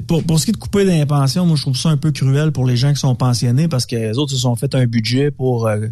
Pour, 0.07 0.25
pour 0.25 0.37
ce 0.41 0.43
qui 0.45 0.51
est 0.51 0.53
de 0.53 0.57
couper 0.57 0.83
des 0.83 1.05
pensions, 1.05 1.45
moi 1.45 1.55
je 1.55 1.61
trouve 1.61 1.77
ça 1.77 1.87
un 1.87 1.95
peu 1.95 2.11
cruel 2.11 2.51
pour 2.51 2.65
les 2.65 2.75
gens 2.75 2.89
qui 2.91 2.99
sont 2.99 3.15
pensionnés 3.15 3.69
parce 3.69 3.85
que 3.85 3.95
les 3.95 4.17
autres 4.17 4.31
se 4.33 4.37
sont 4.37 4.57
fait 4.57 4.75
un 4.75 4.85
budget 4.85 5.31
pour 5.31 5.67
euh, 5.67 5.87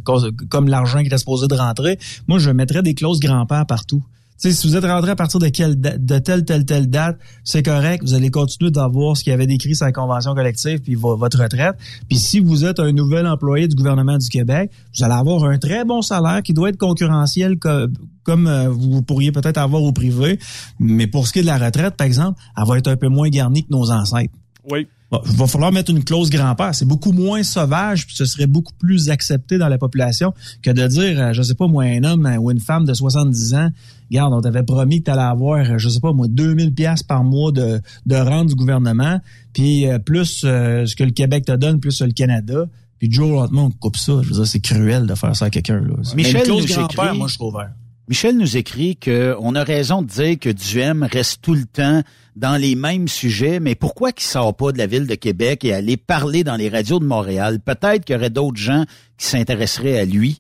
comme 0.50 0.67
l'argent 0.67 1.00
qui 1.00 1.06
était 1.08 1.17
supposé 1.17 1.47
de 1.47 1.56
rentrer. 1.56 1.97
Moi, 2.28 2.38
je 2.39 2.50
mettrais 2.50 2.84
des 2.84 2.93
clauses 2.95 3.21
grand-père 3.21 3.65
partout. 3.65 4.04
Sais, 4.38 4.52
si 4.52 4.67
vous 4.67 4.76
êtes 4.76 4.86
rentré 4.86 5.10
à 5.12 5.15
partir 5.15 5.39
de 5.39 5.47
quelle 5.47 5.80
de 5.82 6.17
telle, 6.19 6.45
telle, 6.45 6.63
telle 6.63 6.88
date, 6.89 7.17
c'est 7.43 7.63
correct. 7.63 8.04
Vous 8.04 8.13
allez 8.13 8.30
continuer 8.30 8.69
d'avoir 8.69 9.17
ce 9.17 9.23
qu'il 9.23 9.32
y 9.32 9.34
avait 9.34 9.47
décrit 9.47 9.76
sur 9.76 9.86
la 9.86 9.91
convention 9.91 10.36
collective 10.36 10.80
puis 10.80 10.93
vo- 10.93 11.17
votre 11.17 11.41
retraite. 11.41 11.76
Puis 12.08 12.19
si 12.19 12.39
vous 12.39 12.63
êtes 12.63 12.80
un 12.80 12.91
nouvel 12.91 13.26
employé 13.26 13.67
du 13.67 13.76
gouvernement 13.76 14.17
du 14.17 14.30
Québec, 14.30 14.71
vous 14.95 15.04
allez 15.04 15.15
avoir 15.15 15.43
un 15.45 15.58
très 15.58 15.86
bon 15.86 16.02
salaire 16.04 16.43
qui 16.43 16.54
doit 16.54 16.69
être 16.69 16.78
concurrentiel 16.78 17.58
co- 17.58 17.88
comme 18.23 18.45
euh, 18.47 18.69
vous 18.69 19.02
pourriez 19.02 19.32
peut-être 19.32 19.58
avoir 19.58 19.82
au 19.82 19.91
privé. 19.91 20.38
Mais 20.80 21.08
pour 21.08 21.28
ce 21.28 21.34
qui 21.34 21.39
est 21.39 21.43
de 21.43 21.47
la 21.47 21.58
retraite, 21.58 21.95
par 21.95 22.06
exemple, 22.06 22.39
elle 22.56 22.65
va 22.67 22.78
être 22.78 22.88
un 22.89 22.95
peu 22.97 23.08
moins 23.08 23.30
garnie 23.30 23.63
que 23.63 23.71
nos 23.71 23.89
ancêtres. 23.91 24.34
Oui. 24.69 24.86
Bon, 25.10 25.21
il 25.26 25.38
va 25.38 25.47
falloir 25.47 25.71
mettre 25.71 25.89
une 25.89 26.04
clause 26.04 26.30
grand-père. 26.30 26.76
C'est 26.76 26.84
beaucoup 26.86 27.13
moins 27.13 27.41
sauvage, 27.41 28.06
puis 28.06 28.13
ce 28.15 28.26
serait 28.26 28.45
beaucoup 28.45 28.73
plus 28.78 29.10
accepté 29.10 29.58
dans 29.58 29.69
la 29.69 29.78
population 29.78 30.34
que 30.62 30.69
de 30.69 30.86
dire, 30.86 31.17
euh, 31.21 31.32
je 31.34 31.41
sais 31.41 31.56
pas, 31.56 31.65
moi, 31.67 31.86
un 31.86 32.04
homme 32.04 32.30
ou 32.41 32.52
une 32.52 32.60
femme 32.60 32.84
de 32.84 32.93
70 32.93 33.54
ans, 33.54 33.69
regarde, 34.10 34.34
on 34.34 34.41
t'avait 34.41 34.63
promis 34.63 35.00
que 35.00 35.06
tu 35.06 35.12
allais 35.12 35.22
avoir, 35.22 35.60
euh, 35.60 35.78
je 35.78 35.89
sais 35.89 36.00
pas, 36.00 36.13
moi, 36.13 36.28
2000 36.30 36.74
pièces 36.74 37.04
par 37.04 37.24
mois 37.24 37.52
de, 37.52 37.82
de 38.06 38.15
rente 38.15 38.48
du 38.48 38.56
gouvernement, 38.56 39.20
puis 39.54 39.88
euh, 39.88 40.00
plus 40.00 40.43
euh, 40.46 40.86
ce 40.86 40.96
que 40.96 41.04
le 41.04 41.12
Québec 41.12 41.46
te 41.46 41.52
donne, 41.56 41.80
plus 41.80 42.02
le 42.02 42.12
Canada. 42.12 42.65
Puis 43.00 43.10
au 43.20 43.30
lendemain, 43.30 43.63
on 43.63 43.70
coupe 43.72 43.98
ça. 43.98 44.13
Je 44.24 44.30
veux 44.30 44.36
dire, 44.36 44.48
c'est 44.48 44.60
cruel 44.60 45.06
de 45.06 45.13
faire 45.15 45.36
ça 45.36 45.46
à 45.46 45.50
quelqu'un. 45.52 45.80
Là. 45.82 45.93
Michel 46.15 46.48
nous 46.48 46.63
écrit- 46.63 47.17
moi, 47.17 47.28
je 47.28 47.38
ouvert. 47.43 47.70
Michel 48.10 48.38
nous 48.38 48.56
écrit 48.58 48.96
qu'on 48.96 49.54
a 49.54 49.63
raison 49.63 50.02
de 50.02 50.08
dire 50.08 50.39
que 50.39 50.50
Duhem 50.50 51.04
reste 51.04 51.41
tout 51.41 51.54
le 51.54 51.65
temps 51.65 52.02
dans 52.38 52.56
les 52.56 52.76
mêmes 52.76 53.08
sujets, 53.10 53.60
mais 53.60 53.76
pourquoi 53.76 54.13
qu'il 54.13 54.26
sort 54.26 54.56
pas 54.56 54.72
de 54.72 54.78
la 54.78 54.88
ville 54.88 55.06
de 55.08 55.15
Québec 55.15 55.65
et 55.65 55.74
aller 55.74 55.98
parler 55.98 56.43
dans 56.46 56.56
les 56.56 56.70
radios 56.70 57.00
de 57.00 57.06
Montréal? 57.06 57.60
Peut-être 57.60 58.06
qu'il 58.06 58.15
y 58.15 58.17
aurait 58.17 58.30
d'autres 58.30 58.58
gens 58.58 58.86
qui 59.17 59.26
s'intéresseraient 59.28 60.00
à 60.00 60.06
lui. 60.06 60.39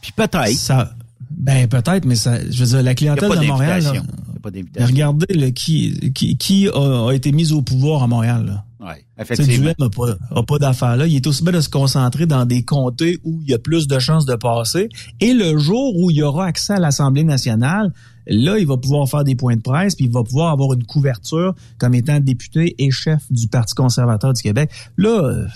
Puis 0.00 0.12
peut-être. 0.12 0.52
Ça, 0.52 0.94
ben 1.30 1.68
peut-être, 1.68 2.04
mais 2.04 2.16
ça, 2.16 2.38
je 2.50 2.60
veux 2.64 2.70
dire, 2.70 2.82
la 2.82 2.94
clientèle 2.94 3.28
de 3.30 3.46
Montréal, 3.46 3.82
là, 3.82 3.92
pas 4.42 4.50
regardez 4.84 5.34
là, 5.34 5.50
qui, 5.50 6.12
qui, 6.12 6.36
qui 6.36 6.68
a, 6.68 7.08
a 7.08 7.12
été 7.12 7.32
mis 7.32 7.52
au 7.52 7.62
pouvoir 7.62 8.02
à 8.02 8.06
Montréal. 8.06 8.46
Là. 8.46 8.64
Ouais, 8.86 9.04
Tu 9.18 9.26
sais, 9.26 9.32
effectivement. 9.42 9.72
N'a 9.78 9.88
pas, 9.88 10.42
pas 10.42 10.58
d'affaires 10.58 10.96
là. 10.96 11.06
Il 11.06 11.16
est 11.16 11.26
aussi 11.26 11.42
bien 11.42 11.52
de 11.52 11.60
se 11.60 11.68
concentrer 11.68 12.26
dans 12.26 12.44
des 12.44 12.62
comtés 12.62 13.18
où 13.24 13.40
il 13.42 13.50
y 13.50 13.54
a 13.54 13.58
plus 13.58 13.88
de 13.88 13.98
chances 13.98 14.26
de 14.26 14.36
passer. 14.36 14.88
Et 15.20 15.34
le 15.34 15.58
jour 15.58 15.96
où 15.96 16.10
il 16.10 16.18
y 16.18 16.22
aura 16.22 16.46
accès 16.46 16.74
à 16.74 16.78
l'Assemblée 16.78 17.24
nationale, 17.24 17.92
là, 18.28 18.58
il 18.58 18.66
va 18.66 18.76
pouvoir 18.76 19.08
faire 19.08 19.24
des 19.24 19.34
points 19.34 19.56
de 19.56 19.62
presse, 19.62 19.96
puis 19.96 20.04
il 20.04 20.12
va 20.12 20.22
pouvoir 20.22 20.52
avoir 20.52 20.74
une 20.74 20.84
couverture 20.84 21.54
comme 21.78 21.94
étant 21.94 22.20
député 22.20 22.76
et 22.78 22.90
chef 22.92 23.22
du 23.30 23.48
Parti 23.48 23.74
conservateur 23.74 24.32
du 24.32 24.42
Québec. 24.42 24.70
Là, 24.96 25.24
euh, 25.24 25.46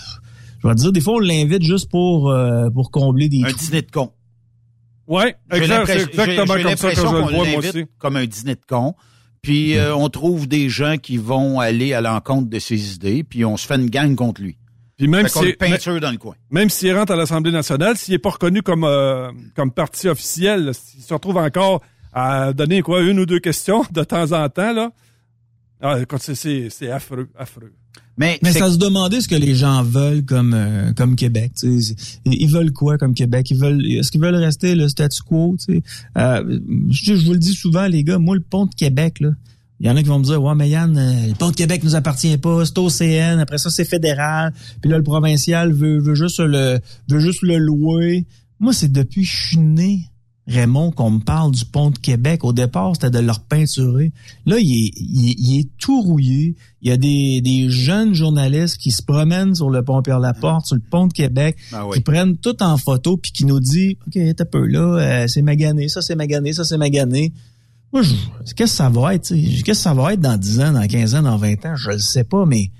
je 0.61 0.67
vais 0.67 0.75
te 0.75 0.81
dire, 0.81 0.91
des 0.91 1.01
fois, 1.01 1.15
on 1.15 1.19
l'invite 1.19 1.63
juste 1.63 1.89
pour, 1.89 2.29
euh, 2.29 2.69
pour 2.69 2.91
combler 2.91 3.29
des 3.29 3.43
Un 3.43 3.49
trous. 3.51 3.65
dîner 3.65 3.81
de 3.83 3.91
con. 3.91 4.11
Ouais, 5.11 5.35
exact, 5.51 5.87
c'est 5.87 6.03
exactement 6.03 6.53
comme 6.63 6.77
ça 6.77 6.89
que 6.89 6.95
je 6.95 7.01
le 7.01 7.07
vois, 7.07 7.31
moi 7.31 7.57
aussi. 7.57 7.85
Comme 7.99 8.15
un 8.15 8.25
dîner 8.25 8.55
de 8.55 8.61
con. 8.65 8.95
Puis 9.41 9.75
euh, 9.75 9.93
on 9.93 10.07
trouve 10.07 10.47
des 10.47 10.69
gens 10.69 10.95
qui 10.97 11.17
vont 11.17 11.59
aller 11.59 11.93
à 11.93 11.99
l'encontre 11.99 12.49
de 12.49 12.59
ses 12.59 12.93
idées, 12.95 13.23
puis 13.23 13.43
on 13.43 13.57
se 13.57 13.67
fait 13.67 13.75
une 13.75 13.89
gang 13.89 14.15
contre 14.15 14.41
lui. 14.41 14.57
Puis 14.95 15.09
même 15.09 15.27
si, 15.27 15.53
peinture 15.53 15.99
dans 15.99 16.11
le 16.11 16.17
coin. 16.17 16.35
même 16.49 16.69
s'il 16.69 16.95
rentre 16.95 17.11
à 17.11 17.17
l'Assemblée 17.17 17.51
nationale, 17.51 17.97
s'il 17.97 18.13
n'est 18.13 18.19
pas 18.19 18.29
reconnu 18.29 18.61
comme, 18.61 18.85
euh, 18.85 19.31
comme 19.53 19.71
parti 19.71 20.07
officiel, 20.07 20.71
s'il 20.73 21.01
se 21.01 21.13
retrouve 21.13 21.37
encore 21.37 21.81
à 22.13 22.53
donner 22.53 22.81
quoi, 22.81 23.01
une 23.01 23.19
ou 23.19 23.25
deux 23.25 23.39
questions 23.39 23.83
de 23.91 24.03
temps 24.05 24.31
en 24.31 24.47
temps, 24.47 24.71
là, 24.71 24.91
ah, 25.81 25.99
écoute, 26.01 26.21
c'est- 26.21 26.35
c'est 26.35 26.69
c'est 26.69 26.91
affreux, 26.91 27.29
affreux. 27.37 27.73
Mais, 28.17 28.39
Mais 28.43 28.51
ça 28.51 28.69
se 28.69 28.77
demandait 28.77 29.19
ce 29.21 29.27
que 29.27 29.35
les 29.35 29.55
gens 29.55 29.83
veulent 29.83 30.23
comme 30.23 30.53
euh, 30.53 30.93
comme 30.93 31.15
Québec. 31.15 31.53
tu 31.59 31.81
sais. 31.81 31.95
Ils 32.25 32.49
veulent 32.49 32.71
quoi 32.71 32.97
comme 32.97 33.13
Québec? 33.13 33.49
Ils 33.49 33.57
veulent 33.57 33.85
est-ce 33.85 34.11
qu'ils 34.11 34.21
veulent 34.21 34.35
rester 34.35 34.75
le 34.75 34.87
statu 34.89 35.21
quo 35.23 35.55
tu 35.57 35.75
sais? 35.75 35.83
euh, 36.17 36.59
je, 36.89 37.15
je 37.15 37.25
vous 37.25 37.33
le 37.33 37.39
dis 37.39 37.53
souvent 37.53 37.87
les 37.87 38.03
gars. 38.03 38.19
Moi 38.19 38.35
le 38.35 38.41
pont 38.41 38.65
de 38.65 38.75
Québec 38.75 39.19
là. 39.21 39.29
Il 39.79 39.87
y 39.87 39.89
en 39.89 39.95
a 39.95 40.03
qui 40.03 40.09
vont 40.09 40.19
me 40.19 40.23
dire 40.25 40.41
ouais 40.43 40.53
mais 40.55 40.69
Yann 40.69 40.95
euh, 40.95 41.27
le 41.29 41.33
pont 41.33 41.49
de 41.49 41.55
Québec 41.55 41.83
nous 41.83 41.95
appartient 41.95 42.37
pas 42.37 42.63
c'est 42.65 42.77
OCN 42.77 43.39
après 43.39 43.57
ça 43.57 43.69
c'est 43.71 43.85
fédéral 43.85 44.53
puis 44.81 44.91
là 44.91 44.97
le 44.97 45.03
provincial 45.03 45.71
veut 45.73 45.99
veut 45.99 46.13
juste 46.15 46.39
le 46.39 46.79
veut 47.09 47.19
juste 47.19 47.41
le 47.41 47.57
louer. 47.57 48.25
Moi 48.59 48.73
c'est 48.73 48.91
depuis 48.91 49.21
que 49.23 49.27
je 49.27 49.47
suis 49.47 49.57
né 49.57 50.05
Raymond, 50.47 50.91
qu'on 50.91 51.11
me 51.11 51.19
parle 51.19 51.51
du 51.51 51.63
pont 51.65 51.91
de 51.91 51.97
Québec. 51.99 52.43
Au 52.43 52.51
départ, 52.51 52.93
c'était 52.95 53.11
de 53.11 53.19
leur 53.19 53.41
peinturer. 53.41 54.11
Là, 54.45 54.57
il 54.59 54.71
est, 54.71 54.91
il 54.97 55.29
est- 55.29 55.35
il 55.37 55.59
est 55.59 55.69
tout 55.77 56.01
rouillé. 56.01 56.55
Il 56.81 56.89
y 56.89 56.91
a 56.91 56.97
des, 56.97 57.41
des 57.41 57.69
jeunes 57.69 58.13
journalistes 58.15 58.77
qui 58.77 58.91
se 58.91 59.03
promènent 59.03 59.53
sur 59.53 59.69
le 59.69 59.83
pont 59.83 60.01
Pierre-Laporte, 60.01 60.65
sur 60.65 60.75
le 60.75 60.81
pont 60.81 61.07
de 61.07 61.13
Québec, 61.13 61.57
Ah 61.71 61.87
oui. 61.87 61.97
qui 61.97 62.01
prennent 62.03 62.37
tout 62.37 62.61
en 62.63 62.75
photo 62.77 63.17
puis 63.17 63.31
qui 63.31 63.45
nous 63.45 63.59
dit 63.59 63.97
OK, 64.07 64.19
t'as 64.35 64.45
peu 64.45 64.65
là, 64.65 64.79
euh, 65.23 65.27
c'est 65.27 65.43
magané, 65.43 65.87
ça 65.89 66.01
c'est 66.01 66.15
magané, 66.15 66.53
ça 66.53 66.63
c'est 66.65 66.77
magané. 66.77 67.31
Moi, 67.93 68.01
je- 68.01 68.13
qu'est-ce 68.39 68.55
que 68.55 68.65
ça 68.65 68.89
va 68.89 69.13
être? 69.15 69.27
Qu'est-ce 69.29 69.63
que 69.63 69.73
ça 69.73 69.93
va 69.93 70.13
être 70.13 70.21
dans 70.21 70.37
10 70.37 70.59
ans, 70.61 70.71
dans 70.71 70.87
15 70.87 71.13
ans, 71.15 71.21
dans 71.21 71.37
20 71.37 71.65
ans? 71.65 71.75
Je 71.75 71.91
le 71.91 71.99
sais 71.99 72.23
pas, 72.23 72.45
mais 72.45 72.71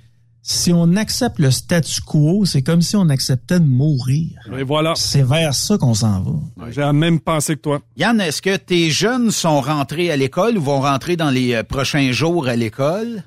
si 0.43 0.73
on 0.73 0.95
accepte 0.95 1.37
le 1.39 1.51
statu 1.51 2.01
quo, 2.01 2.45
c'est 2.45 2.63
comme 2.63 2.81
si 2.81 2.95
on 2.95 3.09
acceptait 3.09 3.59
de 3.59 3.65
mourir. 3.65 4.29
Et 4.57 4.63
voilà, 4.63 4.93
C'est 4.95 5.21
vers 5.21 5.53
ça 5.53 5.77
qu'on 5.77 5.93
s'en 5.93 6.21
va. 6.21 6.71
j'ai 6.71 6.81
la 6.81 6.93
même 6.93 7.19
pensée 7.19 7.55
que 7.55 7.61
toi. 7.61 7.81
Yann, 7.95 8.19
est-ce 8.19 8.41
que 8.41 8.57
tes 8.57 8.89
jeunes 8.89 9.29
sont 9.31 9.61
rentrés 9.61 10.09
à 10.11 10.17
l'école 10.17 10.57
ou 10.57 10.61
vont 10.61 10.81
rentrer 10.81 11.15
dans 11.15 11.29
les 11.29 11.53
euh, 11.53 11.63
prochains 11.63 12.11
jours 12.11 12.47
à 12.47 12.55
l'école? 12.55 13.23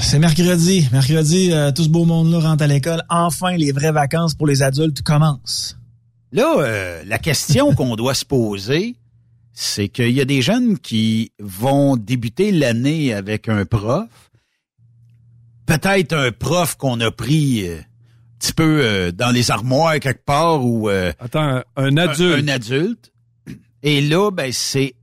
C'est 0.00 0.18
mercredi. 0.18 0.88
Mercredi, 0.92 1.50
euh, 1.52 1.70
tout 1.72 1.82
ce 1.82 1.88
beau 1.88 2.04
monde-là 2.04 2.38
rentre 2.38 2.62
à 2.62 2.66
l'école. 2.66 3.02
Enfin, 3.10 3.56
les 3.56 3.72
vraies 3.72 3.92
vacances 3.92 4.34
pour 4.34 4.46
les 4.46 4.62
adultes 4.62 5.02
commencent. 5.02 5.76
Là, 6.32 6.54
euh, 6.58 7.02
la 7.06 7.18
question 7.18 7.74
qu'on 7.76 7.94
doit 7.96 8.14
se 8.14 8.24
poser, 8.24 8.94
c'est 9.52 9.88
qu'il 9.88 10.12
y 10.12 10.20
a 10.20 10.24
des 10.24 10.40
jeunes 10.40 10.78
qui 10.78 11.32
vont 11.40 11.96
débuter 11.96 12.52
l'année 12.52 13.12
avec 13.12 13.48
un 13.48 13.64
prof. 13.66 14.06
Peut-être 15.68 16.14
un 16.14 16.32
prof 16.32 16.76
qu'on 16.76 16.98
a 17.00 17.10
pris 17.10 17.68
euh, 17.68 17.78
un 17.78 18.38
petit 18.38 18.54
peu 18.54 18.80
euh, 18.82 19.12
dans 19.12 19.30
les 19.30 19.50
armoires 19.50 20.00
quelque 20.00 20.24
part 20.24 20.64
ou 20.64 20.88
Attends, 20.88 21.62
un 21.76 21.96
adulte. 21.98 22.42
un 22.42 22.48
adulte. 22.48 23.12
Et 23.82 24.00
là, 24.00 24.30
ben 24.30 24.50
c'est 24.50 24.94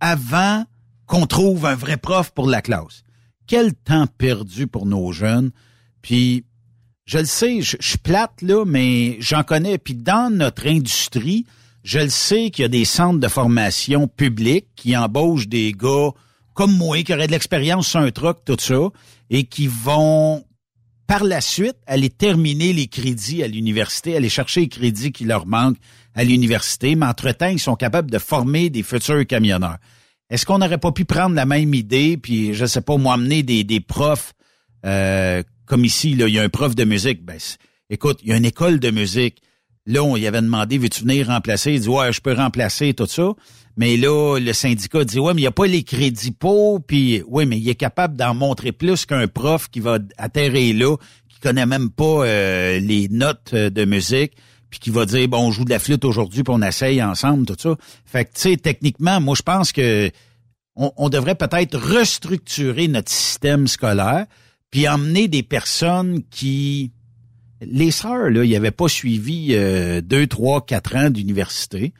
avant 0.00 0.64
qu'on 1.06 1.26
trouve 1.26 1.66
un 1.66 1.76
vrai 1.76 1.96
prof 1.96 2.32
pour 2.32 2.48
la 2.48 2.60
classe. 2.60 3.04
Quel 3.46 3.74
temps 3.74 4.06
perdu 4.18 4.66
pour 4.66 4.86
nos 4.86 5.12
jeunes. 5.12 5.52
Puis, 6.00 6.44
je 7.04 7.18
le 7.18 7.24
sais, 7.24 7.60
je, 7.60 7.76
je 7.78 7.88
suis 7.90 7.98
plate, 7.98 8.42
là, 8.42 8.64
mais 8.64 9.16
j'en 9.20 9.44
connais. 9.44 9.78
Puis 9.78 9.94
dans 9.94 10.34
notre 10.34 10.66
industrie, 10.66 11.46
je 11.84 11.98
le 12.00 12.08
sais 12.08 12.50
qu'il 12.50 12.62
y 12.62 12.66
a 12.66 12.68
des 12.68 12.84
centres 12.84 13.20
de 13.20 13.28
formation 13.28 14.08
publics 14.08 14.66
qui 14.74 14.96
embauchent 14.96 15.48
des 15.48 15.72
gars 15.72 16.10
comme 16.54 16.76
moi, 16.76 17.02
qui 17.02 17.12
auraient 17.12 17.26
de 17.26 17.32
l'expérience 17.32 17.88
sur 17.88 18.00
un 18.00 18.10
truck, 18.10 18.44
tout 18.44 18.56
ça, 18.58 18.90
et 19.30 19.44
qui 19.44 19.66
vont 19.66 20.44
par 21.06 21.24
la 21.24 21.40
suite 21.40 21.76
aller 21.86 22.10
terminer 22.10 22.72
les 22.72 22.86
crédits 22.86 23.42
à 23.42 23.48
l'université, 23.48 24.16
aller 24.16 24.28
chercher 24.28 24.60
les 24.60 24.68
crédits 24.68 25.12
qui 25.12 25.24
leur 25.24 25.46
manquent 25.46 25.78
à 26.14 26.24
l'université, 26.24 26.94
mais 26.94 27.06
entre-temps, 27.06 27.48
ils 27.48 27.58
sont 27.58 27.76
capables 27.76 28.10
de 28.10 28.18
former 28.18 28.70
des 28.70 28.82
futurs 28.82 29.26
camionneurs. 29.26 29.78
Est-ce 30.30 30.46
qu'on 30.46 30.58
n'aurait 30.58 30.78
pas 30.78 30.92
pu 30.92 31.04
prendre 31.04 31.34
la 31.34 31.44
même 31.44 31.74
idée, 31.74 32.16
puis 32.16 32.54
je 32.54 32.64
sais 32.64 32.80
pas, 32.80 32.96
moi, 32.96 33.14
amener 33.14 33.42
des, 33.42 33.80
profs 33.80 34.32
euh, 34.86 35.42
comme 35.66 35.84
ici, 35.84 36.14
là, 36.14 36.28
il 36.28 36.34
y 36.34 36.38
a 36.38 36.42
un 36.42 36.48
prof 36.48 36.74
de 36.74 36.84
musique? 36.84 37.22
Ben, 37.22 37.38
écoute, 37.90 38.20
il 38.22 38.30
y 38.30 38.32
a 38.32 38.36
une 38.36 38.46
école 38.46 38.80
de 38.80 38.90
musique. 38.90 39.42
Là, 39.86 40.04
on 40.04 40.16
y 40.16 40.26
avait 40.26 40.42
demandé, 40.42 40.78
veux-tu 40.78 41.02
venir 41.02 41.26
remplacer? 41.26 41.72
Il 41.72 41.80
dit, 41.80 41.88
ouais, 41.88 42.12
je 42.12 42.20
peux 42.20 42.34
remplacer, 42.34 42.94
tout 42.94 43.06
ça. 43.06 43.32
Mais 43.76 43.96
là, 43.96 44.38
le 44.38 44.52
syndicat 44.52 45.04
dit, 45.04 45.18
ouais, 45.18 45.34
mais 45.34 45.40
il 45.40 45.44
n'y 45.44 45.48
a 45.48 45.52
pas 45.52 45.66
les 45.66 45.82
crédits 45.82 46.30
pour, 46.30 46.84
puis, 46.84 47.22
ouais, 47.26 47.46
mais 47.46 47.58
il 47.58 47.68
est 47.68 47.74
capable 47.74 48.16
d'en 48.16 48.34
montrer 48.34 48.70
plus 48.70 49.06
qu'un 49.06 49.26
prof 49.26 49.68
qui 49.68 49.80
va 49.80 49.98
atterrir 50.18 50.76
là, 50.76 50.96
qui 51.28 51.40
connaît 51.40 51.66
même 51.66 51.90
pas 51.90 52.24
euh, 52.26 52.78
les 52.78 53.08
notes 53.08 53.50
euh, 53.54 53.70
de 53.70 53.84
musique, 53.84 54.34
puis 54.70 54.78
qui 54.78 54.90
va 54.90 55.04
dire, 55.04 55.26
bon, 55.26 55.48
on 55.48 55.50
joue 55.50 55.64
de 55.64 55.70
la 55.70 55.78
flûte 55.78 56.04
aujourd'hui, 56.04 56.44
puis 56.44 56.54
on 56.54 56.62
essaye 56.62 57.02
ensemble, 57.02 57.46
tout 57.46 57.56
ça. 57.58 57.76
Fait 58.04 58.24
que, 58.24 58.34
tu 58.34 58.40
sais, 58.40 58.56
techniquement, 58.56 59.20
moi, 59.20 59.34
je 59.36 59.42
pense 59.42 59.72
que 59.72 60.10
on, 60.76 60.92
on 60.96 61.08
devrait 61.08 61.34
peut-être 61.34 61.76
restructurer 61.76 62.88
notre 62.88 63.10
système 63.10 63.66
scolaire, 63.66 64.26
puis 64.70 64.88
emmener 64.88 65.28
des 65.28 65.42
personnes 65.42 66.22
qui... 66.30 66.92
Les 67.64 67.90
sœurs, 67.90 68.30
là, 68.30 68.44
ils 68.44 68.52
n'avaient 68.52 68.70
pas 68.70 68.88
suivi 68.88 69.48
euh, 69.50 70.00
deux, 70.00 70.26
trois, 70.26 70.64
quatre 70.64 70.96
ans 70.96 71.10
d'université. 71.10 71.92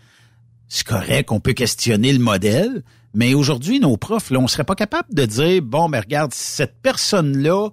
C'est 0.68 0.86
correct, 0.86 1.30
on 1.30 1.40
peut 1.40 1.52
questionner 1.52 2.12
le 2.12 2.18
modèle, 2.18 2.82
mais 3.14 3.34
aujourd'hui, 3.34 3.78
nos 3.78 3.96
profs, 3.96 4.30
là, 4.30 4.38
on 4.38 4.48
serait 4.48 4.64
pas 4.64 4.74
capable 4.74 5.12
de 5.14 5.26
dire, 5.26 5.62
bon, 5.62 5.88
mais 5.88 6.00
regarde, 6.00 6.32
cette 6.32 6.80
personne-là 6.82 7.68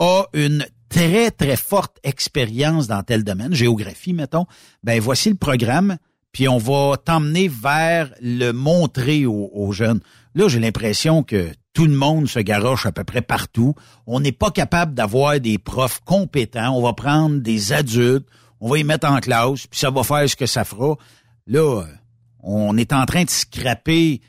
a 0.00 0.24
une 0.32 0.66
très, 0.88 1.30
très 1.30 1.56
forte 1.56 1.98
expérience 2.02 2.88
dans 2.88 3.02
tel 3.02 3.22
domaine, 3.22 3.54
géographie, 3.54 4.12
mettons, 4.12 4.46
ben 4.82 5.00
voici 5.00 5.30
le 5.30 5.36
programme, 5.36 5.96
puis 6.32 6.48
on 6.48 6.58
va 6.58 6.96
t'emmener 6.96 7.48
vers 7.48 8.12
le 8.20 8.52
montrer 8.52 9.26
aux, 9.26 9.72
jeunes. 9.72 10.00
Là, 10.34 10.48
j'ai 10.48 10.60
l'impression 10.60 11.22
que 11.22 11.50
tout 11.72 11.86
le 11.86 11.94
monde 11.94 12.28
se 12.28 12.38
garoche 12.38 12.86
à 12.86 12.92
peu 12.92 13.04
près 13.04 13.22
partout. 13.22 13.74
On 14.06 14.20
n'est 14.20 14.32
pas 14.32 14.50
capable 14.50 14.94
d'avoir 14.94 15.40
des 15.40 15.58
profs 15.58 16.00
compétents. 16.04 16.76
On 16.76 16.82
va 16.82 16.92
prendre 16.92 17.40
des 17.40 17.72
adultes, 17.72 18.26
on 18.60 18.68
va 18.68 18.78
y 18.78 18.84
mettre 18.84 19.08
en 19.08 19.18
classe, 19.18 19.66
puis 19.66 19.78
ça 19.78 19.90
va 19.90 20.02
faire 20.02 20.28
ce 20.28 20.36
que 20.36 20.46
ça 20.46 20.64
fera. 20.64 20.96
Là, 21.46 21.84
on 22.42 22.76
est 22.76 22.92
en 22.92 23.04
train 23.06 23.24
de 23.24 23.30
scraper 23.30 24.20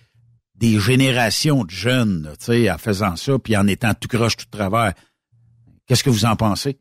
des 0.56 0.80
générations 0.80 1.64
de 1.64 1.72
jeunes, 1.72 2.34
tu 2.40 2.46
sais, 2.46 2.72
en 2.72 2.78
faisant 2.78 3.16
ça, 3.16 3.40
puis 3.40 3.58
en 3.58 3.68
étant 3.68 3.94
tout 3.94 4.08
croche, 4.08 4.38
tout 4.38 4.46
travers. 4.52 4.94
Qu'est-ce 5.88 6.04
que 6.04 6.10
vous 6.10 6.26
en 6.26 6.36
pensez? 6.36 6.78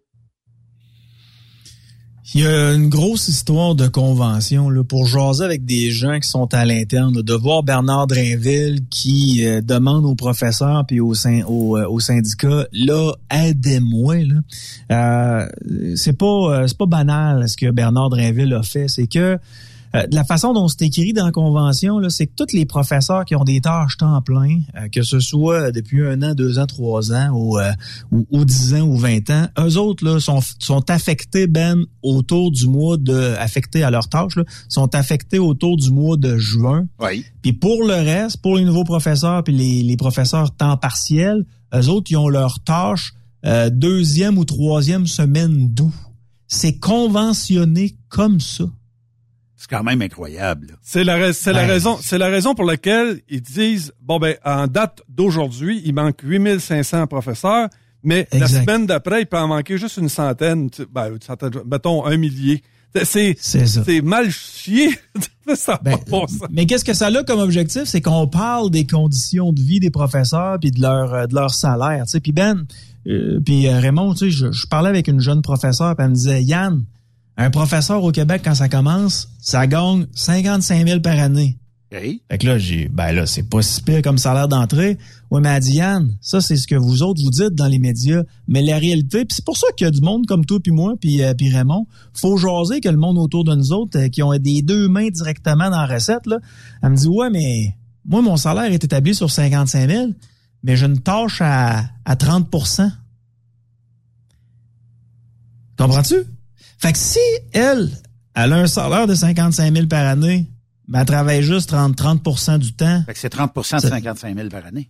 Il 2.32 2.42
y 2.42 2.46
a 2.46 2.74
une 2.74 2.88
grosse 2.88 3.26
histoire 3.26 3.74
de 3.74 3.88
convention 3.88 4.70
là, 4.70 4.84
pour 4.84 5.04
jaser 5.04 5.44
avec 5.44 5.64
des 5.64 5.90
gens 5.90 6.20
qui 6.20 6.28
sont 6.28 6.54
à 6.54 6.64
l'interne. 6.64 7.22
De 7.22 7.34
voir 7.34 7.64
Bernard 7.64 8.06
Drainville 8.06 8.82
qui 8.88 9.44
euh, 9.44 9.60
demande 9.60 10.04
aux 10.04 10.14
professeurs 10.14 10.84
puis 10.86 11.00
aux, 11.00 11.14
euh, 11.26 11.98
syndicats, 11.98 12.66
là, 12.72 13.12
aidez-moi. 13.32 14.18
Là. 14.18 14.34
Euh, 14.92 15.96
c'est 15.96 16.16
pas 16.16 16.26
euh, 16.26 16.66
c'est 16.68 16.78
pas 16.78 16.86
banal 16.86 17.48
ce 17.48 17.56
que 17.56 17.68
Bernard 17.72 18.10
Drainville 18.10 18.54
a 18.54 18.62
fait. 18.62 18.86
C'est 18.86 19.08
que 19.08 19.36
euh, 19.94 20.06
de 20.06 20.14
la 20.14 20.24
façon 20.24 20.52
dont 20.52 20.68
c'est 20.68 20.82
écrit 20.82 21.12
dans 21.12 21.26
la 21.26 21.32
convention, 21.32 21.98
là, 21.98 22.10
c'est 22.10 22.26
que 22.26 22.34
tous 22.36 22.54
les 22.54 22.66
professeurs 22.66 23.24
qui 23.24 23.36
ont 23.36 23.44
des 23.44 23.60
tâches 23.60 23.96
temps 23.96 24.20
plein, 24.22 24.60
euh, 24.76 24.88
que 24.88 25.02
ce 25.02 25.20
soit 25.20 25.72
depuis 25.72 26.06
un 26.06 26.22
an, 26.22 26.34
deux 26.34 26.58
ans, 26.58 26.66
trois 26.66 27.12
ans, 27.12 27.30
ou, 27.32 27.58
euh, 27.58 27.72
ou, 28.12 28.26
ou 28.30 28.44
dix 28.44 28.74
ans 28.74 28.82
ou 28.82 28.96
vingt 28.96 29.28
ans, 29.30 29.46
eux 29.58 29.76
autres 29.76 30.04
là, 30.04 30.20
sont, 30.20 30.40
sont 30.58 30.88
affectés, 30.90 31.46
Ben, 31.46 31.84
autour 32.02 32.50
du 32.50 32.66
mois 32.66 32.96
de... 32.96 33.34
affectés 33.38 33.82
à 33.82 33.90
leurs 33.90 34.08
tâches, 34.08 34.36
là, 34.36 34.44
sont 34.68 34.94
affectés 34.94 35.38
autour 35.38 35.76
du 35.76 35.90
mois 35.90 36.16
de 36.16 36.36
juin. 36.38 36.86
Oui. 37.00 37.24
Puis 37.42 37.52
pour 37.52 37.82
le 37.82 37.94
reste, 37.94 38.38
pour 38.38 38.56
les 38.56 38.64
nouveaux 38.64 38.84
professeurs 38.84 39.42
puis 39.44 39.54
les, 39.54 39.82
les 39.82 39.96
professeurs 39.96 40.54
temps 40.54 40.76
partiel, 40.76 41.44
eux 41.74 41.88
autres, 41.88 42.10
ils 42.10 42.16
ont 42.16 42.28
leurs 42.28 42.60
tâches 42.60 43.12
euh, 43.46 43.70
deuxième 43.70 44.38
ou 44.38 44.44
troisième 44.44 45.06
semaine 45.06 45.68
d'août. 45.68 45.92
C'est 46.46 46.78
conventionné 46.78 47.96
comme 48.08 48.40
ça. 48.40 48.64
C'est 49.62 49.68
quand 49.68 49.82
même 49.82 50.00
incroyable. 50.00 50.68
là. 50.68 50.74
C'est 50.80 51.04
la, 51.04 51.34
c'est 51.34 51.52
la 51.52 51.66
raison, 51.66 51.98
c'est 52.00 52.16
la 52.16 52.28
raison 52.28 52.54
pour 52.54 52.64
laquelle 52.64 53.20
ils 53.28 53.42
disent, 53.42 53.92
bon 54.00 54.18
ben, 54.18 54.34
en 54.42 54.66
date 54.66 55.02
d'aujourd'hui, 55.06 55.82
il 55.84 55.92
manque 55.94 56.20
8500 56.22 57.06
professeurs, 57.06 57.68
mais 58.02 58.26
la 58.32 58.48
semaine 58.48 58.86
d'après, 58.86 59.20
il 59.20 59.26
peut 59.26 59.36
en 59.36 59.48
manquer 59.48 59.76
juste 59.76 59.98
une 59.98 60.08
centaine, 60.08 60.70
tu- 60.70 60.86
ben, 60.90 61.12
une 61.12 61.20
centaine, 61.20 61.50
mettons 61.70 62.06
un 62.06 62.16
millier. 62.16 62.62
C'est, 63.04 63.36
C'est 63.38 63.66
ça. 63.66 63.84
c'est 63.84 64.00
mal 64.00 64.30
chié. 64.30 64.88
ça 65.54 65.78
Ben, 65.84 65.98
pas 65.98 66.26
sens. 66.26 66.38
mais 66.50 66.64
qu'est-ce 66.64 66.84
que 66.84 66.94
ça 66.94 67.08
a 67.08 67.22
comme 67.24 67.38
objectif? 67.40 67.84
C'est 67.84 68.00
qu'on 68.00 68.26
parle 68.28 68.70
des 68.70 68.86
conditions 68.86 69.52
de 69.52 69.60
vie 69.60 69.78
des 69.78 69.90
professeurs 69.90 70.58
puis 70.58 70.70
de 70.70 70.80
leur 70.80 71.12
euh, 71.12 71.26
de 71.26 71.34
leur 71.34 71.52
salaire. 71.52 72.04
Tu 72.06 72.12
sais. 72.12 72.20
Puis 72.20 72.32
Ben, 72.32 72.64
euh, 73.06 73.38
puis 73.44 73.68
euh, 73.68 73.78
Raymond, 73.78 74.14
tu 74.14 74.24
sais, 74.24 74.30
je, 74.30 74.50
je 74.52 74.66
parlais 74.66 74.88
avec 74.88 75.06
une 75.06 75.20
jeune 75.20 75.42
professeure, 75.42 75.94
puis 75.94 76.04
elle 76.04 76.10
me 76.10 76.14
disait, 76.16 76.42
Yann, 76.42 76.82
un 77.40 77.50
professeur 77.50 78.04
au 78.04 78.12
Québec, 78.12 78.42
quand 78.44 78.54
ça 78.54 78.68
commence, 78.68 79.30
ça 79.40 79.66
gagne 79.66 80.06
55 80.14 80.86
000 80.86 81.00
par 81.00 81.18
année. 81.18 81.56
OK? 81.90 81.98
Fait 81.98 82.38
que 82.38 82.46
là, 82.46 82.58
j'ai, 82.58 82.88
ben 82.88 83.12
là, 83.12 83.24
c'est 83.24 83.48
pas 83.48 83.62
si 83.62 83.82
pire 83.82 84.02
comme 84.02 84.18
salaire 84.18 84.46
d'entrée. 84.46 84.98
Ouais, 85.30 85.40
mais 85.40 85.48
elle 85.48 85.62
dit, 85.62 85.76
Yann, 85.76 86.16
ça, 86.20 86.42
c'est 86.42 86.56
ce 86.56 86.66
que 86.66 86.74
vous 86.74 87.02
autres 87.02 87.22
vous 87.22 87.30
dites 87.30 87.54
dans 87.54 87.66
les 87.66 87.78
médias. 87.78 88.22
Mais 88.46 88.62
la 88.62 88.78
réalité, 88.78 89.24
puis 89.24 89.34
c'est 89.34 89.44
pour 89.44 89.56
ça 89.56 89.66
qu'il 89.74 89.86
y 89.86 89.88
a 89.88 89.90
du 89.90 90.02
monde 90.02 90.26
comme 90.26 90.44
toi 90.44 90.58
puis 90.62 90.70
moi 90.70 90.94
puis 91.00 91.22
euh, 91.22 91.32
puis 91.32 91.48
Raymond, 91.48 91.86
faut 92.12 92.36
jaser 92.36 92.80
que 92.80 92.90
le 92.90 92.98
monde 92.98 93.16
autour 93.16 93.44
de 93.44 93.54
nous 93.54 93.72
autres, 93.72 93.98
euh, 93.98 94.08
qui 94.08 94.22
ont 94.22 94.36
des 94.36 94.60
deux 94.60 94.88
mains 94.88 95.08
directement 95.08 95.70
dans 95.70 95.80
la 95.80 95.86
recette, 95.86 96.26
là, 96.26 96.38
elle 96.82 96.90
me 96.90 96.96
dit, 96.96 97.08
ouais, 97.08 97.30
mais 97.30 97.74
moi, 98.04 98.20
mon 98.20 98.36
salaire 98.36 98.70
est 98.70 98.84
établi 98.84 99.14
sur 99.14 99.30
55 99.30 99.88
000, 99.88 100.08
mais 100.62 100.76
j'ai 100.76 100.86
une 100.86 101.00
tâche 101.00 101.40
à, 101.40 101.84
à 102.04 102.14
30% 102.16 102.90
Comprends-tu? 105.78 106.16
Fait 106.80 106.92
que 106.92 106.98
si 106.98 107.18
elle, 107.52 107.90
elle 108.34 108.52
a 108.52 108.56
un 108.56 108.66
salaire 108.66 109.06
de 109.06 109.14
55 109.14 109.72
000 109.74 109.86
par 109.86 110.06
année, 110.06 110.46
mais 110.88 110.98
elle 110.98 111.04
travaille 111.06 111.42
juste 111.42 111.68
30, 111.70 111.94
30 111.96 112.58
du 112.58 112.72
temps. 112.72 113.02
Fait 113.06 113.12
que 113.14 113.18
c'est 113.18 113.32
30% 113.32 113.76
de 113.76 113.80
Ça- 113.82 113.88
55 113.90 114.34
000 114.36 114.48
par 114.48 114.64
année. 114.66 114.88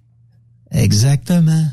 Exactement. 0.71 1.65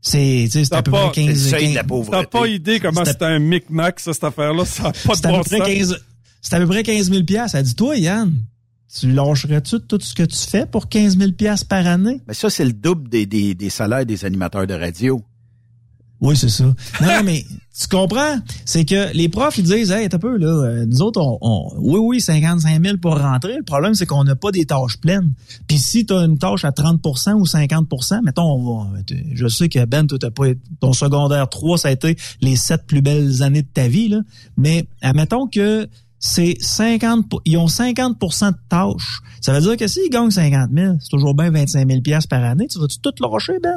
C'est, 0.00 0.42
tu 0.46 0.50
sais, 0.50 0.64
c'est 0.66 0.74
à 0.74 0.82
peu 0.82 0.90
pas- 0.90 1.08
près 1.08 1.14
C'est 1.22 1.26
le 1.28 1.32
15, 1.32 1.48
seuil 1.50 1.68
de 1.70 1.74
la 1.76 1.80
15 1.80 1.88
pauvreté. 1.88 2.28
T'as 2.30 2.38
pas 2.40 2.46
idée 2.46 2.78
comment 2.80 3.04
C'était- 3.04 3.18
c'est 3.20 3.24
un 3.24 3.38
micmac, 3.38 4.00
ça, 4.00 4.12
cette 4.12 4.24
affaire-là? 4.24 4.64
Ça 4.66 4.88
a 4.88 4.92
pas 4.92 5.12
de 5.14 5.16
c'est 5.16 5.26
à 5.26 5.30
bon 5.30 5.38
peu 5.38 5.44
près 5.44 5.58
sens. 5.58 5.66
15, 5.66 5.98
c'est 6.42 6.54
à 6.54 6.58
peu 6.60 6.66
près 6.66 6.82
15 6.82 7.10
000 7.10 7.24
piastres. 7.24 7.56
Elle 7.56 7.64
dit, 7.64 7.74
toi, 7.74 7.96
Yann, 7.96 8.34
tu 8.94 9.10
lâcherais-tu 9.10 9.80
tout 9.80 9.98
ce 10.02 10.14
que 10.14 10.24
tu 10.24 10.36
fais 10.36 10.66
pour 10.66 10.90
15 10.90 11.16
000 11.16 11.32
piastres 11.32 11.66
par 11.68 11.86
année? 11.86 12.20
Mais 12.28 12.34
ça, 12.34 12.50
c'est 12.50 12.66
le 12.66 12.74
double 12.74 13.08
des, 13.08 13.24
des, 13.24 13.54
des 13.54 13.70
salaires 13.70 14.04
des 14.04 14.26
animateurs 14.26 14.66
de 14.66 14.74
radio. 14.74 15.24
Oui, 16.24 16.36
c'est 16.38 16.48
ça. 16.48 16.64
Non, 16.64 17.22
mais 17.22 17.44
tu 17.78 17.86
comprends? 17.86 18.38
C'est 18.64 18.86
que 18.86 19.12
les 19.14 19.28
profs, 19.28 19.58
ils 19.58 19.64
disent, 19.64 19.90
hey, 19.90 20.08
t'as 20.08 20.18
peu, 20.18 20.38
là, 20.38 20.46
euh, 20.46 20.86
nous 20.86 21.02
autres, 21.02 21.20
on, 21.20 21.36
on- 21.42 21.70
oui, 21.78 21.98
oui, 22.02 22.20
55 22.20 22.82
000 22.82 22.96
pour 22.96 23.18
rentrer. 23.18 23.56
Le 23.58 23.62
problème, 23.62 23.92
c'est 23.94 24.06
qu'on 24.06 24.24
n'a 24.24 24.34
pas 24.34 24.50
des 24.50 24.64
tâches 24.64 24.96
pleines. 24.98 25.34
Puis 25.68 25.78
si 25.78 26.06
tu 26.06 26.14
as 26.14 26.24
une 26.24 26.38
tâche 26.38 26.64
à 26.64 26.70
30% 26.70 27.34
ou 27.34 27.44
50% 27.44 28.22
mettons, 28.24 28.42
on 28.42 28.84
va, 28.86 28.90
je 29.34 29.46
sais 29.48 29.68
que 29.68 29.84
Ben, 29.84 30.06
toi, 30.06 30.18
t'as 30.18 30.30
pas, 30.30 30.46
ton 30.80 30.94
secondaire 30.94 31.46
3, 31.48 31.76
ça 31.76 31.88
a 31.88 31.90
été 31.90 32.16
les 32.40 32.56
sept 32.56 32.86
plus 32.86 33.02
belles 33.02 33.42
années 33.42 33.62
de 33.62 33.68
ta 33.68 33.86
vie, 33.86 34.08
là. 34.08 34.20
Mais 34.56 34.86
admettons 35.02 35.46
que 35.46 35.86
c'est 36.18 36.56
50, 36.60 37.28
pour- 37.28 37.42
ils 37.44 37.58
ont 37.58 37.66
50% 37.68 38.50
de 38.52 38.56
tâches. 38.70 39.20
Ça 39.42 39.52
veut 39.52 39.60
dire 39.60 39.76
que 39.76 39.88
s'ils 39.88 40.08
gagnent 40.08 40.30
50 40.30 40.70
000, 40.74 40.94
c'est 41.00 41.10
toujours 41.10 41.34
bien 41.34 41.50
25 41.50 41.86
000 41.86 42.00
piastres 42.00 42.28
par 42.30 42.42
année. 42.44 42.66
Tu 42.66 42.78
vas-tu 42.78 42.98
tout 43.00 43.12
lâcher, 43.20 43.58
Ben? 43.62 43.76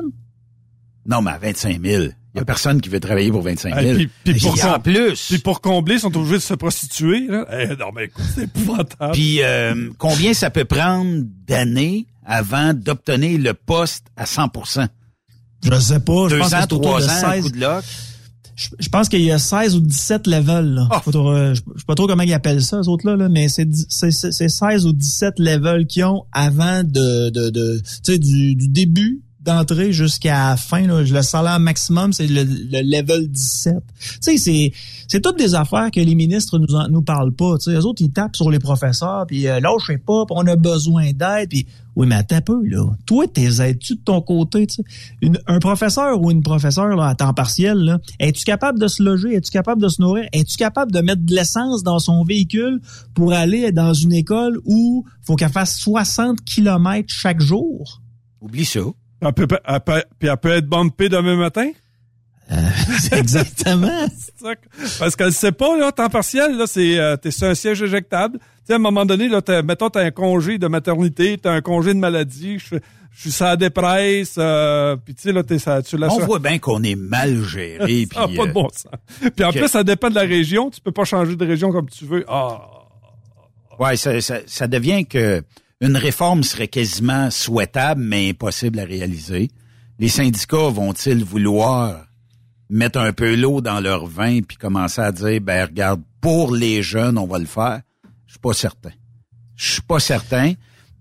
Non, 1.05 1.21
mais 1.21 1.31
à 1.31 1.37
25 1.39 1.81
000. 1.81 2.05
Il 2.37 2.39
y 2.39 2.41
a 2.41 2.45
personne 2.45 2.79
qui 2.81 2.89
veut 2.89 2.99
travailler 2.99 3.31
pour 3.31 3.41
25 3.41 3.73
000. 3.73 3.85
Hey, 3.85 3.93
puis- 4.23 4.33
puis 4.33 4.41
pour 4.41 4.57
Et 4.57 4.63
en 4.63 4.79
plus. 4.79 5.27
Puis 5.29 5.39
pour 5.39 5.59
combler, 5.61 5.95
ils 5.95 5.99
sont 6.01 6.15
obligés 6.15 6.35
de 6.35 6.41
se 6.41 6.53
prostituer. 6.53 7.27
Là. 7.27 7.45
Eh, 7.51 7.67
non, 7.77 7.87
mais 7.95 8.05
écoute, 8.05 8.23
c'est 8.35 8.43
épouvantable. 8.43 9.13
Puis 9.13 9.41
euh, 9.41 9.89
combien 9.97 10.33
ça 10.33 10.49
peut 10.49 10.65
prendre 10.65 11.23
d'années 11.47 12.05
avant 12.25 12.73
d'obtenir 12.73 13.39
le 13.39 13.53
poste 13.53 14.05
à 14.15 14.25
100% 14.25 14.87
Je 15.65 15.79
sais 15.79 15.99
pas. 15.99 16.27
Je 16.29 16.35
Deux 16.35 16.39
pense 16.41 16.51
que 16.51 16.55
ans, 16.55 16.67
trois 16.67 17.07
ans, 17.07 17.25
un 17.25 17.31
16. 17.33 17.43
coup 17.45 17.49
de. 17.51 17.65
Je, 18.55 18.69
je 18.79 18.89
pense 18.89 19.07
qu'il 19.07 19.21
y 19.21 19.31
a 19.31 19.37
16 19.37 19.75
ou 19.75 19.79
17 19.81 20.25
levels. 20.25 20.73
Là. 20.73 20.87
Ah. 20.91 21.01
Trop- 21.11 21.29
euh, 21.31 21.53
je, 21.53 21.61
je 21.75 21.79
sais 21.79 21.85
pas 21.85 21.93
trop 21.93 22.07
comment 22.07 22.23
ils 22.23 22.33
appellent 22.33 22.63
ça, 22.63 22.81
ces 22.81 22.89
autres-là, 22.89 23.15
là, 23.15 23.29
mais 23.29 23.49
c'est 23.49 23.65
dix- 23.65 23.85
c'est 23.87 24.09
c'est- 24.11 24.31
c'est 24.31 24.49
16 24.49 24.85
ou 24.87 24.93
17 24.93 25.35
levels 25.37 25.85
qu'ils 25.85 26.05
ont 26.05 26.23
avant 26.31 26.83
de, 26.83 27.29
de, 27.29 27.49
de 27.51 27.77
tu 27.83 28.13
sais, 28.13 28.17
du, 28.17 28.55
du 28.55 28.67
début 28.67 29.21
d'entrée 29.47 29.91
jusqu'à 29.91 30.49
la 30.49 30.57
fin. 30.57 30.85
Là, 30.85 31.01
le 31.01 31.21
salaire 31.21 31.59
maximum, 31.59 32.13
c'est 32.13 32.27
le, 32.27 32.43
le 32.43 32.81
level 32.81 33.29
17. 33.29 33.75
Tu 34.21 34.37
sais, 34.37 34.73
c'est 35.07 35.21
toutes 35.21 35.37
des 35.37 35.55
affaires 35.55 35.89
que 35.91 35.99
les 35.99 36.15
ministres 36.15 36.59
nous 36.59 36.67
nous 36.89 37.01
parlent 37.01 37.33
pas. 37.33 37.57
Tu 37.57 37.71
sais, 37.71 37.77
eux 37.77 37.85
autres, 37.85 38.01
ils 38.01 38.11
tapent 38.11 38.35
sur 38.35 38.51
les 38.51 38.59
professeurs, 38.59 39.25
puis 39.25 39.43
là, 39.43 39.59
je 39.79 39.85
sais 39.85 39.97
pas, 39.97 40.25
puis 40.25 40.35
on 40.37 40.45
a 40.47 40.55
besoin 40.55 41.11
d'aide, 41.13 41.53
oui, 41.97 42.05
mais 42.05 42.15
attends 42.15 42.35
un 42.35 42.41
peu, 42.41 42.63
là. 42.63 42.85
Toi, 43.07 43.25
t'es 43.27 43.59
aides-tu 43.59 43.95
de 43.95 44.01
ton 44.01 44.21
côté, 44.21 44.67
tu 44.67 44.83
un 45.47 45.59
professeur 45.59 46.21
ou 46.21 46.29
une 46.29 46.43
professeure 46.43 47.01
à 47.01 47.15
temps 47.15 47.33
partiel, 47.33 47.77
là, 47.77 47.97
es-tu 48.19 48.43
capable 48.43 48.79
de 48.79 48.87
se 48.87 49.01
loger? 49.01 49.33
Es-tu 49.33 49.49
capable 49.49 49.81
de 49.81 49.87
se 49.87 49.99
nourrir? 49.99 50.27
Es-tu 50.31 50.57
capable 50.57 50.91
de 50.91 50.99
mettre 51.01 51.23
de 51.23 51.33
l'essence 51.33 51.81
dans 51.81 51.97
son 51.97 52.23
véhicule 52.23 52.81
pour 53.15 53.33
aller 53.33 53.71
dans 53.71 53.93
une 53.93 54.13
école 54.13 54.59
où 54.65 55.05
faut 55.23 55.35
qu'elle 55.35 55.49
fasse 55.49 55.79
60 55.79 56.41
kilomètres 56.41 57.11
chaque 57.11 57.41
jour? 57.41 58.03
Oublie 58.41 58.65
ça. 58.65 58.81
Elle 59.21 59.33
peut, 59.33 59.47
elle 59.65 59.79
peut- 59.81 60.03
puis 60.19 60.29
elle 60.29 60.37
peut 60.37 60.51
être 60.51 60.67
bumpée 60.67 61.09
demain 61.09 61.35
matin? 61.35 61.69
Exactement. 63.11 64.07
Ça 64.41 64.55
que- 64.55 64.99
Parce 64.99 65.15
qu'elle 65.15 65.33
sait 65.33 65.51
pas, 65.51 65.77
là, 65.77 65.91
temps 65.91 66.09
partiel, 66.09 66.55
là, 66.57 66.65
c'est, 66.67 66.97
euh, 66.99 67.17
t'es 67.17 67.31
sur 67.31 67.47
un 67.47 67.55
siège 67.55 67.81
éjectable. 67.81 68.39
Tu 68.39 68.45
sais, 68.67 68.73
à 68.73 68.75
un 68.77 68.79
moment 68.79 69.05
donné, 69.05 69.27
là, 69.27 69.41
t'as- 69.41 69.63
mettons, 69.63 69.89
t'as 69.89 70.03
un 70.03 70.11
congé 70.11 70.57
de 70.57 70.67
maternité, 70.67 71.37
t'as 71.41 71.51
un 71.51 71.61
congé 71.61 71.93
de 71.93 71.99
maladie, 71.99 72.59
je, 72.59 72.75
je 73.11 73.21
suis 73.21 73.31
ça 73.31 73.55
dépresse, 73.57 74.35
euh, 74.37 74.95
puis 74.95 75.15
tu 75.15 75.23
sais, 75.23 75.31
là, 75.33 75.43
t'es 75.43 75.59
ça, 75.59 75.81
tu 75.81 75.97
On 76.01 76.19
voit 76.19 76.39
bien 76.39 76.59
qu'on 76.59 76.83
est 76.83 76.95
mal 76.95 77.43
géré. 77.43 78.07
Ça 78.13 78.21
a 78.23 78.27
puis, 78.27 78.37
pas 78.37 78.43
de 78.45 78.49
euh, 78.49 78.53
bon 78.53 78.69
sens. 78.69 78.91
Puis 79.35 79.43
en 79.43 79.51
que- 79.51 79.57
plus, 79.59 79.67
ça 79.67 79.83
dépend 79.83 80.09
de 80.09 80.15
la 80.15 80.21
région. 80.21 80.69
Tu 80.69 80.79
peux 80.79 80.91
pas 80.91 81.03
changer 81.05 81.35
de 81.35 81.45
région 81.45 81.71
comme 81.71 81.89
tu 81.89 82.05
veux. 82.05 82.23
Ah. 82.27 82.61
Ouais, 83.79 83.95
ça, 83.97 84.19
ça, 84.21 84.37
ça 84.45 84.67
devient 84.67 85.05
que 85.05 85.41
une 85.81 85.97
réforme 85.97 86.43
serait 86.43 86.67
quasiment 86.67 87.29
souhaitable, 87.29 88.01
mais 88.01 88.29
impossible 88.29 88.79
à 88.79 88.83
réaliser. 88.83 89.49
Les 89.99 90.09
syndicats 90.09 90.69
vont-ils 90.69 91.23
vouloir 91.23 92.07
mettre 92.69 92.99
un 92.99 93.13
peu 93.13 93.35
l'eau 93.35 93.61
dans 93.61 93.79
leur 93.79 94.05
vin 94.07 94.41
puis 94.41 94.57
commencer 94.57 95.01
à 95.01 95.11
dire, 95.11 95.39
ben 95.41 95.65
regarde, 95.65 96.01
pour 96.21 96.53
les 96.53 96.81
jeunes, 96.83 97.17
on 97.17 97.27
va 97.27 97.39
le 97.39 97.45
faire? 97.45 97.81
Je 98.25 98.33
suis 98.33 98.39
pas 98.39 98.53
certain. 98.53 98.91
Je 99.55 99.73
suis 99.73 99.81
pas 99.81 99.99
certain. 99.99 100.53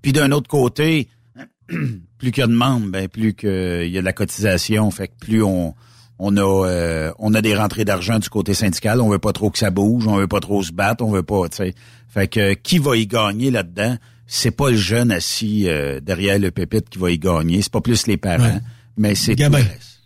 Puis 0.03 0.13
d'un 0.13 0.31
autre 0.33 0.49
côté, 0.49 1.09
plus 1.67 2.31
qu'il 2.31 2.39
y 2.39 2.43
a 2.43 2.47
de 2.47 2.53
membres, 2.53 2.89
ben 2.89 3.09
plus 3.09 3.35
qu'il 3.35 3.89
y 3.89 3.99
a 3.99 4.01
de 4.01 4.05
la 4.05 4.13
cotisation, 4.13 4.91
fait 4.91 5.09
que 5.09 5.15
plus 5.19 5.43
on 5.43 5.75
on 6.19 6.37
a 6.37 6.67
euh, 6.67 7.13
on 7.19 7.35
a 7.35 7.43
des 7.43 7.55
rentrées 7.55 7.85
d'argent 7.85 8.19
du 8.19 8.31
côté 8.31 8.55
syndical, 8.55 9.01
on 9.01 9.11
veut 9.11 9.19
pas 9.19 9.33
trop 9.33 9.51
que 9.51 9.59
ça 9.59 9.71
bouge, 9.71 10.07
on 10.07 10.17
veut 10.17 10.29
pas 10.29 10.41
trop 10.41 10.63
se 10.63 10.73
battre, 10.73 11.05
on 11.05 11.11
veut 11.11 11.23
pas, 11.23 11.49
tu 11.49 11.57
sais. 11.57 11.75
Fait 12.09 12.29
que 12.29 12.55
qui 12.55 12.79
va 12.79 12.97
y 12.97 13.07
gagner 13.07 13.51
là-dedans? 13.51 13.97
C'est 14.27 14.51
pas 14.51 14.71
le 14.71 14.77
jeune 14.77 15.13
assis 15.13 15.69
euh, 15.69 16.01
derrière 16.01 16.39
le 16.39 16.51
pépite 16.51 16.89
qui 16.89 16.99
va 16.99 17.11
y 17.11 17.19
gagner, 17.19 17.63
c'est 17.63 17.73
pas 17.73 17.81
plus 17.81 18.07
les 18.07 18.17
parents, 18.17 18.43
Ouais. 18.43 18.61
mais 18.97 19.15
c'est 19.15 19.37
tout 19.37 19.43
le 19.43 19.57
reste. 19.57 20.01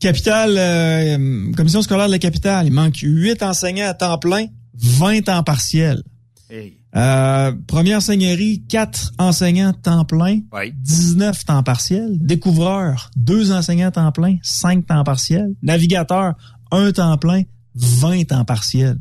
Capitale, 0.00 0.54
euh, 0.56 1.52
commission 1.56 1.82
scolaire 1.82 2.06
de 2.06 2.12
la 2.12 2.18
capitale, 2.20 2.66
il 2.66 2.72
manque 2.72 2.98
8 3.02 3.42
enseignants 3.42 3.88
à 3.88 3.94
temps 3.94 4.18
plein, 4.18 4.46
20 4.74 5.22
temps 5.24 5.42
partiel. 5.42 6.02
Hey, 6.50 6.74
Euh, 6.96 7.52
première 7.66 8.00
seigneurie, 8.00 8.62
4 8.66 9.12
enseignants 9.18 9.72
temps 9.74 10.04
plein, 10.06 10.40
ouais. 10.52 10.72
19 10.74 11.44
temps 11.44 11.62
partiel. 11.62 12.16
Découvreur, 12.18 13.10
2 13.16 13.52
enseignants 13.52 13.90
temps 13.90 14.10
plein, 14.12 14.36
5 14.42 14.86
temps 14.86 15.04
partiel. 15.04 15.54
Navigateur, 15.62 16.34
1 16.70 16.92
temps 16.92 17.18
plein, 17.18 17.42
20 17.74 18.24
temps 18.28 18.44
partiel. 18.46 18.96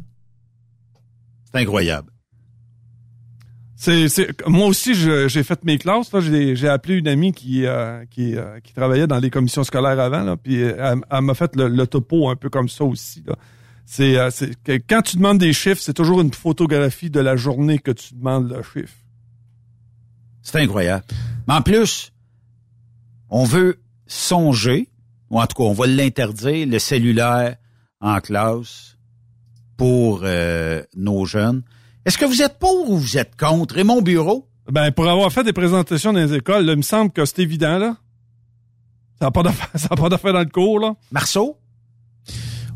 C'est 1.45 1.61
incroyable. 1.61 2.11
C'est, 3.79 4.09
c'est, 4.09 4.47
moi 4.47 4.65
aussi, 4.65 4.95
j'ai 4.95 5.43
fait 5.43 5.63
mes 5.63 5.77
classes. 5.77 6.11
Là, 6.11 6.19
j'ai, 6.19 6.55
j'ai 6.55 6.67
appelé 6.67 6.95
une 6.95 7.07
amie 7.07 7.31
qui, 7.31 7.67
euh, 7.67 8.05
qui, 8.09 8.35
euh, 8.35 8.59
qui 8.59 8.73
travaillait 8.73 9.05
dans 9.05 9.19
les 9.19 9.29
commissions 9.29 9.63
scolaires 9.63 9.99
avant, 9.99 10.23
là, 10.23 10.35
puis 10.35 10.63
euh, 10.63 10.95
elle, 11.11 11.21
m'a 11.21 11.35
fait 11.35 11.55
le, 11.55 11.67
le 11.67 11.85
topo 11.85 12.27
un 12.27 12.35
peu 12.35 12.49
comme 12.49 12.69
ça 12.69 12.83
aussi. 12.83 13.23
Là. 13.27 13.35
C'est, 13.85 14.17
euh, 14.17 14.31
c'est 14.31 14.57
quand 14.79 15.03
tu 15.03 15.17
demandes 15.17 15.37
des 15.37 15.53
chiffres, 15.53 15.79
c'est 15.79 15.93
toujours 15.93 16.21
une 16.21 16.33
photographie 16.33 17.11
de 17.11 17.19
la 17.19 17.35
journée 17.35 17.77
que 17.77 17.91
tu 17.91 18.15
demandes 18.15 18.49
le 18.49 18.63
chiffre. 18.63 18.97
C'est 20.41 20.59
incroyable. 20.59 21.05
Mais 21.47 21.53
en 21.53 21.61
plus, 21.61 22.11
on 23.29 23.43
veut 23.43 23.79
songer, 24.07 24.89
ou 25.29 25.39
en 25.39 25.45
tout 25.45 25.55
cas, 25.55 25.69
on 25.69 25.73
va 25.73 25.85
l'interdire, 25.85 26.67
le 26.67 26.79
cellulaire 26.79 27.57
en 28.01 28.19
classe 28.21 28.97
pour 29.77 30.21
euh, 30.23 30.81
nos 30.95 31.25
jeunes. 31.25 31.61
Est-ce 32.07 32.17
que 32.17 32.23
vous 32.23 32.41
êtes 32.41 32.57
pour 32.57 32.89
ou 32.89 32.97
vous 32.97 33.17
êtes 33.17 33.35
contre? 33.35 33.77
Et 33.77 33.83
mon 33.83 34.01
bureau? 34.01 34.47
Ben, 34.71 34.91
pour 34.93 35.09
avoir 35.09 35.29
fait 35.29 35.43
des 35.43 35.51
présentations 35.51 36.13
dans 36.13 36.21
les 36.21 36.33
écoles, 36.35 36.63
là, 36.65 36.71
il 36.71 36.77
me 36.77 36.81
semble 36.81 37.11
que 37.11 37.25
c'est 37.25 37.39
évident, 37.39 37.77
là. 37.77 37.97
Ça 39.19 39.25
n'a 39.25 39.31
pas 39.31 39.43
d'affaire, 39.43 39.69
ça 39.75 39.89
a 39.91 39.95
pas 39.97 40.07
d'affaire 40.07 40.31
dans 40.31 40.39
le 40.39 40.45
cours, 40.45 40.79
là. 40.79 40.95
Marceau? 41.11 41.57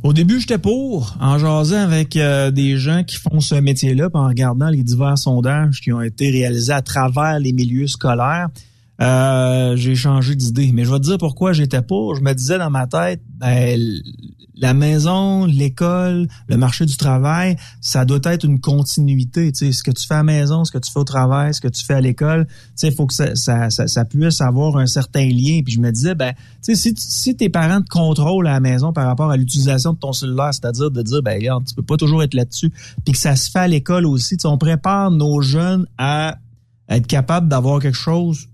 Au 0.04 0.12
début, 0.12 0.42
j'étais 0.42 0.58
pour, 0.58 1.16
en 1.22 1.38
jasant 1.38 1.82
avec 1.82 2.18
euh, 2.18 2.52
des 2.52 2.76
gens 2.76 3.06
qui 3.06 3.16
font 3.16 3.40
ce 3.40 3.56
métier-là, 3.56 4.10
puis 4.10 4.20
en 4.20 4.28
regardant 4.28 4.68
les 4.68 4.84
divers 4.84 5.18
sondages 5.18 5.80
qui 5.80 5.94
ont 5.94 6.02
été 6.02 6.30
réalisés 6.30 6.74
à 6.74 6.82
travers 6.82 7.40
les 7.40 7.54
milieux 7.54 7.88
scolaires. 7.88 8.50
Euh, 9.02 9.76
j'ai 9.76 9.96
changé 9.96 10.36
d'idée. 10.36 10.72
Mais 10.74 10.86
je 10.86 10.92
vais 10.92 11.00
te 11.00 11.06
dire 11.06 11.18
pourquoi 11.18 11.54
j'étais 11.54 11.82
pour. 11.82 12.16
Je 12.16 12.22
me 12.22 12.34
disais 12.34 12.58
dans 12.58 12.70
ma 12.70 12.86
tête, 12.86 13.22
ben, 13.38 13.80
la 14.56 14.76
maison, 14.76 15.46
l'école, 15.46 16.28
le 16.48 16.56
marché 16.56 16.86
du 16.86 16.96
travail, 16.96 17.56
ça 17.82 18.06
doit 18.06 18.20
être 18.26 18.46
une 18.46 18.60
continuité. 18.60 19.52
Tu 19.52 19.74
ce 19.74 19.82
que 19.82 19.90
tu 19.90 20.06
fais 20.06 20.14
à 20.14 20.18
la 20.18 20.24
maison, 20.24 20.66
ce 20.66 20.72
que 20.72 20.78
tu 20.78 20.92
fais 20.92 21.00
au 21.00 21.04
travail, 21.04 21.52
ce 21.52 21.62
que 21.62 21.68
tu 21.68 21.84
fais 21.84 21.96
à 21.96 22.02
l'école, 22.02 22.46
tu 22.78 22.86
il 22.86 22.94
faut 22.94 23.08
que 23.08 23.14
ça, 23.14 24.06
puisse 24.06 24.42
avoir 24.42 24.78
un 24.78 24.86
certain 24.86 25.26
lien. 25.26 25.62
Puis 25.66 25.74
je 25.74 25.80
me 25.80 25.92
disais, 25.92 26.14
ben, 26.14 26.34
si, 26.62 27.36
tes 27.36 27.50
parents 27.50 27.82
te 27.82 27.90
contrôlent 27.90 28.48
à 28.48 28.54
la 28.54 28.60
maison 28.60 28.94
par 28.94 29.08
rapport 29.08 29.32
à 29.32 29.38
l'utilisation 29.38 29.94
de 29.94 29.98
ton 29.98 30.14
cellulaire, 30.14 30.54
c'est-à-dire 30.54 30.92
de 30.92 31.02
dire, 31.02 31.24
ben, 31.24 31.34
regarde, 31.34 31.66
tu 31.66 31.74
peux 31.74 31.82
pas 31.82 31.98
toujours 31.98 32.22
être 32.22 32.36
là-dessus, 32.36 32.72
puis 33.04 33.14
que 33.14 33.20
ça 33.20 33.36
se 33.36 33.50
fait 33.50 33.60
à 33.60 33.68
l'école 33.68 34.06
aussi, 34.06 34.38
on 34.44 34.60
prépare 34.60 35.10
nos 35.10 35.42
jeunes 35.42 35.88
à 35.98 36.38
être 36.88 37.08
capables 37.08 37.48
d'avoir 37.48 37.80
quelque 37.80 37.98
chose 37.98 38.51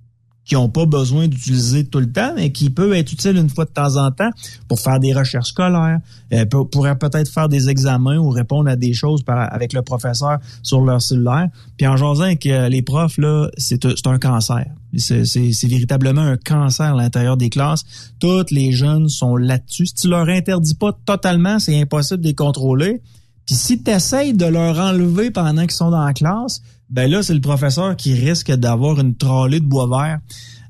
qui 0.48 0.56
n'ont 0.56 0.70
pas 0.70 0.86
besoin 0.86 1.28
d'utiliser 1.28 1.86
tout 1.86 2.00
le 2.00 2.10
temps, 2.12 2.32
mais 2.36 2.52
qui 2.54 2.70
peut 2.70 2.96
être 2.96 3.12
utile 3.12 3.36
une 3.36 3.50
fois 3.50 3.66
de 3.66 3.70
temps 3.72 3.98
en 3.98 4.12
temps 4.12 4.30
pour 4.70 4.80
faire 4.80 4.98
des 5.00 5.14
recherches 5.14 5.50
scolaires, 5.50 6.00
euh, 6.34 6.46
pour- 6.46 6.70
pourraient 6.70 6.98
peut-être 6.98 7.30
faire 7.30 7.50
des 7.50 7.70
examens 7.70 8.18
ou 8.18 8.30
répondre 8.30 8.70
à 8.70 8.78
des 8.78 8.94
choses 8.94 9.24
par- 9.24 9.54
avec 9.54 9.74
le 9.74 9.82
professeur 9.82 10.38
sur 10.64 10.80
leur 10.82 11.02
cellulaire. 11.02 11.50
Puis 11.76 11.86
en 11.86 11.98
jasant 11.98 12.24
avec 12.24 12.46
euh, 12.46 12.70
les 12.70 12.82
profs, 12.82 13.18
là, 13.18 13.50
c'est 13.58 13.86
un- 13.86 14.18
cancer. 14.20 14.66
C'est 14.98 15.68
véritablement 15.68 16.22
un 16.22 16.38
cancer 16.38 16.94
à 16.94 16.96
l'intérieur 16.96 17.36
des 17.36 17.50
classes. 17.50 17.84
Toutes 18.20 18.50
les 18.52 18.72
jeunes 18.72 19.10
sont 19.10 19.36
là-dessus. 19.36 19.88
Si 19.88 19.94
tu 19.96 20.08
leur 20.08 20.28
interdis 20.30 20.76
pas 20.76 20.94
totalement, 21.06 21.60
c'est 21.60 21.80
impossible 21.80 22.22
de 22.22 22.28
les 22.30 22.34
contrôler. 22.36 23.02
Puis 23.46 23.56
si 23.56 23.84
tu 23.84 23.92
essayes 23.92 24.34
de 24.34 24.46
leur 24.46 24.78
enlever 24.80 25.30
pendant 25.30 25.62
qu'ils 25.64 25.72
sont 25.72 25.92
dans 25.92 26.04
la 26.06 26.14
classe, 26.14 26.62
ben 26.90 27.10
là, 27.10 27.24
c'est 27.24 27.34
le 27.34 27.42
professeur 27.42 27.96
qui 27.96 28.14
risque 28.14 28.52
d'avoir 28.52 29.00
une 29.00 29.16
trollée 29.16 29.60
de 29.60 29.66
bois 29.66 29.88
vert 29.88 30.20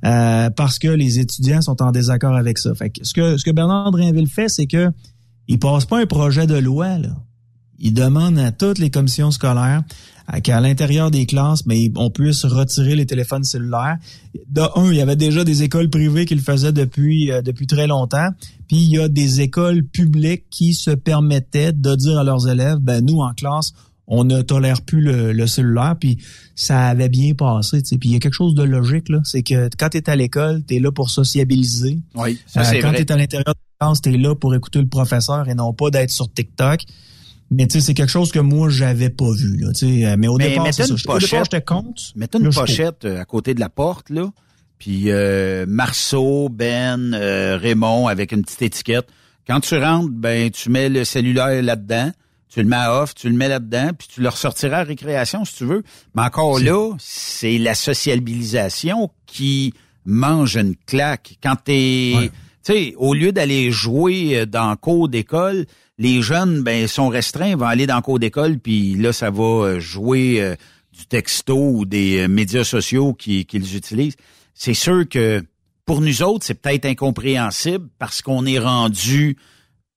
euh, 0.05 0.49
parce 0.49 0.79
que 0.79 0.87
les 0.87 1.19
étudiants 1.19 1.61
sont 1.61 1.81
en 1.81 1.91
désaccord 1.91 2.35
avec 2.35 2.57
ça. 2.57 2.73
Fait 2.75 2.89
que 2.89 3.03
ce 3.03 3.13
que, 3.13 3.37
ce 3.37 3.43
que 3.43 3.51
Bernard 3.51 3.91
Drinville 3.91 4.27
fait, 4.27 4.49
c'est 4.49 4.67
que 4.67 4.91
il 5.47 5.59
passe 5.59 5.85
pas 5.85 5.99
un 5.99 6.05
projet 6.05 6.45
de 6.45 6.55
loi. 6.55 6.97
Il 7.79 7.93
demande 7.93 8.37
à 8.39 8.51
toutes 8.51 8.79
les 8.79 8.89
commissions 8.89 9.31
scolaires 9.31 9.83
qu'à 10.43 10.59
l'intérieur 10.59 11.09
des 11.09 11.25
classes, 11.25 11.65
mais 11.65 11.89
on 11.95 12.09
puisse 12.09 12.43
retirer 12.43 12.95
les 12.95 13.05
téléphones 13.05 13.45
cellulaires. 13.45 13.97
De 14.49 14.61
un, 14.75 14.91
il 14.91 14.97
y 14.97 15.01
avait 15.01 15.15
déjà 15.15 15.45
des 15.45 15.63
écoles 15.63 15.89
privées 15.89 16.25
qui 16.25 16.35
le 16.35 16.41
faisaient 16.41 16.73
depuis 16.73 17.31
euh, 17.31 17.41
depuis 17.41 17.65
très 17.65 17.87
longtemps. 17.87 18.29
Puis 18.67 18.77
il 18.77 18.89
y 18.89 18.99
a 18.99 19.07
des 19.07 19.41
écoles 19.41 19.83
publiques 19.83 20.45
qui 20.49 20.73
se 20.73 20.91
permettaient 20.91 21.71
de 21.71 21.95
dire 21.95 22.19
à 22.19 22.23
leurs 22.23 22.49
élèves, 22.49 22.77
ben 22.79 23.05
nous 23.05 23.19
en 23.19 23.33
classe, 23.33 23.73
on 24.07 24.23
ne 24.23 24.41
tolère 24.41 24.81
plus 24.81 25.01
le, 25.01 25.33
le 25.33 25.47
cellulaire. 25.47 25.95
Puis 25.99 26.17
ça 26.55 26.87
avait 26.87 27.09
bien 27.09 27.33
passé. 27.33 27.81
Puis 27.81 27.97
il 28.09 28.13
y 28.13 28.15
a 28.15 28.19
quelque 28.19 28.33
chose 28.33 28.55
de 28.55 28.63
logique 28.63 29.09
là, 29.09 29.19
c'est 29.23 29.43
que 29.43 29.69
quand 29.77 29.89
tu 29.89 29.97
es 29.97 30.09
à 30.09 30.15
l'école, 30.15 30.63
tu 30.67 30.75
es 30.75 30.79
là 30.79 30.91
pour 30.91 31.09
sociabiliser. 31.09 31.99
Oui, 32.15 32.39
ça 32.47 32.61
Euh, 32.61 32.81
quand 32.81 32.93
tu 32.93 33.01
es 33.01 33.11
à 33.11 33.17
l'intérieur 33.17 33.45
de 33.53 33.59
la 33.81 33.87
classe, 33.87 34.01
tu 34.01 34.13
es 34.13 34.17
là 34.17 34.33
pour 34.35 34.55
écouter 34.55 34.79
le 34.79 34.87
professeur 34.87 35.47
et 35.49 35.55
non 35.55 35.73
pas 35.73 35.89
d'être 35.89 36.11
sur 36.11 36.31
TikTok. 36.33 36.81
Mais 37.49 37.65
tu 37.67 37.73
sais, 37.79 37.85
c'est 37.85 37.93
quelque 37.93 38.09
chose 38.11 38.31
que 38.31 38.39
moi, 38.39 38.67
j'avais 38.69 39.09
pas 39.09 39.31
vu. 39.31 39.57
Là, 39.57 40.15
mais 40.17 40.27
au 40.27 40.35
Mais 40.37 40.49
départ, 40.49 40.67
c'est 40.73 40.83
ça. 40.83 40.87
une 40.87 40.93
Au 40.93 40.97
départ, 40.97 41.15
pochette. 41.15 41.43
j'étais 41.45 41.61
contre. 41.61 42.01
Mettez 42.15 42.37
une 42.39 42.43
Là, 42.45 42.49
je 42.51 42.59
pochette 42.59 43.05
euh, 43.05 43.21
à 43.21 43.25
côté 43.25 43.53
de 43.53 43.61
la 43.61 43.69
porte, 43.69 44.09
là, 44.09 44.29
puis 44.79 45.03
euh, 45.11 45.65
Marceau, 45.65 46.49
Ben, 46.49 47.13
euh, 47.13 47.57
Raymond 47.57 48.07
avec 48.07 48.33
une 48.33 48.41
petite 48.43 48.61
étiquette. 48.63 49.07
Quand 49.47 49.61
tu 49.61 49.77
rentres, 49.77 50.09
ben 50.11 50.51
tu 50.51 50.69
mets 50.69 50.89
le 50.89 51.05
cellulaire 51.05 51.63
là-dedans, 51.63 52.11
tu 52.49 52.61
le 52.61 52.67
mets 52.67 52.75
à 52.77 53.01
off, 53.03 53.13
tu 53.15 53.29
le 53.29 53.35
mets 53.35 53.49
là-dedans, 53.49 53.89
puis 53.97 54.07
tu 54.13 54.21
le 54.21 54.29
ressortiras 54.29 54.79
à 54.79 54.83
récréation 54.83 55.43
si 55.45 55.55
tu 55.55 55.65
veux. 55.65 55.83
Mais 56.15 56.21
encore 56.23 56.59
là, 56.59 56.93
c'est 56.99 57.57
la 57.57 57.75
sociabilisation 57.75 59.09
qui 59.25 59.73
mange 60.05 60.55
une 60.55 60.75
claque. 60.85 61.37
Quand 61.43 61.55
t'es, 61.63 62.13
tu 62.63 62.73
sais, 62.73 62.93
au 62.97 63.13
lieu 63.13 63.31
d'aller 63.31 63.71
jouer 63.71 64.45
dans 64.45 64.69
le 64.71 64.75
cours 64.75 65.09
d'école, 65.09 65.65
les 65.97 66.21
jeunes, 66.21 66.61
ben, 66.61 66.87
sont 66.87 67.09
restreints, 67.09 67.55
vont 67.55 67.65
aller 67.65 67.87
dans 67.87 67.95
le 67.97 68.01
cours 68.01 68.19
d'école, 68.19 68.59
puis 68.59 68.95
là, 68.95 69.11
ça 69.13 69.29
va 69.31 69.43
euh, 69.43 69.79
jouer 69.79 70.41
euh, 70.41 70.55
du 70.97 71.05
texto 71.07 71.57
ou 71.57 71.85
des 71.85 72.19
euh, 72.19 72.27
médias 72.27 72.63
sociaux 72.63 73.13
qui- 73.13 73.45
qu'ils 73.45 73.75
utilisent. 73.75 74.15
C'est 74.53 74.73
sûr 74.75 75.07
que 75.09 75.43
pour 75.85 76.01
nous 76.01 76.21
autres, 76.21 76.45
c'est 76.45 76.53
peut-être 76.61 76.85
incompréhensible 76.85 77.87
parce 77.97 78.21
qu'on 78.21 78.45
est 78.45 78.59
rendu 78.59 79.37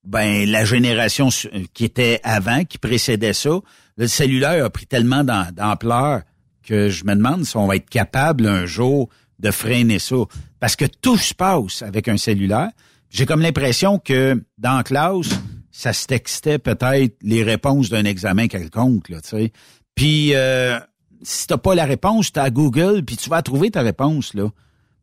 ben 0.04 0.48
la 0.48 0.64
génération 0.64 1.30
su- 1.30 1.50
qui 1.74 1.84
était 1.84 2.20
avant, 2.22 2.64
qui 2.64 2.78
précédait 2.78 3.32
ça. 3.34 3.60
Le 3.96 4.06
cellulaire 4.06 4.64
a 4.64 4.70
pris 4.70 4.86
tellement 4.86 5.24
d'am- 5.24 5.50
d'ampleur 5.52 6.22
que 6.62 6.88
je 6.88 7.04
me 7.04 7.14
demande 7.14 7.44
si 7.44 7.56
on 7.56 7.66
va 7.66 7.76
être 7.76 7.90
capable 7.90 8.46
un 8.46 8.64
jour 8.66 9.08
de 9.38 9.50
freiner 9.50 9.98
ça. 9.98 10.16
Parce 10.58 10.76
que 10.76 10.84
tout 10.84 11.16
se 11.16 11.34
passe 11.34 11.82
avec 11.82 12.08
un 12.08 12.16
cellulaire. 12.16 12.70
J'ai 13.10 13.26
comme 13.26 13.40
l'impression 13.40 13.98
que 13.98 14.42
dans 14.58 14.76
la 14.76 14.82
classe, 14.84 15.28
ça 15.70 15.92
se 15.92 16.06
textait 16.06 16.58
peut-être 16.58 17.16
les 17.22 17.42
réponses 17.42 17.88
d'un 17.90 18.04
examen 18.04 18.46
quelconque, 18.48 19.08
là, 19.08 19.20
tu. 19.20 19.50
Puis 19.94 20.34
euh, 20.34 20.78
si 21.22 21.46
t'as 21.46 21.58
pas 21.58 21.74
la 21.74 21.84
réponse, 21.84 22.32
t'as 22.32 22.50
Google, 22.50 23.02
puis 23.04 23.16
tu 23.16 23.28
vas 23.28 23.42
trouver 23.42 23.70
ta 23.70 23.82
réponse, 23.82 24.34
là. 24.34 24.48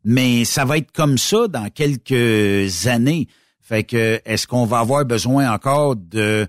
Mais 0.04 0.44
ça 0.44 0.64
va 0.64 0.78
être 0.78 0.90
comme 0.92 1.18
ça 1.18 1.48
dans 1.48 1.68
quelques 1.70 2.86
années. 2.86 3.26
Fait 3.68 3.84
que 3.84 4.18
est-ce 4.24 4.46
qu'on 4.46 4.64
va 4.64 4.78
avoir 4.78 5.04
besoin 5.04 5.52
encore 5.52 5.94
de 5.94 6.46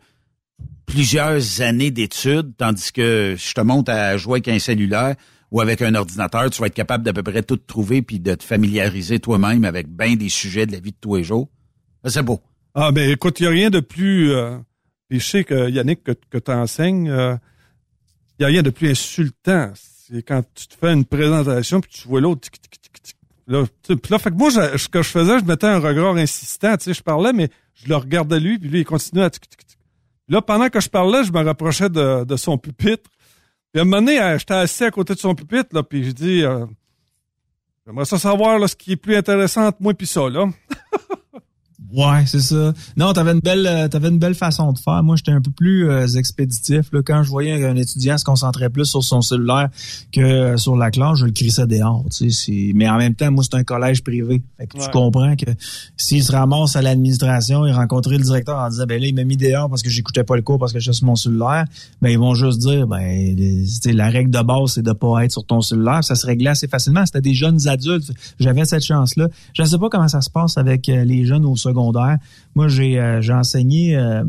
plusieurs 0.85 1.59
années 1.59 1.91
d'études, 1.91 2.53
tandis 2.55 2.93
que 2.93 3.35
je 3.37 3.53
te 3.53 3.59
montre 3.59 3.91
à 3.91 4.15
jouer 4.15 4.35
avec 4.35 4.47
un 4.47 4.57
cellulaire 4.57 5.15
ou 5.51 5.59
avec 5.59 5.81
un 5.81 5.95
ordinateur, 5.95 6.49
tu 6.49 6.61
vas 6.61 6.67
être 6.67 6.73
capable 6.73 7.03
d'à 7.03 7.11
peu 7.11 7.21
près 7.21 7.43
tout 7.43 7.57
trouver 7.57 8.01
puis 8.01 8.21
de 8.21 8.35
te 8.35 8.43
familiariser 8.45 9.19
toi-même 9.19 9.65
avec 9.65 9.89
bien 9.89 10.15
des 10.15 10.29
sujets 10.29 10.65
de 10.65 10.71
la 10.71 10.79
vie 10.79 10.91
de 10.91 10.97
tous 11.01 11.17
les 11.17 11.25
jours? 11.25 11.49
C'est 12.05 12.23
beau. 12.23 12.39
Ah, 12.73 12.93
ben 12.93 13.09
écoute, 13.09 13.41
il 13.41 13.43
n'y 13.43 13.47
a 13.49 13.51
rien 13.51 13.69
de 13.69 13.81
plus. 13.81 14.31
Euh, 14.31 14.57
je 15.09 15.19
sais 15.19 15.43
que 15.43 15.69
Yannick, 15.69 16.05
que, 16.05 16.13
que 16.29 16.37
tu 16.37 16.51
enseignes, 16.51 17.07
il 17.07 18.39
n'y 18.39 18.45
a 18.45 18.47
rien 18.47 18.63
de 18.63 18.69
plus 18.69 18.91
insultant. 18.91 19.73
C'est 19.75 20.23
quand 20.23 20.41
tu 20.55 20.67
te 20.67 20.75
fais 20.75 20.93
une 20.93 21.03
présentation 21.03 21.81
puis 21.81 21.91
tu 21.91 22.07
vois 22.07 22.21
l'autre. 22.21 22.39
tic, 22.39 22.61
tic, 22.61 22.81
tic, 22.81 23.01
tic. 23.01 23.17
Là, 23.49 23.65
puis 23.83 23.97
là, 24.09 24.19
fait 24.19 24.29
que 24.29 24.35
moi, 24.35 24.49
je- 24.51 24.77
ce 24.77 24.87
que 24.87 25.01
je 25.01 25.09
faisais, 25.09 25.39
je 25.39 25.43
mettais 25.43 25.67
un 25.67 25.79
regard 25.79 26.15
insistant. 26.15 26.77
Tu 26.77 26.85
sais, 26.85 26.93
je 26.93 27.01
parlais, 27.03 27.33
mais 27.33 27.49
je 27.73 27.89
le 27.89 27.95
regardais 27.97 28.39
lui, 28.39 28.57
puis 28.59 28.69
lui, 28.69 28.79
il 28.81 28.85
continuait 28.85 29.23
à. 29.25 29.29
tic, 29.29 29.49
tic, 29.49 29.65
tic. 29.65 29.77
Là, 30.27 30.41
pendant 30.41 30.69
que 30.69 30.79
je 30.79 30.87
parlais, 30.87 31.23
je 31.23 31.31
me 31.33 31.43
rapprochais 31.43 31.89
de, 31.89 32.23
de 32.23 32.35
son 32.37 32.57
pupitre. 32.57 33.09
Puis 33.73 33.79
à 33.79 33.81
un 33.81 33.85
moment 33.85 33.97
donné, 34.03 34.21
euh, 34.21 34.37
j'étais 34.37 34.53
assis 34.53 34.83
à 34.83 34.91
côté 34.91 35.13
de 35.15 35.19
son 35.19 35.33
pupitre, 35.35 35.69
là, 35.73 35.83
puis 35.83 36.03
je 36.05 36.11
dis. 36.11 36.43
Euh, 36.43 36.65
J'aimerais 37.87 38.05
ça 38.05 38.19
savoir 38.19 38.59
là, 38.59 38.67
ce 38.67 38.75
qui 38.75 38.91
est 38.91 38.95
plus 38.97 39.15
intéressant 39.15 39.65
entre 39.65 39.81
moi 39.81 39.93
et 39.99 40.05
ça, 40.05 40.29
là. 40.29 40.45
Ouais, 41.91 42.23
c'est 42.27 42.41
ça. 42.41 42.71
Non, 42.97 43.13
t'avais 43.13 43.31
une 43.31 43.39
belle, 43.39 43.65
euh, 43.65 43.87
t'avais 43.87 44.09
une 44.09 44.19
belle 44.19 44.35
façon 44.35 44.73
de 44.73 44.77
faire. 44.77 45.01
Moi, 45.01 45.15
j'étais 45.15 45.31
un 45.31 45.41
peu 45.41 45.49
plus 45.49 45.89
euh, 45.89 46.05
expéditif. 46.05 46.91
Là. 46.91 47.01
Quand 47.03 47.23
je 47.23 47.29
voyais 47.29 47.65
un 47.65 47.75
étudiant 47.75 48.15
se 48.17 48.23
concentrer 48.23 48.69
plus 48.69 48.85
sur 48.85 49.03
son 49.03 49.21
cellulaire 49.21 49.69
que 50.11 50.21
euh, 50.21 50.57
sur 50.57 50.75
la 50.75 50.91
classe, 50.91 51.17
je 51.17 51.25
le 51.25 51.31
crissais 51.31 51.65
dehors. 51.65 52.05
Tu 52.15 52.29
sais. 52.29 52.71
Mais 52.75 52.87
en 52.87 52.97
même 52.97 53.15
temps, 53.15 53.31
moi, 53.31 53.43
c'est 53.43 53.55
un 53.57 53.63
collège 53.63 54.03
privé. 54.03 54.43
Fait 54.59 54.67
que 54.67 54.77
Ouais. 54.77 54.83
tu 54.85 54.91
comprends 54.91 55.35
que 55.35 55.45
s'il 55.97 56.23
se 56.23 56.31
ramasse 56.31 56.75
à 56.75 56.83
l'administration 56.83 57.65
et 57.65 57.71
rencontrer 57.71 58.17
le 58.19 58.23
directeur 58.23 58.57
en 58.59 58.69
disant, 58.69 58.85
ben 58.85 59.01
là, 59.01 59.07
il 59.07 59.15
m'a 59.15 59.23
mis 59.23 59.37
dehors 59.37 59.67
parce 59.67 59.81
que 59.81 59.89
j'écoutais 59.89 60.23
pas 60.23 60.35
le 60.35 60.43
cours 60.43 60.59
parce 60.59 60.73
que 60.73 60.79
j'étais 60.79 60.95
sur 60.95 61.07
mon 61.07 61.15
cellulaire, 61.15 61.65
ben 62.03 62.09
ils 62.09 62.19
vont 62.19 62.35
juste 62.35 62.59
dire, 62.59 62.85
ben, 62.85 62.99
les- 63.35 63.65
la 63.93 64.09
règle 64.09 64.29
de 64.29 64.41
base, 64.43 64.73
c'est 64.73 64.83
de 64.83 64.91
pas 64.93 65.25
être 65.25 65.31
sur 65.31 65.43
ton 65.45 65.61
cellulaire. 65.61 66.03
Ça 66.03 66.13
se 66.13 66.27
réglait 66.27 66.51
assez 66.51 66.67
facilement. 66.67 67.03
C'était 67.07 67.21
des 67.21 67.33
jeunes 67.33 67.67
adultes. 67.67 68.11
J'avais 68.39 68.65
cette 68.65 68.85
chance-là. 68.85 69.27
Je 69.53 69.63
ne 69.63 69.67
sais 69.67 69.77
pas 69.79 69.89
comment 69.89 70.07
ça 70.07 70.21
se 70.21 70.29
passe 70.29 70.55
avec 70.59 70.85
les 70.85 71.25
jeunes 71.25 71.45
au 71.45 71.55
secondaire. 71.55 71.68
Moi, 72.55 72.67
j'ai 72.67 72.99
euh, 72.99 73.21
j'ai 73.21 73.33
enseigné, 73.33 73.95
euh, 73.95 74.23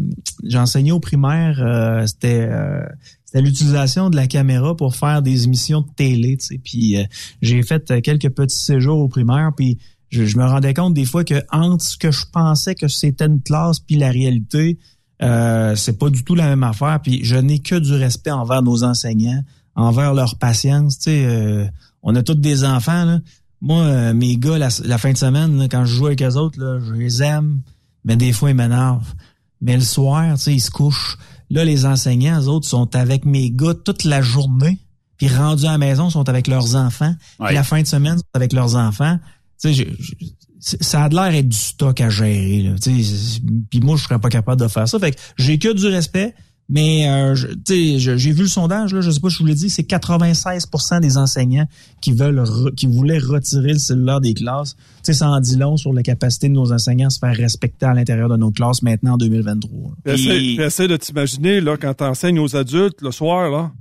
j'ai 0.44 0.92
au 0.92 1.00
primaire. 1.00 1.60
euh, 1.60 2.06
C'était 2.06 2.48
euh, 2.50 2.82
c'était 3.24 3.42
l'utilisation 3.42 4.10
de 4.10 4.16
la 4.16 4.26
caméra 4.26 4.76
pour 4.76 4.96
faire 4.96 5.22
des 5.22 5.44
émissions 5.44 5.82
de 5.82 5.88
télé. 5.94 6.36
Puis 6.64 6.96
j'ai 7.42 7.62
fait 7.62 8.02
quelques 8.02 8.30
petits 8.30 8.58
séjours 8.58 8.98
au 8.98 9.06
primaire. 9.06 9.52
Puis 9.56 9.78
je, 10.08 10.36
me 10.36 10.44
rendais 10.44 10.74
compte 10.74 10.94
des 10.94 11.04
fois 11.04 11.22
que 11.22 11.40
entre 11.52 11.84
ce 11.84 11.96
que 11.96 12.10
je 12.10 12.24
pensais 12.32 12.74
que 12.74 12.88
c'était 12.88 13.26
une 13.26 13.40
classe 13.40 13.78
puis 13.78 13.94
la 13.94 14.10
réalité, 14.10 14.78
c'est 15.20 15.96
pas 15.96 16.10
du 16.10 16.24
tout 16.24 16.34
la 16.34 16.48
même 16.48 16.64
affaire. 16.64 16.98
Puis 17.04 17.20
je 17.22 17.36
n'ai 17.36 17.60
que 17.60 17.76
du 17.76 17.92
respect 17.92 18.32
envers 18.32 18.62
nos 18.62 18.82
enseignants, 18.82 19.44
envers 19.76 20.12
leur 20.12 20.36
patience. 20.36 20.98
Tu 20.98 21.10
sais, 21.10 21.70
on 22.02 22.16
a 22.16 22.24
tous 22.24 22.34
des 22.34 22.64
enfants. 22.64 23.04
Là. 23.04 23.20
Moi, 23.62 23.82
euh, 23.84 24.14
mes 24.14 24.36
gars, 24.36 24.58
la, 24.58 24.68
la 24.84 24.98
fin 24.98 25.12
de 25.12 25.18
semaine, 25.18 25.58
là, 25.58 25.68
quand 25.68 25.84
je 25.84 25.94
joue 25.94 26.06
avec 26.06 26.22
eux 26.22 26.34
autres, 26.36 26.58
là, 26.60 26.78
je 26.86 26.92
les 26.94 27.22
aime, 27.22 27.60
mais 28.04 28.16
des 28.16 28.32
fois, 28.32 28.50
ils 28.50 28.56
m'énervent. 28.56 29.14
Mais 29.60 29.74
le 29.76 29.82
soir, 29.82 30.34
tu 30.36 30.42
sais, 30.44 30.54
ils 30.54 30.60
se 30.60 30.70
couchent. 30.70 31.18
Là, 31.50 31.64
les 31.64 31.84
enseignants, 31.84 32.40
eux 32.40 32.48
autres, 32.48 32.66
sont 32.68 32.94
avec 32.96 33.24
mes 33.26 33.50
gars 33.50 33.74
toute 33.74 34.04
la 34.04 34.22
journée. 34.22 34.78
Puis 35.18 35.28
rendus 35.28 35.66
à 35.66 35.72
la 35.72 35.78
maison, 35.78 36.08
ils 36.08 36.12
sont 36.12 36.28
avec 36.30 36.46
leurs 36.46 36.76
enfants. 36.76 37.14
Puis 37.38 37.48
Ouais. 37.48 37.52
la 37.54 37.62
fin 37.64 37.82
de 37.82 37.86
semaine, 37.86 38.14
ils 38.14 38.20
sont 38.20 38.24
avec 38.34 38.52
leurs 38.54 38.76
enfants. 38.76 39.18
Tu 39.60 39.74
sais, 39.74 39.74
je- 39.74 40.02
je- 40.02 40.26
c'est- 40.60 40.82
ça 40.82 41.04
a 41.04 41.08
de 41.10 41.14
l'air 41.14 41.26
être 41.34 41.48
du 41.48 41.56
stock 41.56 42.00
à 42.00 42.08
gérer. 42.08 42.62
Là. 42.62 42.76
Tu 42.78 43.02
sais, 43.02 43.14
c'est- 43.16 43.40
Puis 43.68 43.80
moi, 43.80 43.96
je 43.98 44.04
serais 44.04 44.18
pas 44.18 44.30
capable 44.30 44.62
de 44.62 44.68
faire 44.68 44.88
ça. 44.88 44.98
Fait 44.98 45.10
que 45.10 45.20
j'ai 45.36 45.58
que 45.58 45.70
du 45.74 45.86
respect. 45.88 46.34
Mais 46.72 47.08
euh, 47.08 47.34
tu 47.66 47.98
j'ai 47.98 48.16
vu 48.32 48.42
le 48.42 48.48
sondage, 48.48 48.94
là, 48.94 49.00
je 49.00 49.10
sais 49.10 49.18
pas 49.18 49.28
si 49.28 49.34
je 49.36 49.40
vous 49.40 49.46
l'ai 49.46 49.54
dit, 49.56 49.68
c'est 49.68 49.82
96% 49.82 51.00
des 51.00 51.16
enseignants 51.16 51.66
qui 52.00 52.12
veulent 52.12 52.38
re- 52.38 52.72
qui 52.76 52.86
voulaient 52.86 53.18
retirer 53.18 53.72
le 53.72 53.78
cellulaire 53.80 54.20
des 54.20 54.34
classes. 54.34 54.76
Tu 54.76 54.82
sais, 55.04 55.14
ça 55.14 55.28
en 55.28 55.40
dit 55.40 55.56
long 55.56 55.76
sur 55.76 55.92
la 55.92 56.02
capacité 56.04 56.48
de 56.48 56.54
nos 56.54 56.72
enseignants 56.72 57.08
à 57.08 57.10
se 57.10 57.18
faire 57.18 57.34
respecter 57.36 57.86
à 57.86 57.94
l'intérieur 57.94 58.28
de 58.28 58.36
nos 58.36 58.52
classes 58.52 58.82
maintenant 58.82 59.14
en 59.14 59.16
2023. 59.18 59.90
Puis 60.04 60.12
essaie, 60.14 60.28
Puis- 60.38 60.56
puis 60.56 60.64
essaie 60.64 60.86
de 60.88 60.96
t'imaginer, 60.96 61.60
là, 61.60 61.76
quand 61.76 61.94
t'enseignes 61.94 62.38
aux 62.38 62.54
adultes 62.54 63.02
le 63.02 63.10
soir, 63.10 63.50
là, 63.50 63.72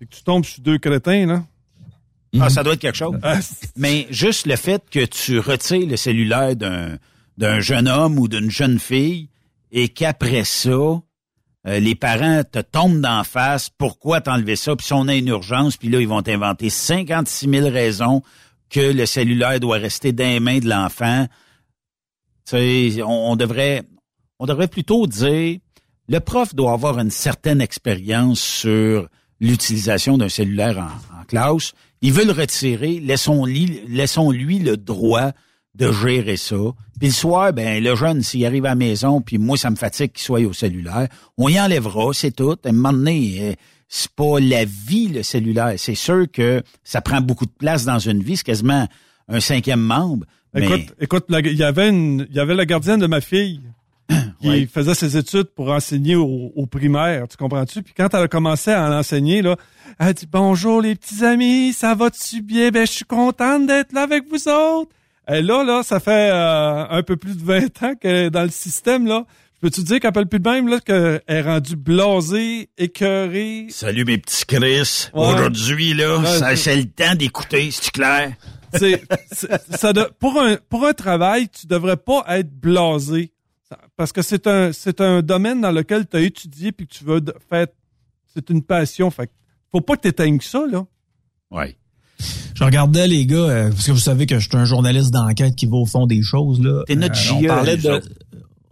et 0.00 0.06
que 0.06 0.14
tu 0.14 0.22
tombes 0.22 0.44
sur 0.44 0.62
deux 0.62 0.78
crétins, 0.78 1.26
là. 1.26 1.44
Ah, 2.38 2.50
ça 2.50 2.62
doit 2.62 2.74
être 2.74 2.80
quelque 2.80 2.96
chose. 2.96 3.16
Ah, 3.22 3.40
Mais 3.76 4.06
juste 4.10 4.46
le 4.46 4.54
fait 4.56 4.82
que 4.90 5.04
tu 5.06 5.38
retires 5.40 5.88
le 5.88 5.96
cellulaire 5.96 6.54
d'un 6.54 6.98
d'un 7.36 7.58
jeune 7.60 7.88
homme 7.88 8.18
ou 8.18 8.28
d'une 8.28 8.50
jeune 8.50 8.78
fille 8.78 9.28
et 9.72 9.88
qu'après 9.88 10.42
ça, 10.44 11.00
euh, 11.66 11.80
les 11.80 11.94
parents 11.94 12.42
te 12.44 12.60
tombent 12.60 13.00
d'en 13.00 13.24
face, 13.24 13.68
pourquoi 13.68 14.20
t'enlever 14.20 14.56
ça, 14.56 14.76
puis 14.76 14.86
si 14.86 14.92
on 14.92 15.08
a 15.08 15.14
une 15.14 15.28
urgence, 15.28 15.76
puis 15.76 15.88
là, 15.88 16.00
ils 16.00 16.08
vont 16.08 16.22
t'inventer 16.22 16.70
56 16.70 17.48
000 17.50 17.68
raisons 17.68 18.22
que 18.70 18.80
le 18.80 19.06
cellulaire 19.06 19.58
doit 19.60 19.78
rester 19.78 20.12
dans 20.12 20.24
les 20.24 20.40
mains 20.40 20.58
de 20.58 20.68
l'enfant. 20.68 21.26
On, 22.52 22.98
on 23.04 23.36
devrait 23.36 23.82
on 24.38 24.46
devrait 24.46 24.68
plutôt 24.68 25.06
dire 25.06 25.58
le 26.08 26.20
prof 26.20 26.54
doit 26.54 26.72
avoir 26.72 26.98
une 26.98 27.10
certaine 27.10 27.60
expérience 27.60 28.40
sur 28.40 29.08
l'utilisation 29.40 30.16
d'un 30.16 30.30
cellulaire 30.30 30.78
en, 30.78 31.20
en 31.20 31.24
classe. 31.24 31.72
Il 32.00 32.12
veut 32.12 32.24
le 32.24 32.32
retirer, 32.32 33.00
laissons-lui 33.00 33.82
laissons 33.88 34.32
-lui 34.32 34.62
le 34.62 34.76
droit 34.76 35.32
de 35.78 35.92
gérer 35.92 36.36
ça. 36.36 36.56
Puis 36.98 37.08
le 37.08 37.14
soir, 37.14 37.52
ben 37.52 37.82
le 37.82 37.94
jeune, 37.94 38.22
s'il 38.22 38.44
arrive 38.44 38.64
à 38.66 38.70
la 38.70 38.74
maison, 38.74 39.20
puis 39.20 39.38
moi, 39.38 39.56
ça 39.56 39.70
me 39.70 39.76
fatigue 39.76 40.12
qu'il 40.12 40.22
soit 40.22 40.40
au 40.40 40.52
cellulaire, 40.52 41.08
on 41.36 41.48
y 41.48 41.60
enlèvera, 41.60 42.12
c'est 42.12 42.34
tout. 42.34 42.56
À 42.64 42.68
un 42.68 42.72
moment 42.72 42.92
donné, 42.92 43.36
euh, 43.40 43.52
c'est 43.88 44.10
pas 44.10 44.40
la 44.40 44.64
vie, 44.64 45.08
le 45.08 45.22
cellulaire. 45.22 45.74
C'est 45.76 45.94
sûr 45.94 46.26
que 46.30 46.62
ça 46.82 47.00
prend 47.00 47.20
beaucoup 47.20 47.46
de 47.46 47.52
place 47.56 47.84
dans 47.84 47.98
une 48.00 48.22
vie, 48.22 48.36
c'est 48.36 48.44
quasiment 48.44 48.88
un 49.28 49.40
cinquième 49.40 49.80
membre. 49.80 50.26
Mais 50.54 50.64
Écoute, 50.66 50.94
écoute, 51.00 51.24
la- 51.28 51.40
il 51.40 51.56
y 51.56 51.62
avait 51.62 51.88
une, 51.90 52.26
il 52.28 52.34
y 52.36 52.40
avait 52.40 52.54
la 52.54 52.66
gardienne 52.66 52.98
de 53.00 53.06
ma 53.06 53.20
fille 53.20 53.60
qui 54.40 54.48
Ouais. 54.48 54.66
faisait 54.72 54.94
ses 54.94 55.16
études 55.16 55.48
pour 55.54 55.68
enseigner 55.70 56.16
au, 56.16 56.50
au 56.56 56.66
primaire, 56.66 57.28
tu 57.28 57.36
comprends-tu? 57.36 57.82
Puis 57.82 57.92
quand 57.96 58.08
elle 58.14 58.22
a 58.22 58.28
commencé 58.28 58.70
à 58.72 58.88
l'enseigner, 58.88 59.42
là, 59.42 59.56
elle 60.00 60.08
a 60.08 60.12
dit 60.14 60.26
bonjour 60.30 60.80
les 60.80 60.94
petits 60.96 61.24
amis, 61.24 61.72
ça 61.74 61.94
va-tu 61.94 62.42
bien? 62.42 62.70
Ben, 62.70 62.86
je 62.86 62.92
suis 62.92 63.04
contente 63.04 63.66
d'être 63.66 63.92
là 63.92 64.02
avec 64.02 64.24
vous 64.28 64.48
autres. 64.48 64.90
Et 65.30 65.42
là, 65.42 65.62
là, 65.64 65.82
ça 65.82 66.00
fait 66.00 66.30
euh, 66.32 66.86
un 66.88 67.02
peu 67.02 67.16
plus 67.16 67.36
de 67.36 67.44
20 67.44 67.82
ans 67.82 67.94
qu'elle 67.96 68.16
est 68.16 68.30
dans 68.30 68.42
le 68.44 68.48
système, 68.50 69.06
là. 69.06 69.24
Je 69.56 69.60
peux-tu 69.60 69.82
dire 69.82 69.98
qu'elle 70.00 70.08
appelle 70.10 70.26
plus 70.28 70.38
de 70.38 70.48
même, 70.48 70.68
là, 70.68 70.78
qu'elle 70.80 71.20
est 71.26 71.40
rendue 71.42 71.74
blasée, 71.76 72.70
écœurée? 72.78 73.66
Salut 73.70 74.04
mes 74.04 74.18
petits 74.18 74.46
Chris. 74.46 75.08
Ouais. 75.12 75.34
Aujourd'hui, 75.34 75.94
là, 75.94 76.18
Ouais, 76.18 76.26
ça- 76.26 76.54
c'est- 76.56 76.76
le 76.76 76.84
temps 76.84 77.14
d'écouter, 77.16 77.68
c'est 77.72 77.90
clair? 77.90 78.34
C'est- 78.72 79.02
ça 79.76 79.92
de- 79.92 80.10
pour 80.20 80.40
un 80.40 80.56
pour 80.68 80.86
un 80.86 80.92
travail, 80.92 81.48
tu 81.48 81.66
devrais 81.66 81.96
pas 81.96 82.24
être 82.28 82.50
blasé 82.52 83.32
parce 83.96 84.12
que 84.12 84.20
c'est 84.22 84.46
un 84.46 84.72
c'est 84.72 85.00
un 85.00 85.22
domaine 85.22 85.60
dans 85.62 85.72
lequel 85.72 86.06
tu 86.06 86.16
as 86.18 86.20
étudié 86.20 86.70
puis 86.72 86.86
que 86.86 86.92
tu 86.94 87.02
veux 87.04 87.20
faire 87.48 87.66
c'est 88.34 88.50
une 88.50 88.62
passion 88.62 89.10
fait 89.10 89.26
que 89.28 89.32
faut 89.72 89.80
pas 89.80 89.96
que 89.96 90.02
tu 90.02 90.08
éteignes 90.08 90.40
ça 90.40 90.64
là. 90.70 90.84
Oui. 91.50 91.76
Je 92.54 92.64
regardais 92.64 93.06
les 93.06 93.24
gars, 93.26 93.36
euh, 93.36 93.70
parce 93.70 93.86
que 93.86 93.92
vous 93.92 93.98
savez 93.98 94.26
que 94.26 94.38
je 94.38 94.48
suis 94.48 94.56
un 94.58 94.64
journaliste 94.64 95.12
d'enquête 95.12 95.54
qui 95.54 95.66
va 95.66 95.76
au 95.76 95.86
fond 95.86 96.06
des 96.06 96.22
choses. 96.22 96.60
Là. 96.60 96.82
T'es 96.86 96.96
notre 96.96 97.14
Euh, 97.14 97.34
on 97.34 97.40
JE, 97.42 97.46
parlait 97.46 97.76
nous 97.76 97.82
de 97.82 97.88
autres. 97.90 98.08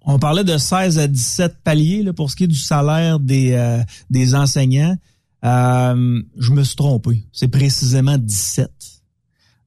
on 0.05 0.19
parlait 0.19 0.45
de 0.45 0.57
16 0.59 0.99
à 0.99 1.07
17 1.07 1.57
paliers 1.63 2.03
là, 2.03 2.13
pour 2.13 2.31
ce 2.31 2.37
qui 2.37 2.45
est 2.45 2.49
du 2.49 2.59
salaire 2.59 3.21
des, 3.21 3.53
euh, 3.53 3.79
des 4.11 4.35
enseignants. 4.35 4.97
Euh, 5.45 6.23
je 6.39 6.51
me 6.53 6.65
suis 6.65 6.75
trompé. 6.77 7.25
C'est 7.33 7.49
précisément 7.49 8.19
17. 8.19 8.69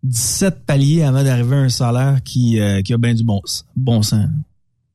17 0.03 0.65
paliers 0.65 1.03
avant 1.03 1.23
d'arriver 1.23 1.55
à 1.55 1.59
un 1.59 1.69
salaire 1.69 2.19
qui, 2.23 2.59
euh, 2.59 2.81
qui 2.81 2.93
a 2.93 2.97
bien 2.97 3.13
du 3.13 3.23
bon, 3.23 3.41
bon 3.75 4.01
sens. 4.01 4.27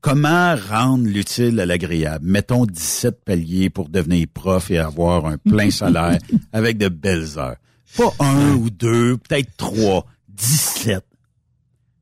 Comment 0.00 0.54
rendre 0.70 1.04
l'utile 1.06 1.58
à 1.60 1.66
l'agréable? 1.66 2.26
Mettons 2.26 2.66
17 2.66 3.24
paliers 3.24 3.70
pour 3.70 3.88
devenir 3.88 4.26
prof 4.32 4.70
et 4.70 4.78
avoir 4.78 5.24
un 5.26 5.38
plein 5.38 5.70
salaire 5.70 6.18
avec 6.52 6.76
de 6.76 6.88
belles 6.88 7.38
heures. 7.38 7.56
Pas 7.96 8.12
un 8.20 8.54
ou 8.54 8.70
deux, 8.70 9.16
peut-être 9.18 9.56
trois. 9.56 10.06
17. 10.28 11.04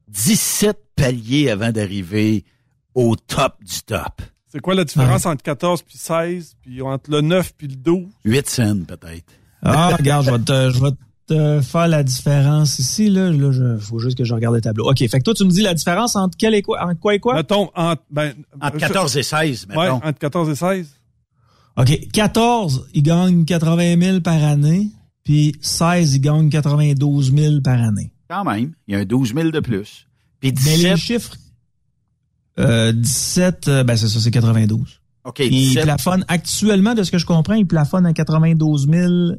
17 0.08 0.78
paliers 0.96 1.50
avant 1.50 1.70
d'arriver 1.70 2.44
au 2.94 3.16
top 3.16 3.56
du 3.62 3.82
top. 3.82 4.22
C'est 4.48 4.60
quoi 4.60 4.74
la 4.74 4.84
différence 4.84 5.24
entre 5.24 5.42
14 5.42 5.82
puis 5.82 5.96
16, 5.96 6.56
puis 6.60 6.82
entre 6.82 7.10
le 7.10 7.22
9 7.22 7.54
puis 7.56 7.68
le 7.68 7.76
12? 7.76 8.04
8 8.24 8.48
scènes, 8.48 8.84
peut-être. 8.84 9.32
Ah, 9.62 9.96
regarde, 9.96 10.26
je 10.26 10.30
vais 10.30 10.38
te, 10.38 10.70
je 10.70 10.82
vais 10.82 10.90
te 11.26 11.60
faire 11.62 11.88
la 11.88 12.02
différence 12.02 12.78
ici. 12.78 13.08
Là, 13.08 13.30
là 13.30 13.50
je, 13.52 13.78
faut 13.78 13.98
juste 13.98 14.18
que 14.18 14.24
je 14.24 14.34
regarde 14.34 14.54
le 14.54 14.60
tableau. 14.60 14.90
OK, 14.90 14.98
fait 14.98 15.08
que 15.08 15.22
toi, 15.22 15.32
tu 15.32 15.44
me 15.44 15.50
dis 15.50 15.62
la 15.62 15.72
différence 15.72 16.16
entre 16.16 16.36
quel 16.36 16.54
et 16.54 16.60
quoi, 16.60 16.84
entre 16.84 17.00
quoi 17.00 17.14
et 17.14 17.20
quoi? 17.20 17.34
Mettons, 17.34 17.70
entre, 17.74 18.02
ben, 18.10 18.34
Entre 18.60 18.76
14 18.76 19.16
et 19.16 19.22
16, 19.22 19.68
Ouais, 19.70 19.76
mettons. 19.76 20.06
entre 20.06 20.18
14 20.18 20.48
et 20.50 20.54
16. 20.54 20.88
OK, 21.78 22.08
14, 22.12 22.88
ils 22.92 23.02
gagnent 23.02 23.46
80 23.46 23.98
000 23.98 24.20
par 24.20 24.42
année, 24.42 24.88
puis 25.24 25.54
16, 25.60 26.16
ils 26.16 26.20
gagnent 26.20 26.50
92 26.50 27.34
000 27.34 27.60
par 27.60 27.80
année. 27.80 28.12
Quand 28.28 28.44
même, 28.44 28.72
il 28.86 28.94
y 28.94 28.96
a 28.96 29.00
un 29.00 29.04
12 29.04 29.34
000 29.34 29.50
de 29.50 29.60
plus. 29.60 30.06
Puis 30.40 30.50
Mais 30.50 30.52
17, 30.52 30.82
les 30.82 30.96
chiffres, 30.96 31.36
euh, 32.58 32.92
17, 32.92 33.68
euh, 33.68 33.84
ben 33.84 33.96
c'est 33.96 34.08
ça, 34.08 34.20
c'est 34.20 34.30
92. 34.30 35.00
OK, 35.24 35.38
Il 35.38 35.50
17, 35.50 35.84
plafonne 35.84 36.24
actuellement, 36.26 36.94
de 36.94 37.04
ce 37.04 37.10
que 37.12 37.18
je 37.18 37.26
comprends, 37.26 37.54
il 37.54 37.66
plafonne 37.66 38.06
à 38.06 38.12
92 38.12 38.88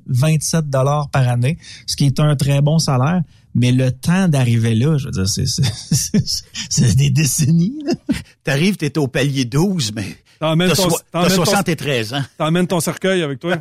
027 0.07 0.69
dollars 0.69 1.09
par 1.09 1.27
année, 1.27 1.57
ce 1.87 1.95
qui 1.95 2.05
est 2.05 2.19
un 2.19 2.35
très 2.35 2.61
bon 2.61 2.79
salaire. 2.79 3.21
Mais 3.55 3.71
le 3.71 3.91
temps 3.91 4.27
d'arriver 4.27 4.73
là, 4.75 4.97
je 4.97 5.05
veux 5.05 5.11
dire, 5.11 5.27
c'est, 5.29 5.45
c'est, 5.45 5.63
c'est, 5.91 6.43
c'est 6.69 6.95
des 6.95 7.09
décennies. 7.09 7.73
là. 7.85 7.93
t'arrives, 8.43 8.77
t'es 8.77 8.97
au 8.97 9.07
palier 9.07 9.45
12, 9.45 9.91
mais 9.95 10.05
T'emmènes 10.39 10.69
t'as 10.69 10.75
ton, 10.75 10.89
soi- 10.89 10.99
t'as 11.11 11.21
t'emmènes 11.21 11.37
ton- 11.37 11.45
73 11.45 12.13
ans. 12.15 12.21
t'emmènes 12.37 12.67
ton 12.67 12.79
cercueil 12.79 13.21
avec 13.21 13.39
toi. 13.39 13.57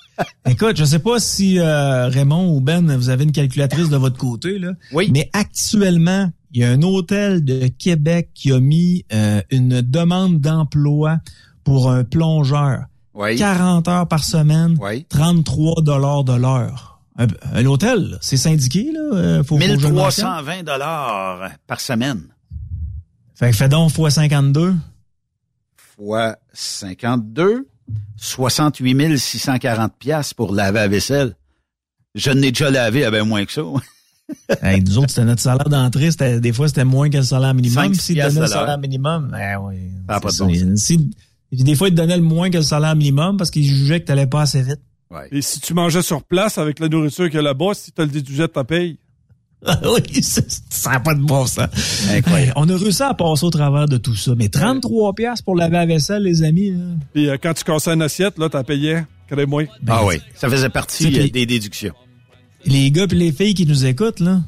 Écoute, 0.48 0.76
je 0.76 0.84
sais 0.84 0.98
pas 0.98 1.18
si 1.20 1.58
euh, 1.58 2.08
Raymond 2.08 2.54
ou 2.54 2.60
Ben, 2.60 2.94
vous 2.96 3.08
avez 3.08 3.24
une 3.24 3.32
calculatrice 3.32 3.88
de 3.88 3.96
votre 3.96 4.18
côté, 4.18 4.58
là. 4.58 4.72
Oui. 4.92 5.10
Mais 5.12 5.30
actuellement, 5.32 6.30
il 6.52 6.60
y 6.60 6.64
a 6.64 6.70
un 6.70 6.82
hôtel 6.82 7.44
de 7.44 7.68
Québec 7.68 8.30
qui 8.34 8.52
a 8.52 8.60
mis 8.60 9.04
euh, 9.12 9.40
une 9.50 9.80
demande 9.80 10.40
d'emploi 10.40 11.18
pour 11.64 11.90
un 11.90 12.04
plongeur. 12.04 12.84
Oui. 13.14 13.36
40 13.36 13.88
heures 13.88 14.08
par 14.08 14.24
semaine, 14.24 14.76
Oui. 14.80 15.06
33 15.08 15.82
dollars 15.82 16.24
de 16.24 16.34
l'heure. 16.34 16.95
Un, 17.18 17.26
un 17.54 17.64
hôtel, 17.66 18.18
c'est 18.20 18.36
syndiqué, 18.36 18.92
là. 18.92 19.00
euh, 19.16 19.44
faut, 19.44 19.56
mentionne. 19.92 20.26
1320 20.26 20.62
dollars 20.64 21.50
par 21.66 21.80
semaine 21.80 22.22
Fait 23.34 23.50
que 23.50 23.56
fais 23.56 23.68
donc 23.68 23.90
fois 23.90 24.10
52. 24.10 24.74
fois 25.96 26.36
52, 26.52 27.66
68 28.16 29.16
640 29.18 29.92
pièces 29.98 30.34
pour 30.34 30.52
laver 30.54 30.80
la 30.80 30.88
vaisselle. 30.88 31.36
Je 32.14 32.30
n'ai 32.30 32.50
déjà 32.52 32.70
lavé 32.70 33.08
bien 33.10 33.24
moins 33.24 33.44
que 33.44 33.52
ça. 33.52 33.62
Hey, 34.60 34.82
nous 34.82 34.98
autres, 34.98 35.10
c'était 35.10 35.24
notre 35.24 35.40
salaire 35.40 35.68
d'entrée. 35.68 36.10
Des 36.40 36.52
fois, 36.52 36.66
c'était 36.66 36.84
moins 36.84 37.08
que 37.08 37.18
le 37.18 37.22
salaire 37.22 37.54
minimum. 37.54 37.94
S'ils 37.94 38.16
donnaient 38.16 38.40
le 38.40 38.46
salaire 38.48 38.78
minimum, 38.78 39.28
ben 39.30 39.56
oui. 39.58 39.76
Pas 40.06 40.18
de 40.18 40.36
bon. 40.38 40.76
Si- 40.76 41.10
des 41.52 41.76
fois, 41.76 41.86
ils 41.88 41.92
te 41.92 41.96
donnaient 41.96 42.16
le 42.16 42.24
moins 42.24 42.50
que 42.50 42.56
le 42.56 42.64
salaire 42.64 42.96
minimum 42.96 43.36
parce 43.36 43.50
qu'ils 43.52 43.64
jugeaient 43.64 44.00
que 44.00 44.06
t'allais 44.06 44.26
pas 44.26 44.40
assez 44.42 44.62
vite. 44.62 44.80
Ouais. 45.10 45.28
Et 45.32 45.40
si 45.42 45.60
tu 45.60 45.72
mangeais 45.74 46.02
sur 46.02 46.22
place 46.22 46.58
avec 46.58 46.78
la 46.80 46.88
nourriture 46.88 47.26
qu'il 47.26 47.36
y 47.36 47.38
a 47.38 47.42
là-bas, 47.42 47.74
si 47.74 47.92
tu 47.92 48.00
le 48.02 48.08
déduisais 48.08 48.42
de 48.42 48.52
ta 48.52 48.64
paye? 48.64 48.98
oui, 49.66 50.22
c'est- 50.22 50.62
ça 50.68 50.90
n'a 50.90 51.00
pas 51.00 51.14
de 51.14 51.20
bon 51.22 51.46
sens. 51.46 51.68
Incroyable. 52.10 52.52
On 52.56 52.68
a 52.68 52.76
réussi 52.76 53.02
à 53.02 53.14
passer 53.14 53.46
au 53.46 53.50
travers 53.50 53.86
de 53.88 53.96
tout 53.96 54.14
ça. 54.14 54.32
Mais 54.36 54.48
33 54.48 55.14
piastres 55.14 55.44
pour 55.44 55.56
laver 55.56 55.74
la 55.76 55.86
vaisselle, 55.86 56.22
les 56.24 56.42
amis. 56.42 56.70
là. 56.72 56.84
Puis 57.14 57.28
euh, 57.28 57.36
quand 57.42 57.54
tu 57.54 57.64
cassais 57.64 57.92
une 57.94 58.02
assiette, 58.02 58.38
là, 58.38 58.48
t'as 58.48 58.62
payé, 58.64 59.02
crée-moi. 59.28 59.64
ah 59.88 60.04
oui, 60.04 60.20
ça 60.34 60.48
faisait 60.50 60.68
partie 60.68 61.06
euh, 61.20 61.28
des 61.28 61.46
déductions. 61.46 61.94
Les 62.64 62.90
gars 62.90 63.06
et 63.10 63.14
les 63.14 63.32
filles 63.32 63.54
qui 63.54 63.66
nous 63.66 63.86
écoutent, 63.86 64.20
là, 64.20 64.40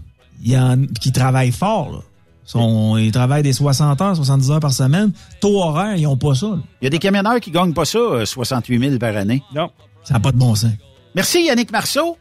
il 0.43 0.53
y 0.53 0.59
en, 0.59 0.85
qui 1.01 1.11
travaillent 1.13 1.53
fort, 1.53 1.91
là. 1.93 1.99
Sont, 2.45 2.97
ils 2.97 3.13
travaillent 3.13 3.43
des 3.43 3.53
60 3.53 4.01
heures, 4.01 4.17
70 4.17 4.51
heures 4.53 4.61
par 4.61 4.73
semaine. 4.73 5.13
Taux 5.39 5.61
horaire, 5.63 5.97
ils 5.97 6.07
ont 6.07 6.17
pas 6.17 6.35
ça. 6.35 6.59
Il 6.81 6.85
y 6.85 6.87
a 6.87 6.91
des 6.91 6.99
camionneurs 6.99 7.41
qui 7.41 7.51
gagnent 7.51 7.75
pas 7.75 7.85
ça, 7.85 7.99
euh, 7.99 8.25
68 8.25 8.79
000 8.79 8.99
par 8.99 9.15
année. 9.17 9.43
Non. 9.55 9.69
Ça 10.09 10.15
n'a 10.15 10.21
pas 10.21 10.33
de 10.33 10.39
bon 10.39 10.55
sens. 10.55 10.71
Merci 11.15 11.45
Yannick 11.45 11.71
Marceau. 11.71 12.17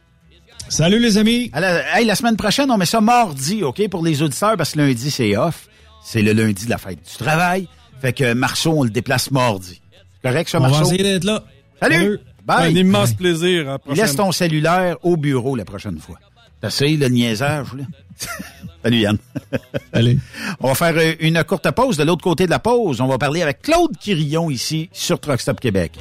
Salut 0.68 0.98
les 0.98 1.16
amis. 1.16 1.48
À 1.54 1.60
la, 1.60 1.98
hey, 1.98 2.04
la 2.04 2.14
semaine 2.14 2.36
prochaine, 2.36 2.70
on 2.70 2.76
met 2.76 2.84
ça 2.84 3.00
mardi, 3.00 3.62
OK, 3.62 3.88
pour 3.88 4.04
les 4.04 4.20
auditeurs, 4.20 4.58
parce 4.58 4.72
que 4.72 4.78
lundi, 4.80 5.10
c'est 5.10 5.34
off. 5.38 5.68
C'est 6.04 6.20
le 6.20 6.32
lundi 6.34 6.66
de 6.66 6.70
la 6.70 6.76
fête 6.76 6.98
du 6.98 7.16
travail. 7.16 7.66
Fait 8.02 8.12
que 8.12 8.34
Marceau, 8.34 8.72
on 8.76 8.82
le 8.84 8.90
déplace 8.90 9.30
mardi. 9.30 9.80
C'est 10.22 10.28
correct, 10.28 10.50
ça, 10.50 10.58
On 10.58 10.62
va 10.64 10.68
Marceau? 10.68 10.84
essayer 10.84 11.02
d'être 11.02 11.24
là. 11.24 11.44
Salut! 11.80 11.94
Salut. 11.96 12.18
Bye! 12.44 12.72
Un 12.76 12.76
immense 12.78 13.08
Bye. 13.10 13.16
plaisir. 13.16 13.68
À 13.68 13.72
la 13.72 13.78
prochaine. 13.78 14.04
Laisse 14.04 14.16
ton 14.16 14.32
cellulaire 14.32 14.96
au 15.02 15.16
bureau 15.16 15.56
la 15.56 15.64
prochaine 15.64 15.98
fois. 15.98 16.18
T'essayes 16.60 16.98
le 16.98 17.08
niaisage, 17.08 17.68
là? 17.74 17.84
Salut, 18.84 18.98
Yann. 18.98 19.16
Allez. 19.94 20.18
On 20.60 20.68
va 20.68 20.74
faire 20.74 20.94
euh, 20.96 21.14
une 21.20 21.42
courte 21.44 21.70
pause. 21.70 21.96
De 21.96 22.04
l'autre 22.04 22.22
côté 22.22 22.44
de 22.44 22.50
la 22.50 22.58
pause, 22.58 23.00
on 23.00 23.06
va 23.06 23.16
parler 23.16 23.40
avec 23.40 23.62
Claude 23.62 23.96
Quirillon 23.96 24.50
ici 24.50 24.90
sur 24.92 25.18
Truck 25.18 25.40
Stop 25.40 25.60
Québec. 25.60 25.92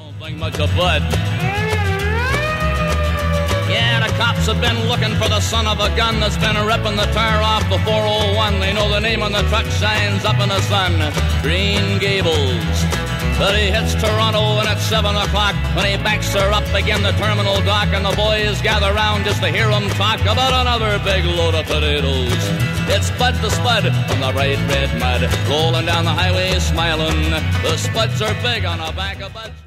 Cops 4.17 4.47
have 4.47 4.59
been 4.59 4.89
looking 4.89 5.13
for 5.15 5.29
the 5.29 5.39
son 5.39 5.67
of 5.67 5.79
a 5.79 5.89
gun 5.95 6.19
that's 6.19 6.37
been 6.37 6.57
ripping 6.65 6.97
the 6.97 7.05
tire 7.13 7.41
off 7.41 7.63
the 7.69 7.77
401. 7.85 8.59
They 8.59 8.73
know 8.73 8.89
the 8.89 8.99
name 8.99 9.21
on 9.21 9.31
the 9.31 9.43
truck 9.47 9.65
shines 9.77 10.25
up 10.25 10.41
in 10.41 10.49
the 10.49 10.61
sun. 10.65 10.97
Green 11.41 11.99
Gables. 11.99 12.77
But 13.37 13.53
he 13.53 13.69
hits 13.69 13.93
Toronto 13.93 14.57
and 14.57 14.67
at 14.67 14.81
7 14.81 15.15
o'clock 15.15 15.53
when 15.77 15.85
he 15.85 15.95
backs 16.01 16.33
her 16.33 16.49
up 16.51 16.65
again 16.73 17.03
the 17.03 17.13
terminal 17.21 17.61
dock 17.61 17.93
and 17.93 18.03
the 18.03 18.15
boys 18.17 18.59
gather 18.61 18.91
round 18.93 19.23
just 19.25 19.41
to 19.43 19.49
hear 19.49 19.69
him 19.69 19.87
talk 19.93 20.19
about 20.21 20.53
another 20.65 20.97
big 21.05 21.23
load 21.23 21.53
of 21.53 21.65
potatoes. 21.67 22.33
It's 22.89 23.11
Bud 23.21 23.35
the 23.45 23.51
Spud 23.51 23.85
from 24.09 24.19
the 24.21 24.31
bright 24.33 24.57
red 24.65 24.89
mud 24.97 25.21
rolling 25.47 25.85
down 25.85 26.05
the 26.05 26.17
highway 26.17 26.57
smiling. 26.57 27.29
The 27.61 27.77
Spuds 27.77 28.21
are 28.21 28.33
big 28.41 28.65
on 28.65 28.79
the 28.79 28.91
back 28.93 29.21
of 29.21 29.33
Bud's. 29.33 29.66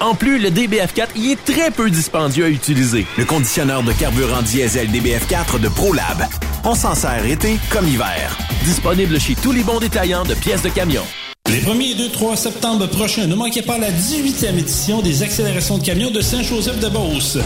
En 0.00 0.14
plus, 0.14 0.38
le 0.38 0.50
DBF4 0.50 1.08
y 1.16 1.32
est 1.32 1.44
très 1.44 1.72
peu 1.72 1.90
dispendieux 1.90 2.44
à 2.44 2.48
utiliser. 2.48 3.04
Le 3.16 3.24
conditionneur 3.24 3.82
de 3.82 3.92
carburant 3.92 4.42
diesel 4.42 4.88
DBF4 4.90 5.60
de 5.60 5.68
ProLab. 5.68 6.24
On 6.62 6.76
s'en 6.76 6.94
sert 6.94 7.26
été 7.26 7.58
comme 7.70 7.88
hiver. 7.88 8.36
Disponible 8.64 9.18
chez 9.18 9.34
tous 9.34 9.50
les 9.50 9.64
bons 9.64 9.80
détaillants 9.80 10.22
de 10.22 10.34
pièces 10.34 10.62
de 10.62 10.68
camion. 10.68 11.02
Les 11.50 11.60
1er 11.60 11.92
et 11.92 11.94
2, 11.96 12.10
3 12.10 12.36
septembre 12.36 12.86
prochains, 12.86 13.26
ne 13.26 13.34
manquez 13.34 13.62
pas 13.62 13.78
la 13.78 13.90
18e 13.90 14.58
édition 14.58 15.02
des 15.02 15.22
accélérations 15.22 15.78
de 15.78 15.84
camions 15.84 16.10
de 16.10 16.20
Saint-Joseph-de-Beauce. 16.20 17.38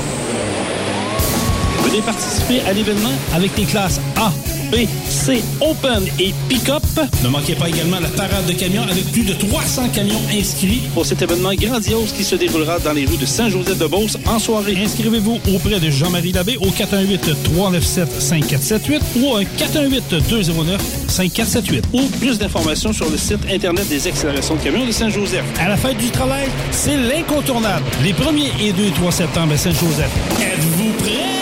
Participer 2.01 2.61
à 2.67 2.73
l'événement 2.73 3.13
avec 3.33 3.57
les 3.57 3.65
classes 3.65 4.01
A, 4.17 4.33
B, 4.73 4.89
C, 5.09 5.41
Open 5.61 6.03
et 6.19 6.35
Pick-up. 6.49 6.83
Ne 7.23 7.29
manquez 7.29 7.55
pas 7.55 7.69
également 7.69 8.01
la 8.01 8.09
parade 8.09 8.45
de 8.47 8.55
camions 8.55 8.83
avec 8.83 9.05
plus 9.13 9.23
de 9.25 9.35
300 9.35 9.91
camions 9.95 10.21
inscrits 10.33 10.83
pour 10.95 11.07
cet 11.07 11.23
événement 11.23 11.55
grandiose 11.55 12.11
qui 12.13 12.25
se 12.25 12.35
déroulera 12.35 12.81
dans 12.81 12.93
les 12.93 13.07
rues 13.07 13.19
de 13.19 13.27
Saint-Joseph-de-Beauce 13.27 14.19
en 14.27 14.41
soirée. 14.41 14.77
Inscrivez-vous 14.83 15.39
auprès 15.55 15.79
de 15.79 15.91
Jean-Marie 15.91 16.33
Labbé 16.33 16.57
au 16.57 16.71
418-397-5478 16.71 19.01
ou 19.21 19.37
un 19.37 19.43
418-209-5478 19.43 21.83
ou 21.93 22.03
plus 22.21 22.37
d'informations 22.39 22.93
sur 22.93 23.09
le 23.09 23.17
site 23.17 23.47
Internet 23.51 23.89
des 23.89 24.09
accélérations 24.09 24.57
de 24.57 24.61
camions 24.61 24.87
de 24.87 24.93
Saint-Joseph. 24.93 25.45
À 25.61 25.69
la 25.69 25.77
fête 25.77 25.99
du 25.99 26.11
travail, 26.11 26.49
c'est 26.73 26.97
l'incontournable. 26.97 27.85
Les 28.03 28.13
1er 28.13 28.51
et 28.61 28.73
2 28.73 28.87
et 28.87 28.91
3 28.91 29.13
septembre 29.13 29.53
à 29.55 29.57
Saint-Joseph. 29.57 30.11
Êtes-vous 30.41 30.91
prêts? 30.99 31.42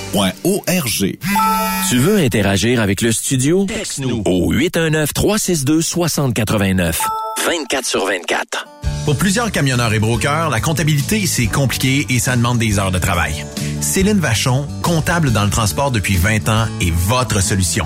Tu 1.89 1.97
veux 1.97 2.17
interagir 2.17 2.81
avec 2.81 3.01
le 3.01 3.13
studio? 3.13 3.65
Texte-nous 3.65 4.23
au 4.25 4.53
819-362-6089. 4.53 6.95
24 7.45 7.85
sur 7.85 8.05
24. 8.05 8.67
Pour 9.05 9.15
plusieurs 9.15 9.51
camionneurs 9.51 9.93
et 9.93 9.99
brokers, 9.99 10.49
la 10.49 10.59
comptabilité, 10.59 11.25
c'est 11.25 11.47
compliqué 11.47 12.05
et 12.09 12.19
ça 12.19 12.35
demande 12.35 12.59
des 12.59 12.77
heures 12.77 12.91
de 12.91 12.99
travail. 12.99 13.45
Céline 13.79 14.19
Vachon, 14.19 14.67
comptable 14.83 15.31
dans 15.31 15.45
le 15.45 15.49
transport 15.49 15.91
depuis 15.91 16.17
20 16.17 16.49
ans, 16.49 16.65
est 16.81 16.91
votre 16.91 17.41
solution. 17.41 17.85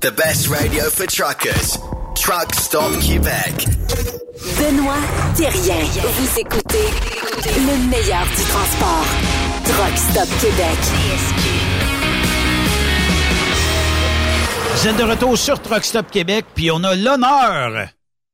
The 0.00 0.12
best 0.12 0.48
radio 0.48 0.84
for 0.90 1.06
truckers. 1.06 1.78
Truck 2.14 2.54
Stop 2.54 2.92
Québec. 3.00 3.66
Benoît 4.58 5.00
Thérien. 5.36 5.84
Vous 5.84 6.40
écoutez 6.40 6.88
le 7.44 7.88
meilleur 7.88 8.24
du 8.26 8.42
transport. 8.44 9.06
Truck 9.64 9.96
Stop 9.96 10.28
Québec. 10.40 10.78
Vous 14.74 14.88
êtes 14.88 14.96
de 14.96 15.02
retour 15.02 15.38
sur 15.38 15.60
Truck 15.62 15.84
Stop 15.84 16.10
Québec, 16.10 16.44
puis 16.54 16.70
on 16.70 16.82
a 16.84 16.94
l'honneur 16.94 17.88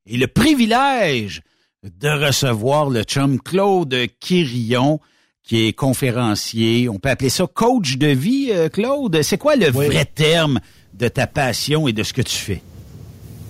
et 0.07 0.17
le 0.17 0.27
privilège 0.27 1.43
de 1.83 2.09
recevoir 2.27 2.91
le 2.91 3.03
chum 3.03 3.41
Claude 3.41 3.97
Quirillon, 4.19 5.01
qui 5.43 5.67
est 5.67 5.73
conférencier. 5.73 6.89
On 6.89 6.99
peut 6.99 7.11
appeler 7.11 7.31
ça 7.31 7.47
coach 7.47 7.97
de 7.97 8.09
vie, 8.09 8.51
euh, 8.51 8.69
Claude. 8.69 9.23
C'est 9.23 9.39
quoi 9.39 9.57
le 9.57 9.71
vrai 9.71 10.05
terme 10.05 10.61
de 10.99 11.09
ta 11.09 11.27
passion 11.27 11.89
et 11.89 11.93
de 11.93 12.03
ce 12.03 12.13
que 12.13 12.23
tu 12.23 12.37
fais? 12.37 12.63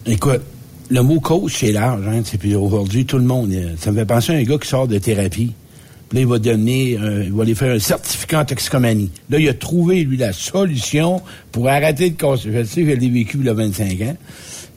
Écoute, 0.07 0.43
le 0.89 1.03
mot 1.03 1.21
coach, 1.21 1.59
c'est 1.59 1.73
large. 1.73 2.07
Hein, 2.07 2.23
puis 2.39 2.55
aujourd'hui, 2.55 3.05
tout 3.07 3.19
le 3.19 3.25
monde, 3.25 3.53
euh, 3.53 3.75
ça 3.79 3.93
me 3.93 3.99
fait 3.99 4.07
penser 4.07 4.33
à 4.33 4.37
un 4.37 4.43
gars 4.43 4.59
qui 4.59 4.69
sort 4.69 4.89
de 4.89 4.99
thérapie. 4.99 5.53
Puis 6.09 6.17
là, 6.19 6.23
il 6.23 6.27
va 6.27 6.39
donner, 6.41 6.99
euh, 7.01 7.25
il 7.25 7.33
va 7.33 7.45
aller 7.45 7.55
faire 7.55 7.73
un 7.73 7.79
certificat 7.79 8.41
en 8.41 8.45
toxicomanie. 8.45 9.11
Là, 9.31 9.39
il 9.39 9.49
a 9.49 9.55
trouvé, 9.55 10.03
lui, 10.03 10.17
la 10.17 10.33
solution 10.33 11.23
pour 11.53 11.69
arrêter 11.69 12.11
de 12.11 12.21
consommer. 12.21 12.65
Je 12.65 12.65
sais, 12.65 12.85
je 12.85 12.91
l'ai 12.91 13.09
vécu 13.09 13.39
il 13.39 13.47
y 13.47 13.49
a 13.49 13.55
25 13.55 14.01
ans. 14.03 14.17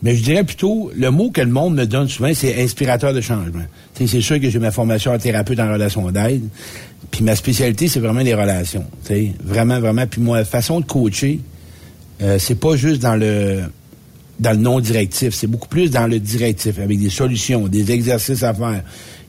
Mais 0.03 0.15
je 0.15 0.23
dirais 0.23 0.43
plutôt, 0.43 0.91
le 0.95 1.09
mot 1.09 1.31
que 1.31 1.41
le 1.41 1.47
monde 1.47 1.75
me 1.75 1.85
donne 1.85 2.09
souvent, 2.09 2.31
c'est 2.33 2.61
inspirateur 2.61 3.13
de 3.13 3.21
changement. 3.21 3.63
c'est 3.95 4.21
sûr 4.21 4.39
que 4.39 4.49
j'ai 4.49 4.59
ma 4.59 4.71
formation 4.71 5.13
en 5.13 5.17
thérapeute 5.17 5.59
en 5.59 5.71
relation 5.71 6.11
d'aide. 6.11 6.43
Puis 7.09 7.23
ma 7.23 7.35
spécialité, 7.35 7.87
c'est 7.87 8.01
vraiment 8.01 8.19
les 8.19 8.35
relations. 8.35 8.85
Vraiment, 9.43 9.79
vraiment. 9.79 10.05
Puis 10.05 10.21
moi, 10.21 10.43
façon 10.43 10.81
de 10.81 10.85
coacher, 10.85 11.39
euh, 12.23 12.37
c'est 12.39 12.55
pas 12.55 12.75
juste 12.75 13.01
dans 13.01 13.15
le 13.15 13.61
dans 14.39 14.51
le 14.51 14.57
non 14.57 14.79
directif, 14.79 15.33
c'est 15.33 15.47
beaucoup 15.47 15.67
plus 15.67 15.91
dans 15.91 16.07
le 16.07 16.19
directif, 16.19 16.79
avec 16.79 16.99
des 16.99 17.11
solutions, 17.11 17.67
des 17.67 17.91
exercices 17.91 18.43
à 18.43 18.53
faire. 18.53 18.81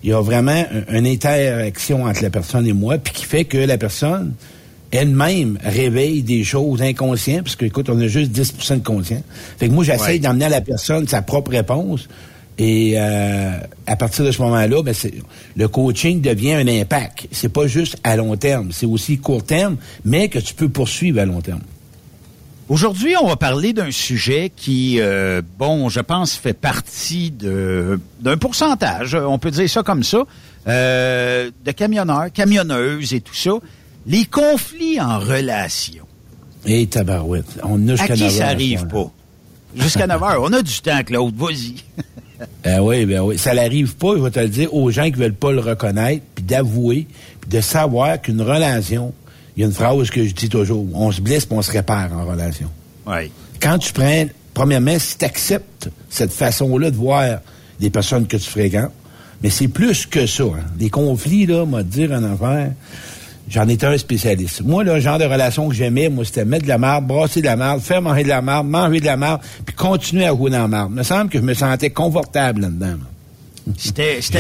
Il 0.03 0.11
y 0.11 0.13
a 0.13 0.21
vraiment 0.21 0.65
une 0.91 1.07
interaction 1.07 2.05
entre 2.05 2.23
la 2.23 2.31
personne 2.31 2.67
et 2.67 2.73
moi, 2.73 2.99
puis 2.99 3.13
qui 3.13 3.25
fait 3.25 3.45
que 3.45 3.59
la 3.59 3.79
personne 3.79 4.33
elle-même 4.91 5.59
réveille 5.63 6.23
des 6.23 6.45
choses 6.45 6.81
inconscientes, 6.83 7.45
parce 7.45 7.57
que, 7.57 7.65
écoute, 7.65 7.89
on 7.91 8.01
a 8.01 8.07
juste 8.07 8.33
10% 8.33 8.79
de 8.79 8.85
conscient. 8.85 9.23
Fait 9.59 9.69
que 9.69 9.73
moi, 9.73 9.85
j'essaie 9.85 10.19
d'emmener 10.19 10.45
à 10.45 10.51
la 10.51 10.61
personne 10.61 11.09
sa 11.09 11.23
propre 11.23 11.51
réponse. 11.51 12.09
Et 12.57 12.95
euh, 12.97 13.57
à 13.87 13.97
partir 13.97 14.25
de 14.25 14.31
ce 14.31 14.41
moment-là, 14.43 14.83
ben 14.83 14.95
le 15.57 15.69
coaching 15.69 16.21
devient 16.21 16.53
un 16.53 16.69
impact. 16.69 17.27
C'est 17.33 17.49
pas 17.49 17.67
juste 17.67 17.97
à 18.05 18.15
long 18.15 18.37
terme, 18.37 18.71
c'est 18.71 18.87
aussi 18.87 19.19
court 19.19 19.43
terme, 19.43 19.77
mais 20.05 20.29
que 20.29 20.39
tu 20.39 20.55
peux 20.55 20.69
poursuivre 20.69 21.21
à 21.21 21.25
long 21.25 21.41
terme. 21.41 21.63
Aujourd'hui, 22.69 23.15
on 23.21 23.27
va 23.27 23.37
parler 23.37 23.75
d'un 23.75 23.91
sujet 23.91 24.51
qui, 24.55 24.97
euh, 24.99 25.43
bon, 25.59 25.91
je 25.91 26.01
pense, 26.01 26.35
fait 26.35 26.55
partie 26.55 27.31
de 27.31 28.01
d'un 28.21 28.39
pourcentage, 28.39 29.15
on 29.15 29.39
peut 29.39 29.51
dire 29.51 29.69
ça 29.69 29.83
comme 29.83 30.03
ça, 30.03 30.25
euh, 30.67 31.51
de 31.65 31.71
camionneurs, 31.73 32.33
camionneuses 32.33 33.13
et 33.13 33.21
tout 33.21 33.35
ça. 33.35 33.53
Les 34.07 34.25
conflits 34.25 34.99
en 34.99 35.19
relation. 35.19 36.07
Et 36.67 36.81
hey, 36.81 36.87
tabarouette, 36.87 37.59
on 37.63 37.87
a 37.89 38.03
À 38.03 38.09
qui 38.09 38.31
ça 38.31 38.49
arrive 38.49 38.87
pas? 38.87 39.11
Jusqu'à 39.77 40.07
9 40.07 40.23
heures. 40.23 40.43
On 40.43 40.53
a 40.53 40.63
du 40.63 40.81
temps, 40.81 41.03
Claude. 41.05 41.35
Vas-y. 41.37 41.75
ben 42.65 42.81
oui, 42.81 43.05
ben 43.05 43.21
oui. 43.21 43.37
Ça 43.37 43.55
n'arrive 43.55 43.95
pas, 43.97 44.17
je 44.17 44.23
vais 44.23 44.31
te 44.31 44.41
le 44.41 44.49
dire, 44.49 44.73
aux 44.73 44.91
gens 44.91 45.05
qui 45.05 45.19
veulent 45.19 45.35
pas 45.35 45.53
le 45.53 45.61
reconnaître, 45.61 46.23
puis 46.35 46.45
d'avouer, 46.45 47.07
puis 47.41 47.51
de 47.51 47.61
savoir 47.61 48.21
qu'une 48.21 48.41
relation, 48.41 49.13
il 49.57 49.61
y 49.61 49.63
a 49.63 49.67
une 49.67 49.73
phrase 49.73 50.11
que 50.11 50.25
je 50.25 50.35
dis 50.35 50.49
toujours, 50.49 50.85
on 50.95 51.13
se 51.13 51.21
blesse 51.21 51.47
puis 51.47 51.57
on 51.57 51.63
se 51.63 51.71
répare 51.71 52.13
en 52.13 52.25
relation. 52.25 52.69
Oui. 53.07 53.31
Quand 53.61 53.79
tu 53.79 53.93
prends, 53.93 54.27
premièrement, 54.53 54.99
si 54.99 55.17
tu 55.17 55.25
acceptes 55.25 55.89
cette 56.09 56.33
façon-là 56.33 56.91
de 56.91 56.97
voir 56.97 57.41
des 57.81 57.91
personnes 57.91 58.27
que 58.27 58.37
tu 58.37 58.49
fréquentes, 58.49 58.93
mais 59.43 59.51
c'est 59.51 59.69
plus 59.69 60.07
que 60.07 60.27
ça. 60.27 60.45
Hein. 60.45 60.65
Les 60.79 60.91
conflits, 60.91 61.47
là, 61.47 61.67
m'a 61.67 61.83
dire 61.83 62.13
en 62.13 62.25
affaire, 62.25 62.73
J'en 63.49 63.69
étais 63.69 63.87
un 63.87 63.99
spécialiste. 63.99 64.63
Moi, 64.63 64.85
le 64.85 64.99
genre 65.01 65.19
de 65.19 65.25
relation 65.25 65.69
que 65.69 65.75
j'aimais, 65.75 66.09
moi, 66.09 66.25
c'était 66.25 66.47
mettre 66.47 66.65
de 66.65 66.69
la 66.69 66.79
marde, 66.79 67.07
brasser 67.07 67.41
de 67.41 67.47
la 67.47 67.57
marde, 67.57 67.81
faire 67.81 68.01
manger 68.01 68.23
de 68.23 68.29
la 68.29 68.41
marde, 68.41 68.67
manger 68.67 69.01
de 69.01 69.05
la 69.05 69.17
marde, 69.17 69.43
puis 69.67 69.75
continuer 69.75 70.27
à 70.27 70.33
rouler 70.33 70.53
la 70.53 70.67
marde. 70.67 70.91
Il 70.93 70.97
me 70.97 71.03
semble 71.03 71.29
que 71.29 71.39
je 71.39 71.45
me 71.45 71.53
sentais 71.53 71.91
confortable 71.91 72.63
là-dedans. 72.63 72.97
C'était, 73.79 74.21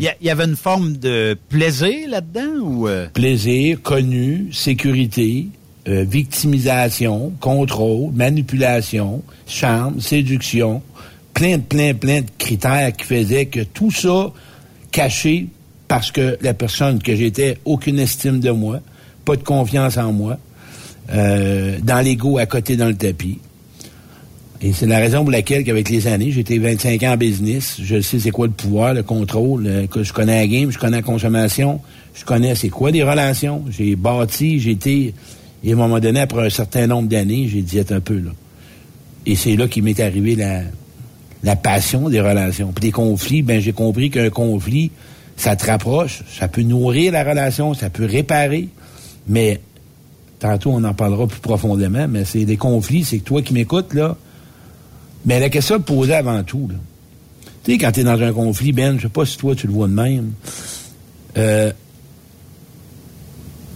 il 0.00 0.12
y, 0.20 0.30
avait 0.30 0.44
une 0.44 0.56
forme 0.56 0.96
de 0.96 1.36
plaisir 1.48 2.08
là-dedans 2.08 2.60
ou 2.62 2.88
euh? 2.88 3.08
plaisir, 3.12 3.82
connu, 3.82 4.48
sécurité, 4.52 5.48
euh, 5.88 6.04
victimisation, 6.04 7.32
contrôle, 7.40 8.12
manipulation, 8.12 9.22
charme, 9.46 10.00
séduction, 10.00 10.82
plein 11.34 11.58
de 11.58 11.62
plein 11.62 11.94
plein 11.94 12.20
de 12.20 12.30
critères 12.38 12.92
qui 12.92 13.04
faisaient 13.04 13.46
que 13.46 13.60
tout 13.60 13.90
ça 13.90 14.30
caché 14.92 15.48
parce 15.88 16.12
que 16.12 16.38
la 16.40 16.54
personne 16.54 17.02
que 17.02 17.16
j'étais, 17.16 17.58
aucune 17.64 17.98
estime 17.98 18.38
de 18.38 18.50
moi, 18.50 18.80
pas 19.24 19.34
de 19.34 19.42
confiance 19.42 19.96
en 19.96 20.12
moi, 20.12 20.38
euh, 21.12 21.78
dans 21.82 22.00
l'ego 22.00 22.38
à 22.38 22.46
côté 22.46 22.76
dans 22.76 22.86
le 22.86 22.94
tapis. 22.94 23.40
Et 24.62 24.74
c'est 24.74 24.86
la 24.86 24.98
raison 24.98 25.22
pour 25.22 25.30
laquelle, 25.30 25.64
qu'avec 25.64 25.88
les 25.88 26.06
années, 26.06 26.30
j'étais 26.32 26.58
25 26.58 27.02
ans 27.04 27.12
en 27.12 27.16
business, 27.16 27.78
je 27.82 28.00
sais 28.00 28.18
c'est 28.18 28.30
quoi 28.30 28.46
le 28.46 28.52
pouvoir, 28.52 28.92
le 28.92 29.02
contrôle, 29.02 29.86
que 29.90 30.02
je 30.02 30.12
connais 30.12 30.38
la 30.38 30.46
game, 30.46 30.70
je 30.70 30.78
connais 30.78 30.98
la 30.98 31.02
consommation, 31.02 31.80
je 32.14 32.24
connais 32.26 32.54
c'est 32.54 32.68
quoi 32.68 32.92
des 32.92 33.02
relations. 33.02 33.64
J'ai 33.70 33.96
bâti, 33.96 34.60
j'ai 34.60 34.72
été, 34.72 35.14
et 35.64 35.70
à 35.70 35.74
un 35.74 35.76
moment 35.76 35.98
donné, 35.98 36.20
après 36.20 36.46
un 36.46 36.50
certain 36.50 36.86
nombre 36.86 37.08
d'années, 37.08 37.48
j'ai 37.48 37.62
dit 37.62 37.80
un 37.90 38.00
peu 38.00 38.18
là. 38.18 38.32
Et 39.24 39.34
c'est 39.34 39.56
là 39.56 39.66
qu'il 39.66 39.82
m'est 39.82 39.98
arrivé 39.98 40.34
la, 40.34 40.62
la 41.42 41.56
passion 41.56 42.08
des 42.08 42.20
relations. 42.20 42.72
Puis 42.74 42.82
des 42.82 42.92
conflits, 42.92 43.42
ben 43.42 43.60
j'ai 43.60 43.72
compris 43.72 44.10
qu'un 44.10 44.30
conflit, 44.30 44.90
ça 45.36 45.56
te 45.56 45.66
rapproche, 45.66 46.22
ça 46.38 46.48
peut 46.48 46.62
nourrir 46.62 47.12
la 47.12 47.24
relation, 47.24 47.72
ça 47.72 47.88
peut 47.88 48.04
réparer, 48.04 48.68
mais 49.26 49.60
tantôt 50.38 50.70
on 50.72 50.84
en 50.84 50.92
parlera 50.92 51.26
plus 51.26 51.40
profondément, 51.40 52.06
mais 52.08 52.26
c'est 52.26 52.44
des 52.44 52.56
conflits, 52.58 53.04
c'est 53.04 53.18
que 53.18 53.24
toi 53.24 53.40
qui 53.40 53.54
m'écoutes, 53.54 53.94
là, 53.94 54.16
mais 55.24 55.38
la 55.40 55.48
question 55.50 55.78
de 55.78 55.82
poser 55.82 56.14
avant 56.14 56.42
tout, 56.42 56.68
Tu 57.64 57.72
sais, 57.72 57.78
quand 57.78 57.92
tu 57.92 58.00
es 58.00 58.04
dans 58.04 58.20
un 58.20 58.32
conflit, 58.32 58.72
Ben, 58.72 58.96
je 58.96 59.02
sais 59.02 59.08
pas 59.08 59.26
si 59.26 59.36
toi 59.36 59.54
tu 59.54 59.66
le 59.66 59.72
vois 59.72 59.86
de 59.88 59.92
même. 59.92 60.32
Euh, 61.36 61.72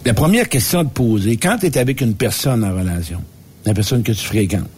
la 0.05 0.15
première 0.15 0.49
question 0.49 0.81
à 0.81 0.85
te 0.85 0.91
poser, 0.91 1.37
quand 1.37 1.59
tu 1.59 1.67
es 1.67 1.79
avec 1.79 2.01
une 2.01 2.15
personne 2.15 2.65
en 2.65 2.75
relation, 2.77 3.23
la 3.65 3.73
personne 3.75 4.03
que 4.03 4.13
tu 4.13 4.25
fréquentes, 4.25 4.69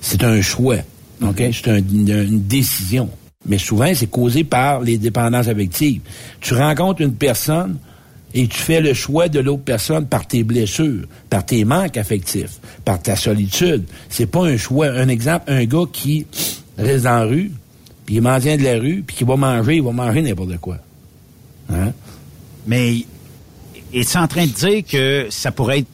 c'est 0.00 0.22
un 0.24 0.40
choix, 0.42 0.76
OK? 1.22 1.42
C'est 1.52 1.68
un- 1.68 1.76
une, 1.78 2.08
une 2.08 2.42
décision. 2.42 3.08
Mais 3.46 3.56
souvent, 3.58 3.90
c'est 3.94 4.06
causé 4.08 4.44
par 4.44 4.80
les 4.82 4.98
dépendances 4.98 5.48
affectives. 5.48 6.02
Tu 6.40 6.54
rencontres 6.54 7.00
une 7.00 7.14
personne 7.14 7.78
et 8.32 8.46
tu 8.46 8.58
fais 8.58 8.80
le 8.80 8.94
choix 8.94 9.28
de 9.28 9.40
l'autre 9.40 9.62
personne 9.64 10.06
par 10.06 10.26
tes 10.26 10.44
blessures, 10.44 11.06
par 11.28 11.44
tes 11.44 11.64
manques 11.64 11.96
affectifs, 11.96 12.60
par 12.84 13.02
ta 13.02 13.16
solitude. 13.16 13.84
C'est 14.08 14.26
pas 14.26 14.44
un 14.44 14.56
choix. 14.56 14.86
Un 14.86 15.08
exemple, 15.08 15.44
un 15.48 15.64
gars 15.64 15.84
qui 15.92 16.26
reste 16.78 17.04
dans 17.04 17.10
la 17.10 17.24
rue, 17.24 17.50
puis 18.06 18.16
il 18.16 18.22
mendiant 18.22 18.56
de 18.56 18.62
la 18.62 18.78
rue, 18.78 19.02
puis 19.06 19.16
qui 19.16 19.24
va 19.24 19.36
manger, 19.36 19.76
il 19.76 19.82
va 19.82 19.92
manger 19.92 20.22
n'importe 20.22 20.58
quoi. 20.58 20.78
Hein? 21.70 21.92
Mais 22.66 23.04
es-tu 23.92 24.16
en 24.16 24.28
train 24.28 24.46
de 24.46 24.52
dire 24.52 24.84
que 24.88 25.26
ça 25.30 25.50
pourrait 25.50 25.80
être 25.80 25.88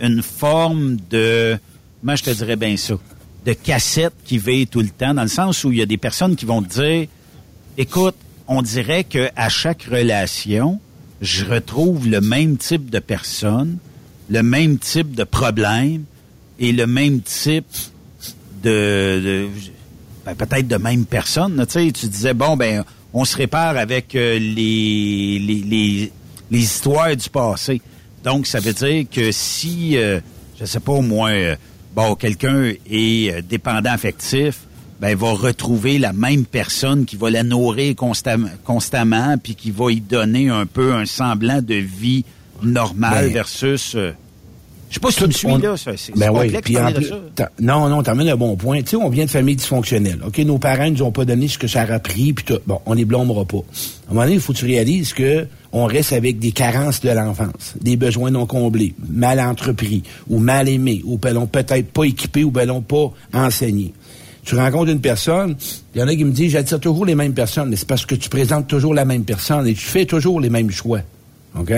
une 0.00 0.22
forme 0.22 0.96
de, 1.10 1.58
moi 2.02 2.14
je 2.14 2.22
te 2.22 2.30
dirais 2.30 2.56
bien 2.56 2.76
ça, 2.76 2.94
de 3.46 3.52
cassette 3.54 4.14
qui 4.24 4.38
veille 4.38 4.66
tout 4.66 4.80
le 4.80 4.90
temps, 4.90 5.14
dans 5.14 5.22
le 5.22 5.28
sens 5.28 5.64
où 5.64 5.72
il 5.72 5.78
y 5.78 5.82
a 5.82 5.86
des 5.86 5.96
personnes 5.96 6.36
qui 6.36 6.44
vont 6.44 6.62
te 6.62 6.80
dire, 6.80 7.08
écoute, 7.76 8.16
on 8.46 8.62
dirait 8.62 9.04
que 9.04 9.28
à 9.36 9.48
chaque 9.48 9.84
relation, 9.84 10.80
je 11.20 11.44
retrouve 11.44 12.08
le 12.08 12.20
même 12.20 12.56
type 12.56 12.90
de 12.90 12.98
personne, 12.98 13.78
le 14.30 14.42
même 14.42 14.78
type 14.78 15.14
de 15.14 15.24
problème 15.24 16.04
et 16.58 16.72
le 16.72 16.86
même 16.86 17.20
type 17.22 17.66
de, 18.62 19.20
de- 19.24 19.48
ben, 20.26 20.34
peut-être 20.34 20.68
de 20.68 20.76
même 20.76 21.04
personne. 21.06 21.64
Tu 21.70 21.92
tu 21.92 22.06
disais 22.06 22.34
bon 22.34 22.56
ben 22.56 22.84
on 23.12 23.24
se 23.24 23.36
répare 23.36 23.76
avec 23.76 24.14
euh, 24.14 24.38
les, 24.38 25.38
les, 25.38 25.62
les 25.62 26.12
les 26.50 26.58
histoires 26.60 27.14
du 27.16 27.28
passé. 27.30 27.80
Donc 28.24 28.46
ça 28.46 28.60
veut 28.60 28.72
dire 28.72 29.04
que 29.10 29.30
si 29.32 29.96
euh, 29.96 30.20
je 30.60 30.64
sais 30.64 30.80
pas 30.80 30.92
au 30.92 31.02
moins 31.02 31.32
euh, 31.32 31.56
bon 31.94 32.14
quelqu'un 32.14 32.72
est 32.90 33.32
euh, 33.32 33.42
dépendant 33.42 33.90
affectif, 33.92 34.60
ben 35.00 35.16
va 35.16 35.32
retrouver 35.32 35.98
la 35.98 36.12
même 36.12 36.44
personne 36.44 37.04
qui 37.04 37.16
va 37.16 37.30
la 37.30 37.42
nourrir 37.42 37.94
constamment 37.94 38.48
constamment 38.64 39.36
puis 39.42 39.54
qui 39.54 39.70
va 39.70 39.90
y 39.92 40.00
donner 40.00 40.48
un 40.48 40.66
peu 40.66 40.92
un 40.94 41.06
semblant 41.06 41.62
de 41.62 41.74
vie 41.74 42.24
normale 42.62 43.26
Ben, 43.26 43.32
versus 43.32 43.94
euh, 43.94 44.12
je 44.90 44.94
sais 44.94 45.00
pas 45.00 45.10
si 45.10 45.18
tu 45.18 45.26
me 45.26 45.30
suis 45.32 45.46
On- 45.46 45.58
là, 45.58 45.76
ça, 45.76 45.92
c'est 45.98 46.16
Ben 46.16 46.28
complexe 46.28 46.60
puis 46.64 46.78
en 46.78 46.90
plus, 46.92 47.12
ça. 47.36 47.50
non, 47.60 47.88
non, 47.90 48.02
t'emmènes 48.02 48.30
un 48.30 48.36
bon 48.36 48.56
point. 48.56 48.80
Tu 48.80 48.88
sais, 48.88 48.96
on 48.96 49.10
vient 49.10 49.26
de 49.26 49.30
familles 49.30 49.56
dysfonctionnelles. 49.56 50.20
OK, 50.26 50.38
nos 50.38 50.56
parents 50.58 50.90
nous 50.90 51.02
ont 51.02 51.12
pas 51.12 51.26
donné 51.26 51.46
ce 51.46 51.58
que 51.58 51.66
ça 51.66 51.82
a 51.82 51.98
pris, 51.98 52.32
puis 52.32 52.44
tout. 52.46 52.58
Bon, 52.66 52.80
on 52.86 52.94
les 52.94 53.04
blâmera 53.04 53.44
pas. 53.44 53.58
À 53.58 53.60
un 53.60 54.14
moment 54.14 54.22
donné, 54.22 54.34
il 54.36 54.40
faut 54.40 54.54
que 54.54 54.58
tu 54.58 54.64
réalises 54.64 55.12
que 55.12 55.46
on 55.72 55.84
reste 55.84 56.14
avec 56.14 56.38
des 56.38 56.52
carences 56.52 57.02
de 57.02 57.10
l'enfance, 57.10 57.74
des 57.78 57.98
besoins 57.98 58.30
non 58.30 58.46
comblés, 58.46 58.94
mal 59.10 59.38
entrepris, 59.40 60.02
ou 60.30 60.38
mal 60.38 60.66
aimés, 60.70 61.02
ou 61.04 61.18
ben, 61.18 61.46
peut-être 61.46 61.92
pas 61.92 62.04
équipés, 62.04 62.42
ou 62.44 62.50
ben, 62.50 62.80
pas 62.80 63.12
enseignés. 63.34 63.92
Tu 64.44 64.54
rencontres 64.54 64.90
une 64.90 65.00
personne, 65.00 65.56
il 65.94 66.00
y 66.00 66.04
en 66.04 66.08
a 66.08 66.14
qui 66.14 66.24
me 66.24 66.32
disent, 66.32 66.52
j'attire 66.52 66.80
toujours 66.80 67.04
les 67.04 67.14
mêmes 67.14 67.34
personnes, 67.34 67.68
mais 67.68 67.76
c'est 67.76 67.88
parce 67.88 68.06
que 68.06 68.14
tu 68.14 68.28
présentes 68.28 68.66
toujours 68.66 68.94
la 68.94 69.04
même 69.04 69.24
personne 69.24 69.66
et 69.66 69.74
tu 69.74 69.84
fais 69.84 70.06
toujours 70.06 70.40
les 70.40 70.50
mêmes 70.50 70.70
choix. 70.70 71.00
OK? 71.58 71.72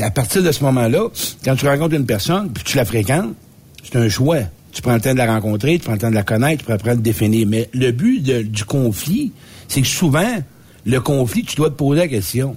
À 0.00 0.10
partir 0.10 0.42
de 0.42 0.52
ce 0.52 0.62
moment-là, 0.64 1.08
quand 1.44 1.56
tu 1.56 1.66
rencontres 1.66 1.94
une 1.94 2.06
personne, 2.06 2.50
puis 2.52 2.64
tu 2.64 2.76
la 2.76 2.84
fréquentes, 2.84 3.34
c'est 3.82 3.96
un 3.96 4.08
choix. 4.08 4.38
Tu 4.72 4.82
prends 4.82 4.94
le 4.94 5.00
temps 5.00 5.12
de 5.12 5.18
la 5.18 5.26
rencontrer, 5.26 5.78
tu 5.78 5.84
prends 5.84 5.94
le 5.94 5.98
temps 5.98 6.10
de 6.10 6.14
la 6.14 6.22
connaître, 6.22 6.58
tu 6.58 6.64
prends 6.64 6.74
le 6.74 6.80
temps 6.80 6.94
de 6.94 7.00
définir. 7.00 7.46
Mais 7.48 7.68
le 7.72 7.92
but 7.92 8.22
du 8.22 8.64
conflit, 8.64 9.32
c'est 9.68 9.80
que 9.80 9.88
souvent, 9.88 10.42
le 10.84 11.00
conflit, 11.00 11.44
tu 11.44 11.56
dois 11.56 11.70
te 11.70 11.74
poser 11.76 12.00
la 12.00 12.08
question. 12.08 12.56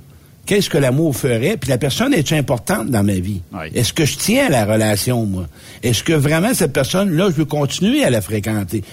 Qu'est-ce 0.50 0.72
que 0.72 0.80
l'amour 0.80 1.16
ferait? 1.16 1.58
Puis 1.58 1.70
la 1.70 1.78
personne 1.78 2.12
est 2.12 2.34
importante 2.34 2.90
dans 2.90 3.04
ma 3.04 3.20
vie? 3.20 3.42
Est-ce 3.76 3.94
que 3.94 4.04
je 4.04 4.18
tiens 4.18 4.48
à 4.48 4.50
la 4.50 4.66
relation, 4.66 5.24
moi? 5.28 5.46
Est-ce 5.84 6.04
que 6.04 6.14
vraiment 6.14 6.56
cette 6.56 6.74
personne-là, 6.74 7.28
je 7.30 7.36
veux 7.36 7.46
continuer 7.46 8.04
à 8.04 8.10
la 8.10 8.20
fréquenter? 8.20 8.84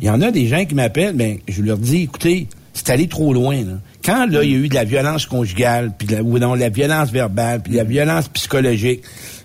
Il 0.00 0.08
y 0.08 0.10
en 0.10 0.20
a 0.22 0.32
des 0.32 0.48
gens 0.48 0.64
qui 0.64 0.74
m'appellent, 0.74 1.14
ben, 1.14 1.38
je 1.46 1.62
leur 1.62 1.78
dis, 1.78 2.02
écoutez, 2.02 2.48
c'est 2.72 2.90
allé 2.90 3.06
trop 3.06 3.32
loin. 3.32 3.54
Là. 3.58 3.74
Quand 4.04 4.26
là, 4.26 4.42
il 4.42 4.50
y 4.50 4.54
a 4.54 4.58
eu 4.58 4.68
de 4.68 4.74
la 4.74 4.82
violence 4.82 5.26
conjugale, 5.26 5.92
puis 5.96 6.08
de 6.08 6.16
la, 6.16 6.22
ou 6.24 6.36
non, 6.40 6.54
la 6.54 6.68
violence 6.68 7.12
verbale, 7.12 7.62
puis 7.62 7.74
de 7.74 7.76
la 7.76 7.84
violence 7.84 8.26
psychologique, 8.26 9.02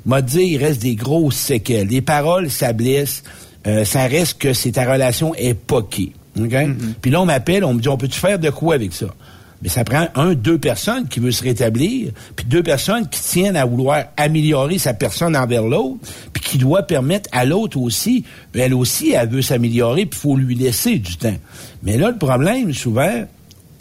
m'a 0.07 0.24
dit, 0.24 0.41
il 0.41 0.57
reste 0.57 0.82
des 0.82 0.95
grosses 0.95 1.36
séquelles. 1.38 1.89
Les 1.89 2.01
paroles, 2.01 2.49
ça 2.49 2.74
blesse. 2.74 3.22
Euh, 3.67 3.86
ça 3.86 4.07
reste 4.07 4.39
que 4.39 4.53
c'est 4.53 4.72
ta 4.72 4.91
relation 4.91 5.36
est 5.36 5.53
poquée. 5.53 6.13
OK? 6.39 6.55
Puis 6.99 7.11
là, 7.11 7.22
on 7.22 7.26
m'appelle, 7.26 7.63
on 7.63 7.76
me 7.76 7.80
dit, 7.80 7.89
on 7.89 7.97
peut-tu 7.97 8.20
faire 8.20 8.39
de 8.39 8.49
quoi 8.49 8.74
avec 8.74 8.91
ça? 8.91 9.13
Mais 9.62 9.68
ça 9.70 9.84
prend 9.84 10.07
un, 10.16 10.36
deux 10.36 10.57
personnes 10.57 11.07
qui 11.10 11.20
veulent 11.20 11.34
se 11.34 11.43
rétablir, 11.43 12.12
puis 12.36 12.45
deux 12.45 12.64
personnes 12.64 13.07
qui 13.10 13.20
tiennent 13.20 13.57
à 13.57 13.66
vouloir 13.66 14.05
améliorer 14.16 14.78
sa 14.78 14.93
personne 14.93 15.36
envers 15.36 15.64
l'autre, 15.64 15.97
puis 16.32 16.41
qui 16.41 16.57
doit 16.57 16.84
permettre 16.84 17.30
à 17.34 17.43
l'autre 17.43 17.78
aussi, 17.78 18.24
elle 18.53 18.74
aussi, 18.74 19.12
elle 19.12 19.28
veut 19.28 19.41
s'améliorer, 19.41 20.05
puis 20.05 20.18
il 20.18 20.22
faut 20.22 20.38
lui 20.38 20.55
laisser 20.55 20.97
du 20.97 21.18
temps. 21.18 21.36
Mais 21.84 21.97
là, 21.97 22.10
le 22.10 22.18
problème, 22.18 22.74
souvent, 22.74 23.26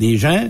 les 0.01 0.17
gens, 0.17 0.49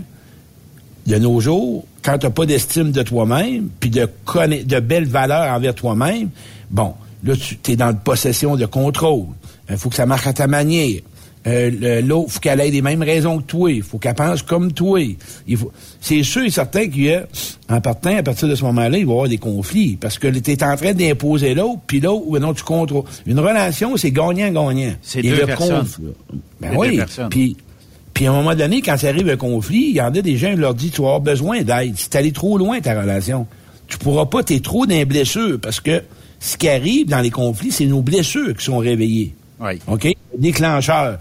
de 1.07 1.17
nos 1.17 1.41
jours, 1.41 1.85
quand 2.03 2.19
tu 2.19 2.27
n'as 2.27 2.33
pas 2.33 2.47
d'estime 2.47 2.91
de 2.93 3.03
toi-même, 3.03 3.69
puis 3.81 3.91
de, 3.91 4.09
conna- 4.25 4.63
de 4.65 4.81
belles 4.81 5.09
valeurs 5.09 5.53
envers 5.55 5.75
toi-même, 5.75 6.31
bon, 6.71 6.95
là, 7.25 7.35
tu 7.37 7.73
es 7.73 7.77
dans 7.77 7.87
la 7.87 7.93
possession 7.95 8.57
de 8.57 8.67
contrôle. 8.67 9.27
Il 9.71 9.77
faut 9.77 9.91
que 9.91 9.97
ça 9.97 10.07
marche 10.07 10.27
à 10.27 10.33
ta 10.33 10.47
manière. 10.47 11.01
Euh, 11.47 12.03
L'autre, 12.03 12.33
faut 12.33 12.41
qu'elle 12.41 12.61
ait 12.61 12.71
les 12.71 12.83
mêmes 12.83 13.03
raisons 13.03 13.39
que 13.39 13.45
toi. 13.45 13.71
Il 13.73 13.83
faut 13.83 13.99
qu'elle 13.99 14.15
pense 14.15 14.43
comme 14.43 14.73
toi. 14.73 15.01
Il 15.47 15.57
faut... 15.57 15.73
C'est 16.01 16.23
sûr 16.23 16.43
et 16.45 16.51
certain 16.51 16.89
qu'il 16.89 17.05
y 17.05 17.15
a, 17.15 17.27
en 17.71 17.81
partant, 17.81 18.17
à 18.17 18.23
partir 18.23 18.49
de 18.49 18.55
ce 18.55 18.65
moment-là, 18.65 18.99
il 18.99 19.05
va 19.07 19.11
y 19.13 19.15
avoir 19.15 19.29
des 19.29 19.39
conflits. 19.39 19.97
Parce 20.01 20.19
que 20.19 20.29
tu 20.29 20.51
es 20.51 20.63
en 20.65 20.77
train 20.77 20.93
d'imposer 20.93 21.55
l'autre, 21.55 21.81
puis 21.87 22.01
l'autre, 22.01 22.25
ou 22.27 22.39
non, 22.39 22.53
tu 22.53 22.63
contrôles. 22.65 23.05
Une 23.27 23.39
relation, 23.41 23.97
c'est 23.97 24.11
gagnant-gagnant. 24.11 24.95
C'est 25.01 25.21
Et 25.21 25.31
deux 25.31 25.37
le 25.41 25.47
personnes. 25.47 25.81
conflit- 25.85 26.03
Ben 26.61 26.69
C'est 26.71 26.71
deux 26.71 26.77
oui. 26.77 26.97
personnes. 26.97 27.29
Puis 27.31 27.57
puis 28.15 28.27
à 28.27 28.33
un 28.33 28.35
moment 28.35 28.57
donné, 28.57 28.83
quand 28.83 28.97
ça 28.97 29.11
arrive 29.11 29.29
un 29.29 29.37
conflit, 29.37 29.91
il 29.91 29.95
y 29.97 30.01
en 30.01 30.07
a 30.07 30.11
des 30.11 30.37
gens 30.37 30.51
qui 30.51 30.57
leur 30.57 30.75
disent, 30.75 30.91
tu 30.91 31.03
vas 31.03 31.07
avoir 31.07 31.21
besoin 31.21 31.63
d'aide. 31.63 31.97
Si 31.97 32.11
t'es 32.11 32.19
allé 32.19 32.33
trop 32.33 32.59
loin, 32.59 32.81
ta 32.81 33.01
relation, 33.01 33.47
tu 33.87 33.97
pourras 33.97 34.27
pas, 34.27 34.43
t'es 34.43 34.59
trop 34.59 34.87
dans 34.87 34.95
les 34.97 35.05
blessures, 35.05 35.61
parce 35.63 35.79
que 35.79 36.03
ce 36.41 36.57
qui 36.57 36.69
arrive 36.69 37.07
dans 37.07 37.21
les 37.21 37.31
conflits, 37.31 37.71
c'est 37.71 37.87
nos 37.87 38.03
blessures 38.03 38.57
qui 38.57 38.65
sont 38.65 38.79
réveillées. 38.79 39.37
Déclencheur. 40.37 41.19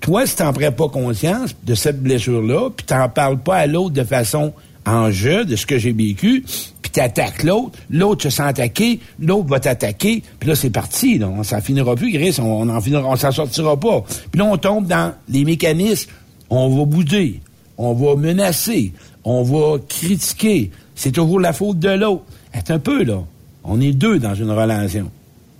Toi, 0.00 0.26
si 0.26 0.36
t'en 0.36 0.52
prends 0.52 0.72
pas 0.72 0.88
conscience 0.88 1.54
de 1.64 1.74
cette 1.74 2.02
blessure-là, 2.02 2.70
puis 2.70 2.86
t'en 2.86 3.08
parles 3.08 3.38
pas 3.38 3.56
à 3.56 3.66
l'autre 3.66 3.94
de 3.94 4.04
façon 4.04 4.52
en 4.86 5.10
jeu 5.10 5.44
de 5.44 5.56
ce 5.56 5.66
que 5.66 5.78
j'ai 5.78 5.92
vécu, 5.92 6.44
puis 6.80 6.90
t'attaques 6.90 7.42
l'autre, 7.42 7.78
l'autre 7.90 8.22
se 8.22 8.30
sent 8.30 8.42
attaqué, 8.42 9.00
l'autre 9.20 9.48
va 9.48 9.60
t'attaquer, 9.60 10.22
puis 10.38 10.48
là, 10.48 10.54
c'est 10.54 10.70
parti, 10.70 11.18
là. 11.18 11.28
Ça 11.42 11.60
finira 11.60 11.94
plus, 11.94 12.12
Gris, 12.12 12.36
on, 12.38 12.44
on 12.44 12.68
en 12.68 12.80
finira, 12.80 13.06
on 13.06 13.16
s'en 13.16 13.32
sortira 13.32 13.78
pas. 13.78 14.04
Puis 14.30 14.38
là, 14.38 14.46
on 14.46 14.56
tombe 14.56 14.86
dans 14.86 15.12
les 15.28 15.44
mécanismes, 15.44 16.10
on 16.48 16.74
va 16.74 16.84
bouder, 16.84 17.40
on 17.76 17.92
va 17.92 18.16
menacer, 18.16 18.92
on 19.24 19.42
va 19.42 19.78
critiquer. 19.88 20.70
C'est 20.94 21.12
toujours 21.12 21.40
la 21.40 21.52
faute 21.52 21.78
de 21.78 21.90
l'autre. 21.90 22.24
Attends 22.52 22.74
un 22.74 22.78
peu, 22.78 23.04
là. 23.04 23.22
On 23.64 23.80
est 23.80 23.92
deux 23.92 24.18
dans 24.18 24.34
une 24.34 24.50
relation. 24.50 25.10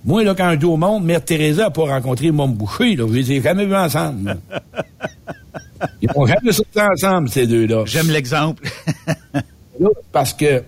Moi, 0.04 0.24
là, 0.24 0.34
quand 0.34 0.52
je 0.52 0.56
dis 0.56 0.64
au 0.64 0.76
monde, 0.76 1.04
Mère 1.04 1.24
Teresa 1.24 1.64
n'a 1.64 1.70
pas 1.70 1.82
rencontré 1.82 2.30
Mom 2.30 2.52
Boucher, 2.52 2.96
là. 2.96 3.06
Je 3.08 3.14
les 3.14 3.32
ai 3.32 3.42
jamais 3.42 3.66
vus 3.66 3.76
ensemble. 3.76 4.38
Ils 6.02 6.08
ont 6.14 6.26
jamais 6.26 6.52
sorti 6.52 6.80
ensemble, 6.80 7.28
ces 7.28 7.46
deux-là. 7.46 7.84
J'aime 7.86 8.10
l'exemple. 8.10 8.68
Parce 10.12 10.32
que, 10.32 10.62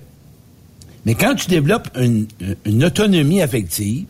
mais 1.05 1.15
quand 1.15 1.35
tu 1.35 1.49
développes 1.49 1.89
une, 1.97 2.27
une 2.65 2.85
autonomie 2.85 3.43
affective, 3.43 4.07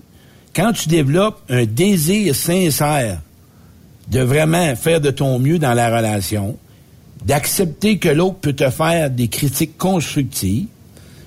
quand 0.54 0.72
tu 0.72 0.88
développes 0.88 1.40
un 1.48 1.64
désir 1.64 2.34
sincère 2.34 3.20
de 4.08 4.20
vraiment 4.20 4.74
faire 4.76 5.00
de 5.00 5.10
ton 5.10 5.38
mieux 5.38 5.58
dans 5.58 5.72
la 5.72 5.96
relation, 5.96 6.58
d'accepter 7.24 7.98
que 7.98 8.08
l'autre 8.08 8.38
peut 8.40 8.52
te 8.52 8.68
faire 8.70 9.10
des 9.10 9.28
critiques 9.28 9.78
constructives, 9.78 10.66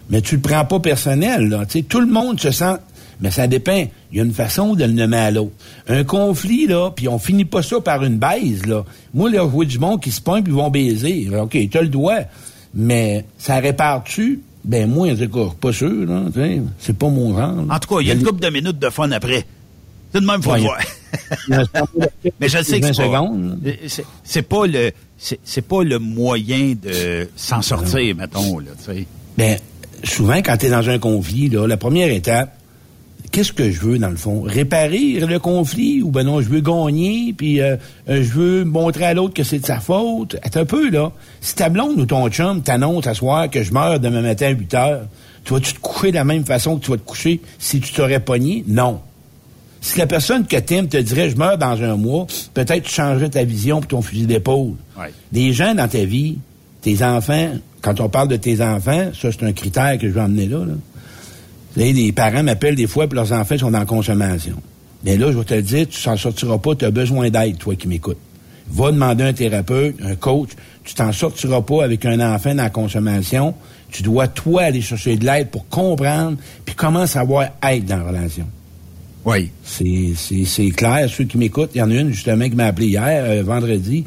mais 0.09 0.21
tu 0.21 0.35
le 0.35 0.41
prends 0.41 0.65
pas 0.65 0.79
personnel, 0.79 1.47
là. 1.47 1.65
Tu 1.65 1.79
sais, 1.79 1.83
tout 1.83 1.99
le 1.99 2.07
monde 2.07 2.39
se 2.39 2.51
sent, 2.51 2.75
mais 3.23 3.31
ça 3.31 3.47
dépend. 3.47 3.85
Il 4.11 4.17
y 4.17 4.19
a 4.19 4.23
une 4.25 4.33
façon 4.33 4.75
de 4.75 4.83
le 4.83 4.91
nommer 4.91 5.17
à 5.17 5.31
l'autre. 5.31 5.53
Un 5.87 6.03
conflit, 6.03 6.67
là, 6.67 6.91
puis 6.93 7.07
on 7.07 7.17
finit 7.17 7.45
pas 7.45 7.63
ça 7.63 7.79
par 7.79 8.03
une 8.03 8.17
baise, 8.17 8.65
là. 8.65 8.83
Moi, 9.13 9.29
là, 9.31 9.39
je 9.43 9.47
vois 9.49 9.63
du 9.65 9.79
monde 9.79 10.01
qui 10.01 10.11
se 10.11 10.19
pointe 10.21 10.43
puis 10.43 10.51
ils 10.51 10.57
vont 10.57 10.69
baiser. 10.69 11.29
OK, 11.41 11.51
tu 11.51 11.79
le 11.79 11.87
dois. 11.87 12.19
Mais 12.75 13.25
ça 13.37 13.55
répare-tu? 13.59 14.41
Ben, 14.65 14.89
moi, 14.89 15.09
en 15.11 15.15
tout 15.15 15.29
cas, 15.29 15.53
pas 15.59 15.71
sûr, 15.71 16.05
là. 16.05 16.23
C'est 16.79 16.97
pas 16.97 17.07
mon 17.09 17.35
genre. 17.37 17.63
En 17.69 17.79
tout 17.79 17.95
cas, 17.95 18.01
il 18.01 18.07
y 18.07 18.11
a 18.11 18.13
une 18.13 18.23
couple 18.23 18.41
de 18.41 18.49
minutes 18.49 18.77
de 18.79 18.89
fun 18.89 19.09
après. 19.11 19.45
C'est 20.13 20.19
de 20.21 20.25
même, 20.25 20.43
faut 20.43 20.51
Ouais, 20.51 20.57
le 20.59 20.63
voir. 20.65 20.79
Mais 22.41 22.49
je 22.49 22.61
sais 22.61 22.79
que 22.79 22.85
20 22.85 22.93
c'est 22.93 23.03
pas, 23.05 24.05
c'est- 24.25 24.41
pas 24.43 24.67
le, 24.67 24.91
c'est 25.17 25.61
pas 25.65 25.83
le 25.83 25.97
moyen 25.99 26.73
de 26.81 27.27
s'en 27.37 27.61
sortir, 27.61 28.15
mettons, 28.17 28.59
là, 28.59 28.71
tu 28.77 28.93
sais. 28.93 29.07
Ben, 29.37 29.57
souvent, 30.03 30.37
quand 30.37 30.57
tu 30.57 30.65
es 30.65 30.69
dans 30.69 30.87
un 30.89 30.99
conflit, 30.99 31.49
là, 31.49 31.65
la 31.67 31.77
première 31.77 32.09
étape, 32.11 32.55
qu'est-ce 33.33 33.51
que 33.51 33.71
je 33.71 33.81
veux 33.81 33.97
dans 33.97 34.11
le 34.11 34.15
fond? 34.15 34.43
Réparer 34.43 35.19
le 35.19 35.39
conflit 35.39 36.01
ou 36.03 36.11
ben 36.11 36.23
non, 36.23 36.39
je 36.39 36.47
veux 36.47 36.61
gagner, 36.61 37.33
puis 37.35 37.59
euh, 37.59 37.75
euh, 38.07 38.23
je 38.23 38.31
veux 38.31 38.63
montrer 38.63 39.05
à 39.05 39.13
l'autre 39.15 39.33
que 39.33 39.43
c'est 39.43 39.59
de 39.59 39.65
sa 39.65 39.79
faute? 39.79 40.37
Attends 40.43 40.61
un 40.61 40.65
peu, 40.65 40.89
là. 40.91 41.11
Si 41.41 41.55
ta 41.55 41.67
blonde 41.67 41.99
ou 41.99 42.05
ton 42.05 42.29
chum 42.29 42.61
t'annonce 42.61 43.07
à 43.07 43.15
soir 43.15 43.49
que 43.49 43.63
je 43.63 43.73
meurs 43.73 43.99
demain 43.99 44.21
matin 44.21 44.45
à 44.45 44.49
8 44.51 44.73
heures, 44.75 45.01
tu 45.43 45.53
vas-tu 45.53 45.73
te 45.73 45.79
coucher 45.79 46.11
de 46.11 46.15
la 46.15 46.23
même 46.23 46.45
façon 46.45 46.77
que 46.77 46.85
tu 46.85 46.91
vas 46.91 46.97
te 46.97 47.01
coucher 47.01 47.41
si 47.57 47.81
tu 47.81 47.91
t'aurais 47.91 48.19
pogné? 48.19 48.63
Non. 48.67 49.01
Si 49.81 49.97
la 49.97 50.05
personne 50.05 50.45
que 50.45 50.57
t'aimes 50.57 50.87
te 50.87 50.97
dirait 50.97 51.31
je 51.31 51.35
meurs 51.35 51.57
dans 51.57 51.81
un 51.81 51.97
mois, 51.97 52.27
peut-être 52.53 52.83
tu 52.83 52.93
changerais 52.93 53.29
ta 53.29 53.43
vision 53.43 53.79
pour 53.79 53.87
ton 53.87 54.01
fusil 54.03 54.27
d'épaule. 54.27 54.75
Des 55.31 55.53
gens 55.53 55.73
dans 55.73 55.87
ta 55.87 56.05
vie, 56.05 56.37
tes 56.81 57.03
enfants, 57.03 57.49
quand 57.81 57.99
on 57.99 58.09
parle 58.09 58.27
de 58.27 58.37
tes 58.37 58.61
enfants, 58.61 59.09
ça 59.19 59.31
c'est 59.31 59.43
un 59.43 59.53
critère 59.53 59.97
que 59.97 60.07
je 60.07 60.13
vais 60.13 60.21
emmener 60.21 60.45
là, 60.45 60.59
là. 60.59 60.73
Les 61.75 62.11
parents 62.11 62.43
m'appellent 62.43 62.75
des 62.75 62.87
fois, 62.87 63.07
puis 63.07 63.15
leurs 63.15 63.31
enfants 63.31 63.57
sont 63.57 63.73
en 63.73 63.85
consommation. 63.85 64.55
Mais 65.03 65.17
là, 65.17 65.31
je 65.31 65.37
vais 65.37 65.43
te 65.43 65.53
le 65.53 65.61
dire, 65.61 65.87
tu 65.89 65.99
s'en 65.99 66.15
sortiras 66.15 66.57
pas, 66.57 66.75
tu 66.75 66.85
as 66.85 66.91
besoin 66.91 67.29
d'aide, 67.29 67.57
toi 67.57 67.75
qui 67.75 67.87
m'écoutes. 67.87 68.17
Va 68.69 68.91
demander 68.91 69.23
un 69.25 69.33
thérapeute, 69.33 69.95
un 70.01 70.15
coach, 70.15 70.49
tu 70.83 70.93
t'en 70.93 71.11
sortiras 71.11 71.61
pas 71.61 71.83
avec 71.83 72.05
un 72.05 72.19
enfant 72.33 72.55
dans 72.55 72.63
la 72.63 72.69
consommation. 72.69 73.53
Tu 73.91 74.01
dois, 74.01 74.27
toi, 74.27 74.63
aller 74.63 74.81
chercher 74.81 75.17
de 75.17 75.25
l'aide 75.25 75.49
pour 75.49 75.67
comprendre, 75.67 76.37
puis 76.65 76.73
comment 76.73 77.05
savoir 77.05 77.49
être 77.61 77.85
dans 77.85 77.97
la 77.97 78.03
relation. 78.03 78.45
Oui. 79.25 79.51
C'est, 79.63 80.13
c'est, 80.15 80.45
c'est 80.45 80.69
clair, 80.71 81.09
ceux 81.09 81.25
qui 81.25 81.37
m'écoutent, 81.37 81.71
il 81.75 81.79
y 81.79 81.81
en 81.81 81.91
a 81.91 81.93
une 81.93 82.11
justement 82.11 82.49
qui 82.49 82.55
m'a 82.55 82.65
appelé 82.65 82.87
hier, 82.87 83.23
euh, 83.25 83.43
vendredi. 83.43 84.05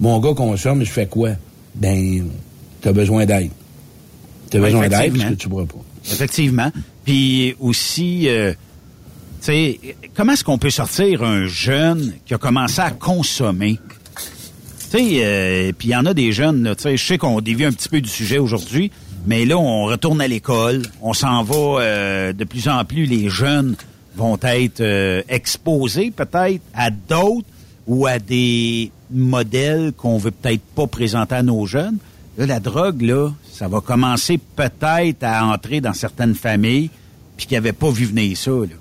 Mon 0.00 0.18
gars 0.20 0.34
consomme, 0.34 0.84
je 0.84 0.90
fais 0.90 1.06
quoi? 1.06 1.30
Ben, 1.74 2.26
t'as 2.80 2.92
besoin 2.92 3.26
d'aide. 3.26 3.50
T'as 4.50 4.60
besoin 4.60 4.88
d'aide 4.88 5.16
parce 5.16 5.30
que 5.30 5.34
tu 5.34 5.48
pourras 5.48 5.66
pas. 5.66 5.84
Effectivement. 6.10 6.70
Puis 7.06 7.54
aussi, 7.60 8.28
euh, 8.28 8.52
tu 9.40 9.46
sais, 9.46 9.80
comment 10.14 10.32
est-ce 10.32 10.42
qu'on 10.44 10.58
peut 10.58 10.70
sortir 10.70 11.22
un 11.22 11.46
jeune 11.46 12.14
qui 12.26 12.34
a 12.34 12.38
commencé 12.38 12.80
à 12.80 12.90
consommer? 12.90 13.78
Tu 14.90 14.98
sais, 14.98 15.24
euh, 15.24 15.72
puis 15.76 15.88
il 15.88 15.92
y 15.92 15.96
en 15.96 16.04
a 16.04 16.14
des 16.14 16.32
jeunes, 16.32 16.74
tu 16.76 16.82
sais, 16.82 16.96
je 16.96 17.06
sais 17.06 17.16
qu'on 17.16 17.40
dévie 17.40 17.64
un 17.64 17.72
petit 17.72 17.88
peu 17.88 18.00
du 18.00 18.10
sujet 18.10 18.38
aujourd'hui, 18.38 18.90
mais 19.24 19.44
là, 19.44 19.56
on 19.56 19.84
retourne 19.84 20.20
à 20.20 20.28
l'école, 20.28 20.82
on 21.00 21.12
s'en 21.12 21.44
va 21.44 21.80
euh, 21.80 22.32
de 22.32 22.44
plus 22.44 22.68
en 22.68 22.84
plus, 22.84 23.06
les 23.06 23.28
jeunes 23.28 23.76
vont 24.16 24.38
être 24.42 24.80
euh, 24.80 25.22
exposés 25.28 26.10
peut-être 26.10 26.62
à 26.74 26.90
d'autres 26.90 27.46
ou 27.86 28.06
à 28.06 28.18
des 28.18 28.90
modèles 29.12 29.92
qu'on 29.96 30.18
veut 30.18 30.32
peut-être 30.32 30.62
pas 30.74 30.88
présenter 30.88 31.36
à 31.36 31.42
nos 31.44 31.66
jeunes. 31.66 31.98
La 32.38 32.60
drogue, 32.60 33.00
là, 33.02 33.30
ça 33.50 33.66
va 33.66 33.80
commencer 33.80 34.38
peut-être 34.38 35.22
à 35.22 35.46
entrer 35.46 35.80
dans 35.80 35.94
certaines 35.94 36.34
familles 36.34 36.90
puis 37.36 37.46
qui 37.46 37.54
n'avaient 37.54 37.72
pas 37.72 37.90
vu 37.90 38.04
venir 38.04 38.36
ça. 38.36 38.50
Là. 38.50 38.76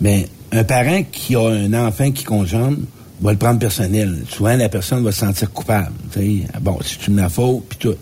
Mais 0.00 0.28
un 0.52 0.64
parent 0.64 1.02
qui 1.10 1.34
a 1.34 1.48
un 1.48 1.72
enfant 1.74 2.10
qui 2.12 2.24
consomme 2.24 2.84
va 3.20 3.32
le 3.32 3.38
prendre 3.38 3.58
personnel. 3.58 4.24
Souvent, 4.28 4.56
la 4.56 4.68
personne 4.68 5.02
va 5.02 5.12
se 5.12 5.20
sentir 5.20 5.50
coupable. 5.50 5.92
tu 6.12 6.20
sais. 6.20 6.46
Ah 6.52 6.60
Bon, 6.60 6.78
c'est 6.82 7.08
une 7.08 7.28
faute, 7.28 7.64
puis 7.68 7.78
tout. 7.78 7.94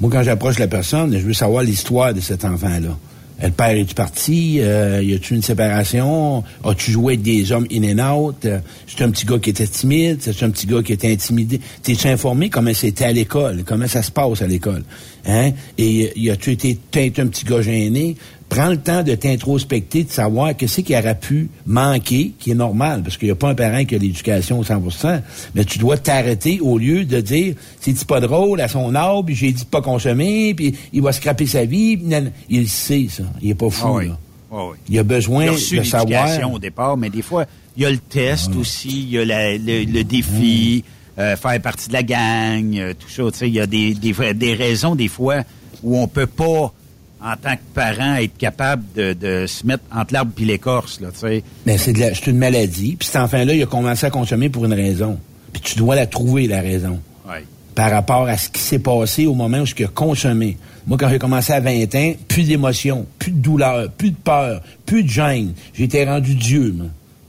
Moi, 0.00 0.10
quand 0.10 0.22
j'approche 0.22 0.58
la 0.58 0.68
personne, 0.68 1.16
je 1.16 1.24
veux 1.24 1.32
savoir 1.32 1.62
l'histoire 1.62 2.12
de 2.12 2.20
cet 2.20 2.44
enfant-là. 2.44 2.96
Euh, 3.40 3.46
Le 3.46 3.50
père 3.52 3.70
est-tu 3.70 3.94
parti? 3.94 4.58
Euh, 4.60 5.02
y 5.02 5.14
a-tu 5.14 5.34
une 5.34 5.42
séparation? 5.42 6.44
As-tu 6.64 6.90
joué 6.90 7.14
avec 7.14 7.22
des 7.22 7.52
hommes 7.52 7.66
in 7.72 7.98
and 7.98 8.16
out? 8.16 8.44
Euh, 8.44 8.58
c'est 8.86 9.02
un 9.02 9.10
petit 9.10 9.26
gars 9.26 9.38
qui 9.38 9.50
était 9.50 9.66
timide? 9.66 10.18
C'est 10.20 10.42
un 10.42 10.50
petit 10.50 10.66
gars 10.66 10.82
qui 10.82 10.92
était 10.92 11.12
intimidé? 11.12 11.60
T'es-tu 11.82 12.08
informé 12.08 12.50
comment 12.50 12.74
c'était 12.74 13.04
à 13.04 13.12
l'école? 13.12 13.64
Comment 13.64 13.86
ça 13.86 14.02
se 14.02 14.10
passe 14.10 14.42
à 14.42 14.46
l'école? 14.46 14.84
Hein? 15.26 15.52
Et 15.78 16.06
euh, 16.06 16.10
y 16.16 16.30
a-tu 16.30 16.52
été 16.52 16.78
un 17.18 17.26
petit 17.26 17.44
gars 17.44 17.62
gêné? 17.62 18.16
Prends 18.54 18.68
le 18.68 18.76
temps 18.76 19.02
de 19.02 19.14
t'introspecter, 19.14 20.04
de 20.04 20.10
savoir 20.10 20.54
qu'est-ce 20.56 20.80
qui 20.82 20.94
aurait 20.96 21.18
pu 21.18 21.48
manquer, 21.66 22.32
qui 22.38 22.50
est 22.50 22.54
normal, 22.54 23.02
parce 23.02 23.16
qu'il 23.16 23.28
n'y 23.28 23.32
a 23.32 23.36
pas 23.36 23.48
un 23.48 23.54
parent 23.54 23.84
qui 23.84 23.94
a 23.94 23.98
l'éducation 23.98 24.58
au 24.58 24.64
100 24.64 24.82
mais 25.54 25.64
tu 25.64 25.78
dois 25.78 25.96
t'arrêter 25.96 26.60
au 26.60 26.76
lieu 26.78 27.04
de 27.04 27.20
dire, 27.20 27.54
c'est 27.80 28.04
pas 28.04 28.20
drôle 28.20 28.60
à 28.60 28.68
son 28.68 28.94
âge, 28.94 29.24
puis 29.24 29.34
j'ai 29.34 29.52
dit 29.52 29.62
de 29.64 29.68
pas 29.68 29.80
consommer, 29.80 30.52
puis 30.54 30.74
il 30.92 31.00
va 31.02 31.12
scraper 31.12 31.46
sa 31.46 31.64
vie. 31.64 31.96
puis 31.96 32.06
nan- 32.06 32.30
Il 32.50 32.68
sait, 32.68 33.06
ça. 33.10 33.24
Il 33.40 33.50
est 33.50 33.54
pas 33.54 33.70
fou, 33.70 33.86
Ah 33.88 33.92
oui. 33.92 34.08
là. 34.08 34.18
Ah 34.52 34.56
oui. 34.70 34.76
Il 34.88 34.98
a 34.98 35.02
besoin 35.02 35.44
Il 35.44 35.78
a 35.78 35.82
de 35.82 35.86
savoir. 35.86 36.52
au 36.52 36.58
départ, 36.58 36.96
mais 36.98 37.08
des 37.08 37.22
fois, 37.22 37.46
il 37.76 37.82
y 37.84 37.86
a 37.86 37.90
le 37.90 37.96
test 37.98 38.54
aussi, 38.54 38.88
il 39.04 39.10
y 39.10 39.18
a 39.18 39.24
la- 39.24 39.56
le, 39.56 39.84
le 39.84 40.04
défi, 40.04 40.84
euh, 41.18 41.36
faire 41.36 41.60
partie 41.62 41.88
de 41.88 41.94
la 41.94 42.02
gang, 42.02 42.76
euh, 42.76 42.92
tout 42.92 43.08
ça. 43.08 43.22
tu 43.32 43.38
sais, 43.38 43.48
Il 43.48 43.54
y 43.54 43.60
a 43.60 43.66
des, 43.66 43.94
des, 43.94 44.12
des 44.34 44.54
raisons, 44.54 44.94
des 44.94 45.08
fois, 45.08 45.36
où 45.82 45.96
on 45.98 46.06
peut 46.06 46.26
pas, 46.26 46.72
en 47.24 47.36
tant 47.36 47.54
que 47.54 47.62
parent, 47.74 48.16
être 48.16 48.36
capable 48.36 48.82
de, 48.96 49.12
de 49.12 49.46
se 49.46 49.66
mettre 49.66 49.84
entre 49.94 50.12
l'arbre 50.14 50.32
et 50.40 50.44
l'écorce. 50.44 51.00
Là, 51.00 51.08
tu 51.12 51.20
sais. 51.20 51.42
Mais 51.66 51.78
c'est 51.78 51.92
de 51.92 52.00
la- 52.00 52.14
c'est 52.14 52.26
une 52.28 52.38
maladie. 52.38 52.96
Puis 52.98 53.06
cet 53.06 53.16
enfant-là, 53.22 53.54
il 53.54 53.62
a 53.62 53.66
commencé 53.66 54.06
à 54.06 54.10
consommer 54.10 54.48
pour 54.48 54.64
une 54.64 54.74
raison. 54.74 55.18
Puis 55.52 55.62
tu 55.62 55.76
dois 55.76 55.94
la 55.94 56.06
trouver, 56.06 56.46
la 56.48 56.60
raison. 56.60 57.00
Ouais. 57.28 57.44
Par 57.74 57.90
rapport 57.90 58.26
à 58.28 58.36
ce 58.36 58.48
qui 58.48 58.60
s'est 58.60 58.78
passé 58.80 59.26
au 59.26 59.34
moment 59.34 59.58
où 59.60 59.64
il 59.78 59.84
a 59.84 59.88
consommé. 59.88 60.56
Moi, 60.86 60.98
quand 60.98 61.08
j'ai 61.08 61.18
commencé 61.18 61.52
à 61.52 61.60
20 61.60 61.94
ans, 61.94 62.12
plus 62.28 62.44
d'émotion, 62.48 63.06
plus 63.18 63.30
de 63.30 63.38
douleur, 63.38 63.88
plus 63.92 64.10
de 64.10 64.16
peur, 64.16 64.60
plus 64.84 65.04
de 65.04 65.08
gêne. 65.08 65.52
J'étais 65.74 66.04
rendu 66.04 66.34
Dieu, 66.34 66.74
moi. 66.76 66.86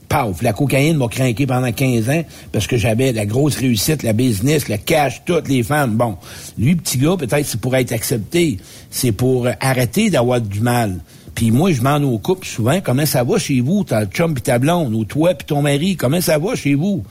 Paf, 0.08 0.42
la 0.42 0.52
cocaïne 0.52 0.96
m'a 0.96 1.08
craqué 1.08 1.46
pendant 1.46 1.72
15 1.72 2.10
ans 2.10 2.24
parce 2.52 2.66
que 2.66 2.76
j'avais 2.76 3.12
la 3.12 3.26
grosse 3.26 3.56
réussite, 3.56 4.02
la 4.02 4.12
business, 4.12 4.68
le 4.68 4.76
cash, 4.76 5.22
toutes 5.24 5.48
les 5.48 5.62
femmes. 5.62 5.96
Bon, 5.96 6.16
lui, 6.58 6.76
petit 6.76 6.98
gars, 6.98 7.16
peut-être 7.18 7.46
c'est 7.46 7.60
pour 7.60 7.74
être 7.76 7.92
accepté. 7.92 8.58
C'est 8.90 9.12
pour 9.12 9.46
euh, 9.46 9.52
arrêter 9.60 10.10
d'avoir 10.10 10.40
du 10.40 10.60
mal. 10.60 11.00
Puis 11.34 11.50
moi, 11.50 11.72
je 11.72 11.78
demande 11.78 12.04
aux 12.04 12.18
couples 12.18 12.46
souvent, 12.46 12.80
comment 12.80 13.06
ça 13.06 13.24
va 13.24 13.38
chez 13.38 13.60
vous, 13.60 13.84
ta 13.84 14.06
chum 14.06 14.34
puis 14.34 14.42
ta 14.42 14.58
blonde, 14.58 14.94
ou 14.94 15.04
toi 15.04 15.34
puis 15.34 15.46
ton 15.46 15.62
mari, 15.62 15.96
comment 15.96 16.20
ça 16.20 16.38
va 16.38 16.54
chez 16.54 16.74
vous? 16.74 17.02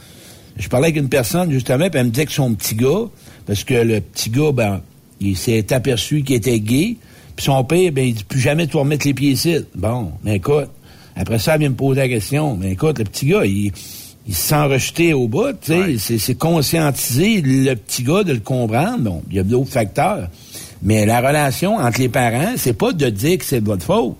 Je 0.55 0.69
parlais 0.69 0.87
avec 0.87 0.97
une 0.97 1.09
personne, 1.09 1.51
justement, 1.51 1.89
puis 1.89 1.99
elle 1.99 2.05
me 2.05 2.11
disait 2.11 2.25
que 2.25 2.31
son 2.31 2.53
petit 2.53 2.75
gars, 2.75 3.09
parce 3.45 3.63
que 3.63 3.73
le 3.73 3.99
petit 3.99 4.29
gars, 4.29 4.51
ben, 4.53 4.81
il 5.19 5.35
s'est 5.35 5.73
aperçu 5.73 6.23
qu'il 6.23 6.35
était 6.35 6.59
gay, 6.59 6.97
puis 7.35 7.45
son 7.45 7.63
père, 7.63 7.91
ben, 7.91 8.05
il 8.05 8.13
dit 8.13 8.23
plus 8.23 8.39
jamais 8.39 8.67
tu 8.67 8.77
remettre 8.77 9.05
les 9.07 9.13
pieds 9.13 9.31
ici. 9.31 9.57
Bon, 9.75 10.11
mais 10.23 10.35
écoute, 10.35 10.69
après 11.15 11.39
ça, 11.39 11.53
elle 11.55 11.59
vient 11.61 11.69
me 11.69 11.75
poser 11.75 12.01
la 12.01 12.07
question. 12.09 12.55
Mais 12.59 12.71
écoute, 12.71 12.99
le 12.99 13.05
petit 13.05 13.25
gars, 13.27 13.45
il, 13.45 13.71
il 14.27 14.33
se 14.35 14.41
sent 14.49 14.63
rejeté 14.63 15.13
au 15.13 15.27
bout, 15.27 15.51
tu 15.61 15.73
sais. 15.73 15.97
C'est- 15.97 16.17
C'est 16.17 16.35
conscientiser 16.35 17.41
le 17.41 17.75
petit 17.75 18.03
gars 18.03 18.23
de 18.23 18.33
le 18.33 18.39
comprendre. 18.39 18.99
Bon, 18.99 19.23
il 19.29 19.35
y 19.35 19.39
a 19.39 19.43
d'autres 19.43 19.71
facteurs. 19.71 20.27
Mais 20.81 21.05
la 21.05 21.19
relation 21.21 21.77
entre 21.77 21.99
les 21.99 22.09
parents, 22.09 22.53
c'est 22.57 22.73
pas 22.77 22.91
de 22.91 23.09
dire 23.09 23.37
que 23.37 23.45
c'est 23.45 23.61
de 23.61 23.65
votre 23.65 23.83
faute, 23.85 24.15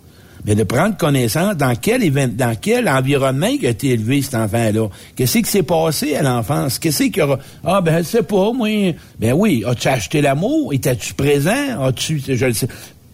mais 0.46 0.56
de 0.56 0.64
prendre 0.64 0.96
connaissance 0.98 1.56
dans 1.58 1.74
quel 1.76 2.02
évén- 2.04 2.36
dans 2.36 2.56
quel 2.60 2.88
environnement 2.90 3.48
il 3.48 3.66
a 3.66 3.70
été 3.70 3.90
élevé, 3.90 4.22
cet 4.22 4.36
enfant-là. 4.36 4.88
Qu'est-ce 5.16 5.38
qui 5.40 5.50
s'est 5.50 5.64
passé 5.64 6.16
à 6.16 6.22
l'enfance? 6.22 6.80
Qu'est-ce 6.80 7.04
qu'il 7.04 7.18
y 7.18 7.22
aura? 7.22 7.40
Ah, 7.66 7.82
ben, 7.82 7.98
je 8.00 8.04
sais 8.04 8.24
pas, 8.24 8.52
moi. 8.54 8.68
Ben 9.20 9.34
oui, 9.34 9.64
as-tu 9.68 9.88
acheté 9.90 10.22
l'amour? 10.22 10.74
Étais-tu 10.74 11.14
présent? 11.14 11.82
As-tu, 11.82 12.22
je 12.28 12.46
le 12.46 12.54
sais. 12.54 12.68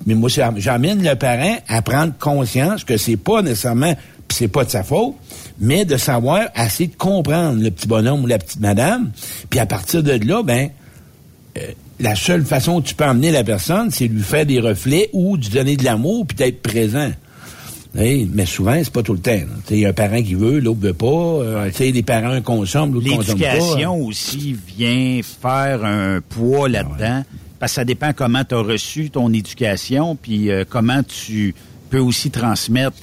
Mais 0.05 0.15
moi, 0.15 0.29
j'amène 0.57 1.03
le 1.03 1.15
parent 1.15 1.57
à 1.67 1.81
prendre 1.81 2.13
conscience 2.17 2.83
que 2.83 2.97
c'est 2.97 3.17
pas 3.17 3.41
nécessairement, 3.41 3.95
pis 4.27 4.35
c'est 4.35 4.47
pas 4.47 4.63
de 4.63 4.69
sa 4.69 4.83
faute, 4.83 5.15
mais 5.59 5.85
de 5.85 5.97
savoir, 5.97 6.47
assez 6.55 6.87
de 6.87 6.95
comprendre 6.95 7.61
le 7.61 7.69
petit 7.71 7.87
bonhomme 7.87 8.23
ou 8.23 8.27
la 8.27 8.37
petite 8.39 8.61
madame. 8.61 9.11
Puis 9.49 9.59
à 9.59 9.65
partir 9.65 10.01
de 10.03 10.11
là, 10.25 10.41
ben, 10.43 10.69
euh, 11.57 11.61
la 11.99 12.15
seule 12.15 12.45
façon 12.45 12.75
où 12.75 12.81
tu 12.81 12.95
peux 12.95 13.03
emmener 13.03 13.31
la 13.31 13.43
personne, 13.43 13.91
c'est 13.91 14.07
lui 14.07 14.23
faire 14.23 14.45
des 14.45 14.59
reflets 14.59 15.09
ou 15.11 15.35
lui 15.35 15.49
donner 15.49 15.75
de 15.75 15.83
l'amour 15.83 16.25
puis 16.25 16.37
d'être 16.37 16.61
présent. 16.61 17.11
Mais 17.95 18.45
souvent, 18.45 18.75
c'est 18.77 18.93
pas 18.93 19.01
tout 19.01 19.13
le 19.13 19.19
temps. 19.19 19.39
Il 19.71 19.79
y 19.79 19.85
a 19.85 19.89
un 19.89 19.93
parent 19.93 20.21
qui 20.21 20.35
veut, 20.35 20.59
l'autre 20.59 20.79
veut 20.79 20.93
pas. 20.93 21.07
Euh, 21.07 21.71
les 21.79 22.03
parents 22.03 22.39
consomment, 22.41 22.93
l'autre 22.93 23.09
consomme 23.09 23.39
pas. 23.39 23.53
L'éducation 23.53 23.95
aussi 24.05 24.55
vient 24.77 25.21
faire 25.23 25.83
un 25.83 26.21
poids 26.21 26.67
Ah 26.67 26.69
là-dedans. 26.69 27.23
Parce 27.59 27.73
que 27.73 27.75
ça 27.75 27.85
dépend 27.85 28.13
comment 28.13 28.43
tu 28.43 28.55
as 28.55 28.61
reçu 28.61 29.09
ton 29.09 29.31
éducation, 29.33 30.15
puis 30.15 30.49
euh, 30.49 30.63
comment 30.67 31.03
tu 31.03 31.53
peux 31.89 31.99
aussi 31.99 32.31
transmettre 32.31 32.97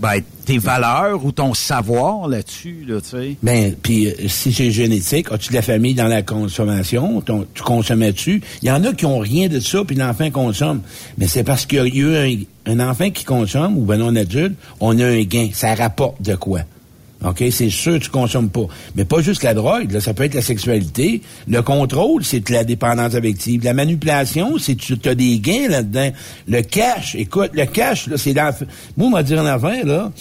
ben, 0.00 0.20
tes 0.46 0.56
valeurs 0.58 1.24
ou 1.24 1.30
ton 1.30 1.52
savoir 1.52 2.26
là-dessus, 2.26 2.86
là. 2.88 2.98
Ben, 3.42 3.74
puis 3.74 4.08
euh, 4.08 4.28
si 4.28 4.52
c'est 4.52 4.70
génétique, 4.70 5.30
as-tu 5.30 5.50
de 5.50 5.54
la 5.54 5.62
famille 5.62 5.94
dans 5.94 6.06
la 6.06 6.22
consommation? 6.22 7.22
Tu 7.54 7.62
consommais-tu? 7.62 8.40
Il 8.62 8.68
y 8.68 8.70
en 8.70 8.82
a 8.84 8.94
qui 8.94 9.04
ont 9.04 9.18
rien 9.18 9.48
de 9.48 9.60
ça, 9.60 9.84
puis 9.86 9.96
l'enfant 9.96 10.30
consomme. 10.30 10.80
Mais 11.18 11.26
c'est 11.26 11.44
parce 11.44 11.66
qu'il 11.66 11.78
y 11.78 11.80
a 11.80 11.86
eu 11.86 12.46
un, 12.66 12.72
un 12.72 12.88
enfant 12.88 13.10
qui 13.10 13.24
consomme, 13.24 13.76
ou 13.76 13.84
ben 13.84 13.98
non 13.98 14.16
adulte, 14.16 14.54
on 14.80 14.98
a 14.98 15.04
un 15.04 15.22
gain. 15.22 15.50
Ça 15.52 15.74
rapporte 15.74 16.22
de 16.22 16.34
quoi? 16.34 16.60
OK? 17.24 17.44
C'est 17.50 17.70
sûr 17.70 17.98
que 17.98 18.04
tu 18.04 18.10
consommes 18.10 18.48
pas. 18.48 18.66
Mais 18.94 19.04
pas 19.04 19.20
juste 19.20 19.42
la 19.42 19.54
drogue, 19.54 19.92
là, 19.92 20.00
ça 20.00 20.14
peut 20.14 20.24
être 20.24 20.34
la 20.34 20.42
sexualité. 20.42 21.20
Le 21.48 21.62
contrôle, 21.62 22.24
c'est 22.24 22.48
la 22.50 22.64
dépendance 22.64 23.14
affective. 23.14 23.62
La 23.64 23.74
manipulation, 23.74 24.58
c'est 24.58 24.74
tu 24.74 24.96
as 25.04 25.14
des 25.14 25.38
gains 25.38 25.68
là-dedans. 25.68 26.10
Le 26.48 26.62
cash, 26.62 27.14
écoute, 27.14 27.50
le 27.52 27.66
cash, 27.66 28.06
là, 28.06 28.16
c'est 28.16 28.32
dans... 28.32 28.54
Moi, 28.96 29.08
on 29.08 29.10
m'a 29.10 29.22
dit 29.22 29.36
en 29.38 29.44
affaire, 29.44 29.84
là, 29.84 30.12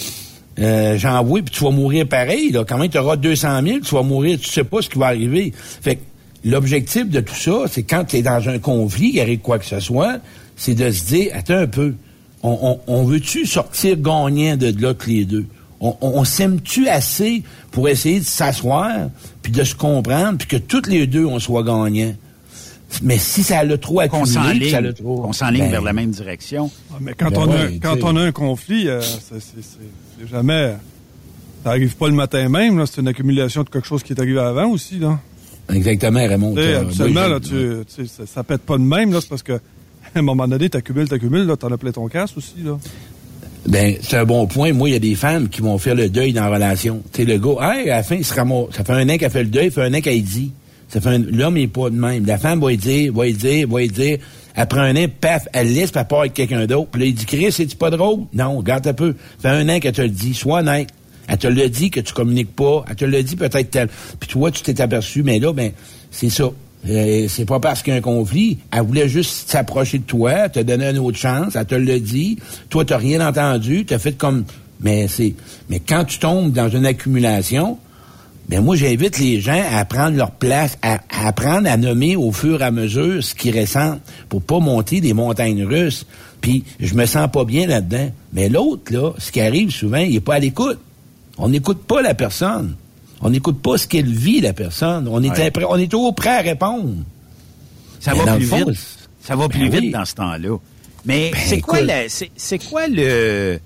euh, 0.60 0.98
j'envoie, 0.98 1.42
puis 1.42 1.54
tu 1.54 1.64
vas 1.64 1.72
mourir 1.72 2.08
pareil. 2.08 2.52
Là. 2.52 2.66
Quand 2.68 2.78
même, 2.78 2.90
tu 2.90 2.98
auras 2.98 3.16
200 3.16 3.62
000, 3.64 3.80
tu 3.80 3.96
vas 3.96 4.04
mourir, 4.04 4.38
tu 4.40 4.50
sais 4.50 4.66
pas 4.66 4.82
ce 4.82 4.90
qui 4.90 5.00
va 5.00 5.08
arriver. 5.08 5.54
Fait 5.56 5.96
que 5.96 6.02
l'objectif 6.44 7.10
de 7.10 7.22
tout 7.22 7.36
ça, 7.36 7.64
c'est 7.70 7.84
quand 7.84 8.04
tu 8.04 8.18
es 8.18 8.22
dans 8.22 8.50
un 8.50 8.60
conflit, 8.60 9.12
il 9.14 9.22
arrive 9.22 9.40
quoi 9.40 9.58
que 9.58 9.66
ce 9.66 9.80
soit, 9.80 10.20
c'est 10.58 10.76
de 10.76 10.92
se 10.92 11.06
dire, 11.06 11.32
attends 11.34 11.60
un 11.60 11.68
peu, 11.68 11.94
On, 12.44 12.80
on, 12.88 12.94
on 12.94 13.04
veut-tu 13.04 13.46
sortir 13.46 13.98
gagnant 13.98 14.58
de 14.58 14.74
là 14.82 14.94
que 14.94 15.10
les 15.10 15.26
deux? 15.26 15.46
On, 15.82 15.96
on, 16.02 16.20
on 16.20 16.24
s'aime-tu 16.24 16.88
assez 16.88 17.44
pour 17.72 17.88
essayer 17.88 18.20
de 18.20 18.26
s'asseoir, 18.26 19.10
puis 19.42 19.52
de 19.52 19.64
se 19.64 19.76
comprendre, 19.76 20.38
puis 20.38 20.48
que 20.48 20.58
toutes 20.58 20.88
les 20.88 21.08
deux, 21.08 21.26
on 21.26 21.40
soit 21.40 21.64
gagnants? 21.64 22.14
Mais 23.04 23.18
si 23.18 23.44
ça 23.44 23.64
l'a 23.64 23.78
trop 23.78 24.00
accumulé, 24.00 24.26
ça 24.32 24.44
s'enligne, 24.44 24.94
trop... 24.94 25.32
Ben, 25.42 25.70
vers 25.70 25.82
la 25.82 25.94
même 25.94 26.10
direction. 26.10 26.72
Ah, 26.92 26.96
mais 27.00 27.14
quand, 27.14 27.30
Ben 27.30 27.38
on, 27.38 27.52
a, 27.52 27.68
quand 27.82 28.04
on 28.04 28.16
a 28.16 28.22
un 28.22 28.32
conflit, 28.32 28.88
euh, 28.88 29.00
c'est- 29.02 30.28
jamais. 30.30 30.76
Ça 31.64 31.70
arrive 31.72 31.96
pas 31.98 32.08
le 32.08 32.16
matin 32.16 32.50
même. 32.50 32.84
C'est 32.88 33.02
une 33.02 33.08
accumulation 33.08 33.64
de 33.64 33.70
quelque 33.70 33.88
chose 33.88 34.02
qui 34.02 34.14
est 34.14 34.20
arrivé 34.20 34.40
avant 34.40 34.70
aussi, 34.70 34.98
là. 34.98 35.20
Exactement, 35.72 36.20
Raymond. 36.20 36.56
Euh, 36.58 36.84
là, 37.28 37.40
tu, 37.40 37.50
tu 37.50 37.86
sais, 37.88 38.06
ça, 38.08 38.26
ça 38.26 38.44
pète 38.44 38.62
pas 38.62 38.78
de 38.78 38.84
même. 38.84 39.14
C'est 39.22 39.30
parce 39.30 39.44
que, 39.44 39.54
à 40.16 40.20
un 40.20 40.22
moment 40.24 40.48
donné, 40.48 40.70
t'accumules, 40.70 41.08
t'accumules, 41.08 41.46
là. 41.46 41.56
T'en 41.58 41.72
as 41.72 41.78
plein 41.78 41.92
ton 41.92 42.08
casse 42.08 42.36
aussi, 42.38 42.56
là. 42.64 42.78
Ben, 43.68 43.96
c'est 44.02 44.18
un 44.18 44.26
bon 44.26 44.48
point. 44.48 44.74
Moi, 44.74 44.90
il 44.90 44.94
y 44.94 44.96
a 44.96 45.00
des 45.00 45.16
femmes 45.16 45.50
qui 45.50 45.62
vont 45.62 45.78
faire 45.78 45.96
le 45.96 46.10
deuil 46.10 46.34
dans 46.34 46.44
la 46.44 46.50
relation. 46.50 47.02
Tu 47.14 47.26
le 47.26 47.38
gars, 47.38 47.74
hey, 47.74 47.90
à 47.90 47.98
la 47.98 48.04
fin, 48.04 48.16
il 48.16 48.26
se 48.26 48.34
ramasse. 48.34 48.76
Ça 48.76 48.84
fait 48.84 48.94
un 48.94 49.08
an 49.10 49.18
qu'elle 49.18 49.30
fait 49.30 49.44
le 49.44 49.50
deuil, 49.50 49.70
ça 49.72 49.82
fait 49.82 49.88
un 49.88 49.94
an 49.94 50.02
qu'elle 50.02 50.22
dit. 50.24 50.52
Ça 50.88 51.02
fait 51.02 51.10
un... 51.10 51.20
L'homme 51.20 51.58
est 51.58 51.68
pas 51.68 51.90
de 51.90 51.96
même. 51.96 52.26
La 52.26 52.38
femme 52.38 52.60
va 52.62 52.70
lui 52.70 52.78
dire, 52.78 53.14
va 53.14 53.26
lui 53.26 53.34
dire, 53.34 53.68
va 53.68 53.80
lui 53.80 53.90
dire. 53.90 54.18
Après 54.56 54.80
un 54.80 54.96
an, 54.96 55.06
paf, 55.22 55.48
elle 55.54 55.74
laisse, 55.74 55.92
elle 55.96 56.06
part 56.06 56.22
avec 56.22 56.34
quelqu'un 56.34 56.66
d'autre. 56.66 56.90
Puis 56.92 57.02
là, 57.02 57.08
il 57.08 57.14
dit, 57.14 57.26
Chris, 57.26 57.52
c'est-tu 57.52 57.76
pas 57.76 57.92
drôle? 57.92 58.22
Non, 58.34 58.58
regarde 58.58 58.88
un 58.88 58.94
peu. 58.94 59.16
Ça 59.42 59.50
fait 59.52 59.56
un 59.56 59.70
an 59.70 59.80
qu'elle 59.80 59.94
te 59.94 60.02
le 60.02 60.10
dit. 60.10 60.34
Sois 60.34 60.60
honnête. 60.60 60.90
Elle 61.28 61.38
te 61.38 61.48
l'a 61.48 61.68
dit 61.68 61.92
que 61.92 62.00
tu 62.00 62.12
communiques 62.14 62.56
pas. 62.56 62.84
Elle 62.90 62.96
te 62.96 63.06
l'a 63.06 63.22
dit 63.22 63.36
peut-être 63.36 63.70
tel. 63.70 63.88
Puis 64.20 64.30
toi, 64.30 64.50
tu 64.50 64.64
t'es 64.64 64.82
aperçu, 64.82 65.22
mais 65.22 65.38
là, 65.38 65.54
ben, 65.54 65.72
c'est 66.10 66.30
ça. 66.30 66.50
Euh, 66.88 67.26
c'est 67.28 67.46
pas 67.46 67.60
parce 67.60 67.82
qu'il 67.82 67.92
y 67.92 67.96
a 67.96 68.00
un 68.00 68.02
conflit. 68.02 68.60
Elle 68.72 68.84
voulait 68.84 69.10
juste 69.10 69.50
s'approcher 69.50 70.00
de 70.00 70.04
toi, 70.04 70.50
te 70.50 70.60
donner 70.60 70.90
une 70.90 71.00
autre 71.00 71.18
chance. 71.18 71.56
Elle 71.56 71.66
te 71.66 71.76
l'a 71.76 72.00
dit. 72.00 72.38
Toi, 72.70 72.86
t'as 72.86 72.98
rien 72.98 73.26
entendu. 73.28 73.86
T'as 73.86 74.00
fait 74.00 74.14
comme. 74.14 74.46
Mais 74.80 75.08
c'est. 75.08 75.34
Mais 75.70 75.80
quand 75.80 76.06
tu 76.06 76.20
tombes 76.20 76.54
dans 76.54 76.70
une 76.70 76.86
accumulation, 76.86 77.78
ben 78.48 78.62
moi, 78.62 78.76
j'invite 78.76 79.20
les 79.20 79.42
gens 79.42 79.62
à 79.72 79.84
prendre 79.86 80.18
leur 80.18 80.32
place, 80.32 80.78
à, 80.82 81.00
à 81.10 81.28
apprendre 81.28 81.70
à 81.70 81.78
nommer 81.78 82.16
au 82.16 82.32
fur 82.32 82.62
et 82.62 82.66
à 82.66 82.72
mesure 82.72 83.24
ce 83.24 83.36
qu'ils 83.36 83.60
ressentent 83.60 84.02
pour 84.30 84.42
pas 84.42 84.60
monter 84.60 85.02
des 85.02 85.14
montagnes 85.14 85.66
russes. 85.66 86.06
Puis, 86.42 86.64
je 86.80 86.94
me 86.96 87.06
sens 87.06 87.30
pas 87.32 87.44
bien 87.44 87.68
là-dedans. 87.68 88.10
Mais 88.32 88.48
l'autre, 88.48 88.94
là, 88.94 89.12
ce 89.18 89.32
qui 89.32 89.42
arrive 89.42 89.72
souvent, 89.72 89.98
il 89.98 90.16
est 90.16 90.22
pas 90.22 90.36
à 90.36 90.40
l'écoute. 90.40 90.80
On 91.38 91.50
n'écoute 91.50 91.84
pas 91.86 92.02
la 92.02 92.14
personne. 92.14 92.76
On 93.22 93.30
n'écoute 93.30 93.62
pas 93.62 93.78
ce 93.78 93.88
qu'elle 93.88 94.12
vit, 94.12 94.42
la 94.42 94.54
personne. 94.54 95.08
On 95.10 95.22
est, 95.24 95.30
Ouais. 95.32 95.48
impré- 95.50 95.66
on 95.68 95.76
est 95.78 95.92
toujours 95.92 96.16
prêt 96.16 96.38
à 96.38 96.42
répondre. 96.42 96.96
Ça 98.00 98.14
Mais 98.14 98.24
va 98.24 98.36
plus 98.38 98.46
fond, 98.46 98.66
vite. 98.66 98.80
Ça 99.22 99.36
va 99.36 99.48
ben 99.48 99.60
plus 99.60 99.70
vite 99.70 99.92
dans 99.92 100.06
ce 100.06 100.16
temps-là. 100.16 100.58
Mais 101.06 101.32
Ben, 101.32 101.40
c'est 101.46 101.60
quoi 101.62 101.82
la, 101.82 102.04
c'est, 102.10 102.60
quoi 102.70 102.88
le, 102.88 103.60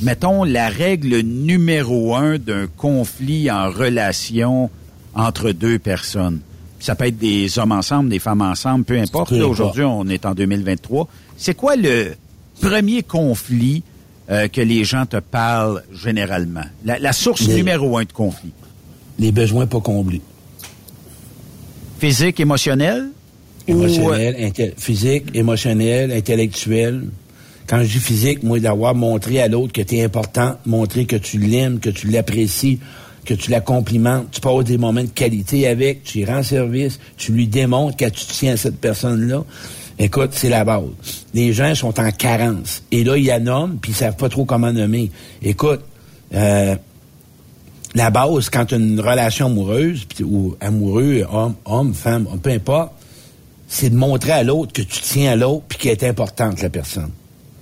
mettons, 0.00 0.44
la 0.44 0.68
règle 0.68 1.20
numéro 1.20 2.14
un 2.14 2.38
d'un 2.38 2.66
conflit 2.76 3.50
en 3.50 3.70
relation 3.70 4.70
entre 5.14 5.50
deux 5.52 5.78
personnes? 5.78 6.40
Ça 6.78 6.94
peut 6.94 7.06
être 7.06 7.18
des 7.18 7.58
hommes 7.58 7.72
ensemble, 7.72 8.08
des 8.10 8.18
femmes 8.18 8.42
ensemble, 8.42 8.84
peu 8.84 8.98
importe. 8.98 9.32
Aujourd'hui, 9.32 9.84
on 9.84 10.06
est 10.08 10.24
en 10.26 10.34
2023. 10.34 11.08
C'est 11.36 11.54
quoi 11.54 11.76
le 11.76 12.14
premier 12.60 13.02
conflit 13.02 13.82
euh, 14.32 14.48
que 14.48 14.60
les 14.60 14.82
gens 14.84 15.06
te 15.06 15.18
parlent 15.18 15.82
généralement? 15.92 16.64
La, 16.84 16.98
la 16.98 17.12
source 17.12 17.46
Les- 17.46 17.54
numéro 17.54 17.96
un 17.98 18.04
de 18.04 18.12
conflit? 18.12 18.52
Les 19.18 19.30
besoins 19.30 19.66
pas 19.66 19.80
comblés. 19.80 20.22
Physique, 21.98 22.40
émotionnel? 22.40 23.08
Ou, 23.68 23.72
Émotionnel, 23.72 24.52
physique, 24.76 25.24
émotionnel, 25.34 26.10
intellectuel. 26.12 27.04
Quand 27.68 27.78
je 27.84 27.92
dis 27.92 27.98
physique, 28.00 28.42
moi, 28.42 28.58
d'avoir 28.58 28.94
montré 28.94 29.40
à 29.40 29.46
l'autre 29.46 29.72
que 29.72 29.82
tu 29.82 29.96
es 29.96 30.02
important, 30.04 30.56
montrer 30.66 31.04
que 31.04 31.14
tu 31.16 31.38
l'aimes, 31.38 31.78
que 31.78 31.90
tu 31.90 32.08
l'apprécies, 32.08 32.80
que 33.24 33.34
tu 33.34 33.52
la 33.52 33.60
complimentes, 33.60 34.26
tu 34.32 34.40
passes 34.40 34.64
des 34.64 34.78
moments 34.78 35.04
de 35.04 35.08
qualité 35.10 35.68
avec, 35.68 36.02
tu 36.02 36.18
y 36.18 36.24
rends 36.24 36.42
service, 36.42 36.98
tu 37.16 37.30
lui 37.30 37.46
démontres 37.46 37.96
que 37.96 38.06
tu 38.06 38.26
tiens 38.26 38.54
à 38.54 38.56
cette 38.56 38.78
personne-là. 38.80 39.44
Écoute, 39.98 40.30
c'est 40.32 40.48
la 40.48 40.64
base. 40.64 40.82
Les 41.34 41.52
gens 41.52 41.74
sont 41.74 41.98
en 42.00 42.10
carence. 42.10 42.82
Et 42.90 43.04
là, 43.04 43.16
ils 43.16 43.26
la 43.26 43.40
nomment, 43.40 43.78
puis 43.80 43.92
ils 43.92 43.94
savent 43.94 44.16
pas 44.16 44.28
trop 44.28 44.44
comment 44.44 44.72
nommer. 44.72 45.10
Écoute, 45.42 45.80
euh, 46.34 46.76
la 47.94 48.10
base, 48.10 48.48
quand 48.48 48.72
une 48.72 49.00
relation 49.00 49.46
amoureuse, 49.46 50.06
ou 50.22 50.56
amoureux, 50.60 51.26
homme, 51.30 51.54
homme, 51.64 51.94
femme, 51.94 52.26
peu 52.42 52.50
importe, 52.50 52.92
c'est 53.68 53.90
de 53.90 53.96
montrer 53.96 54.32
à 54.32 54.42
l'autre 54.42 54.72
que 54.72 54.82
tu 54.82 55.00
tiens 55.00 55.32
à 55.32 55.36
l'autre 55.36 55.64
puis 55.68 55.78
qu'elle 55.78 55.92
est 55.92 56.04
importante, 56.04 56.60
la 56.62 56.70
personne. 56.70 57.10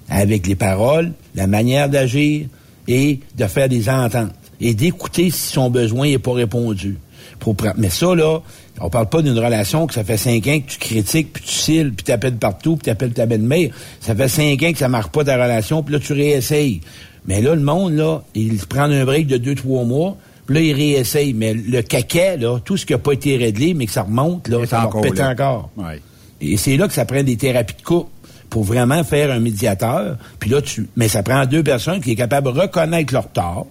Avec 0.09 0.47
les 0.47 0.57
paroles, 0.57 1.13
la 1.35 1.47
manière 1.47 1.89
d'agir 1.89 2.47
et 2.89 3.21
de 3.37 3.47
faire 3.47 3.69
des 3.69 3.89
ententes. 3.89 4.33
Et 4.61 4.75
d'écouter 4.75 5.31
si 5.31 5.53
son 5.53 5.71
besoin 5.71 6.09
n'est 6.09 6.19
pas 6.19 6.33
répondu. 6.33 6.99
Pour 7.39 7.57
Mais 7.77 7.89
ça, 7.89 8.15
là, 8.15 8.41
on 8.81 8.91
parle 8.91 9.09
pas 9.09 9.23
d'une 9.23 9.39
relation 9.39 9.87
que 9.87 9.95
ça 9.95 10.05
fait 10.05 10.17
cinq 10.17 10.47
ans 10.47 10.59
que 10.59 10.71
tu 10.71 10.79
critiques, 10.79 11.33
puis 11.33 11.43
tu 11.45 11.53
cils, 11.53 11.93
puis 11.93 12.05
tu 12.05 12.13
appelles 12.13 12.37
partout, 12.37 12.77
puis 12.77 12.85
tu 12.85 12.91
appelles 12.91 13.13
ta 13.13 13.27
belle-mère. 13.27 13.71
Ça 14.01 14.15
fait 14.15 14.29
cinq 14.29 14.63
ans 14.63 14.73
que 14.73 14.79
ça 14.79 14.89
marche 14.89 15.09
pas 15.09 15.25
ta 15.25 15.35
relation, 15.35 15.83
puis 15.83 15.95
là, 15.95 16.01
tu 16.01 16.13
réessayes. 16.13 16.81
Mais 17.27 17.41
là, 17.43 17.55
le 17.55 17.61
monde, 17.61 17.95
là, 17.95 18.23
il 18.35 18.57
prend 18.67 18.85
un 18.85 19.05
break 19.05 19.27
de 19.27 19.37
deux, 19.37 19.55
trois 19.55 19.85
mois, 19.85 20.17
puis 20.47 20.55
là, 20.55 20.61
il 20.63 20.73
réessaye. 20.73 21.35
Mais 21.35 21.53
le 21.53 21.83
caca, 21.83 22.37
là, 22.37 22.59
tout 22.65 22.77
ce 22.77 22.87
qui 22.87 22.93
n'a 22.93 22.99
pas 22.99 23.13
été 23.13 23.37
réglé, 23.37 23.75
mais 23.75 23.87
que 23.87 23.93
ça 23.93 24.03
remonte, 24.03 24.49
là, 24.49 24.65
ça 24.67 24.87
encore 24.87 25.05
là. 25.05 25.31
encore. 25.31 25.71
Ouais. 25.77 26.01
Et 26.41 26.57
c'est 26.57 26.77
là 26.77 26.89
que 26.89 26.95
ça 26.95 27.05
prend 27.05 27.23
des 27.23 27.37
thérapies 27.37 27.77
de 27.77 27.83
couple 27.83 28.11
pour 28.49 28.65
vraiment 28.65 29.05
faire 29.05 29.31
un 29.31 29.41
médiateur. 29.41 30.17
Puis 30.39 30.51
là, 30.51 30.63
tu, 30.63 30.89
mais 30.97 31.09
ça 31.09 31.23
prend 31.23 31.45
deux 31.47 31.63
personnes 31.63 32.01
qui 32.01 32.11
sont 32.11 32.17
capables 32.17 32.53
de 32.53 32.59
reconnaître 32.59 33.13
leurs 33.13 33.29
torts, 33.29 33.67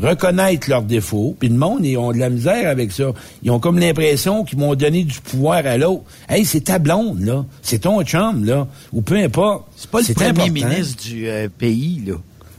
Reconnaître 0.00 0.68
leurs 0.68 0.82
défauts. 0.82 1.36
Puis 1.38 1.48
le 1.48 1.56
monde, 1.56 1.84
ils 1.84 1.96
ont 1.96 2.12
de 2.12 2.18
la 2.18 2.30
misère 2.30 2.68
avec 2.68 2.92
ça. 2.92 3.12
Ils 3.42 3.50
ont 3.50 3.58
comme 3.58 3.78
l'impression 3.78 4.44
qu'ils 4.44 4.58
m'ont 4.58 4.74
donné 4.74 5.04
du 5.04 5.20
pouvoir 5.20 5.66
à 5.66 5.76
l'autre. 5.76 6.02
Hey, 6.28 6.44
c'est 6.44 6.62
ta 6.62 6.78
blonde, 6.78 7.20
là. 7.20 7.44
C'est 7.62 7.80
ton 7.80 8.02
chum, 8.02 8.44
là. 8.44 8.66
Ou 8.92 9.02
peu 9.02 9.16
importe. 9.16 9.66
C'est 9.76 9.90
pas 9.90 10.00
le 10.00 10.14
premier 10.14 10.28
important. 10.28 10.68
ministre 10.68 11.02
du 11.02 11.28
euh, 11.28 11.48
pays, 11.48 12.02
là. 12.06 12.14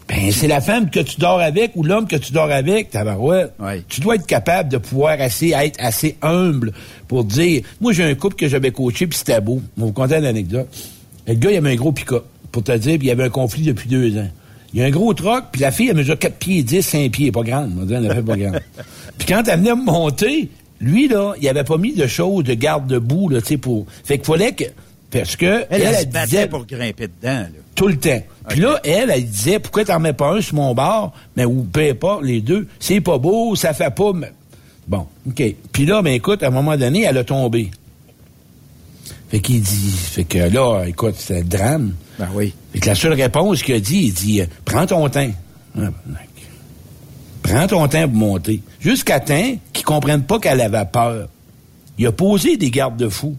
Ben, 0.08 0.32
c'est 0.32 0.48
la 0.48 0.62
femme 0.62 0.92
que 0.92 1.00
tu 1.00 1.20
dors 1.20 1.40
avec 1.40 1.72
ou 1.76 1.84
l'homme 1.84 2.08
que 2.08 2.16
tu 2.16 2.32
dors 2.32 2.52
avec, 2.52 2.92
tabarouette. 2.92 3.54
Ouais. 3.60 3.84
Tu 3.88 4.02
dois 4.02 4.16
être 4.16 4.28
capable 4.28 4.70
de 4.70 4.78
pouvoir 4.78 5.20
assez, 5.20 5.50
être 5.50 5.80
assez 5.80 6.16
humble 6.22 6.74
pour 7.08 7.24
dire, 7.24 7.64
moi, 7.82 7.92
j'ai 7.92 8.04
un 8.04 8.14
couple 8.14 8.36
que 8.36 8.48
j'avais 8.48 8.70
coaché, 8.70 9.08
puis 9.08 9.18
c'était 9.18 9.42
beau. 9.42 9.62
Je 9.76 9.82
vais 9.82 9.88
vous 9.88 9.94
conter 9.94 10.18
une 10.18 10.26
anecdote. 10.26 10.68
Le 11.28 11.34
gars, 11.34 11.52
il 11.52 11.58
avait 11.58 11.72
un 11.72 11.76
gros 11.76 11.92
pick-up, 11.92 12.24
pour 12.52 12.64
te 12.64 12.72
dire, 12.74 13.00
puis 13.00 13.08
il 13.08 13.10
y 13.10 13.12
avait 13.12 13.24
un 13.24 13.30
conflit 13.30 13.64
depuis 13.64 13.90
deux 13.90 14.16
ans. 14.20 14.30
Il 14.76 14.82
y 14.82 14.84
a 14.84 14.88
un 14.88 14.92
gros 14.92 15.14
troc, 15.14 15.46
puis 15.54 15.62
la 15.62 15.72
fille, 15.72 15.88
elle 15.90 15.96
mesure 15.96 16.20
4 16.20 16.36
pieds 16.36 16.62
10, 16.62 16.82
5 16.82 17.10
pieds, 17.12 17.32
pas 17.32 17.44
grande. 17.44 17.72
On 17.82 17.86
dire, 17.86 17.98
elle 18.04 18.14
fait 18.14 18.22
pas 18.22 18.36
grande. 18.36 18.60
puis 19.18 19.26
quand 19.26 19.42
elle 19.48 19.60
venait 19.60 19.74
me 19.74 19.86
monter, 19.86 20.50
lui, 20.82 21.08
là, 21.08 21.34
il 21.42 21.48
avait 21.48 21.64
pas 21.64 21.78
mis 21.78 21.94
de 21.94 22.06
choses 22.08 22.44
de 22.44 22.54
garde-debout, 22.56 23.30
là, 23.30 23.40
tu 23.42 23.48
sais, 23.48 23.58
pour... 23.58 23.86
Fait 24.04 24.18
qu'il 24.18 24.26
fallait 24.26 24.52
que... 24.52 24.66
Parce 25.12 25.38
que... 25.38 25.66
Elle, 25.70 25.82
elle, 25.82 25.96
se 25.96 26.02
elle 26.02 26.26
disait- 26.26 26.48
pour 26.48 26.66
grimper 26.66 27.08
dedans, 27.08 27.40
là. 27.40 27.48
tout 27.74 27.88
le 27.88 27.96
temps. 27.98 28.22
Puis 28.50 28.60
là, 28.60 28.82
elle, 28.84 29.10
elle 29.12 29.26
disait, 29.26 29.60
pourquoi 29.60 29.86
t'en 29.86 30.00
mets 30.02 30.12
pas 30.12 30.34
un 30.36 30.42
sur 30.42 30.56
mon 30.56 30.74
bar, 30.76 31.14
mais 31.38 31.46
ou 31.46 31.64
peu 31.72 31.90
importe, 31.90 32.24
les 32.26 32.42
deux, 32.42 32.68
c'est 32.78 33.00
pas 33.00 33.18
beau, 33.18 33.56
ça 33.56 33.74
fait 33.74 33.96
pas... 33.96 34.12
mais- 34.14 34.34
Bon, 34.90 35.08
OK. 35.28 35.42
Puis 35.72 35.86
là, 35.86 36.02
ben 36.02 36.12
écoute, 36.14 36.44
à 36.44 36.48
un 36.48 36.52
moment 36.52 36.76
donné, 36.78 37.04
elle 37.04 37.18
a 37.18 37.24
tombé. 37.24 37.72
Fait 39.36 39.42
qu'il 39.42 39.62
dit, 39.62 39.92
fait 39.92 40.24
que 40.24 40.38
là, 40.38 40.86
écoute, 40.88 41.16
c'est 41.18 41.40
le 41.40 41.44
drame. 41.44 41.92
Ben 42.18 42.30
oui. 42.34 42.54
Fait 42.72 42.80
que 42.80 42.88
la 42.88 42.96
seule 42.96 43.12
réponse 43.12 43.62
qu'il 43.64 43.76
a 43.76 43.82
dit, 43.82 44.04
il 44.06 44.14
dit, 44.14 44.40
euh, 44.40 44.46
prends 44.64 44.86
ton 44.86 45.10
temps. 45.10 45.30
Ah, 45.78 45.82
Prends 47.44 47.68
ton 47.68 47.86
temps 47.90 48.08
pour 48.08 48.18
monter. 48.18 48.62
Jusqu'à 48.80 49.20
temps 49.20 49.58
qu'ils 49.74 49.84
comprennent 49.84 50.24
pas 50.24 50.40
qu'elle 50.40 50.62
avait 50.62 50.86
peur. 50.86 51.28
Il 51.98 52.08
a 52.08 52.14
posé 52.14 52.56
des 52.56 52.72
garde-fous. 52.72 53.36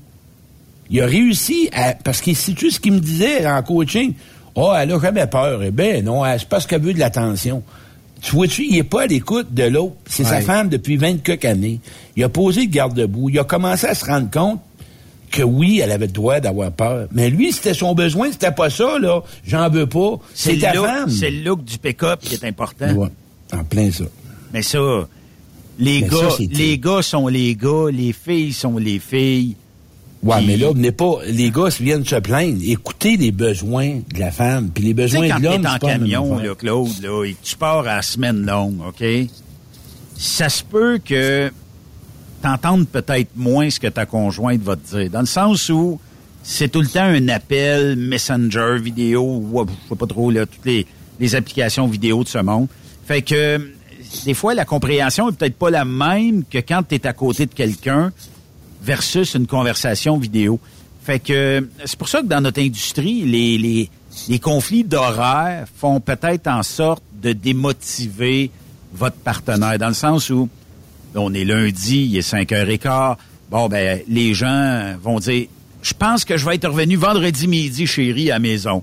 Il 0.91 1.01
a 1.01 1.07
réussi 1.07 1.71
à. 1.73 1.95
Parce 1.95 2.21
c'est 2.23 2.55
tu 2.55 2.71
ce 2.71 2.79
qu'il 2.79 2.93
me 2.93 3.01
disait 3.01 3.47
en 3.47 3.63
coaching. 3.63 4.13
Oh, 4.55 4.75
elle 4.79 4.93
a 4.93 5.01
jamais 5.01 5.27
peur. 5.27 5.63
Eh 5.63 5.71
ben 5.71 6.05
non, 6.05 6.27
elle- 6.27 6.41
c'est 6.41 6.49
parce 6.51 6.67
qu'elle 6.67 6.83
veut 6.83 6.93
de 6.93 6.99
l'attention. 6.99 7.63
Tu 8.21 8.33
vois-tu, 8.37 8.67
il 8.67 8.77
est 8.77 8.83
pas 8.85 9.05
à 9.05 9.07
l'écoute 9.07 9.55
de 9.55 9.65
l'autre. 9.65 9.95
C'est 10.11 10.25
sa 10.25 10.43
femme 10.43 10.69
depuis 10.69 10.99
20 10.99 11.23
quelques 11.23 11.47
années. 11.47 11.81
Il 12.17 12.23
a 12.25 12.29
posé 12.29 12.61
le 12.67 12.67
garde-boue. 12.71 13.31
Il 13.31 13.39
a 13.39 13.45
commencé 13.45 13.87
à 13.87 13.95
se 13.95 14.05
rendre 14.05 14.31
compte 14.31 14.61
que 15.31 15.43
oui, 15.43 15.81
elle 15.83 15.93
avait 15.93 16.07
le 16.07 16.13
droit 16.13 16.41
d'avoir 16.41 16.71
peur. 16.73 17.09
Mais 17.13 17.31
lui, 17.31 17.53
c'était 17.53 17.75
son 17.75 17.95
besoin, 17.95 18.31
c'était 18.33 18.53
pas 18.53 18.71
ça, 18.71 18.99
là. 18.99 19.23
J'en 19.47 19.69
veux 19.69 19.87
pas. 19.87 20.19
C'est 20.35 20.55
le 20.55 20.61
ta 20.61 20.75
look- 20.75 20.87
femme. 20.87 21.11
C'est 21.11 21.31
le 21.31 21.43
look 21.43 21.65
du 21.65 21.79
pick-up 21.79 22.21
qui 22.21 22.35
est 22.35 22.45
important. 22.45 22.93
Ouais, 22.93 23.09
en 23.53 23.65
plein 23.65 23.91
ça. 23.91 24.05
Mais 24.53 24.63
ça, 24.63 24.79
les 25.79 26.01
Mais 26.03 26.09
gars, 26.09 26.31
ça, 26.31 26.37
les 26.51 26.79
gars 26.79 27.03
sont 27.03 27.29
les 27.29 27.55
gars, 27.55 27.87
les 27.93 28.13
filles 28.13 28.53
sont 28.53 28.79
les 28.79 28.99
filles. 28.99 29.57
Ouais, 30.23 30.37
Puis- 30.39 30.47
mais 30.47 30.57
là, 30.57 30.73
venez 30.73 30.93
pas. 30.93 31.19
Les 31.27 31.51
gars 31.51 31.69
viennent 31.79 32.05
se 32.05 32.17
plaindre. 32.17 32.59
Écoutez 32.67 33.17
les 33.17 33.31
besoins 33.33 34.01
de 34.13 34.19
la 34.19 34.31
femme, 34.31 34.71
puis 34.75 34.83
les 34.85 34.95
besoins 34.95 35.29
quand 35.29 35.39
de 35.39 35.45
l'homme. 35.45 35.67
en 35.67 35.79
camion, 35.79 36.39
là, 36.39 36.55
Claude, 36.55 36.89
là, 37.03 37.25
et 37.25 37.33
que 37.35 37.39
tu 37.45 37.57
pars 37.57 37.81
à 37.81 37.97
la 37.97 38.03
semaine 38.03 38.45
longue, 38.47 38.79
OK? 38.89 39.05
Ça 40.17 40.49
se 40.49 40.65
peut 40.65 40.99
que 41.05 41.53
t'entendes 42.47 42.87
peut-être 42.87 43.31
moins 43.35 43.69
ce 43.71 43.81
que 43.81 43.89
ta 43.89 44.07
conjointe 44.07 44.63
va 44.63 44.77
te 44.77 44.97
dire. 44.97 45.11
Dans 45.11 45.21
le 45.21 45.27
sens 45.27 45.69
où, 45.69 45.99
c'est 46.43 46.69
tout 46.69 46.81
le 46.81 46.87
temps 46.87 47.03
un 47.03 47.29
appel 47.29 47.97
Messenger, 47.97 48.79
vidéo, 48.81 49.23
ou 49.23 49.67
je 49.67 49.89
sais 49.89 49.97
pas 49.97 50.07
trop, 50.07 50.31
là, 50.31 50.47
toutes 50.47 50.65
les, 50.65 50.87
les 51.19 51.35
applications 51.35 51.89
vidéo 51.89 52.23
de 52.23 52.29
ce 52.29 52.39
monde. 52.39 52.69
Fait 53.05 53.23
que 53.23 53.73
des 54.25 54.35
fois, 54.35 54.55
la 54.55 54.65
compréhension 54.65 55.29
est 55.29 55.33
peut-être 55.33 55.57
pas 55.57 55.71
la 55.71 55.85
même 55.85 56.45
que 56.45 56.59
quand 56.59 56.83
tu 56.89 56.95
es 56.95 57.07
à 57.07 57.13
côté 57.13 57.47
de 57.47 57.55
quelqu'un 57.55 58.13
versus 58.83 59.35
une 59.35 59.49
conversation 59.49 60.17
vidéo. 60.17 60.61
Fait 61.03 61.19
que 61.19 61.69
c'est 61.85 61.99
pour 61.99 62.09
ça 62.09 62.21
que 62.21 62.27
dans 62.27 62.41
notre 62.41 62.61
industrie, 62.61 63.23
les, 63.23 63.59
les, 63.59 63.91
les 64.29 64.39
conflits 64.39 64.85
d'horaire 64.85 65.67
font 65.77 65.99
peut-être 65.99 66.47
en 66.47 66.63
sorte 66.63 67.03
de 67.21 67.33
démotiver 67.33 68.51
votre 68.93 69.17
partenaire, 69.17 69.79
dans 69.79 69.89
le 69.89 69.95
sens 69.95 70.31
où 70.31 70.49
on 71.17 71.33
est 71.35 71.45
lundi, 71.45 72.05
il 72.11 72.17
est 72.17 72.23
5 72.23 72.51
h 72.51 72.79
quart. 72.79 73.19
Bon, 73.51 73.69
ben, 73.69 74.01
les 74.09 74.35
gens 74.35 74.95
vont 75.03 75.19
dire, 75.19 75.47
je 75.83 75.93
pense 75.95 76.25
que 76.25 76.37
je 76.37 76.45
vais 76.45 76.57
être 76.57 76.69
revenu 76.69 76.97
vendredi 76.97 77.47
midi, 77.47 77.87
chérie, 77.87 78.31
à 78.31 78.35
la 78.35 78.39
maison. 78.41 78.83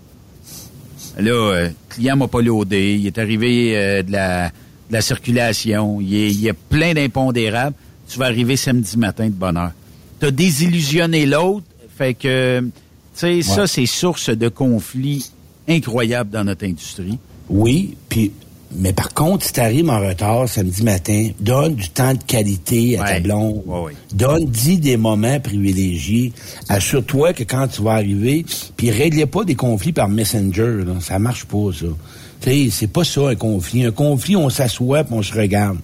Là, 1.20 1.32
euh, 1.32 1.68
le 1.68 1.74
client 1.90 2.16
m'a 2.16 2.28
pas 2.28 2.42
loadé, 2.42 2.96
il 3.00 3.06
est 3.08 3.18
arrivé 3.20 3.78
euh, 3.78 4.02
de, 4.04 4.12
la, 4.12 4.48
de 4.50 4.94
la 4.94 5.02
circulation, 5.02 6.00
il, 6.02 6.16
est- 6.16 6.32
il 6.32 6.42
y 6.42 6.50
a 6.50 6.54
plein 6.54 6.94
d'impondérables. 6.94 7.76
Tu 8.10 8.18
vas 8.20 8.26
arriver 8.26 8.56
samedi 8.58 8.98
matin 8.98 9.26
de 9.26 9.32
bonne 9.32 9.58
heure. 9.58 9.72
Tu 10.20 10.26
as 10.28 10.32
désillusionné 10.32 11.26
l'autre, 11.26 11.66
fait 11.98 12.14
que, 12.16 12.62
tu 12.62 12.72
sais, 13.14 13.42
ça, 13.44 13.68
c'est 13.68 13.86
source 13.86 14.30
de 14.30 14.50
conflits 14.50 15.30
incroyables 15.70 16.30
dans 16.32 16.44
notre 16.44 16.66
industrie. 16.66 17.18
Oui, 17.50 17.96
puis 18.10 18.32
mais 18.76 18.94
par 18.94 19.14
contre, 19.14 19.46
si 19.46 19.54
t'arrives 19.54 19.90
en 19.90 20.00
retard 20.00 20.48
samedi 20.48 20.84
matin, 20.84 21.30
donne 21.40 21.76
du 21.76 21.90
temps 21.90 22.14
de 22.14 22.24
qualité 22.24 22.98
à 23.00 23.04
ta 23.04 23.20
blonde. 23.20 23.62
Donne, 24.14 24.46
dis 24.46 24.78
des 24.78 24.98
moments 24.98 25.40
privilégiés. 25.40 26.34
Assure-toi 26.70 27.34
que 27.34 27.44
quand 27.44 27.68
tu 27.68 27.82
vas 27.82 27.94
arriver, 27.94 28.46
puis 28.76 28.92
règle 28.92 29.26
pas 29.28 29.44
des 29.44 29.56
conflits 29.56 29.94
par 29.94 30.10
Messenger, 30.10 30.84
là. 30.86 30.94
ça 31.00 31.20
marche 31.20 31.46
pas 31.46 31.72
ça. 31.74 31.88
Tu 32.42 32.50
sais, 32.50 32.68
c'est 32.72 32.88
pas 32.88 33.04
ça 33.04 33.30
un 33.30 33.36
conflit. 33.36 33.86
Un 33.86 33.92
conflit, 33.92 34.36
on 34.36 34.50
s'assoit 34.50 35.04
puis 35.04 35.14
on 35.14 35.22
se 35.22 35.34
regarde. 35.34 35.78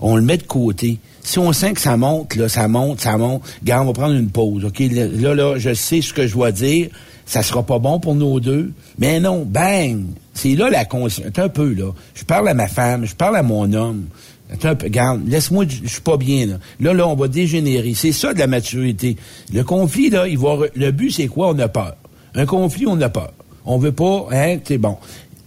On 0.00 0.16
le 0.16 0.22
met 0.22 0.38
de 0.38 0.42
côté. 0.42 0.98
Si 1.22 1.38
on 1.38 1.52
sent 1.52 1.74
que 1.74 1.80
ça 1.80 1.96
monte, 1.96 2.34
là, 2.36 2.48
ça 2.48 2.66
monte, 2.66 3.00
ça 3.00 3.16
monte, 3.18 3.42
regarde, 3.60 3.84
on 3.84 3.86
va 3.88 3.92
prendre 3.92 4.14
une 4.14 4.30
pause. 4.30 4.64
OK, 4.64 4.80
là, 4.90 5.34
là, 5.34 5.58
je 5.58 5.74
sais 5.74 6.00
ce 6.00 6.12
que 6.12 6.26
je 6.26 6.32
dois 6.32 6.50
dire. 6.50 6.88
Ça 7.30 7.44
sera 7.44 7.62
pas 7.62 7.78
bon 7.78 8.00
pour 8.00 8.16
nos 8.16 8.40
deux. 8.40 8.72
Mais 8.98 9.20
non, 9.20 9.44
bang! 9.48 10.04
C'est 10.34 10.56
là 10.56 10.68
la 10.68 10.84
conscience. 10.84 11.28
Un 11.36 11.48
peu, 11.48 11.72
là. 11.74 11.92
Je 12.12 12.24
parle 12.24 12.48
à 12.48 12.54
ma 12.54 12.66
femme, 12.66 13.06
je 13.06 13.14
parle 13.14 13.36
à 13.36 13.44
mon 13.44 13.72
homme. 13.72 14.06
Attends 14.52 14.74
regarde, 14.82 15.20
laisse-moi, 15.28 15.64
je 15.68 15.86
suis 15.88 16.00
pas 16.00 16.16
bien, 16.16 16.46
là. 16.46 16.54
Là, 16.80 16.92
là, 16.92 17.06
on 17.06 17.14
va 17.14 17.28
dégénérer. 17.28 17.94
C'est 17.94 18.10
ça 18.10 18.34
de 18.34 18.40
la 18.40 18.48
maturité. 18.48 19.14
Le 19.54 19.62
conflit, 19.62 20.10
là, 20.10 20.26
il 20.26 20.38
va, 20.38 20.48
re- 20.56 20.70
le 20.74 20.90
but, 20.90 21.12
c'est 21.12 21.28
quoi? 21.28 21.50
On 21.50 21.58
a 21.60 21.68
peur. 21.68 21.94
Un 22.34 22.46
conflit, 22.46 22.86
on 22.88 23.00
a 23.00 23.08
peur. 23.08 23.32
On 23.64 23.78
veut 23.78 23.92
pas, 23.92 24.26
hein, 24.32 24.56
c'est 24.64 24.78
bon. 24.78 24.96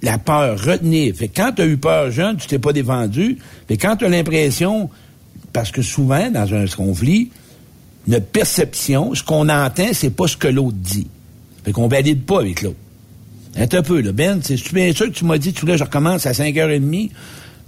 La 0.04 0.18
peur, 0.18 0.58
retenir. 0.64 1.14
Fait 1.18 1.28
que 1.28 1.36
quand 1.42 1.52
tu 1.52 1.64
as 1.64 1.66
eu 1.66 1.76
peur 1.76 2.12
jeune, 2.12 2.38
tu 2.38 2.48
t'es 2.48 2.60
pas 2.60 2.72
défendu. 2.72 3.40
Que 3.68 3.74
quand 3.74 3.98
tu 3.98 4.06
as 4.06 4.10
l'impression, 4.10 4.90
parce 5.52 5.72
que 5.72 5.82
souvent, 5.82 6.32
dans 6.32 6.54
un 6.54 6.66
conflit, 6.68 7.30
notre 8.08 8.28
perception, 8.28 9.14
ce 9.14 9.22
qu'on 9.24 9.50
entend, 9.50 9.88
c'est 9.92 10.12
pas 10.16 10.28
ce 10.28 10.38
que 10.38 10.48
l'autre 10.48 10.78
dit. 10.80 11.08
Fait 11.64 11.72
qu'on 11.72 11.88
valide 11.88 12.24
pas 12.24 12.40
avec 12.40 12.62
l'autre. 12.62 12.78
Attends 13.56 13.78
un 13.78 13.84
peu, 13.84 14.02
là. 14.02 14.12
Ben, 14.12 14.40
c'est 14.42 14.74
bien 14.74 14.92
sûr 14.94 15.08
que 15.08 15.12
tu 15.12 15.26
m'as 15.26 15.38
dit, 15.38 15.54
tu 15.54 15.66
là, 15.66 15.78
je 15.78 15.84
recommence 15.84 16.26
à 16.26 16.32
5h30. 16.32 17.12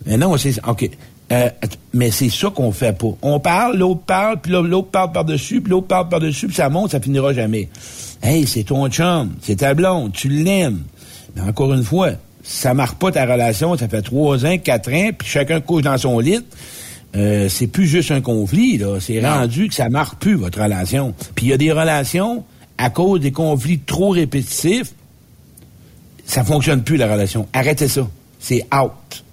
Mais 0.05 0.17
non, 0.17 0.35
c'est. 0.37 0.55
OK. 0.67 0.89
Euh, 1.31 1.49
mais 1.93 2.11
c'est 2.11 2.29
ça 2.29 2.49
qu'on 2.49 2.71
fait 2.71 2.95
pas. 2.95 3.15
On 3.21 3.39
parle, 3.39 3.77
l'autre 3.77 4.01
parle, 4.05 4.39
puis 4.41 4.51
l'autre 4.51 4.89
parle 4.89 5.11
par-dessus, 5.11 5.59
puis 5.59 5.71
l'autre 5.71 5.87
parle 5.87 6.07
par-dessus, 6.07 6.47
puis 6.47 6.55
ça 6.55 6.69
monte, 6.69 6.91
ça 6.91 6.99
finira 6.99 7.33
jamais. 7.33 7.67
Hey, 8.21 8.45
c'est 8.45 8.63
ton 8.63 8.87
chum, 8.89 9.33
c'est 9.41 9.57
ta 9.57 9.73
blonde, 9.73 10.13
tu 10.13 10.29
l'aimes. 10.29 10.83
Mais 11.35 11.41
encore 11.41 11.73
une 11.73 11.83
fois, 11.83 12.11
ça 12.43 12.75
marque 12.75 12.99
pas 12.99 13.11
ta 13.11 13.25
relation, 13.25 13.75
ça 13.75 13.87
fait 13.87 14.03
trois 14.03 14.45
ans, 14.45 14.57
quatre 14.59 14.93
ans, 14.93 15.09
puis 15.17 15.27
chacun 15.27 15.61
couche 15.61 15.81
dans 15.81 15.97
son 15.97 16.19
lit. 16.19 16.41
Euh, 17.15 17.49
c'est 17.49 17.67
plus 17.67 17.87
juste 17.87 18.11
un 18.11 18.21
conflit, 18.21 18.77
là. 18.77 18.99
C'est 18.99 19.25
rendu 19.25 19.67
que 19.69 19.73
ça 19.73 19.89
marque 19.89 20.19
plus 20.19 20.35
votre 20.35 20.61
relation. 20.61 21.13
Puis 21.33 21.47
il 21.47 21.49
y 21.49 21.53
a 21.53 21.57
des 21.57 21.71
relations, 21.71 22.43
à 22.77 22.89
cause 22.89 23.19
des 23.21 23.31
conflits 23.31 23.79
trop 23.79 24.09
répétitifs, 24.09 24.93
ça 26.25 26.43
fonctionne 26.43 26.83
plus, 26.83 26.97
la 26.97 27.11
relation. 27.11 27.47
Arrêtez 27.53 27.87
ça. 27.87 28.07
C'est 28.39 28.65
out. 28.73 29.23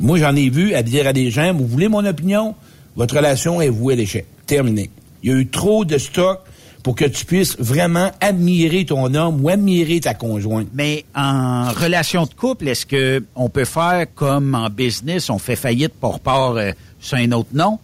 Moi, 0.00 0.18
j'en 0.18 0.34
ai 0.34 0.48
vu 0.48 0.74
à 0.74 0.82
dire 0.82 1.06
à 1.06 1.12
des 1.12 1.30
gens, 1.30 1.52
vous 1.52 1.66
voulez 1.66 1.88
mon 1.88 2.04
opinion? 2.04 2.54
Votre 2.96 3.16
relation 3.16 3.60
est 3.60 3.68
vouée 3.68 3.94
à 3.94 3.96
l'échec. 3.96 4.26
Terminé. 4.46 4.90
Il 5.22 5.30
y 5.30 5.32
a 5.32 5.36
eu 5.36 5.46
trop 5.46 5.84
de 5.84 5.98
stock 5.98 6.40
pour 6.82 6.94
que 6.94 7.04
tu 7.04 7.26
puisses 7.26 7.56
vraiment 7.58 8.10
admirer 8.20 8.86
ton 8.86 9.14
homme 9.14 9.44
ou 9.44 9.50
admirer 9.50 10.00
ta 10.00 10.14
conjointe. 10.14 10.68
Mais 10.72 11.04
en 11.14 11.70
relation 11.70 12.24
de 12.24 12.32
couple, 12.32 12.68
est-ce 12.68 12.86
que 12.86 13.22
on 13.36 13.50
peut 13.50 13.66
faire 13.66 14.06
comme 14.14 14.54
en 14.54 14.70
business, 14.70 15.28
on 15.28 15.38
fait 15.38 15.56
faillite 15.56 15.92
pour 15.92 16.20
part 16.20 16.56
euh, 16.56 16.70
sur 16.98 17.18
un 17.18 17.32
autre 17.32 17.50
nom? 17.52 17.78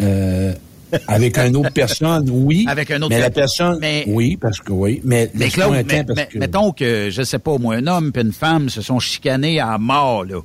Euh, 0.00 0.54
avec 1.08 1.38
une 1.38 1.56
autre 1.56 1.72
personne, 1.72 2.28
oui. 2.30 2.64
Avec 2.68 2.90
un 2.90 2.96
autre 3.02 3.10
Mais 3.10 3.20
la 3.20 3.30
per- 3.30 3.40
personne, 3.40 3.78
mais- 3.80 4.04
oui, 4.06 4.36
parce 4.36 4.60
que 4.60 4.72
oui. 4.72 5.00
Mais, 5.04 5.30
Mais 5.34 5.48
Claude, 5.48 5.72
mais- 5.86 6.04
parce 6.04 6.16
mais- 6.16 6.26
que- 6.26 6.38
mettons 6.38 6.72
que, 6.72 7.08
je 7.10 7.22
sais 7.22 7.38
pas, 7.38 7.58
moi, 7.58 7.74
un 7.76 7.86
homme 7.86 8.12
et 8.14 8.20
une 8.20 8.32
femme 8.32 8.68
se 8.68 8.82
sont 8.82 8.98
chicanés 8.98 9.60
à 9.60 9.78
mort, 9.78 10.24
là. 10.24 10.40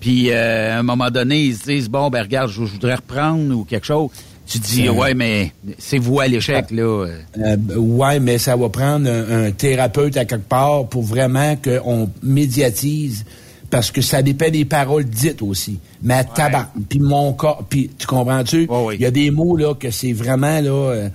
Puis, 0.00 0.30
euh, 0.30 0.76
à 0.76 0.78
un 0.78 0.82
moment 0.82 1.10
donné, 1.10 1.40
ils 1.46 1.56
se 1.56 1.64
disent, 1.64 1.88
bon, 1.88 2.08
ben 2.10 2.22
regarde, 2.22 2.50
je, 2.50 2.64
je 2.64 2.72
voudrais 2.72 2.94
reprendre 2.96 3.54
ou 3.56 3.64
quelque 3.64 3.86
chose. 3.86 4.10
Tu 4.46 4.58
dis, 4.58 4.88
Euh, 4.88 4.92
ouais, 4.92 5.12
mais 5.12 5.52
c'est 5.78 5.98
vous 5.98 6.20
à 6.20 6.26
l'échec, 6.28 6.70
là. 6.70 6.82
euh. 6.82 7.08
Euh, 7.38 7.56
ouais, 7.76 8.18
mais 8.18 8.38
ça 8.38 8.56
va 8.56 8.68
prendre 8.70 9.06
un, 9.10 9.46
un 9.46 9.50
thérapeute 9.50 10.16
à 10.16 10.24
quelque 10.24 10.48
part 10.48 10.86
pour 10.86 11.02
vraiment 11.02 11.54
qu'on 11.56 12.08
médiatise. 12.22 13.24
Parce 13.70 13.90
que 13.90 14.00
ça 14.00 14.22
dépend 14.22 14.50
des 14.50 14.64
paroles 14.64 15.04
dites 15.04 15.42
aussi. 15.42 15.78
À 16.08 16.24
tabac, 16.24 16.72
puis 16.88 17.00
mon 17.00 17.32
corps, 17.34 17.64
puis 17.68 17.90
tu 17.98 18.06
comprends-tu? 18.06 18.68
Il 18.94 19.00
y 19.00 19.04
a 19.04 19.10
des 19.10 19.30
mots 19.30 19.56
là 19.56 19.74
que 19.74 19.90
c'est 19.90 20.12
vraiment 20.12 20.60
là, 20.60 20.70
euh, 20.70 21.08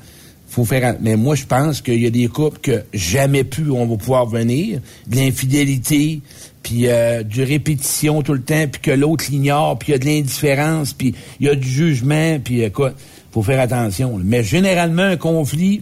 faut 0.47 0.65
faire. 0.65 0.97
Mais 1.01 1.15
moi, 1.15 1.35
je 1.35 1.45
pense 1.45 1.81
qu'il 1.81 2.01
y 2.01 2.05
a 2.05 2.11
des 2.11 2.27
couples 2.27 2.59
que 2.59 2.83
jamais 2.93 3.43
plus 3.43 3.71
on 3.71 3.85
va 3.87 3.97
pouvoir 3.97 4.27
venir, 4.27 4.79
de 5.07 5.15
l'infidélité, 5.15 6.21
puis 6.61 6.87
euh, 6.87 7.23
du 7.23 7.43
répétition 7.43 8.21
tout 8.21 8.33
le 8.33 8.41
temps, 8.41 8.67
puis 8.71 8.81
que 8.81 8.91
l'autre 8.91 9.25
l'ignore, 9.29 9.77
puis 9.79 9.89
il 9.89 9.91
y 9.91 9.95
a 9.95 9.99
de 9.99 10.05
l'indifférence, 10.05 10.93
puis 10.93 11.13
il 11.39 11.47
y 11.47 11.49
a 11.49 11.55
du 11.55 11.67
jugement, 11.67 12.39
puis 12.39 12.61
écoute, 12.61 12.93
faut 13.31 13.41
faire 13.41 13.59
attention. 13.59 14.17
là. 14.17 14.23
Mais 14.25 14.43
généralement, 14.43 15.03
un 15.03 15.17
conflit, 15.17 15.81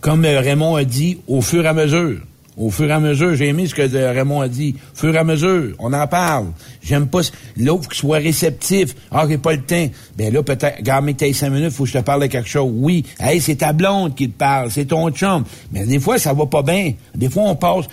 comme 0.00 0.24
euh, 0.24 0.40
Raymond 0.40 0.76
a 0.76 0.84
dit, 0.84 1.18
au 1.26 1.40
fur 1.40 1.64
et 1.64 1.68
à 1.68 1.72
mesure. 1.72 2.20
Au 2.56 2.70
fur 2.70 2.88
et 2.88 2.92
à 2.92 3.00
mesure, 3.00 3.34
j'ai 3.34 3.48
aimé 3.48 3.66
ce 3.66 3.74
que 3.74 3.82
Raymond 3.82 4.40
a 4.40 4.48
dit. 4.48 4.76
Au 4.94 4.98
fur 4.98 5.14
et 5.14 5.18
à 5.18 5.24
mesure, 5.24 5.74
on 5.78 5.92
en 5.92 6.06
parle. 6.06 6.46
J'aime 6.82 7.06
pas... 7.06 7.20
L'autre 7.58 7.88
qui 7.90 7.98
soit 7.98 8.16
réceptif. 8.16 8.94
Ah, 9.10 9.26
j'ai 9.28 9.36
pas 9.36 9.52
le 9.52 9.60
temps. 9.60 9.86
Ben 10.16 10.32
là, 10.32 10.42
peut-être, 10.42 10.78
regarde, 10.78 11.04
mais 11.04 11.12
t'as 11.12 11.30
cinq 11.34 11.50
minutes, 11.50 11.72
faut 11.72 11.84
que 11.84 11.90
je 11.90 11.98
te 11.98 12.02
parle 12.02 12.22
de 12.22 12.26
quelque 12.28 12.48
chose. 12.48 12.72
Oui. 12.74 13.04
Hey, 13.20 13.42
c'est 13.42 13.56
ta 13.56 13.74
blonde 13.74 14.14
qui 14.14 14.30
te 14.30 14.38
parle, 14.38 14.70
c'est 14.70 14.86
ton 14.86 15.10
chum. 15.10 15.44
Mais 15.70 15.84
des 15.84 16.00
fois, 16.00 16.18
ça 16.18 16.32
va 16.32 16.46
pas 16.46 16.62
bien. 16.62 16.94
Des 17.14 17.28
fois, 17.28 17.42
on 17.44 17.56
passe... 17.56 17.86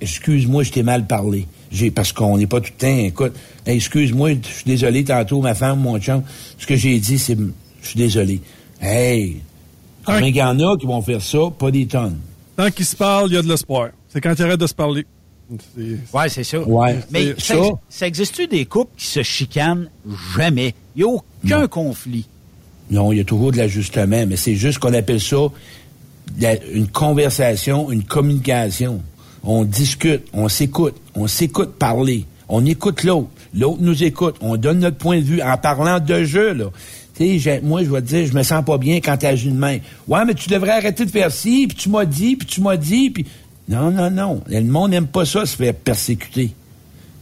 Excuse-moi, 0.00 0.62
je 0.62 0.70
t'ai 0.70 0.82
mal 0.82 1.06
parlé. 1.06 1.46
J'ai, 1.70 1.90
parce 1.90 2.10
qu'on 2.14 2.38
n'est 2.38 2.46
pas 2.46 2.60
tout 2.60 2.72
le 2.78 2.80
temps, 2.80 2.98
écoute, 3.04 3.34
Hey, 3.66 3.76
excuse-moi, 3.76 4.30
je 4.42 4.48
suis 4.48 4.64
désolé 4.64 5.04
tantôt, 5.04 5.42
ma 5.42 5.54
femme, 5.54 5.80
mon 5.80 5.98
chum. 6.00 6.22
Ce 6.58 6.66
que 6.66 6.74
j'ai 6.74 6.98
dit, 6.98 7.18
c'est, 7.18 7.36
je 7.36 7.86
suis 7.86 7.98
désolé. 7.98 8.40
Hey, 8.80 9.42
combien 10.06 10.26
il 10.28 10.36
y 10.36 10.42
en 10.42 10.58
a 10.58 10.78
qui 10.78 10.86
vont 10.86 11.02
faire 11.02 11.20
ça? 11.20 11.38
Pas 11.58 11.70
des 11.70 11.86
tonnes. 11.86 12.18
Tant 12.60 12.70
qu'ils 12.70 12.84
se 12.84 12.94
parlent, 12.94 13.30
il 13.30 13.34
y 13.34 13.38
a 13.38 13.42
de 13.42 13.48
l'espoir. 13.48 13.88
C'est 14.10 14.20
quand 14.20 14.34
ils 14.38 14.42
arrêtent 14.42 14.60
de 14.60 14.66
se 14.66 14.74
parler. 14.74 15.06
Ouais, 16.12 16.28
c'est 16.28 16.44
ça. 16.44 16.60
Ouais. 16.60 16.98
Mais 17.10 17.28
ça, 17.38 17.54
ça. 17.54 17.60
ça 17.88 18.06
existe-tu 18.06 18.46
des 18.48 18.66
couples 18.66 18.90
qui 18.98 19.06
se 19.06 19.22
chicanent 19.22 19.88
jamais? 20.36 20.74
Il 20.94 21.04
n'y 21.04 21.10
a 21.10 21.14
aucun 21.56 21.66
conflit. 21.68 22.26
Non, 22.90 23.12
il 23.12 23.16
y 23.18 23.20
a 23.22 23.24
toujours 23.24 23.52
de 23.52 23.56
l'ajustement, 23.56 24.26
mais 24.26 24.36
c'est 24.36 24.56
juste 24.56 24.78
qu'on 24.78 24.92
appelle 24.92 25.22
ça 25.22 25.38
la- 26.38 26.62
une 26.66 26.88
conversation, 26.88 27.90
une 27.90 28.04
communication. 28.04 29.00
On 29.42 29.64
discute, 29.64 30.24
on 30.34 30.48
s'écoute, 30.50 30.96
on 31.14 31.28
s'écoute 31.28 31.76
parler, 31.78 32.26
on 32.50 32.66
écoute 32.66 33.04
l'autre, 33.04 33.28
l'autre 33.54 33.78
nous 33.80 34.04
écoute, 34.04 34.36
on 34.42 34.58
donne 34.58 34.80
notre 34.80 34.98
point 34.98 35.16
de 35.20 35.24
vue 35.24 35.40
en 35.40 35.56
parlant 35.56 35.98
de 35.98 36.24
jeu, 36.24 36.52
là. 36.52 36.66
Sais, 37.20 37.60
moi, 37.62 37.84
je 37.84 37.90
vais 37.90 38.00
te 38.00 38.06
dire, 38.06 38.26
je 38.26 38.32
me 38.32 38.42
sens 38.42 38.64
pas 38.64 38.78
bien 38.78 38.96
quand 38.96 39.16
tu 39.18 39.26
agis 39.26 39.50
de 39.50 39.54
main. 39.56 39.76
Ouais, 40.08 40.24
mais 40.24 40.32
tu 40.34 40.48
devrais 40.48 40.70
arrêter 40.72 41.04
de 41.04 41.10
faire 41.10 41.30
ci, 41.30 41.66
puis 41.68 41.76
tu 41.76 41.90
m'as 41.90 42.06
dit, 42.06 42.36
puis 42.36 42.46
tu 42.46 42.62
m'as 42.62 42.76
dit, 42.78 43.10
puis... 43.10 43.26
Non, 43.68 43.90
non, 43.90 44.10
non. 44.10 44.40
Le 44.48 44.62
monde 44.62 44.90
n'aime 44.92 45.06
pas 45.06 45.24
ça, 45.26 45.44
se 45.44 45.54
faire 45.54 45.74
persécuter. 45.74 46.52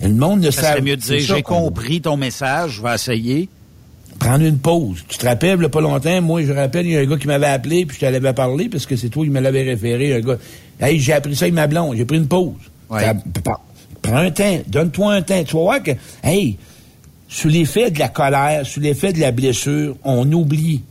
Le 0.01 0.11
monde 0.15 0.41
ne 0.41 0.51
Ça 0.53 0.63
sait 0.63 0.69
serait 0.69 0.81
mieux 0.83 0.97
de 0.97 1.01
dire, 1.03 1.19
j'ai 1.19 1.43
compris 1.43 2.01
ton 2.01 2.17
message, 2.17 2.75
je 2.77 2.83
vais 2.83 2.95
essayer. 2.95 3.49
prendre 4.21 4.45
une 4.45 4.59
pause. 4.59 5.05
Tu 5.09 5.19
te 5.19 5.27
rappelles, 5.27 5.57
il 5.59 5.63
y 5.63 5.67
a 5.67 5.69
pas 5.69 5.81
longtemps, 5.81 6.23
moi, 6.23 6.43
je 6.45 6.53
rappelle, 6.53 6.87
il 6.87 6.93
y 6.93 6.97
a 6.97 7.01
un 7.01 7.05
gars 7.07 7.17
qui 7.17 7.27
m'avait 7.27 7.47
appelé, 7.47 7.85
puis 7.85 7.97
je 7.97 8.07
te 8.07 8.11
l'avais 8.11 8.33
parlé, 8.33 8.69
parce 8.69 8.87
que 8.87 8.95
c'est 8.95 9.09
toi 9.09 9.25
qui 9.25 9.31
me 9.31 9.41
l'avais 9.41 9.65
référé, 9.65 10.15
un 10.15 10.21
gars. 10.21 10.37
Hey, 10.81 11.01
j'ai 11.01 11.13
appris 11.13 11.35
ça 11.35 11.47
avec 11.47 11.55
ma 11.55 11.67
blonde, 11.67 11.97
j'ai 11.97 12.05
pris 12.05 12.19
une 12.19 12.29
pause. 12.29 12.53
Ça- 12.89 13.15
pa- 13.43 13.61
Prends 14.01 14.17
un 14.19 14.31
temps, 14.31 14.59
donne-toi 14.69 15.13
un 15.15 15.23
temps. 15.23 15.43
Tu 15.45 15.55
vas 15.57 15.63
voir 15.63 15.83
que, 15.83 15.91
hey, 16.23 16.57
sous 17.29 17.49
l'effet 17.49 17.91
de 17.91 17.99
la 17.99 18.09
colère, 18.09 18.67
sous 18.67 18.81
l'effet 18.81 19.13
de 19.13 19.21
la 19.21 19.31
blessure, 19.33 19.97
on 20.05 20.31
oublie 20.33 20.83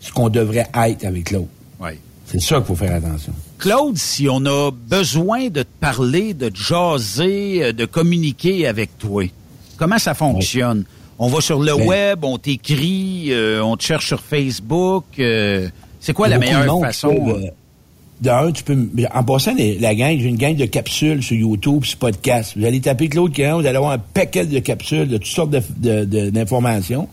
ce 0.00 0.10
qu'on 0.12 0.28
devrait 0.28 0.66
être 0.74 1.04
avec 1.04 1.30
l'autre. 1.30 1.48
Ouais. 1.80 1.98
C'est 2.24 2.40
ça 2.40 2.56
qu'il 2.56 2.64
faut 2.66 2.74
faire 2.76 2.94
attention. 2.94 3.32
Claude, 3.58 3.96
si 3.96 4.28
on 4.28 4.44
a 4.46 4.70
besoin 4.70 5.48
de 5.48 5.62
te 5.62 5.68
parler, 5.80 6.34
de 6.34 6.48
te 6.48 6.58
jaser, 6.58 7.62
euh, 7.64 7.72
de 7.72 7.84
communiquer 7.84 8.66
avec 8.66 8.98
toi, 8.98 9.24
comment 9.76 9.98
ça 9.98 10.14
fonctionne? 10.14 10.84
On 11.18 11.28
va 11.28 11.40
sur 11.40 11.60
le 11.60 11.74
Ben- 11.76 11.86
web, 11.86 12.24
on 12.24 12.36
t'écrit, 12.36 13.28
euh, 13.32 13.62
on 13.62 13.76
te 13.76 13.82
cherche 13.84 14.06
sur 14.08 14.20
Facebook. 14.20 15.04
euh, 15.18 15.68
c'est 16.00 16.12
quoi 16.12 16.28
la 16.28 16.38
meilleure 16.38 16.80
façon? 16.80 17.08
peuvent, 17.14 17.42
euh, 17.44 17.50
D'un, 18.20 18.50
tu 18.50 18.62
peux. 18.64 18.88
En 19.14 19.22
passant, 19.24 19.54
les- 19.54 19.78
la 19.78 19.94
gang, 19.94 20.16
j'ai 20.18 20.24
une 20.28 20.36
gang 20.38 20.56
de 20.56 20.64
capsules 20.64 21.22
sur 21.22 21.36
YouTube, 21.36 21.84
sur 21.84 21.98
podcast. 21.98 22.54
Vous 22.56 22.64
allez 22.64 22.80
taper 22.80 23.08
Claude 23.08 23.30
Quérin, 23.32 23.60
vous 23.60 23.66
allez 23.66 23.76
avoir 23.76 23.92
un 23.92 23.98
paquet 23.98 24.46
de 24.46 24.58
capsules 24.60 25.06
de 25.06 25.18
toutes 25.18 25.26
sortes 25.26 25.50
de- 25.50 25.60
de- 25.76 26.04
de- 26.06 26.30
d'informations. 26.30 27.08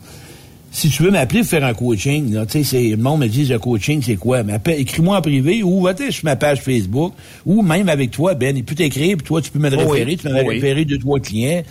Si 0.71 0.89
tu 0.89 1.03
veux 1.03 1.11
m'appeler 1.11 1.41
pour 1.41 1.49
faire 1.49 1.65
un 1.65 1.73
coaching, 1.73 2.33
là, 2.33 2.45
tu 2.45 2.53
sais, 2.53 2.63
c'est- 2.63 2.89
le 2.91 2.97
monde 2.97 3.19
me 3.19 3.27
dit 3.27 3.45
le 3.45 3.59
coaching, 3.59 4.01
c'est 4.01 4.15
quoi? 4.15 4.43
Écris-moi 4.65 5.17
en 5.17 5.21
privé 5.21 5.61
ou 5.61 5.81
va 5.81 5.93
sur 6.09 6.23
ma 6.23 6.35
page 6.37 6.61
Facebook 6.61 7.13
ou 7.45 7.61
même 7.61 7.89
avec 7.89 8.09
toi, 8.11 8.33
Ben, 8.33 8.55
il 8.55 8.63
peut 8.63 8.73
t'écrire, 8.73 9.17
puis 9.17 9.25
toi, 9.25 9.41
tu 9.41 9.51
peux 9.51 9.59
me 9.59 9.69
le 9.69 9.77
Oh 9.77 9.81
oui. 9.91 9.99
référer, 9.99 10.15
tu 10.15 10.23
peux 10.23 10.33
me 10.33 10.39
Oh 10.41 10.45
oui. 10.47 10.55
référer 10.55 10.85
deux, 10.85 10.97
trois 10.99 11.19
clients. 11.19 11.63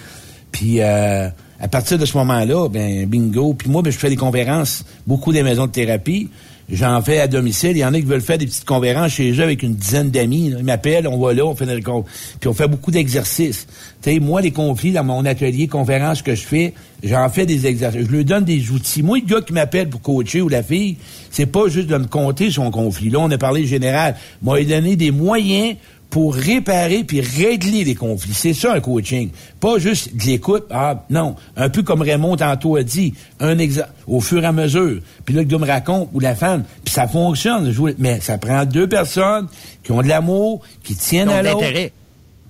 Puis 0.53 0.81
euh, 0.81 1.29
à 1.59 1.69
partir 1.69 1.99
de 1.99 2.05
ce 2.05 2.17
moment-là, 2.19 2.69
ben 2.69 3.07
bingo. 3.07 3.55
Puis 3.55 3.71
moi, 3.71 3.81
ben, 3.83 3.91
je 3.91 3.97
fais 3.99 4.11
des 4.11 4.17
conférences, 4.17 4.85
beaucoup 5.07 5.33
des 5.33 5.43
maisons 5.43 5.67
de 5.67 5.73
thérapie. 5.73 6.29
J'en 6.73 7.03
fais 7.03 7.21
à 7.21 7.29
domicile. 7.29 7.73
Il 7.73 7.79
y 7.79 7.85
en 7.85 7.93
a 7.93 8.01
qui 8.01 8.07
veulent 8.07 8.23
faire 8.23 8.39
des 8.39 8.47
petites 8.47 8.65
conférences 8.65 9.13
chez 9.13 9.31
eux 9.31 9.43
avec 9.43 9.63
une 9.63 9.75
dizaine 9.75 10.11
d'amis. 10.11 10.55
Ils 10.59 10.65
m'appellent, 10.65 11.07
on 11.07 11.19
va 11.19 11.35
là, 11.35 11.45
on 11.45 11.55
fait 11.55 11.67
des 11.67 11.83
Puis 11.83 12.49
on 12.49 12.55
fait 12.55 12.67
beaucoup 12.67 12.91
d'exercices. 12.91 13.67
Tu 14.01 14.19
moi, 14.21 14.41
les 14.41 14.53
conflits 14.53 14.93
dans 14.93 15.05
mon 15.05 15.27
atelier 15.27 15.69
conférence 15.69 16.23
que 16.23 16.35
je 16.35 16.43
fais, 16.43 16.73
j'en 17.03 17.29
fais 17.29 17.45
des 17.45 17.67
exercices. 17.67 18.07
Je 18.07 18.11
lui 18.11 18.25
donne 18.25 18.45
des 18.45 18.71
outils. 18.71 19.03
Moi, 19.03 19.19
le 19.19 19.27
gars 19.27 19.43
qui 19.43 19.53
m'appelle 19.53 19.91
pour 19.91 20.01
coacher 20.01 20.41
ou 20.41 20.49
la 20.49 20.63
fille, 20.63 20.97
c'est 21.31 21.45
pas 21.45 21.69
juste 21.69 21.89
de 21.89 21.97
me 21.99 22.07
compter 22.07 22.51
son 22.51 22.71
conflit. 22.71 23.11
Là, 23.11 23.19
on 23.21 23.31
a 23.31 23.37
parlé 23.37 23.67
général. 23.67 24.17
Moi, 24.41 24.63
il 24.63 24.69
donné 24.69 24.97
des 24.97 25.11
moyens 25.11 25.77
pour 26.13 26.35
réparer 26.35 27.05
puis 27.05 27.23
régler 27.23 27.85
les 27.85 27.95
conflits. 27.95 28.35
C'est 28.35 28.53
ça 28.53 28.75
un 28.75 28.81
coaching. 28.81 29.31
Pas 29.61 29.79
juste 29.79 30.15
de 30.15 30.25
l'écoute. 30.25 30.65
Ah, 30.71 31.07
non. 31.09 31.37
Un 31.57 31.71
peu 31.71 31.83
comme 31.83 32.03
Raymond 32.03 32.37
tantôt 32.37 32.77
a 32.77 32.83
dit. 32.83 33.15
Un 33.41 33.57
exemple. 33.59 33.89
Au 34.07 34.21
fur 34.21 34.43
et 34.43 34.47
à 34.47 34.53
mesure. 34.53 35.01
Puis 35.25 35.35
là, 35.35 35.43
gars 35.43 35.57
me 35.57 35.67
raconte, 35.67 36.11
ou 36.13 36.21
la 36.21 36.35
femme. 36.35 36.65
Puis 36.85 36.93
ça 36.93 37.09
fonctionne. 37.09 37.75
Mais 37.99 38.21
ça 38.21 38.37
prend 38.37 38.67
deux 38.67 38.87
personnes 38.87 39.49
qui 39.83 39.91
ont 39.91 40.03
de 40.03 40.09
l'amour, 40.09 40.61
qui 40.85 40.95
tiennent 40.95 41.29
Qui 41.29 41.35
ont 41.35 41.39
à 41.39 41.43
l'autre. 41.43 41.65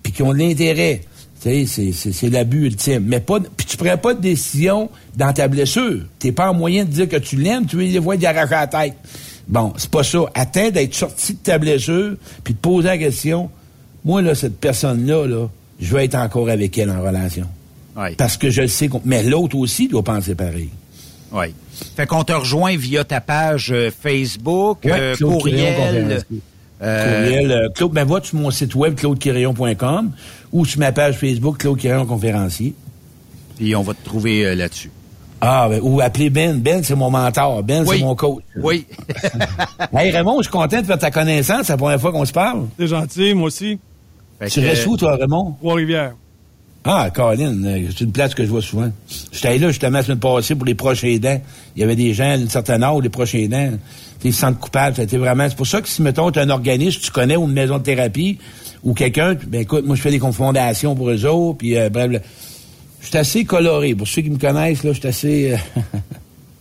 Puis 0.02 0.12
qui 0.12 0.22
ont 0.24 0.32
de 0.32 0.38
l'intérêt. 0.38 1.02
Tu 1.40 1.48
sais, 1.48 1.66
c'est- 1.66 1.92
c'est 1.92 2.12
c'est 2.12 2.30
l'abus 2.30 2.66
ultime. 2.66 3.04
Mais 3.06 3.20
pas, 3.20 3.38
puis 3.56 3.64
tu 3.64 3.76
prends 3.76 3.96
pas 3.96 4.14
de 4.14 4.20
décision 4.20 4.90
dans 5.16 5.32
ta 5.32 5.46
blessure. 5.46 6.00
T'es 6.18 6.32
pas 6.32 6.50
en 6.50 6.54
moyen 6.54 6.84
de 6.84 6.90
dire 6.90 7.08
que 7.08 7.16
tu 7.16 7.36
l'aimes, 7.36 7.66
tu 7.66 7.76
veux 7.76 7.84
les 7.84 7.98
voir 8.00 8.18
d'arracher 8.18 8.50
la 8.54 8.66
tête. 8.66 8.94
Bon, 9.48 9.72
c'est 9.76 9.90
pas 9.90 10.02
ça. 10.04 10.20
Attends 10.34 10.70
d'être 10.70 10.94
sorti 10.94 11.34
de 11.34 11.38
ta 11.38 11.58
blessure, 11.58 12.14
puis 12.44 12.54
de 12.54 12.58
poser 12.58 12.88
la 12.88 12.98
question. 12.98 13.50
Moi, 14.04 14.22
là, 14.22 14.34
cette 14.34 14.58
personne-là, 14.58 15.26
là, 15.26 15.48
je 15.80 15.94
vais 15.94 16.04
être 16.04 16.14
encore 16.14 16.48
avec 16.48 16.76
elle 16.78 16.90
en 16.90 17.02
relation. 17.02 17.46
Oui. 17.96 18.14
Parce 18.16 18.36
que 18.36 18.50
je 18.50 18.62
le 18.62 18.68
sais. 18.68 18.88
Mais 19.04 19.22
l'autre 19.22 19.56
aussi 19.56 19.88
doit 19.88 20.02
penser 20.02 20.34
pareil. 20.34 20.70
Oui. 21.32 21.46
Fait 21.96 22.06
qu'on 22.06 22.24
te 22.24 22.32
rejoint 22.32 22.76
via 22.76 23.04
ta 23.04 23.20
page 23.20 23.72
euh, 23.72 23.90
Facebook, 23.90 24.78
Ouais, 24.84 24.92
euh, 24.92 25.16
courriel. 25.16 26.24
euh, 26.82 27.22
Courriel, 27.24 27.52
euh, 27.52 27.68
Claude, 27.74 27.92
ben, 27.92 28.04
va 28.04 28.20
sur 28.22 28.36
mon 28.38 28.50
site 28.50 28.74
web, 28.74 28.94
claudequirion.com, 28.94 30.10
ou 30.52 30.64
sur 30.64 30.78
ma 30.80 30.92
page 30.92 31.16
Facebook, 31.16 31.58
Claude 31.58 31.78
Quirion 31.78 32.06
Conférencier. 32.06 32.74
Puis 33.56 33.74
on 33.76 33.82
va 33.82 33.94
te 33.94 34.04
trouver 34.04 34.46
euh, 34.46 34.54
là-dessus. 34.54 34.90
Ah, 35.44 35.66
ben, 35.68 35.80
ou 35.82 36.00
appeler 36.00 36.30
Ben. 36.30 36.60
Ben, 36.60 36.84
c'est 36.84 36.94
mon 36.94 37.10
mentor. 37.10 37.64
Ben, 37.64 37.84
Oui. 37.84 37.96
c'est 37.98 38.04
mon 38.04 38.14
coach. 38.14 38.44
Oui. 38.56 38.86
hey, 39.92 40.12
Raymond, 40.12 40.36
je 40.38 40.42
suis 40.44 40.52
content 40.52 40.80
de 40.80 40.86
faire 40.86 40.98
ta 40.98 41.10
connaissance. 41.10 41.66
C'est 41.66 41.72
la 41.72 41.76
première 41.76 42.00
fois 42.00 42.12
qu'on 42.12 42.24
se 42.24 42.32
parle. 42.32 42.68
C'est 42.78 42.86
gentil, 42.86 43.34
moi 43.34 43.48
aussi. 43.48 43.76
tu 44.48 44.60
restes 44.60 44.86
où, 44.86 44.96
toi, 44.96 45.16
Raymond? 45.16 45.56
Trois-Rivières. 45.58 46.14
Ah, 46.84 47.10
Colin, 47.12 47.62
euh, 47.64 47.86
c'est 47.90 48.04
une 48.04 48.12
place 48.12 48.34
que 48.34 48.44
je 48.44 48.50
vois 48.50 48.62
souvent. 48.62 48.90
J'étais 49.32 49.58
là, 49.58 49.68
justement, 49.68 49.98
la 49.98 50.02
semaine 50.04 50.18
passée 50.18 50.54
pour 50.54 50.64
les 50.64 50.74
proches 50.74 51.04
aidants. 51.04 51.40
Il 51.76 51.80
y 51.80 51.84
avait 51.84 51.96
des 51.96 52.12
gens 52.14 52.36
d'une 52.36 52.48
certaine 52.48 52.82
âge, 52.82 53.02
les 53.02 53.08
proches 53.08 53.34
aidants. 53.34 53.70
Ils 54.24 54.32
se 54.32 54.40
sentent 54.40 54.58
coupables. 54.60 55.00
Été 55.00 55.16
vraiment... 55.16 55.48
C'est 55.48 55.56
pour 55.56 55.66
ça 55.66 55.80
que 55.80 55.88
si, 55.88 56.02
mettons, 56.02 56.30
tu 56.30 56.38
un 56.38 56.50
organisme, 56.50 57.00
tu 57.00 57.10
connais, 57.10 57.36
ou 57.36 57.44
une 57.44 57.52
maison 57.52 57.78
de 57.78 57.82
thérapie, 57.82 58.38
ou 58.84 58.94
quelqu'un, 58.94 59.36
ben 59.46 59.62
écoute, 59.62 59.84
moi, 59.86 59.94
je 59.96 60.02
fais 60.02 60.10
des 60.10 60.18
fondations 60.18 60.94
pour 60.94 61.10
eux 61.10 61.24
autres, 61.26 61.58
puis 61.58 61.76
euh, 61.76 61.88
bref, 61.88 62.20
je 63.02 63.08
suis 63.08 63.18
assez 63.18 63.44
coloré. 63.44 63.94
Pour 63.94 64.08
ceux 64.08 64.22
qui 64.22 64.30
me 64.30 64.38
connaissent, 64.38 64.82
là, 64.84 64.92
je 64.94 64.98
suis 65.00 65.08
assez... 65.08 65.52
euh, 65.52 65.56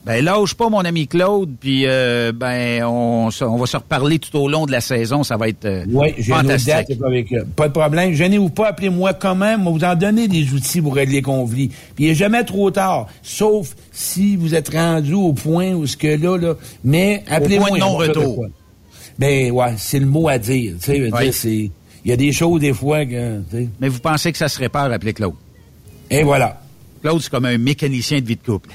Ben 0.04 0.26
lâche 0.26 0.56
pas 0.56 0.68
mon 0.68 0.80
ami 0.80 1.06
Claude, 1.08 1.52
puis 1.60 1.84
euh, 1.86 2.32
ben 2.36 2.84
on, 2.86 3.30
on 3.42 3.56
va 3.58 3.66
se 3.68 3.78
reparler 3.78 4.18
tout 4.18 4.36
au 4.36 4.50
long 4.50 4.66
de 4.66 4.72
la 4.72 4.82
saison, 4.82 5.24
ça 5.24 5.38
va 5.38 5.48
être 5.48 5.66
euh, 5.66 5.86
Oui, 5.90 6.08
j'ai 6.18 6.32
une 6.32 6.38
autre 6.40 6.42
fantastique. 6.48 6.68
date, 6.74 6.86
c'est 6.90 6.96
pas 7.00 7.06
avec 7.06 7.32
eux. 7.32 7.46
Pas 7.56 7.68
de 7.68 7.74
problème. 7.74 8.12
Gênez-vous 8.14 8.50
pas, 8.50 8.70
appelez-moi 8.70 9.14
quand 9.14 9.36
même. 9.36 9.62
Moi, 9.62 9.72
vous 9.74 9.84
en 9.84 9.94
donner 9.94 10.28
des 10.28 10.52
outils 10.54 10.82
pour 10.82 10.96
régler 10.96 11.18
les 11.18 11.22
conflits. 11.22 11.68
Puis 11.68 12.06
il 12.06 12.08
n'est 12.08 12.16
jamais 12.16 12.44
trop 12.44 12.72
tard. 12.72 13.10
Sauf 13.22 13.76
si 13.92 14.36
vous 14.38 14.56
êtes 14.56 14.70
rendu 14.70 15.14
au 15.14 15.34
point 15.34 15.74
où 15.74 15.86
ce 15.86 15.96
que 15.96 16.08
là, 16.20 16.36
là. 16.36 16.56
Mais 16.84 17.24
appelez-moi. 17.30 17.68
point 17.68 17.78
de 17.78 17.84
on 17.84 17.88
non-retour. 17.92 18.46
Ben 19.20 19.52
ouais, 19.52 19.74
c'est 19.78 20.00
le 20.00 20.08
mot 20.08 20.28
à 20.30 20.40
dire. 20.40 20.74
Tu 20.82 20.86
sais, 20.94 21.12
Oui. 21.14 21.32
c'est. 21.32 21.70
Il 22.04 22.10
y 22.10 22.12
a 22.12 22.18
des 22.18 22.32
choses 22.32 22.60
des 22.60 22.74
fois 22.74 23.06
que. 23.06 23.40
Mais 23.80 23.88
vous 23.88 24.00
pensez 24.00 24.32
que 24.32 24.40
ça 24.40 24.48
se 24.50 24.58
répare, 24.58 24.92
appelez 24.92 25.14
Claude. 25.14 25.36
Et 26.12 26.24
voilà. 26.24 26.62
Claude, 27.02 27.20
c'est 27.20 27.32
comme 27.32 27.46
un 27.46 27.58
mécanicien 27.58 28.20
de 28.20 28.28
vie 28.28 28.36
de 28.36 28.42
couple. 28.42 28.70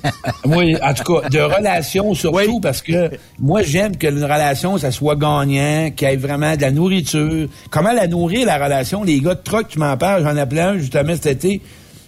moi, 0.46 0.64
en 0.82 0.94
tout 0.94 1.12
cas, 1.20 1.28
de 1.28 1.40
relation 1.40 2.14
surtout, 2.14 2.60
parce 2.60 2.80
que 2.80 3.10
moi, 3.38 3.62
j'aime 3.62 3.96
que 3.96 4.06
une 4.06 4.22
relation, 4.22 4.78
ça 4.78 4.90
soit 4.90 5.16
gagnant, 5.16 5.90
qu'il 5.94 6.08
y 6.08 6.12
ait 6.12 6.16
vraiment 6.16 6.56
de 6.56 6.62
la 6.62 6.70
nourriture. 6.70 7.48
Comment 7.70 7.92
la 7.92 8.06
nourrir, 8.06 8.46
la 8.46 8.56
relation? 8.56 9.04
Les 9.04 9.20
gars 9.20 9.34
de 9.34 9.42
truck, 9.42 9.68
tu 9.68 9.78
m'en 9.78 9.96
parles, 9.98 10.22
j'en 10.22 10.36
ai 10.36 10.46
plein 10.46 10.70
un, 10.70 10.78
justement, 10.78 11.14
cet 11.14 11.26
été. 11.26 11.60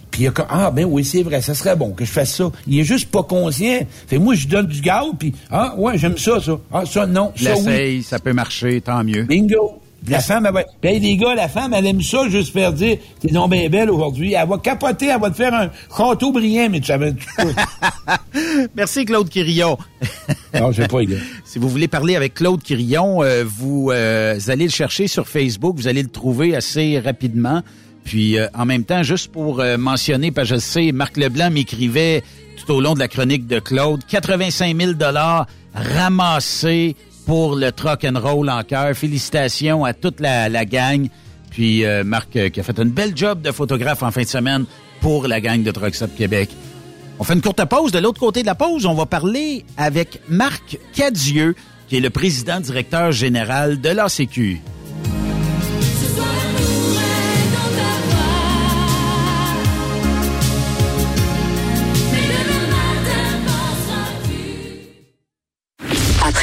Puis 0.09 0.21
il 0.21 0.25
y 0.25 0.27
a 0.27 0.31
comme, 0.31 0.47
ah, 0.49 0.71
ben 0.71 0.85
oui, 0.85 1.05
c'est 1.05 1.21
vrai, 1.21 1.39
ça 1.41 1.53
serait 1.53 1.75
bon 1.75 1.91
que 1.91 2.03
je 2.03 2.11
fasse 2.11 2.33
ça. 2.33 2.49
Il 2.65 2.79
est 2.79 2.83
juste 2.83 3.11
pas 3.11 3.21
conscient. 3.21 3.81
Fait 4.07 4.17
moi, 4.17 4.33
je 4.33 4.47
donne 4.47 4.65
du 4.65 4.81
gaz, 4.81 5.05
puis, 5.19 5.35
ah, 5.51 5.75
ouais, 5.77 5.99
j'aime 5.99 6.17
ça, 6.17 6.39
ça. 6.41 6.53
Ah, 6.73 6.83
ça, 6.85 7.05
non, 7.05 7.31
ça, 7.35 7.53
oui. 7.57 8.01
Ça 8.01 8.17
peut 8.17 8.33
marcher, 8.33 8.81
tant 8.81 9.03
mieux. 9.03 9.23
Bingo. 9.23 9.79
La 10.07 10.19
femme, 10.21 10.45
elle 10.45 10.53
va... 10.53 10.63
Ben, 10.81 11.01
les 11.01 11.17
gars, 11.17 11.35
la 11.35 11.47
femme, 11.47 11.73
elle 11.73 11.85
aime 11.85 12.01
ça, 12.01 12.27
juste 12.29 12.53
faire 12.53 12.73
dire, 12.73 12.97
t'es 13.19 13.29
donc 13.29 13.51
bien 13.51 13.69
belle 13.69 13.89
aujourd'hui. 13.89 14.33
Elle 14.33 14.47
va 14.47 14.57
capoter, 14.57 15.07
elle 15.07 15.19
va 15.19 15.29
te 15.29 15.35
faire 15.35 15.53
un 15.53 15.69
château 15.95 16.31
brillant, 16.31 16.69
mais 16.69 16.79
tu 16.79 16.87
savais... 16.87 17.13
Merci 18.75 19.05
Claude 19.05 19.29
Quirillon. 19.29 19.77
non, 20.53 20.71
je 20.71 20.81
sais 20.81 20.87
pas, 20.87 21.01
les 21.01 21.07
gars. 21.07 21.21
Si 21.45 21.59
vous 21.59 21.69
voulez 21.69 21.87
parler 21.87 22.15
avec 22.15 22.35
Claude 22.35 22.61
Quirillon, 22.61 23.23
euh, 23.23 23.43
vous 23.45 23.91
euh, 23.91 24.39
allez 24.47 24.65
le 24.65 24.71
chercher 24.71 25.07
sur 25.07 25.27
Facebook, 25.27 25.75
vous 25.75 25.87
allez 25.87 26.03
le 26.03 26.09
trouver 26.09 26.55
assez 26.55 26.99
rapidement. 26.99 27.61
Puis 28.03 28.37
euh, 28.37 28.47
en 28.53 28.65
même 28.65 28.85
temps, 28.85 29.03
juste 29.03 29.31
pour 29.31 29.63
mentionner, 29.77 30.31
parce 30.31 30.49
que 30.49 30.55
je 30.55 30.59
sais, 30.59 30.91
Marc 30.91 31.17
Leblanc 31.17 31.51
m'écrivait 31.51 32.23
tout 32.57 32.73
au 32.73 32.81
long 32.81 32.93
de 32.93 32.99
la 32.99 33.07
chronique 33.07 33.47
de 33.47 33.59
Claude, 33.59 34.01
85 34.07 34.75
000 34.75 34.93
dollars 34.93 35.47
ramassés 35.73 36.95
pour 37.29 37.55
le 37.55 37.71
Truck 37.71 38.05
and 38.05 38.19
Roll 38.19 38.49
en 38.49 38.63
cœur. 38.63 38.95
Félicitations 38.95 39.85
à 39.85 39.93
toute 39.93 40.19
la, 40.19 40.49
la 40.49 40.65
gang. 40.65 41.09
Puis 41.51 41.85
euh, 41.85 42.03
Marc 42.03 42.35
euh, 42.35 42.49
qui 42.49 42.59
a 42.59 42.63
fait 42.63 42.79
une 42.79 42.89
belle 42.89 43.15
job 43.15 43.43
de 43.43 43.51
photographe 43.51 44.01
en 44.01 44.09
fin 44.09 44.23
de 44.23 44.27
semaine 44.27 44.65
pour 44.99 45.27
la 45.27 45.39
gang 45.39 45.61
de 45.61 45.69
Truck 45.69 45.93
Stop 45.93 46.09
Québec. 46.17 46.49
On 47.19 47.23
fait 47.23 47.35
une 47.35 47.41
courte 47.43 47.63
pause. 47.65 47.91
De 47.91 47.99
l'autre 47.99 48.19
côté 48.19 48.41
de 48.41 48.47
la 48.47 48.55
pause, 48.55 48.87
on 48.87 48.95
va 48.95 49.05
parler 49.05 49.63
avec 49.77 50.21
Marc 50.27 50.79
Cadieux, 50.95 51.53
qui 51.87 51.97
est 51.97 51.99
le 51.99 52.09
président 52.09 52.59
directeur 52.59 53.11
général 53.11 53.79
de 53.79 53.89
l'ACQ. 53.89 54.59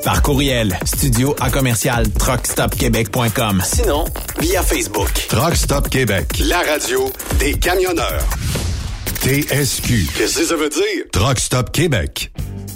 Par 0.03 0.21
courriel, 0.21 0.77
studio 0.85 1.35
à 1.39 1.49
commercial 1.49 2.07
truckstopquebec.com. 2.07 3.63
Sinon, 3.65 4.05
via 4.39 4.61
Facebook. 4.61 5.09
Truck 5.27 5.55
Stop 5.55 5.89
Québec, 5.89 6.27
la 6.47 6.59
radio 6.59 7.11
des 7.39 7.55
camionneurs. 7.55 8.29
TSQ. 9.23 10.05
Qu'est-ce 10.15 10.37
que 10.37 10.45
ça 10.45 10.55
veut 10.55 10.69
dire? 10.69 11.05
Truck 11.11 11.39
Stop 11.39 11.71
Québec. 11.71 12.31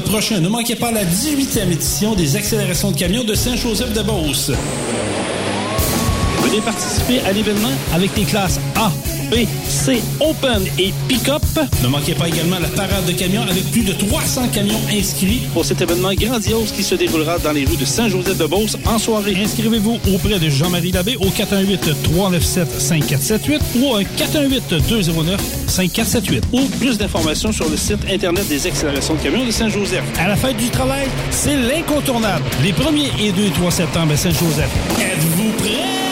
prochains, 0.00 0.40
ne 0.40 0.48
manquez 0.48 0.76
pas 0.76 0.90
la 0.90 1.04
18e 1.04 1.70
édition 1.70 2.14
des 2.14 2.36
accélérations 2.36 2.90
de 2.92 2.96
camions 2.96 3.24
de 3.24 3.34
Saint-Joseph-de-Beauce. 3.34 4.52
Venez 6.42 6.60
participer 6.60 7.20
à 7.20 7.32
l'événement 7.32 7.72
avec 7.92 8.16
les 8.16 8.24
classes 8.24 8.58
A, 8.76 8.90
B, 9.32 9.46
C, 9.66 10.00
Open 10.20 10.62
et 10.78 10.92
Pick-up. 11.08 11.42
Ne 11.82 11.88
manquez 11.88 12.14
pas 12.14 12.28
également 12.28 12.60
la 12.60 12.68
parade 12.68 13.06
de 13.06 13.12
camions 13.12 13.40
avec 13.40 13.64
plus 13.70 13.82
de 13.82 13.94
300 13.94 14.48
camions 14.52 14.78
inscrits 14.92 15.40
pour 15.54 15.64
cet 15.64 15.80
événement 15.80 16.12
grandiose 16.12 16.70
qui 16.70 16.82
se 16.82 16.94
déroulera 16.94 17.38
dans 17.38 17.52
les 17.52 17.64
rues 17.64 17.78
de 17.78 17.86
Saint-Joseph-de-Beauce 17.86 18.76
en 18.84 18.98
soirée. 18.98 19.34
Inscrivez-vous 19.42 19.98
auprès 20.14 20.38
de 20.38 20.50
Jean-Marie 20.50 20.92
Labbé 20.92 21.16
au 21.16 21.30
418-397-5478 21.30 23.60
ou 23.76 23.86
au 23.86 24.02
418-209-5478 24.02 26.42
ou 26.52 26.66
plus 26.78 26.98
d'informations 26.98 27.52
sur 27.52 27.70
le 27.70 27.78
site 27.78 28.00
Internet 28.10 28.46
des 28.48 28.66
accélérations 28.66 29.14
de 29.14 29.20
camions 29.20 29.46
de 29.46 29.50
Saint-Joseph. 29.50 30.04
À 30.18 30.28
la 30.28 30.36
fête 30.36 30.58
du 30.58 30.68
travail, 30.68 31.08
c'est 31.30 31.56
l'incontournable. 31.56 32.44
Les 32.62 32.72
1er 32.72 33.08
et 33.18 33.32
2 33.32 33.46
et 33.46 33.50
3 33.50 33.70
septembre 33.70 34.12
à 34.12 34.16
Saint-Joseph. 34.18 34.68
Êtes-vous 35.00 35.52
prêts? 35.52 36.11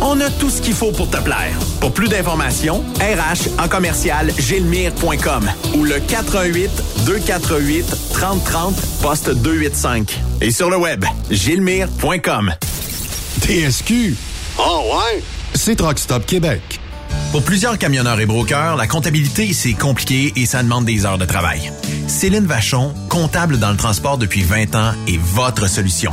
On 0.00 0.20
a 0.20 0.30
tout 0.30 0.50
ce 0.50 0.62
qu'il 0.62 0.74
faut 0.74 0.92
pour 0.92 1.10
te 1.10 1.16
plaire. 1.16 1.58
Pour 1.80 1.92
plus 1.92 2.08
d'informations, 2.08 2.84
RH 3.00 3.60
en 3.62 3.68
commercial 3.68 4.30
gilmire.com 4.38 5.50
ou 5.74 5.84
le 5.84 5.98
418 6.00 6.70
248 7.06 8.12
3030 8.12 8.74
poste 9.02 9.30
285. 9.30 10.20
Et 10.40 10.50
sur 10.50 10.70
le 10.70 10.76
web, 10.76 11.04
gilmire.com. 11.30 12.52
TSQ. 13.40 14.16
Oh 14.58 14.82
ouais? 14.92 15.22
C'est 15.54 15.76
Truck 15.76 15.98
Stop 15.98 16.26
Québec. 16.26 16.80
Pour 17.32 17.42
plusieurs 17.42 17.76
camionneurs 17.76 18.20
et 18.20 18.26
brokers, 18.26 18.76
la 18.76 18.86
comptabilité, 18.86 19.52
c'est 19.52 19.74
compliqué 19.74 20.32
et 20.36 20.46
ça 20.46 20.62
demande 20.62 20.84
des 20.84 21.04
heures 21.04 21.18
de 21.18 21.26
travail. 21.26 21.72
Céline 22.06 22.46
Vachon, 22.46 22.94
comptable 23.10 23.58
dans 23.58 23.70
le 23.70 23.76
transport 23.76 24.16
depuis 24.16 24.42
20 24.42 24.74
ans, 24.74 24.92
est 25.06 25.18
votre 25.18 25.68
solution. 25.68 26.12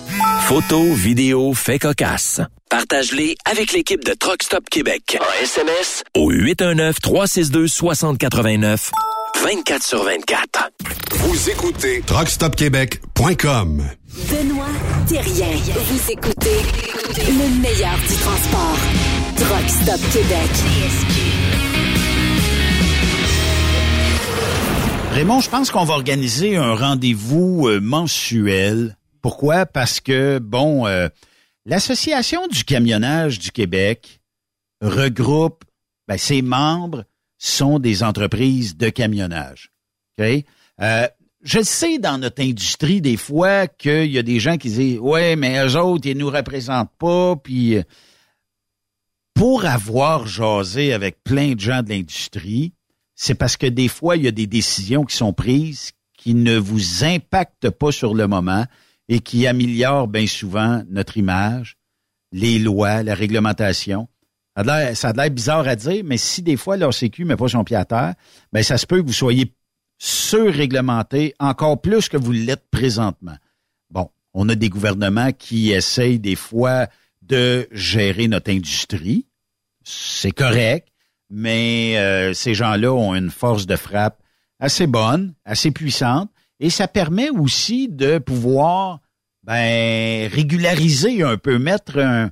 Photos, 0.41 0.95
vidéos, 0.97 1.53
faits 1.53 1.81
cocasse. 1.83 2.41
Partage-les 2.69 3.35
avec 3.45 3.71
l'équipe 3.73 4.03
de 4.03 4.13
Truck 4.13 4.41
Stop 4.43 4.67
Québec. 4.69 5.17
En 5.19 5.25
SMS 5.43 6.03
au 6.15 6.31
819-362-6089. 6.33 8.89
24 9.43 9.83
sur 9.83 10.03
24. 10.03 10.69
Vous 11.11 11.49
écoutez 11.49 12.01
TruckStopQuébec.com. 12.05 13.83
Benoît 14.29 14.65
Thérien. 15.07 15.47
Vous 15.73 16.11
écoutez 16.11 16.57
le 17.17 17.61
meilleur 17.61 17.97
du 18.07 18.15
transport. 18.15 18.77
Truck 19.37 19.69
Stop 19.69 20.01
Québec. 20.11 20.49
Raymond, 25.13 25.39
je 25.41 25.49
pense 25.49 25.71
qu'on 25.71 25.83
va 25.85 25.93
organiser 25.93 26.55
un 26.57 26.73
rendez-vous 26.75 27.67
euh, 27.67 27.79
mensuel. 27.81 28.95
Pourquoi? 29.21 29.65
Parce 29.65 29.99
que, 29.99 30.39
bon, 30.39 30.87
euh, 30.87 31.07
l'Association 31.65 32.47
du 32.47 32.63
camionnage 32.63 33.39
du 33.39 33.51
Québec 33.51 34.21
regroupe, 34.81 35.63
ben, 36.07 36.17
ses 36.17 36.41
membres 36.41 37.05
sont 37.37 37.79
des 37.79 38.03
entreprises 38.03 38.77
de 38.77 38.89
camionnage. 38.89 39.71
OK? 40.19 40.43
Euh, 40.81 41.07
je 41.43 41.61
sais 41.61 41.97
dans 41.97 42.17
notre 42.17 42.41
industrie 42.41 43.01
des 43.01 43.17
fois 43.17 43.67
qu'il 43.67 44.11
y 44.11 44.17
a 44.17 44.23
des 44.23 44.39
gens 44.39 44.57
qui 44.57 44.69
disent 44.69 44.99
Ouais, 44.99 45.35
mais 45.35 45.63
eux 45.65 45.75
autres, 45.75 46.07
ils 46.07 46.17
nous 46.17 46.29
représentent 46.29 46.93
pas, 46.97 47.35
puis 47.35 47.77
euh, 47.77 47.83
pour 49.33 49.65
avoir 49.65 50.27
jasé 50.27 50.93
avec 50.93 51.23
plein 51.23 51.53
de 51.53 51.59
gens 51.59 51.81
de 51.81 51.89
l'industrie, 51.89 52.73
c'est 53.15 53.35
parce 53.35 53.57
que 53.57 53.67
des 53.67 53.87
fois, 53.87 54.17
il 54.17 54.23
y 54.23 54.27
a 54.27 54.31
des 54.31 54.47
décisions 54.47 55.03
qui 55.03 55.15
sont 55.15 55.33
prises 55.33 55.91
qui 56.17 56.35
ne 56.35 56.57
vous 56.57 57.03
impactent 57.03 57.71
pas 57.71 57.91
sur 57.91 58.13
le 58.13 58.27
moment 58.27 58.65
et 59.13 59.19
qui 59.19 59.45
améliorent 59.45 60.07
bien 60.07 60.25
souvent 60.25 60.83
notre 60.89 61.17
image, 61.17 61.75
les 62.31 62.59
lois, 62.59 63.03
la 63.03 63.13
réglementation. 63.13 64.07
Ça 64.55 65.09
a 65.09 65.13
l'air- 65.13 65.29
bizarre 65.31 65.67
à 65.67 65.75
dire, 65.75 66.01
mais 66.05 66.15
si 66.15 66.41
des 66.41 66.55
fois 66.55 66.77
leur 66.77 66.93
sécu 66.93 67.25
met 67.25 67.35
pas 67.35 67.49
son 67.49 67.65
pied 67.65 67.75
à 67.75 67.83
terre, 67.83 68.13
ben 68.53 68.63
ça 68.63 68.77
se 68.77 68.85
peut 68.85 69.01
que 69.01 69.07
vous 69.07 69.11
soyez 69.13 69.53
surréglementé 69.97 71.35
encore 71.39 71.81
plus 71.81 72.07
que 72.07 72.15
vous 72.15 72.31
l'êtes 72.31 72.63
présentement. 72.71 73.35
Bon, 73.89 74.09
on 74.33 74.47
a 74.47 74.55
des 74.55 74.69
gouvernements 74.69 75.33
qui 75.33 75.71
essayent 75.71 76.19
des 76.19 76.37
fois 76.37 76.87
de 77.21 77.67
gérer 77.71 78.29
notre 78.29 78.49
industrie. 78.49 79.27
C'est 79.83 80.31
correct, 80.31 80.87
mais 81.29 81.97
euh, 81.97 82.33
ces 82.33 82.53
gens-là 82.53 82.93
ont 82.93 83.13
une 83.13 83.29
force 83.29 83.65
de 83.67 83.75
frappe 83.75 84.21
assez 84.59 84.87
bonne, 84.87 85.33
assez 85.43 85.71
puissante, 85.71 86.31
et 86.61 86.69
ça 86.69 86.87
permet 86.87 87.29
aussi 87.31 87.89
de 87.89 88.19
pouvoir 88.19 88.99
ben, 89.43 90.29
régulariser 90.29 91.23
un 91.23 91.35
peu, 91.35 91.57
mettre 91.57 91.97
un, 91.99 92.29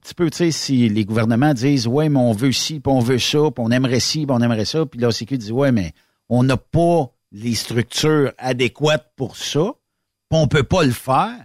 petit 0.00 0.14
peu, 0.14 0.30
tu 0.30 0.38
sais, 0.38 0.50
si 0.50 0.88
les 0.88 1.04
gouvernements 1.04 1.52
disent 1.52 1.86
ouais, 1.86 2.08
mais 2.08 2.18
on 2.18 2.32
veut 2.32 2.50
ci, 2.50 2.80
puis 2.80 2.90
on 2.90 3.00
veut 3.00 3.18
ça, 3.18 3.38
puis 3.54 3.64
on 3.64 3.70
aimerait 3.70 4.00
ci, 4.00 4.26
puis 4.26 4.34
on 4.36 4.40
aimerait 4.40 4.64
ça, 4.64 4.86
puis 4.86 5.00
Sécu 5.12 5.36
dit 5.36 5.52
ouais, 5.52 5.70
mais 5.70 5.92
on 6.30 6.42
n'a 6.42 6.56
pas 6.56 7.12
les 7.30 7.54
structures 7.54 8.32
adéquates 8.38 9.12
pour 9.16 9.36
ça, 9.36 9.72
puis 10.30 10.40
on 10.40 10.48
peut 10.48 10.62
pas 10.62 10.84
le 10.84 10.92
faire. 10.92 11.36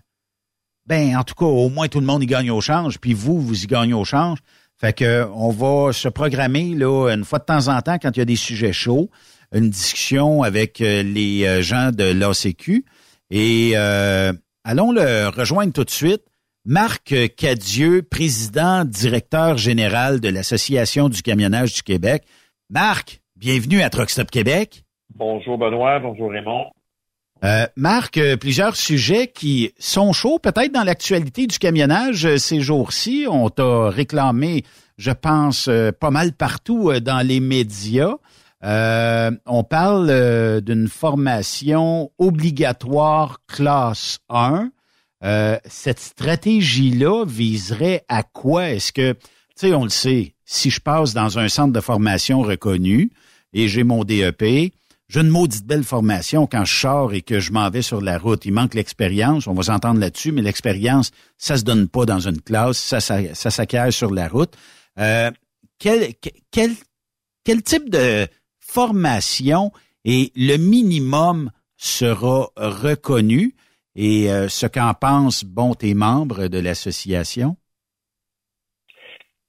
Ben, 0.85 1.17
en 1.17 1.23
tout 1.23 1.35
cas, 1.35 1.45
au 1.45 1.69
moins 1.69 1.89
tout 1.89 1.99
le 1.99 2.05
monde 2.05 2.23
y 2.23 2.25
gagne 2.25 2.51
au 2.51 2.61
change, 2.61 2.99
puis 2.99 3.13
vous, 3.13 3.39
vous 3.41 3.63
y 3.63 3.67
gagnez 3.67 3.93
au 3.93 4.05
change. 4.05 4.39
Fait 4.77 4.93
que 4.93 5.27
on 5.33 5.49
va 5.49 5.91
se 5.91 6.07
programmer 6.07 6.73
là 6.73 7.09
une 7.09 7.25
fois 7.25 7.39
de 7.39 7.45
temps 7.45 7.67
en 7.67 7.81
temps 7.81 7.97
quand 7.99 8.15
il 8.15 8.19
y 8.19 8.21
a 8.21 8.25
des 8.25 8.35
sujets 8.35 8.73
chauds, 8.73 9.09
une 9.53 9.69
discussion 9.69 10.41
avec 10.41 10.81
euh, 10.81 11.03
les 11.03 11.45
euh, 11.45 11.61
gens 11.61 11.91
de 11.91 12.03
l'ACQ 12.03 12.85
et 13.29 13.71
euh, 13.75 14.33
allons 14.63 14.91
le 14.91 15.29
rejoindre 15.29 15.73
tout 15.73 15.83
de 15.83 15.89
suite. 15.89 16.23
Marc 16.65 17.13
Cadieux, 17.35 18.03
président 18.03 18.85
directeur 18.85 19.57
général 19.57 20.21
de 20.21 20.29
l'Association 20.29 21.09
du 21.09 21.21
camionnage 21.21 21.73
du 21.73 21.83
Québec. 21.83 22.23
Marc, 22.69 23.21
bienvenue 23.35 23.81
à 23.81 23.89
Truck 23.89 24.09
Stop 24.09 24.31
Québec. 24.31 24.83
Bonjour 25.13 25.57
Benoît, 25.57 25.99
bonjour 25.99 26.31
Raymond. 26.31 26.67
Euh, 27.43 27.65
Marc, 27.75 28.17
euh, 28.17 28.37
plusieurs 28.37 28.77
sujets 28.77 29.27
qui 29.27 29.73
sont 29.77 30.13
chauds 30.13 30.39
peut-être 30.39 30.71
dans 30.71 30.83
l'actualité 30.83 31.45
du 31.45 31.59
camionnage 31.59 32.37
ces 32.37 32.61
jours-ci. 32.61 33.25
On 33.29 33.49
t'a 33.49 33.89
réclamé, 33.89 34.63
je 34.97 35.11
pense, 35.11 35.69
pas 35.99 36.11
mal 36.11 36.31
partout 36.31 36.93
dans 37.01 37.27
les 37.27 37.41
médias. 37.41 38.15
Euh, 38.63 39.31
on 39.45 39.63
parle 39.63 40.09
euh, 40.09 40.61
d'une 40.61 40.87
formation 40.87 42.11
obligatoire 42.17 43.41
classe 43.47 44.19
1. 44.29 44.71
Euh, 45.23 45.57
cette 45.65 45.99
stratégie-là 45.99 47.25
viserait 47.25 48.05
à 48.07 48.23
quoi? 48.23 48.69
Est-ce 48.69 48.91
que 48.91 49.13
tu 49.13 49.67
sais, 49.67 49.73
on 49.73 49.83
le 49.83 49.89
sait, 49.89 50.33
si 50.45 50.69
je 50.69 50.79
passe 50.79 51.13
dans 51.13 51.37
un 51.37 51.47
centre 51.47 51.73
de 51.73 51.79
formation 51.79 52.41
reconnu 52.41 53.11
et 53.53 53.67
j'ai 53.67 53.83
mon 53.83 54.03
DEP, 54.03 54.73
j'ai 55.09 55.19
une 55.19 55.29
maudite 55.29 55.67
belle 55.67 55.83
formation 55.83 56.47
quand 56.47 56.65
je 56.65 56.73
sors 56.73 57.13
et 57.13 57.21
que 57.21 57.39
je 57.39 57.51
m'en 57.51 57.69
vais 57.69 57.83
sur 57.83 58.01
la 58.01 58.17
route. 58.17 58.45
Il 58.45 58.53
manque 58.53 58.73
l'expérience, 58.73 59.45
on 59.45 59.53
va 59.53 59.63
s'entendre 59.63 59.99
là-dessus, 59.99 60.31
mais 60.31 60.41
l'expérience, 60.41 61.11
ça 61.37 61.57
se 61.57 61.63
donne 61.63 61.87
pas 61.87 62.05
dans 62.05 62.19
une 62.19 62.41
classe, 62.41 62.77
ça, 62.77 62.99
ça, 62.99 63.51
s'acquiert 63.51 63.93
sur 63.93 64.11
la 64.11 64.27
route. 64.27 64.55
Euh, 64.99 65.29
quel, 65.77 66.13
quel, 66.49 66.71
quel 67.43 67.61
type 67.61 67.91
de 67.91 68.27
formation 68.73 69.71
et 70.05 70.31
le 70.35 70.57
minimum 70.57 71.51
sera 71.77 72.47
reconnu 72.57 73.53
et 73.95 74.31
euh, 74.31 74.47
ce 74.47 74.65
qu'en 74.65 74.93
pensent, 74.93 75.45
bon, 75.45 75.73
tes 75.73 75.93
membres 75.93 76.47
de 76.47 76.59
l'association? 76.59 77.55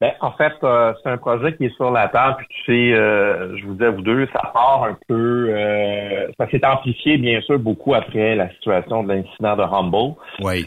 Ben, 0.01 0.12
en 0.20 0.32
fait, 0.32 0.52
euh, 0.64 0.92
c'est 1.02 1.09
un 1.09 1.16
projet 1.16 1.56
qui 1.56 1.66
est 1.66 1.76
sur 1.76 1.90
la 1.90 2.09
table. 2.09 2.36
Puis 2.38 2.48
tu 2.48 2.64
sais, 2.66 2.94
euh, 2.94 3.56
je 3.56 3.64
vous 3.64 3.74
dis 3.74 3.84
à 3.84 3.90
vous 3.90 4.02
deux, 4.02 4.26
ça 4.34 4.51
part 4.52 4.84
un 4.84 4.98
peu. 5.09 5.46
Euh, 5.48 6.28
ça 6.38 6.46
s'est 6.51 6.66
amplifié 6.66 7.16
bien 7.16 7.40
sûr 7.40 7.59
beaucoup 7.59 7.94
après 7.94 8.34
la 8.34 8.51
situation 8.51 9.05
de 9.05 9.14
l'incident 9.14 9.56
de 9.56 10.44
oui. 10.44 10.66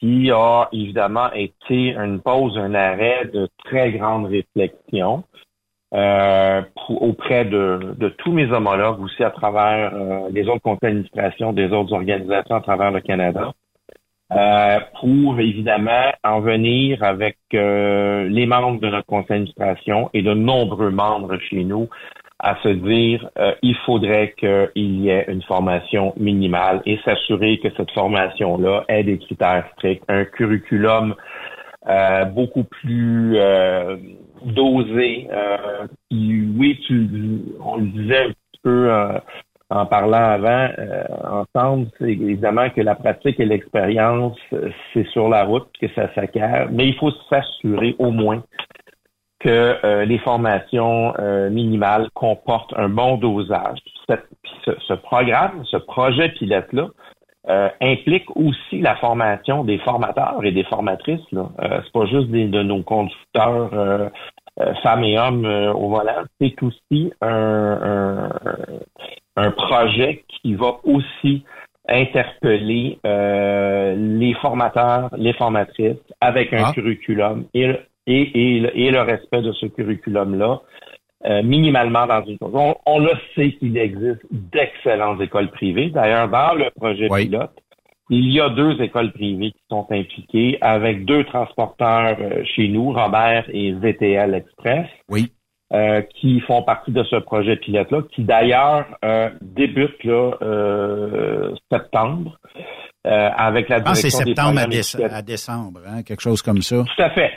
qui 0.00 0.30
a 0.32 0.68
évidemment 0.72 1.30
été 1.34 1.94
une 1.94 2.20
pause, 2.20 2.58
un 2.58 2.74
arrêt 2.74 3.26
de 3.32 3.48
très 3.64 3.92
grande 3.92 4.26
réflexion. 4.26 5.22
Auprès 5.92 7.44
de, 7.44 7.94
de, 7.98 8.08
tous 8.08 8.32
mes 8.32 8.50
homologues 8.50 9.00
aussi 9.02 9.22
à 9.22 9.30
travers 9.30 9.92
les 10.30 10.48
autres 10.48 10.62
conseils 10.62 10.90
d'administration 10.90 11.52
des 11.52 11.70
autres 11.70 11.92
organisations 11.92 12.56
à 12.56 12.60
travers 12.60 12.90
le 12.90 13.00
Canada. 13.00 13.52
Euh, 14.34 14.80
pour 14.98 15.40
évidemment 15.40 16.10
en 16.24 16.40
venir 16.40 17.02
avec 17.02 17.36
euh, 17.52 18.26
les 18.30 18.46
membres 18.46 18.80
de 18.80 18.88
notre 18.88 19.06
conseil 19.06 19.40
d'administration 19.40 20.08
et 20.14 20.22
de 20.22 20.32
nombreux 20.32 20.90
membres 20.90 21.36
chez 21.50 21.64
nous 21.64 21.90
à 22.38 22.56
se 22.62 22.68
dire 22.68 23.28
euh, 23.38 23.52
il 23.60 23.76
faudrait 23.84 24.32
qu'il 24.38 24.70
y 25.02 25.10
ait 25.10 25.26
une 25.28 25.42
formation 25.42 26.14
minimale 26.16 26.80
et 26.86 26.98
s'assurer 27.04 27.58
que 27.58 27.68
cette 27.76 27.90
formation-là 27.90 28.84
ait 28.88 29.04
des 29.04 29.18
critères 29.18 29.66
stricts, 29.74 30.04
un 30.08 30.24
curriculum 30.24 31.14
beaucoup 32.32 32.62
plus 32.62 33.36
dosé. 34.46 35.28
qui, 36.10 36.54
oui, 36.56 36.78
tu, 36.86 37.08
on 37.60 37.76
le 37.76 37.86
disait 37.86 38.24
un 38.24 38.28
petit 38.28 38.60
peu 38.62 38.90
en 39.72 39.86
parlant 39.86 40.24
avant 40.24 40.68
euh, 40.78 41.04
ensemble, 41.24 41.88
c'est 41.98 42.10
évidemment 42.10 42.68
que 42.70 42.82
la 42.82 42.94
pratique 42.94 43.40
et 43.40 43.46
l'expérience, 43.46 44.36
c'est 44.92 45.06
sur 45.08 45.28
la 45.28 45.44
route 45.44 45.66
que 45.80 45.88
ça 45.94 46.12
s'acquiert, 46.14 46.68
mais 46.70 46.88
il 46.88 46.94
faut 46.96 47.10
s'assurer 47.30 47.96
au 47.98 48.10
moins 48.10 48.42
que 49.40 49.48
euh, 49.84 50.04
les 50.04 50.18
formations 50.18 51.14
euh, 51.18 51.48
minimales 51.48 52.08
comportent 52.14 52.74
un 52.76 52.88
bon 52.88 53.16
dosage. 53.16 53.78
ce, 54.66 54.94
programme, 54.94 55.64
ce 55.64 55.78
projet 55.78 56.28
pilote-là, 56.30 56.88
implique 57.80 58.34
aussi 58.36 58.80
la 58.80 58.96
formation 58.96 59.64
des 59.64 59.78
formateurs 59.78 60.44
et 60.44 60.52
des 60.52 60.64
formatrices. 60.64 61.30
Là. 61.32 61.48
c'est 61.58 61.92
pas 61.92 62.06
juste 62.06 62.28
des, 62.28 62.46
de 62.46 62.62
nos 62.62 62.82
conducteurs 62.82 64.10
femmes 64.82 65.04
et 65.04 65.18
hommes 65.18 65.44
au 65.44 65.88
volant, 65.88 66.22
c'est 66.40 66.62
aussi 66.62 67.12
un, 67.20 68.30
un 69.36 69.50
projet 69.50 70.24
qui 70.28 70.54
va 70.54 70.76
aussi 70.84 71.44
interpeller 71.88 72.98
euh, 73.04 73.94
les 73.96 74.34
formateurs, 74.34 75.10
les 75.16 75.32
formatrices 75.32 75.96
avec 76.20 76.52
un 76.52 76.64
ah. 76.66 76.72
curriculum 76.72 77.46
et, 77.54 77.70
et, 78.06 78.86
et, 78.86 78.90
le 78.90 79.00
respect 79.00 79.42
de 79.42 79.52
ce 79.52 79.66
curriculum-là 79.66 80.60
euh, 81.24 81.42
minimalement 81.42 82.06
dans 82.06 82.24
une 82.24 82.38
chose. 82.38 82.52
On, 82.86 82.98
le 82.98 83.12
sait 83.34 83.52
qu'il 83.52 83.76
existe 83.76 84.22
d'excellentes 84.30 85.20
écoles 85.20 85.50
privées. 85.50 85.90
D'ailleurs, 85.90 86.28
dans 86.28 86.54
le 86.54 86.70
projet 86.70 87.08
pilote, 87.08 87.52
il 88.10 88.32
y 88.32 88.40
a 88.40 88.48
deux 88.48 88.80
écoles 88.82 89.12
privées 89.12 89.52
qui 89.52 89.62
sont 89.70 89.86
impliquées 89.90 90.58
avec 90.60 91.04
deux 91.04 91.24
transporteurs 91.24 92.16
euh, 92.20 92.42
chez 92.44 92.68
nous, 92.68 92.92
Robert 92.92 93.44
et 93.50 93.72
VTL 93.72 94.34
Express. 94.34 94.86
Oui. 95.08 95.30
Euh, 95.72 96.02
qui 96.20 96.38
font 96.40 96.62
partie 96.62 96.90
de 96.90 97.02
ce 97.04 97.16
projet 97.16 97.56
pilote-là, 97.56 98.02
qui 98.14 98.24
d'ailleurs 98.24 98.84
euh, 99.06 99.30
débute 99.40 100.04
là, 100.04 100.32
euh, 100.42 101.54
septembre 101.70 102.38
avec 103.04 103.70
la 103.70 103.76
ah, 103.76 103.80
direction 103.80 104.10
c'est 104.10 104.24
septembre 104.24 104.60
à, 105.10 105.22
décembre, 105.22 105.80
hein, 105.86 106.02
quelque 106.02 106.20
chose 106.20 106.42
comme 106.42 106.60
ça. 106.60 106.84
Tout 106.84 107.02
à 107.02 107.08
fait. 107.10 107.30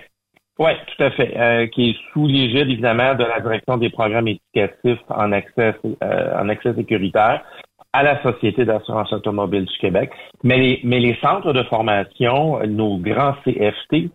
Oui, 0.57 0.72
tout 0.88 1.03
à 1.03 1.11
fait. 1.11 1.69
qui 1.72 1.90
est 1.90 1.95
sous 2.14 2.27
l'égide, 2.27 2.69
évidemment, 2.69 3.14
de 3.15 3.26
la 3.26 3.41
direction 3.41 3.77
des 3.77 3.90
programmes 3.90 4.30
éducatifs 4.30 5.03
en 5.10 5.32
accès, 5.34 5.76
en 6.02 6.48
accès 6.48 6.73
sécuritaire 6.76 7.44
à 7.91 8.03
la 8.03 8.22
Société 8.23 8.64
d'assurance 8.64 9.11
automobile 9.11 9.65
du 9.65 9.77
Québec. 9.80 10.11
Mais 10.44 10.57
les, 10.57 10.80
mais 10.84 10.99
les 10.99 11.18
centres 11.22 11.52
de 11.52 11.64
formation, 11.64 12.60
nos 12.68 12.98
grands 12.98 13.36
CFT, 13.44 14.10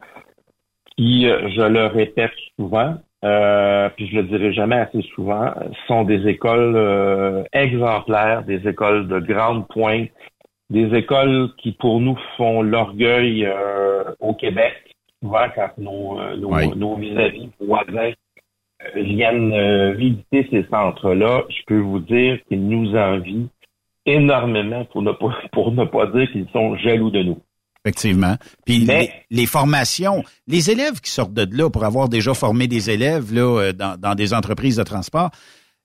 qui, 0.97 1.27
je 1.27 1.63
le 1.63 1.87
répète 1.87 2.33
souvent, 2.57 2.97
euh, 3.25 3.91
puis 3.97 4.09
je 4.09 4.17
le 4.17 4.23
dirai 4.25 4.53
jamais 4.53 4.77
assez 4.77 5.03
souvent, 5.15 5.53
sont 5.87 6.05
des 6.05 6.27
écoles 6.27 6.75
euh, 6.77 7.43
exemplaires, 7.53 8.45
des 8.45 8.67
écoles 8.67 9.09
de 9.09 9.19
grande 9.19 9.69
pointe, 9.69 10.09
des 10.71 10.95
écoles 10.97 11.51
qui 11.59 11.73
pour 11.73 12.01
nous 12.01 12.17
font 12.37 12.63
l'orgueil 12.63 13.45
euh, 13.45 14.05
au 14.21 14.35
Québec. 14.35 14.90
Souvent 15.23 15.47
quand 15.55 15.71
nos, 15.79 16.37
nos, 16.37 16.75
nos 16.75 16.97
vis-à-vis 16.97 17.51
voisins 17.61 18.13
viennent 18.95 19.95
visiter 19.95 20.47
ces 20.51 20.67
centres-là, 20.71 21.45
je 21.51 21.63
peux 21.67 21.81
vous 21.81 22.01
dire 22.01 22.39
qu'ils 22.49 22.67
nous 22.67 22.95
envient 22.97 23.49
énormément 24.07 24.85
pour 24.87 25.03
ne 25.03 25.13
pas 25.13 25.37
pour 25.53 25.73
ne 25.73 25.85
pas 25.85 26.07
dire 26.07 26.31
qu'ils 26.33 26.49
sont 26.53 26.77
jaloux 26.77 27.11
de 27.11 27.23
nous. 27.23 27.39
Effectivement. 27.85 28.37
Puis 28.67 28.87
les, 29.31 29.47
formations, 29.47 30.23
les 30.47 30.71
élèves 30.71 31.01
qui 31.01 31.11
sortent 31.11 31.33
de 31.33 31.47
là 31.57 31.71
pour 31.71 31.85
avoir 31.85 32.11
déjà 32.11 32.35
formé 32.35 32.67
des 32.67 32.91
élèves 32.91 33.33
là 33.33 33.59
euh, 33.59 33.73
dans, 33.73 33.99
dans 33.99 34.15
des 34.15 34.35
entreprises 34.35 34.77
de 34.77 34.83
transport, 34.83 35.31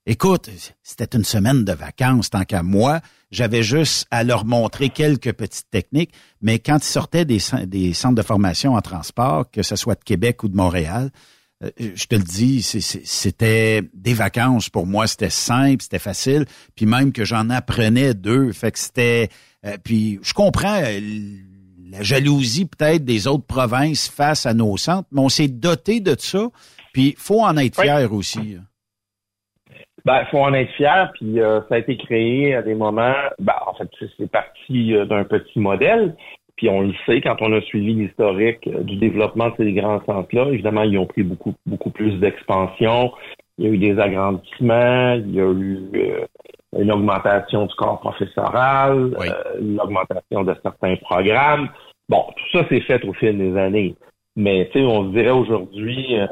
écoute, 0.06 0.50
c'était 0.84 1.18
une 1.18 1.24
semaine 1.24 1.64
de 1.64 1.74
vacances 1.74 2.30
tant 2.30 2.44
qu'à 2.44 2.64
moi. 2.64 3.02
J'avais 3.32 3.64
juste 3.64 4.08
à 4.12 4.24
leur 4.24 4.46
montrer 4.46 4.90
quelques 4.90 5.34
petites 5.34 5.70
techniques, 5.70 6.14
mais 6.42 6.60
quand 6.60 6.78
ils 6.78 6.90
sortaient 6.90 7.26
des, 7.26 7.40
des 7.66 7.94
centres 7.94 8.16
de 8.16 8.22
formation 8.22 8.76
en 8.76 8.82
transport, 8.82 9.50
que 9.52 9.64
ce 9.64 9.76
soit 9.76 9.96
de 9.96 10.04
Québec 10.04 10.44
ou 10.44 10.48
de 10.48 10.56
Montréal, 10.56 11.12
euh, 11.64 11.70
je 11.96 12.06
te 12.06 12.16
le 12.16 12.24
dis, 12.24 12.62
c'était 12.62 13.82
des 13.94 14.14
vacances 14.14 14.70
pour 14.70 14.86
moi, 14.86 15.08
c'était 15.08 15.30
simple, 15.30 15.82
c'était 15.82 16.00
facile, 16.00 16.46
puis 16.76 16.86
même 16.86 17.12
que 17.12 17.24
j'en 17.24 17.50
apprenais 17.50 18.14
d'eux, 18.14 18.52
fait 18.52 18.72
que 18.72 18.80
c'était, 18.80 19.30
euh, 19.66 19.78
puis 19.84 20.20
je 20.22 20.34
comprends 20.34 20.82
la 20.82 22.04
jalousie 22.04 22.66
peut-être 22.66 23.06
des 23.06 23.28
autres 23.28 23.46
provinces 23.46 24.10
face 24.10 24.46
à 24.46 24.54
nos 24.54 24.76
centres, 24.76 25.08
mais 25.12 25.22
on 25.22 25.30
s'est 25.30 25.48
doté 25.48 26.02
de 26.02 26.16
ça, 26.20 26.50
puis 26.94 27.10
il 27.10 27.16
faut 27.18 27.42
en 27.42 27.56
être 27.58 27.82
fier 27.82 28.12
aussi. 28.12 28.58
Ben, 30.06 30.24
faut 30.30 30.40
en 30.40 30.54
être 30.54 30.72
fier, 30.74 31.12
puis 31.16 31.40
euh, 31.40 31.62
ça 31.68 31.76
a 31.76 31.78
été 31.80 31.98
créé 31.98 32.54
à 32.54 32.62
des 32.62 32.76
moments. 32.76 33.16
Ben, 33.40 33.56
en 33.66 33.74
fait, 33.74 33.90
c'est 34.18 34.30
parti 34.30 34.96
euh, 34.96 35.06
d'un 35.06 35.24
petit 35.24 35.60
modèle, 35.60 36.16
puis 36.56 36.70
on 36.70 36.82
le 36.82 36.94
sait 37.06 37.22
quand 37.22 37.38
on 37.42 37.52
a 37.54 37.62
suivi 37.62 37.96
l'historique 37.96 38.68
euh, 38.68 38.84
du 38.84 38.98
développement 38.98 39.50
de 39.50 39.56
ces 39.58 39.74
grands 39.74 40.02
centres-là. 40.06 40.50
Évidemment, 40.52 40.84
ils 40.84 41.00
ont 41.00 41.08
pris 41.08 41.24
beaucoup 41.24 41.56
beaucoup 41.66 41.90
plus 41.90 42.20
d'expansion. 42.20 43.12
Il 43.58 43.66
y 43.66 43.68
a 43.68 43.72
eu 43.72 43.78
des 43.78 44.00
agrandissements, 44.00 45.14
il 45.14 45.34
y 45.34 45.40
a 45.40 45.52
eu 45.52 45.80
une 46.78 46.92
augmentation 46.92 47.66
du 47.66 47.76
corps 47.76 48.00
professoral, 48.00 49.16
euh, 49.20 49.60
une 49.60 49.80
augmentation 49.80 50.44
de 50.44 50.56
certains 50.62 50.96
programmes. 50.98 51.70
Bon, 52.10 52.24
tout 52.36 52.58
ça 52.58 52.68
s'est 52.68 52.82
fait 52.82 53.04
au 53.06 53.14
fil 53.14 53.38
des 53.38 53.58
années. 53.58 53.96
Mais 54.36 54.70
tu 54.72 54.80
sais, 54.80 54.86
on 54.86 55.06
se 55.06 55.18
dirait 55.18 55.32
aujourd'hui, 55.32 56.20
euh, 56.20 56.28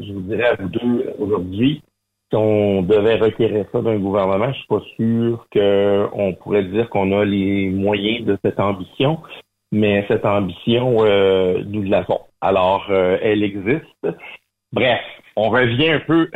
je 0.00 0.12
vous 0.12 0.20
dirais 0.22 0.48
à 0.48 0.54
vous 0.56 0.68
deux 0.68 1.14
aujourd'hui, 1.18 1.82
si 2.30 2.36
on 2.36 2.82
devait 2.82 3.16
requérir 3.16 3.64
ça 3.72 3.80
d'un 3.80 3.98
gouvernement, 3.98 4.52
je 4.52 4.58
suis 4.58 4.66
pas 4.66 4.82
sûr 4.96 5.46
qu'on 5.52 6.34
pourrait 6.34 6.64
dire 6.64 6.90
qu'on 6.90 7.18
a 7.18 7.24
les 7.24 7.70
moyens 7.70 8.26
de 8.26 8.38
cette 8.44 8.60
ambition, 8.60 9.20
mais 9.72 10.04
cette 10.08 10.24
ambition, 10.24 10.96
euh, 11.00 11.62
nous 11.66 11.82
l'avons. 11.82 12.20
Alors, 12.40 12.90
elle 12.90 13.42
existe. 13.42 14.06
Bref, 14.72 15.00
on 15.36 15.48
revient 15.48 15.90
un 15.90 16.00
peu 16.00 16.30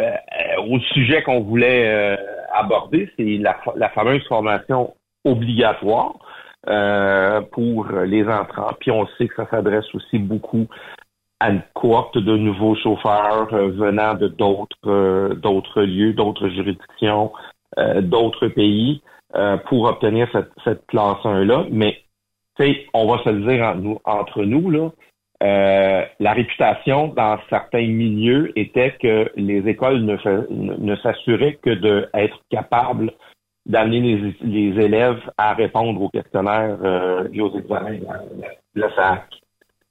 au 0.67 0.81
sujet 0.81 1.23
qu'on 1.23 1.41
voulait 1.41 2.17
aborder, 2.53 3.11
c'est 3.17 3.39
la, 3.39 3.89
fameuse 3.91 4.27
formation 4.27 4.95
obligatoire 5.25 6.15
euh, 6.69 7.41
pour 7.53 7.89
les 7.89 8.27
entrants. 8.27 8.73
Puis 8.81 8.91
on 8.91 9.07
sait 9.19 9.29
que 9.29 9.35
ça 9.37 9.49
s'adresse 9.51 9.93
aussi 9.95 10.19
beaucoup 10.19 10.67
à 11.43 11.51
une 11.51 11.63
de 12.15 12.37
nouveaux 12.37 12.77
chauffeurs 12.77 13.53
euh, 13.53 13.69
venant 13.71 14.15
de 14.15 14.29
d'autres 14.29 14.77
euh, 14.87 15.35
d'autres 15.35 15.83
lieux, 15.83 16.13
d'autres 16.13 16.49
juridictions, 16.49 17.33
d'autres 18.03 18.49
pays 18.49 19.03
pour 19.67 19.85
obtenir 19.85 20.29
cette, 20.31 20.51
cette 20.63 20.87
classe 20.89 21.25
1 21.25 21.45
là. 21.47 21.65
Mais 21.71 21.97
on 22.93 23.07
va 23.07 23.23
se 23.25 23.31
le 23.31 23.47
dire 23.47 23.75
nous, 23.77 23.99
entre 24.05 24.45
nous 24.45 24.71
là. 24.71 24.91
euh, 25.43 26.05
la 26.21 26.33
réputation 26.33 27.09
dans 27.09 27.39
certains 27.51 27.87
milieux 27.87 28.53
était 28.57 28.95
que 29.01 29.31
les 29.37 29.67
écoles 29.69 30.05
ne 30.05 30.97
s'assuraient 30.97 31.59
que 31.63 31.71
d'être 31.71 32.39
capables 32.51 33.11
d'amener 33.67 34.01
les, 34.01 34.37
les 34.43 34.85
élèves 34.85 35.21
à 35.39 35.55
répondre 35.55 36.01
aux 36.01 36.11
questionnaires 36.11 36.79
euh, 36.85 37.29
et 37.33 37.41
aux 37.41 37.57
examens 37.57 37.99
de 38.75 38.81
la 38.81 38.95
SAC. 38.95 39.42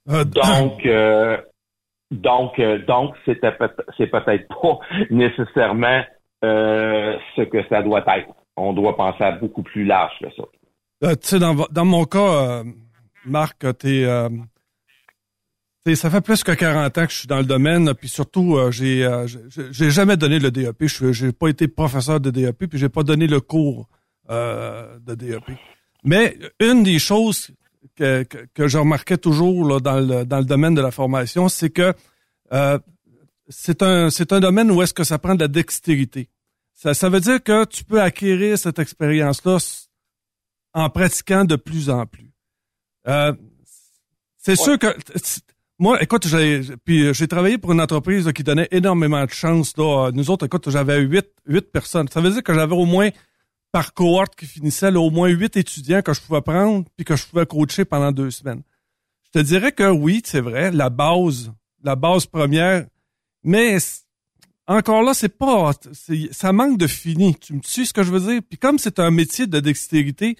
Donc, 0.06 0.84
euh, 0.86 1.36
donc, 2.10 2.58
euh, 2.58 2.78
donc, 2.86 3.14
c'était 3.24 3.52
peut- 3.52 3.70
c'est 3.96 4.08
peut-être 4.08 4.48
pas 4.48 4.78
nécessairement 5.10 6.02
euh, 6.44 7.16
ce 7.36 7.42
que 7.42 7.66
ça 7.68 7.82
doit 7.82 8.04
être. 8.18 8.28
On 8.56 8.72
doit 8.72 8.96
penser 8.96 9.22
à 9.24 9.32
beaucoup 9.32 9.62
plus 9.62 9.84
large 9.84 10.12
que 10.20 10.30
ça. 10.36 10.42
Euh, 11.04 11.14
tu 11.14 11.28
sais, 11.28 11.38
dans, 11.38 11.84
mon 11.84 12.04
cas, 12.04 12.18
euh, 12.60 12.64
Marc, 13.24 13.64
t'es, 13.78 14.04
euh, 14.04 14.28
ça 15.94 16.10
fait 16.10 16.20
plus 16.20 16.44
que 16.44 16.52
40 16.52 16.98
ans 16.98 17.06
que 17.06 17.12
je 17.12 17.18
suis 17.18 17.28
dans 17.28 17.38
le 17.38 17.44
domaine, 17.44 17.92
puis 17.94 18.08
surtout, 18.08 18.56
euh, 18.56 18.70
j'ai, 18.70 19.04
euh, 19.04 19.26
j'ai- 19.72 19.90
jamais 19.90 20.16
donné 20.16 20.38
le 20.38 20.50
DEP. 20.50 20.86
Je 20.86 21.12
j'ai 21.12 21.32
pas 21.32 21.48
été 21.48 21.66
professeur 21.66 22.20
de 22.20 22.30
DEP, 22.30 22.66
puis 22.68 22.78
j'ai 22.78 22.88
pas 22.88 23.02
donné 23.02 23.26
le 23.26 23.40
cours 23.40 23.88
euh, 24.30 24.98
de 25.00 25.14
DEP. 25.14 25.56
Mais 26.04 26.36
une 26.60 26.82
des 26.82 26.98
choses 26.98 27.50
que, 27.96 28.22
que, 28.24 28.38
que 28.54 28.68
je 28.68 28.78
remarquais 28.78 29.18
toujours 29.18 29.66
là, 29.66 29.80
dans, 29.80 30.00
le, 30.00 30.24
dans 30.24 30.38
le 30.38 30.44
domaine 30.44 30.74
de 30.74 30.80
la 30.80 30.90
formation, 30.90 31.48
c'est 31.48 31.70
que 31.70 31.94
euh, 32.52 32.78
c'est 33.48 33.82
un 33.82 34.08
un 34.08 34.40
domaine 34.40 34.70
où 34.70 34.82
est-ce 34.82 34.94
que 34.94 35.04
ça 35.04 35.18
prend 35.18 35.34
de 35.34 35.40
la 35.40 35.48
dextérité. 35.48 36.28
Ça, 36.74 36.94
ça 36.94 37.08
veut 37.08 37.20
dire 37.20 37.42
que 37.42 37.64
tu 37.64 37.84
peux 37.84 38.00
acquérir 38.00 38.58
cette 38.58 38.78
expérience-là 38.78 39.58
en 40.74 40.90
pratiquant 40.90 41.44
de 41.44 41.56
plus 41.56 41.90
en 41.90 42.06
plus. 42.06 42.32
Euh, 43.06 43.32
c'est 44.38 44.56
sûr 44.56 44.78
que 44.78 44.88
moi, 45.78 46.02
écoute, 46.02 46.26
j'ai 46.26 46.62
puis 46.84 47.12
j'ai 47.12 47.28
travaillé 47.28 47.58
pour 47.58 47.72
une 47.72 47.80
entreprise 47.80 48.26
là, 48.26 48.32
qui 48.32 48.42
donnait 48.42 48.68
énormément 48.70 49.24
de 49.24 49.30
chance. 49.30 49.76
Là. 49.76 50.10
Nous 50.12 50.30
autres, 50.30 50.46
écoute, 50.46 50.70
j'avais 50.70 51.00
huit, 51.00 51.26
huit 51.46 51.72
personnes. 51.72 52.08
Ça 52.08 52.20
veut 52.20 52.30
dire 52.30 52.42
que 52.42 52.54
j'avais 52.54 52.74
au 52.74 52.84
moins 52.84 53.10
par 53.72 53.94
cohorte 53.94 54.36
qui 54.36 54.46
finissait 54.46 54.90
là, 54.90 55.00
au 55.00 55.10
moins 55.10 55.28
huit 55.28 55.56
étudiants 55.56 56.02
que 56.02 56.12
je 56.12 56.20
pouvais 56.20 56.42
prendre 56.42 56.84
puis 56.96 57.04
que 57.04 57.16
je 57.16 57.26
pouvais 57.26 57.46
coacher 57.46 57.84
pendant 57.84 58.12
deux 58.12 58.30
semaines. 58.30 58.62
Je 59.24 59.40
te 59.40 59.44
dirais 59.44 59.72
que 59.72 59.90
oui, 59.90 60.22
c'est 60.24 60.42
vrai, 60.42 60.70
la 60.70 60.90
base, 60.90 61.50
la 61.82 61.96
base 61.96 62.26
première, 62.26 62.86
mais 63.42 63.78
encore 64.66 65.02
là, 65.02 65.14
c'est 65.14 65.36
pas, 65.36 65.72
ça 66.30 66.52
manque 66.52 66.78
de 66.78 66.86
fini. 66.86 67.34
Tu 67.36 67.54
me 67.54 67.62
suis 67.62 67.86
ce 67.86 67.92
que 67.92 68.02
je 68.02 68.12
veux 68.12 68.20
dire? 68.20 68.42
Puis 68.48 68.58
comme 68.58 68.78
c'est 68.78 68.98
un 68.98 69.10
métier 69.10 69.46
de 69.46 69.58
dextérité, 69.58 70.36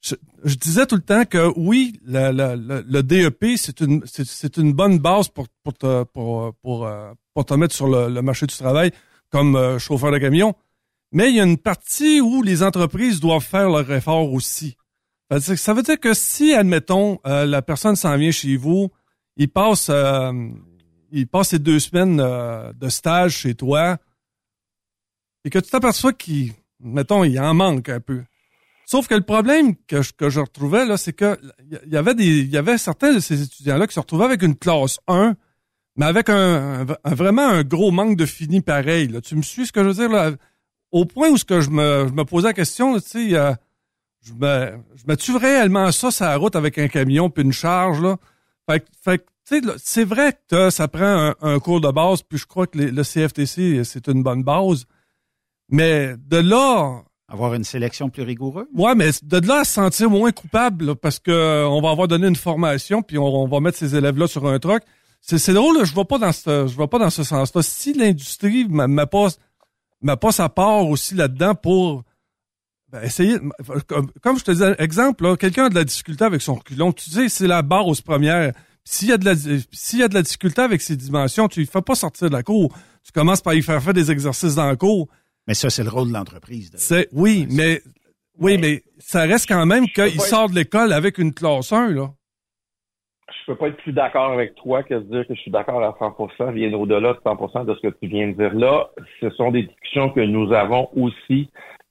je, 0.00 0.54
disais 0.54 0.86
tout 0.86 0.94
le 0.94 1.02
temps 1.02 1.24
que 1.24 1.52
oui, 1.56 1.98
le, 2.04 2.30
le, 2.30 2.84
le- 2.86 3.02
DEP, 3.02 3.56
c'est 3.56 3.80
une, 3.80 4.04
une 4.58 4.72
bonne 4.72 4.98
base 4.98 5.28
pour, 5.28 5.48
pour, 5.64 5.74
te, 5.74 6.04
pour, 6.04 6.54
pour, 6.62 6.86
euh, 6.86 7.12
pour 7.34 7.44
te 7.44 7.54
mettre 7.54 7.74
sur 7.74 7.88
le, 7.88 8.08
le 8.08 8.22
marché 8.22 8.46
du 8.46 8.54
travail 8.54 8.92
comme 9.30 9.56
euh, 9.56 9.78
chauffeur 9.78 10.12
de 10.12 10.18
camion. 10.18 10.54
Mais 11.12 11.30
il 11.30 11.36
y 11.36 11.40
a 11.40 11.44
une 11.44 11.58
partie 11.58 12.20
où 12.20 12.42
les 12.42 12.62
entreprises 12.62 13.20
doivent 13.20 13.44
faire 13.44 13.68
leur 13.70 13.90
effort 13.92 14.32
aussi. 14.32 14.76
Ça 15.30 15.74
veut 15.74 15.82
dire- 15.82 16.00
que 16.00 16.14
si, 16.14 16.54
admettons, 16.54 17.18
euh, 17.26 17.44
la 17.46 17.60
personne 17.62 17.96
s'en 17.96 18.16
vient 18.16 18.30
chez 18.30 18.56
vous, 18.56 18.88
il 19.36 19.48
passe, 19.48 19.88
euh, 19.90 20.32
il 21.12 21.26
passe 21.26 21.48
ses 21.50 21.58
deux 21.58 21.78
semaines 21.80 22.18
euh, 22.20 22.72
de 22.74 22.88
stage 22.88 23.36
chez 23.38 23.54
toi, 23.54 23.98
et 25.44 25.50
que 25.50 25.58
tu 25.58 25.70
t'aperçois 25.70 26.12
qu'il, 26.12 26.52
mettons, 26.80 27.24
il 27.24 27.38
en 27.40 27.54
manque 27.54 27.88
un 27.88 28.00
peu. 28.00 28.22
Sauf 28.86 29.06
que 29.06 29.14
le 29.14 29.20
problème 29.22 29.76
que 29.86 30.00
je, 30.02 30.12
que 30.12 30.30
je 30.30 30.40
retrouvais, 30.40 30.86
là, 30.86 30.96
c'est 30.96 31.12
que 31.12 31.38
il 31.86 31.92
y 31.92 31.96
avait 31.96 32.14
des, 32.14 32.24
il 32.40 32.50
y 32.50 32.56
avait 32.56 32.78
certains 32.78 33.12
de 33.14 33.20
ces 33.20 33.42
étudiants-là 33.42 33.86
qui 33.86 33.94
se 33.94 34.00
retrouvaient 34.00 34.24
avec 34.24 34.42
une 34.42 34.56
classe 34.56 34.98
1, 35.08 35.36
mais 35.96 36.06
avec 36.06 36.30
un, 36.30 36.80
un- 36.88 36.96
un- 37.04 37.14
vraiment 37.14 37.46
un 37.48 37.64
gros 37.64 37.90
manque 37.90 38.16
de 38.16 38.24
fini 38.26 38.62
pareil. 38.62 39.08
Là. 39.08 39.20
Tu 39.20 39.36
me 39.36 39.42
suis 39.42 39.66
ce 39.66 39.72
que 39.72 39.82
je 39.82 39.88
veux 39.88 39.94
dire 39.94 40.08
là? 40.10 40.32
Au 40.92 41.04
point 41.04 41.28
où 41.30 41.36
ce 41.36 41.44
que 41.44 41.60
je 41.60 41.70
me, 41.70 42.06
je 42.08 42.12
me 42.12 42.24
posais 42.24 42.48
la 42.48 42.54
question, 42.54 42.94
tu 42.98 43.06
sais, 43.06 43.34
euh, 43.34 43.52
je 44.22 44.32
me, 44.32 44.78
je 44.96 45.04
mets-tu 45.06 45.36
réellement 45.36 45.92
ça 45.92 46.10
sur 46.10 46.24
la 46.24 46.36
route 46.36 46.56
avec 46.56 46.78
un 46.78 46.88
camion 46.88 47.30
puis 47.30 47.44
une 47.44 47.52
charge 47.52 48.00
là? 48.00 48.16
Fait, 48.68 48.80
que- 48.80 48.86
fait 49.02 49.18
que, 49.18 49.24
tu 49.48 49.60
sais, 49.60 49.74
c'est 49.78 50.04
vrai 50.04 50.38
que 50.50 50.70
ça 50.70 50.88
prend 50.88 51.04
un, 51.30 51.34
un 51.42 51.58
cours 51.58 51.80
de 51.80 51.90
base, 51.90 52.22
puis 52.22 52.38
je 52.38 52.46
crois 52.46 52.66
que 52.66 52.78
les- 52.78 52.90
le 52.90 53.02
CFTC 53.04 53.82
c'est 53.84 54.08
une 54.08 54.22
bonne 54.22 54.42
base, 54.42 54.84
mais 55.70 56.14
de 56.16 56.38
là 56.38 57.02
Avoir 57.30 57.52
une 57.54 57.64
sélection 57.64 58.08
plus 58.08 58.22
rigoureuse? 58.22 58.66
Ouais, 58.74 58.94
mais 58.94 59.10
de 59.22 59.46
là 59.46 59.60
à 59.60 59.64
se 59.64 59.72
sentir 59.74 60.08
moins 60.08 60.32
coupable, 60.32 60.86
là, 60.86 60.94
parce 60.94 61.18
que 61.18 61.30
euh, 61.30 61.68
on 61.68 61.82
va 61.82 61.90
avoir 61.90 62.08
donné 62.08 62.26
une 62.26 62.36
formation, 62.36 63.02
puis 63.02 63.18
on, 63.18 63.24
on 63.26 63.46
va 63.46 63.60
mettre 63.60 63.76
ces 63.76 63.94
élèves-là 63.94 64.26
sur 64.26 64.46
un 64.46 64.58
truck. 64.58 64.82
C'est, 65.20 65.52
drôle, 65.52 65.76
là, 65.76 65.84
je 65.84 65.94
vais 65.94 66.04
pas 66.06 66.16
dans 66.16 66.32
ce, 66.32 66.66
je 66.66 66.78
vais 66.78 66.86
pas 66.86 66.98
dans 66.98 67.10
ce 67.10 67.22
sens-là. 67.24 67.60
Si 67.62 67.92
l'industrie 67.92 68.66
m'a 68.68 68.86
m'a 70.02 70.16
pas, 70.16 70.32
sa 70.32 70.48
part 70.48 70.86
aussi 70.88 71.14
là-dedans 71.14 71.54
pour 71.54 72.04
ben, 72.90 73.02
essayer, 73.02 73.36
comme, 73.86 74.10
comme 74.22 74.38
je 74.38 74.44
te 74.44 74.50
disais, 74.50 74.74
exemple, 74.78 75.24
là, 75.24 75.36
quelqu'un 75.36 75.66
a 75.66 75.68
de 75.68 75.74
la 75.74 75.84
difficulté 75.84 76.24
avec 76.24 76.40
son 76.40 76.54
reculon, 76.54 76.92
tu 76.92 77.10
sais, 77.10 77.28
c'est 77.28 77.46
la 77.46 77.62
base 77.62 78.00
première. 78.00 78.52
S'il 78.84 79.08
y 79.08 79.12
a 79.12 79.18
de 79.18 79.24
la, 79.26 79.34
s'il 79.36 79.98
y 79.98 80.02
a 80.02 80.08
de 80.08 80.14
la 80.14 80.22
difficulté 80.22 80.62
avec 80.62 80.80
ses 80.80 80.96
dimensions, 80.96 81.48
tu 81.48 81.60
ne 81.60 81.66
fais 81.66 81.82
pas 81.82 81.94
sortir 81.94 82.28
de 82.30 82.34
la 82.34 82.42
cour. 82.42 82.72
Tu 83.04 83.12
commences 83.12 83.42
par 83.42 83.52
y 83.54 83.62
faire 83.62 83.82
faire 83.82 83.92
des 83.92 84.10
exercices 84.10 84.54
dans 84.54 84.66
la 84.66 84.76
cour. 84.76 85.08
Mais 85.46 85.52
ça, 85.54 85.68
c'est 85.68 85.82
le 85.84 85.90
rôle 85.90 86.08
de 86.08 86.14
l'entreprise. 86.14 86.70
de- 86.70 86.78
C'est 86.78 87.08
oui, 87.12 87.46
mais 87.50 87.82
oui, 88.38 88.56
mais 88.56 88.82
ça 88.98 89.22
reste 89.22 89.46
quand 89.48 89.66
même 89.66 89.86
qu'il 89.88 90.20
sort 90.20 90.48
de 90.48 90.54
l'école 90.54 90.92
avec 90.94 91.18
une 91.18 91.34
classe 91.34 91.72
1, 91.72 91.90
là. 91.90 92.10
Je 93.48 93.54
peux 93.54 93.60
pas 93.60 93.68
être 93.68 93.78
plus 93.78 93.92
d'accord 93.92 94.32
avec 94.32 94.56
toi 94.56 94.82
que 94.82 94.92
de 94.92 95.00
dire 95.00 95.26
que 95.26 95.34
je 95.34 95.40
suis 95.40 95.50
d'accord 95.50 95.82
à 95.82 95.96
100%, 95.98 96.52
bien 96.52 96.70
au-delà 96.74 97.14
de 97.14 97.18
100% 97.20 97.64
de 97.64 97.74
ce 97.76 97.80
que 97.80 97.94
tu 97.98 98.06
viens 98.06 98.28
de 98.28 98.32
dire 98.34 98.54
là. 98.54 98.90
Ce 99.20 99.30
sont 99.30 99.50
des 99.50 99.62
discussions 99.62 100.10
que 100.10 100.20
nous 100.20 100.52
avons 100.52 100.90
aussi. 100.94 101.48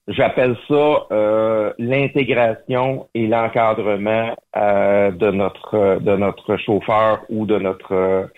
J'appelle 0.07 0.55
ça 0.67 1.07
euh, 1.11 1.73
l'intégration 1.79 3.07
et 3.15 3.25
l'encadrement 3.25 4.35
euh, 4.55 5.09
de 5.09 5.31
notre 5.31 5.99
de 5.99 6.15
notre 6.15 6.57
chauffeur 6.57 7.25
ou 7.29 7.47
de 7.47 7.57
notre 7.57 8.29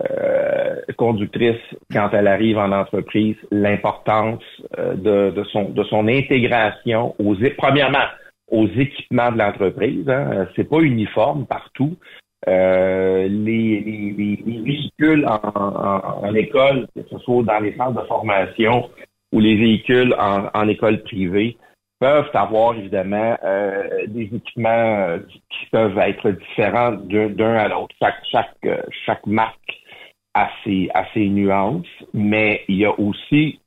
euh, 0.00 0.76
conductrice 0.96 1.62
quand 1.92 2.10
elle 2.14 2.26
arrive 2.26 2.58
en 2.58 2.72
entreprise, 2.72 3.36
l'importance 3.52 4.42
euh, 4.76 4.94
de, 4.94 5.30
de 5.30 5.44
son 5.44 5.68
de 5.68 5.84
son 5.84 6.08
intégration 6.08 7.14
aux 7.20 7.36
premièrement 7.56 8.06
aux 8.50 8.66
équipements 8.66 9.30
de 9.30 9.38
l'entreprise. 9.38 10.08
Hein. 10.08 10.48
C'est 10.56 10.68
pas 10.68 10.80
uniforme 10.80 11.46
partout. 11.46 11.96
Euh, 12.48 13.26
les, 13.28 13.80
les, 13.80 14.14
les- 14.16 14.42
les 14.46 14.60
véhicules 14.62 15.26
en, 15.26 15.40
en- 15.54 16.26
en 16.28 16.34
école, 16.34 16.86
que 16.94 17.02
ce 17.10 17.18
soit 17.18 17.42
dans 17.42 17.58
les 17.60 17.74
centres 17.76 18.00
de 18.00 18.06
formation 18.06 18.88
ou 19.32 19.40
les 19.40 19.56
véhicules 19.56 20.14
en, 20.18 20.48
en 20.54 20.68
école 20.68 21.02
privée, 21.02 21.56
peuvent 21.98 22.30
avoir 22.34 22.74
évidemment 22.74 23.36
euh, 23.42 24.06
des 24.08 24.24
équipements 24.24 24.68
euh, 25.08 25.18
qui 25.50 25.66
peuvent 25.72 25.98
être 25.98 26.30
différents 26.30 26.92
d'un 26.92 27.54
à 27.56 27.68
l'autre. 27.68 27.94
Chaque, 28.00 28.22
chaque, 28.30 28.54
euh, 28.66 28.82
chaque 29.06 29.26
marque 29.26 29.74
a 30.34 30.50
ses, 30.62 30.90
a 30.94 31.04
ses 31.14 31.28
nuances, 31.28 31.86
mais 32.12 32.60
il 32.68 32.76
y 32.76 32.84
a 32.84 32.92
aussi 33.00 33.58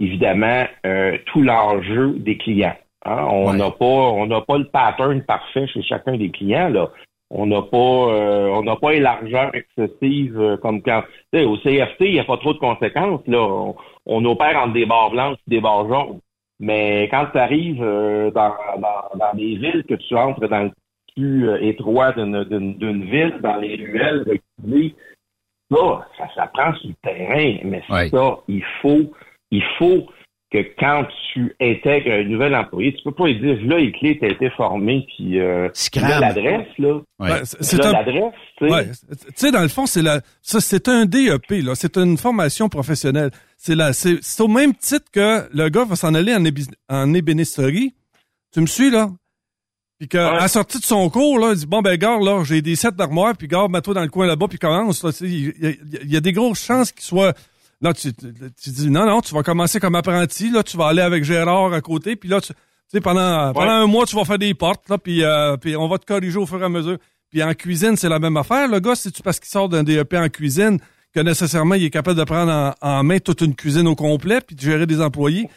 évidemment 0.00 0.64
euh, 0.86 1.18
tout 1.26 1.42
l'enjeu 1.42 2.14
des 2.18 2.38
clients. 2.38 2.76
hein. 3.04 3.26
On 3.30 3.52
n'a 3.52 3.70
pas 3.70 3.84
on 3.84 4.26
n'a 4.26 4.40
pas 4.40 4.56
le 4.58 4.64
pattern 4.64 5.20
parfait 5.22 5.66
chez 5.68 5.82
chacun 5.82 6.16
des 6.16 6.30
clients 6.30 6.70
là. 6.70 6.88
On 7.36 7.46
n'a 7.46 7.62
pas 7.62 7.76
euh, 7.76 8.46
on 8.50 8.62
n'a 8.62 8.76
pas 8.76 8.94
une 8.94 9.02
largeur 9.02 9.50
excessive 9.54 10.38
euh, 10.40 10.56
comme 10.56 10.82
quand 10.82 11.02
tu 11.32 11.40
sais, 11.40 11.44
au 11.44 11.56
CFT, 11.56 12.00
il 12.02 12.12
n'y 12.12 12.20
a 12.20 12.24
pas 12.24 12.36
trop 12.36 12.52
de 12.54 12.58
conséquences 12.58 13.26
là. 13.26 13.40
On, 13.42 13.74
on 14.06 14.24
opère 14.24 14.56
entre 14.62 14.72
des 14.74 14.86
barres 14.86 15.10
blanches 15.10 15.38
et 15.48 15.50
des 15.50 15.60
barres 15.60 15.88
jaunes. 15.88 16.20
Mais 16.60 17.08
quand 17.10 17.26
tu 17.32 17.38
arrives 17.38 17.82
euh, 17.82 18.30
dans, 18.30 18.54
dans, 18.78 19.18
dans 19.18 19.34
des 19.34 19.56
villes, 19.56 19.84
que 19.88 19.94
tu 19.94 20.14
entres 20.16 20.46
dans 20.48 20.62
le 20.64 20.70
plus 21.16 21.48
euh, 21.48 21.58
étroit 21.60 22.12
d'une- 22.12 22.44
d'une 22.44 22.74
d'une 22.78 23.04
ville, 23.04 23.38
dans 23.42 23.56
les 23.56 23.74
ruelles 23.76 24.24
reculées, 24.28 24.94
ça, 25.72 26.06
ça, 26.18 26.28
ça 26.36 26.46
prend 26.54 26.72
sur 26.74 26.90
le 26.90 26.94
terrain. 27.02 27.58
Mais 27.64 27.82
Ouais. 27.90 28.08
ça, 28.10 28.38
il 28.46 28.62
faut, 28.80 29.12
il 29.50 29.62
faut 29.78 30.06
que 30.62 30.68
quand 30.78 31.06
tu 31.32 31.54
intègres 31.60 32.12
un 32.12 32.24
nouvel 32.24 32.54
employé, 32.54 32.94
tu 32.94 33.02
peux 33.02 33.10
pas 33.12 33.26
lui 33.26 33.40
dire, 33.40 33.58
là, 33.66 33.78
les 33.78 33.90
clés, 33.92 34.16
t'as 34.20 34.28
été 34.28 34.50
formé, 34.50 35.04
puis 35.16 35.40
euh, 35.40 35.68
là, 36.00 36.20
l'adresse, 36.20 36.68
là. 36.78 37.00
Ben, 37.18 37.44
c'est- 37.44 37.84
un- 37.84 37.92
l'adresse, 37.92 38.32
tu 38.58 38.68
sais. 38.68 38.72
Ouais. 38.72 38.86
Tu 39.10 39.16
sais, 39.34 39.50
dans 39.50 39.62
le 39.62 39.68
fond, 39.68 39.86
c'est 39.86 40.02
la, 40.02 40.20
ça, 40.42 40.60
c'est 40.60 40.88
un 40.88 41.06
DEP, 41.06 41.62
là. 41.62 41.74
C'est 41.74 41.96
une 41.96 42.16
formation 42.16 42.68
professionnelle. 42.68 43.30
C'est 43.56 43.74
la, 43.74 43.92
c'est, 43.92 44.20
au 44.40 44.48
même 44.48 44.74
titre 44.74 45.06
que 45.12 45.42
le 45.52 45.68
gars 45.70 45.84
va 45.84 45.96
s'en 45.96 46.14
aller 46.14 46.34
en, 46.34 46.44
ébi- 46.44 46.72
en 46.88 47.12
ébénisterie. 47.12 47.94
Tu 48.52 48.60
me 48.60 48.66
suis, 48.66 48.90
là? 48.90 49.10
Puis 49.98 50.08
que, 50.08 50.18
à 50.18 50.34
la 50.40 50.48
sortie 50.48 50.78
de 50.78 50.84
son 50.84 51.08
cours, 51.10 51.38
là, 51.38 51.50
il 51.52 51.58
dit, 51.58 51.66
bon, 51.66 51.80
ben, 51.80 51.96
gars, 51.96 52.18
là, 52.20 52.42
j'ai 52.44 52.62
des 52.62 52.76
sets 52.76 52.92
d'armoire, 52.92 53.36
puis 53.36 53.48
gars, 53.48 53.66
mets-toi 53.68 53.94
dans 53.94 54.02
le 54.02 54.08
coin 54.08 54.26
là-bas, 54.26 54.46
puis 54.48 54.58
commence, 54.58 55.02
là. 55.02 55.12
Tu 55.12 55.18
sais, 55.18 55.24
Il 55.26 55.44
y, 55.62 55.66
a- 55.66 56.00
il 56.04 56.12
y 56.12 56.16
a 56.16 56.20
des 56.20 56.32
grosses 56.32 56.64
chances 56.64 56.92
qu'il 56.92 57.02
soit, 57.04 57.32
là, 57.84 57.92
tu, 57.94 58.10
dis, 58.70 58.90
non, 58.90 59.06
non, 59.06 59.20
tu 59.20 59.34
vas 59.34 59.42
commencer 59.42 59.78
comme 59.78 59.94
apprenti, 59.94 60.50
là, 60.50 60.62
tu 60.62 60.76
vas 60.76 60.86
aller 60.88 61.02
avec 61.02 61.22
Gérard 61.24 61.72
à 61.72 61.80
côté, 61.80 62.16
puis 62.16 62.28
là, 62.28 62.40
tu, 62.40 62.48
tu 62.48 62.54
sais, 62.88 63.00
pendant, 63.00 63.52
pendant 63.52 63.72
un 63.72 63.86
mois, 63.86 64.06
tu 64.06 64.16
vas 64.16 64.24
faire 64.24 64.38
des 64.38 64.54
portes, 64.54 64.88
là, 64.88 64.98
puis, 64.98 65.22
euh, 65.22 65.56
puis 65.56 65.76
on 65.76 65.86
va 65.88 65.98
te 65.98 66.06
corriger 66.06 66.38
au 66.38 66.46
fur 66.46 66.60
et 66.60 66.64
à 66.64 66.68
mesure. 66.68 66.98
Puis 67.30 67.42
en 67.42 67.52
cuisine, 67.54 67.96
c'est 67.96 68.08
la 68.08 68.18
même 68.18 68.36
affaire. 68.36 68.68
Le 68.68 68.80
gars, 68.80 68.94
c'est-tu 68.94 69.22
parce 69.22 69.40
qu'il 69.40 69.48
sort 69.50 69.68
d'un 69.68 69.82
DEP 69.82 70.14
en 70.14 70.28
cuisine 70.28 70.78
que 71.12 71.20
nécessairement 71.20 71.74
il 71.76 71.84
est 71.84 71.90
capable 71.90 72.18
de 72.18 72.24
prendre 72.24 72.50
en, 72.52 72.74
en 72.88 73.02
main 73.04 73.18
toute 73.18 73.40
une 73.40 73.54
cuisine 73.54 73.86
au 73.88 73.94
complet 73.94 74.40
puis 74.40 74.54
de 74.56 74.60
gérer 74.60 74.86
des 74.86 75.00
employés? 75.00 75.48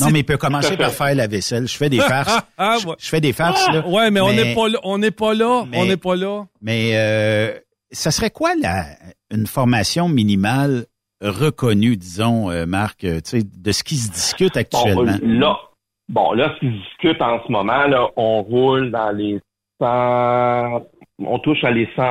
Non, 0.00 0.10
mais 0.10 0.20
il 0.20 0.24
peut 0.24 0.36
commencer 0.36 0.76
par 0.76 0.92
faire 0.92 1.14
la 1.14 1.26
vaisselle. 1.26 1.66
Je 1.66 1.76
fais 1.76 1.88
des 1.90 1.98
farces. 2.00 2.38
Ah, 2.56 2.76
je, 2.80 2.86
ouais. 2.86 2.94
je 2.98 3.08
fais 3.08 3.20
des 3.20 3.32
farces, 3.32 3.66
là. 3.72 3.86
Ouais, 3.86 4.10
mais, 4.10 4.20
on 4.20 4.32
n'est 4.32 4.54
pas 4.54 4.68
là. 4.68 4.78
On 4.84 4.98
n'est 4.98 5.10
pas 5.10 5.34
là. 5.34 5.64
Mais- 5.68 5.78
on 5.78 5.86
n'est 5.86 5.96
pas 5.96 6.16
là. 6.16 6.44
Mais 6.60 6.92
euh, 6.94 7.58
ça 7.90 8.10
serait 8.10 8.30
quoi 8.30 8.54
la, 8.54 8.84
une 9.30 9.46
formation 9.46 10.08
minimale 10.08 10.86
reconnue, 11.22 11.96
disons, 11.96 12.50
euh, 12.50 12.66
Marc, 12.66 13.04
euh, 13.04 13.20
tu 13.20 13.40
sais, 13.40 13.42
de 13.42 13.72
ce 13.72 13.82
qui 13.84 13.96
se 13.96 14.10
discute 14.10 14.56
actuellement? 14.56 15.04
Bon, 15.20 15.28
là, 15.28 15.60
bon, 16.08 16.32
là, 16.32 16.54
ce 16.54 16.60
qui 16.60 16.66
se 16.66 16.82
discute 16.82 17.22
en 17.22 17.40
ce 17.46 17.50
moment, 17.50 17.86
là, 17.86 18.08
on 18.16 18.42
roule 18.42 18.90
dans 18.90 19.10
les 19.10 19.40
100, 19.80 20.82
on 21.24 21.38
touche 21.38 21.64
à 21.64 21.70
les 21.70 21.88
100, 21.96 22.02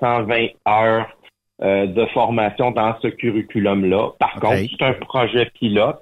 120 0.00 0.46
heures 0.68 1.06
euh, 1.62 1.86
de 1.86 2.06
formation 2.06 2.70
dans 2.70 2.96
ce 3.00 3.08
curriculum-là. 3.08 4.10
Par 4.18 4.34
contre, 4.34 4.68
c'est 4.70 4.84
un 4.84 4.94
projet 4.94 5.50
pilote. 5.54 6.00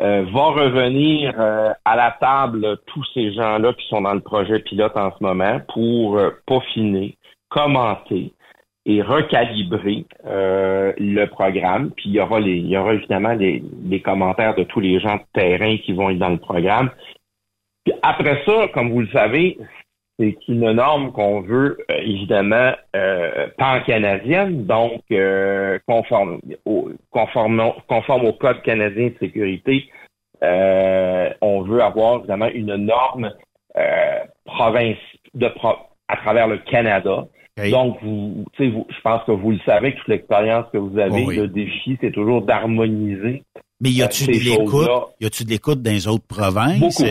Euh, 0.00 0.24
va 0.32 0.50
revenir 0.50 1.34
euh, 1.40 1.72
à 1.84 1.96
la 1.96 2.16
table 2.20 2.78
tous 2.86 3.04
ces 3.14 3.32
gens-là 3.32 3.72
qui 3.72 3.84
sont 3.88 4.02
dans 4.02 4.14
le 4.14 4.20
projet 4.20 4.60
pilote 4.60 4.96
en 4.96 5.10
ce 5.10 5.20
moment 5.20 5.60
pour 5.74 6.18
euh, 6.18 6.30
peaufiner, 6.46 7.18
commenter 7.48 8.32
et 8.88 9.02
recalibrer 9.02 10.06
euh, 10.26 10.92
le 10.96 11.26
programme. 11.26 11.90
Puis 11.90 12.06
il 12.08 12.14
y 12.14 12.20
aura 12.20 12.40
les, 12.40 12.56
il 12.56 12.68
y 12.68 12.76
aura 12.76 12.94
évidemment 12.94 13.34
les, 13.34 13.62
les 13.84 14.00
commentaires 14.00 14.54
de 14.54 14.64
tous 14.64 14.80
les 14.80 14.98
gens 14.98 15.16
de 15.16 15.22
terrain 15.34 15.76
qui 15.76 15.92
vont 15.92 16.08
être 16.10 16.18
dans 16.18 16.30
le 16.30 16.38
programme. 16.38 16.90
Puis 17.84 17.94
après 18.02 18.42
ça, 18.46 18.68
comme 18.72 18.90
vous 18.90 19.02
le 19.02 19.08
savez, 19.08 19.58
c'est 20.18 20.36
une 20.48 20.72
norme 20.72 21.12
qu'on 21.12 21.42
veut 21.42 21.78
euh, 21.90 21.98
évidemment 21.98 22.72
euh, 22.96 23.48
pan-canadienne, 23.58 24.64
donc 24.64 25.02
euh, 25.12 25.78
conforme, 25.86 26.40
au, 26.64 26.90
conforme, 27.10 27.60
au 28.24 28.32
Code 28.32 28.62
canadien 28.62 29.08
de 29.08 29.16
sécurité. 29.20 29.90
Euh, 30.42 31.30
on 31.42 31.60
veut 31.62 31.82
avoir 31.82 32.20
évidemment 32.20 32.48
une 32.48 32.74
norme 32.76 33.32
euh, 33.76 34.18
province 34.46 34.96
de 35.34 35.48
pro- 35.48 35.76
à 36.08 36.16
travers 36.16 36.48
le 36.48 36.56
Canada. 36.58 37.26
Donc, 37.70 37.98
vous, 38.02 38.44
tu 38.56 38.64
sais, 38.64 38.70
vous, 38.70 38.86
je 38.88 39.00
pense 39.02 39.22
que 39.26 39.32
vous 39.32 39.50
le 39.52 39.58
savez, 39.66 39.94
toute 39.94 40.08
l'expérience 40.08 40.66
que 40.72 40.78
vous 40.78 40.98
avez, 40.98 41.22
Oh 41.24 41.28
oui. 41.28 41.36
le 41.36 41.48
défi, 41.48 41.96
c'est 42.00 42.12
toujours 42.12 42.42
d'harmoniser. 42.42 43.42
Mais 43.80 43.90
y 43.90 44.02
a-tu 44.02 44.24
euh, 44.24 44.26
de 44.26 44.32
l'écoute? 44.44 44.88
Y 45.20 45.26
a-tu 45.26 45.44
de 45.44 45.50
l'écoute 45.50 45.82
dans 45.82 45.90
les 45.90 46.06
autres 46.08 46.26
provinces? 46.26 46.80
Beaucoup. 46.80 47.04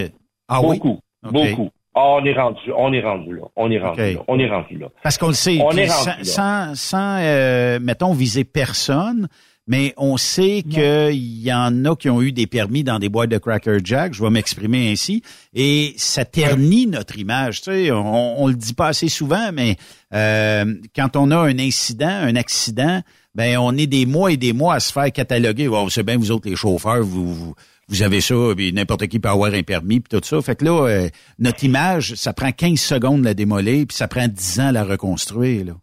Ah 0.47 0.61
oui? 0.61 0.77
beaucoup. 0.77 0.99
OK. 1.25 1.31
Beaucoup. 1.33 1.69
Ah, 1.95 2.17
on 2.21 2.25
est 2.25 2.33
rendu, 2.33 2.59
on 2.77 2.93
est 2.93 3.01
rendu 3.01 3.33
là. 3.35 3.41
On 3.55 3.71
est 3.71 3.79
rendu 3.79 4.13
là. 4.13 4.19
On 4.27 4.37
est 4.37 4.47
rendu 4.49 4.77
là. 4.77 4.87
Parce 5.01 5.17
qu'on 5.17 5.29
le 5.29 5.33
sait, 5.33 5.59
On 5.63 5.71
est 5.71 5.87
sans, 5.87 6.11
rendu 6.11 6.17
là. 6.19 6.23
sans, 6.23 6.75
sans, 6.75 7.17
euh, 7.21 7.79
mettons, 7.81 8.13
viser 8.13 8.43
personne, 8.43 9.27
mais 9.67 9.93
on 9.97 10.17
sait 10.17 10.63
qu'il 10.63 11.43
y 11.43 11.53
en 11.53 11.85
a 11.85 11.95
qui 11.95 12.09
ont 12.09 12.21
eu 12.21 12.31
des 12.31 12.47
permis 12.47 12.83
dans 12.83 12.99
des 12.99 13.09
boîtes 13.09 13.29
de 13.29 13.37
Cracker 13.37 13.77
Jack, 13.83 14.13
je 14.13 14.23
vais 14.23 14.29
m'exprimer 14.29 14.91
ainsi, 14.91 15.21
et 15.53 15.93
ça 15.97 16.25
ternit 16.25 16.87
notre 16.87 17.17
image. 17.19 17.61
Tu 17.61 17.71
sais, 17.71 17.91
on, 17.91 18.43
on 18.43 18.47
le 18.47 18.55
dit 18.55 18.73
pas 18.73 18.87
assez 18.87 19.09
souvent, 19.09 19.51
mais 19.53 19.75
euh, 20.13 20.73
quand 20.95 21.15
on 21.15 21.31
a 21.31 21.37
un 21.37 21.59
incident, 21.59 22.07
un 22.07 22.35
accident, 22.35 23.01
ben 23.35 23.57
on 23.57 23.77
est 23.77 23.87
des 23.87 24.05
mois 24.05 24.31
et 24.31 24.37
des 24.37 24.53
mois 24.53 24.75
à 24.75 24.79
se 24.79 24.91
faire 24.91 25.11
cataloguer. 25.11 25.67
Oh, 25.67 25.89
c'est 25.89 26.03
bien 26.03 26.17
vous 26.17 26.31
autres 26.31 26.49
les 26.49 26.55
chauffeurs, 26.55 27.03
vous, 27.03 27.33
vous, 27.33 27.55
vous 27.89 28.01
avez 28.01 28.21
ça, 28.21 28.35
puis 28.55 28.73
n'importe 28.73 29.07
qui 29.07 29.19
peut 29.19 29.29
avoir 29.29 29.53
un 29.53 29.63
permis, 29.63 29.99
puis 29.99 30.17
tout 30.17 30.25
ça. 30.25 30.41
Fait 30.41 30.55
que 30.55 30.65
là, 30.65 30.87
euh, 30.87 31.09
notre 31.39 31.63
image, 31.63 32.15
ça 32.15 32.33
prend 32.33 32.51
15 32.51 32.79
secondes 32.79 33.21
de 33.21 33.25
la 33.25 33.33
démolir, 33.33 33.85
puis 33.87 33.95
ça 33.95 34.07
prend 34.07 34.27
10 34.27 34.59
ans 34.59 34.67
à 34.67 34.71
la 34.71 34.83
reconstruire. 34.83 35.65
Là. 35.65 35.73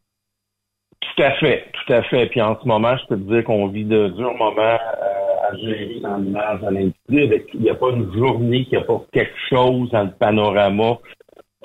Tout 1.01 1.23
à 1.23 1.32
fait, 1.39 1.70
tout 1.86 1.93
à 1.93 2.02
fait. 2.02 2.27
Puis 2.27 2.40
en 2.40 2.59
ce 2.61 2.66
moment, 2.66 2.97
je 2.97 3.06
peux 3.06 3.16
te 3.16 3.31
dire 3.32 3.44
qu'on 3.44 3.66
vit 3.69 3.85
de 3.85 4.09
durs 4.09 4.35
moments 4.35 4.61
euh, 4.61 5.48
à 5.51 5.56
gérer 5.56 6.01
dans 6.02 6.16
l'image 6.16 6.62
à 6.65 6.70
l'industrie. 6.70 7.44
Il 7.55 7.61
n'y 7.61 7.70
a 7.70 7.74
pas 7.74 7.90
une 7.90 8.12
journée 8.15 8.65
qui 8.65 8.77
a 8.77 8.81
pas 8.82 9.01
quelque 9.12 9.36
chose 9.48 9.90
dans 9.90 10.05
le 10.05 10.11
panorama 10.19 10.98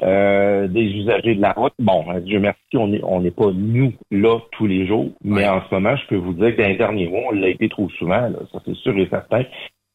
euh, 0.02 0.68
des 0.68 0.82
usagers 0.84 1.36
de 1.36 1.42
la 1.42 1.52
route. 1.52 1.74
Bon, 1.80 2.06
euh, 2.10 2.20
Dieu 2.22 2.40
merci, 2.40 2.60
on 2.76 2.88
n'est 2.88 3.04
on 3.04 3.20
n'est 3.22 3.32
pas 3.32 3.52
nous 3.54 3.92
là 4.12 4.40
tous 4.54 4.66
les 4.66 4.88
jours, 4.88 5.10
mais 5.24 5.48
en 5.48 5.62
ce 5.68 5.74
moment, 5.76 5.96
je 5.98 6.08
peux 6.08 6.16
vous 6.16 6.34
dire 6.34 6.56
que 6.56 6.62
dans 6.62 6.68
les 6.70 6.78
derniers 6.78 7.08
mois, 7.10 7.22
on 7.30 7.36
l'a 7.36 7.50
été 7.50 7.68
trop 7.68 7.90
souvent, 7.98 8.22
là, 8.22 8.40
ça 8.52 8.60
c'est 8.66 8.76
sûr 8.76 8.98
et 8.98 9.08
certain. 9.10 9.44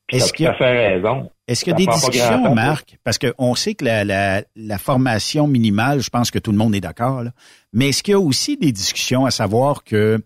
Puis 0.06 0.18
qu'il 0.18 0.44
tout 0.46 0.50
a- 0.50 0.54
à 0.54 0.58
fait 0.58 0.88
raison. 0.94 1.30
Est-ce 1.46 1.64
qu'il 1.64 1.72
y 1.72 1.74
a 1.74 1.76
des 1.76 1.86
discussions, 1.86 2.54
Marc? 2.54 2.96
Parce 3.04 3.18
qu'on 3.18 3.54
sait 3.54 3.74
que 3.74 3.84
la, 3.84 4.04
la, 4.04 4.42
la 4.56 4.78
formation 4.78 5.46
minimale, 5.46 6.00
je 6.00 6.08
pense 6.08 6.30
que 6.30 6.38
tout 6.38 6.52
le 6.52 6.56
monde 6.56 6.74
est 6.74 6.80
d'accord, 6.80 7.22
là. 7.22 7.32
mais 7.72 7.90
est-ce 7.90 8.02
qu'il 8.02 8.12
y 8.12 8.14
a 8.14 8.20
aussi 8.20 8.56
des 8.56 8.72
discussions 8.72 9.26
à 9.26 9.30
savoir 9.30 9.84
que 9.84 10.22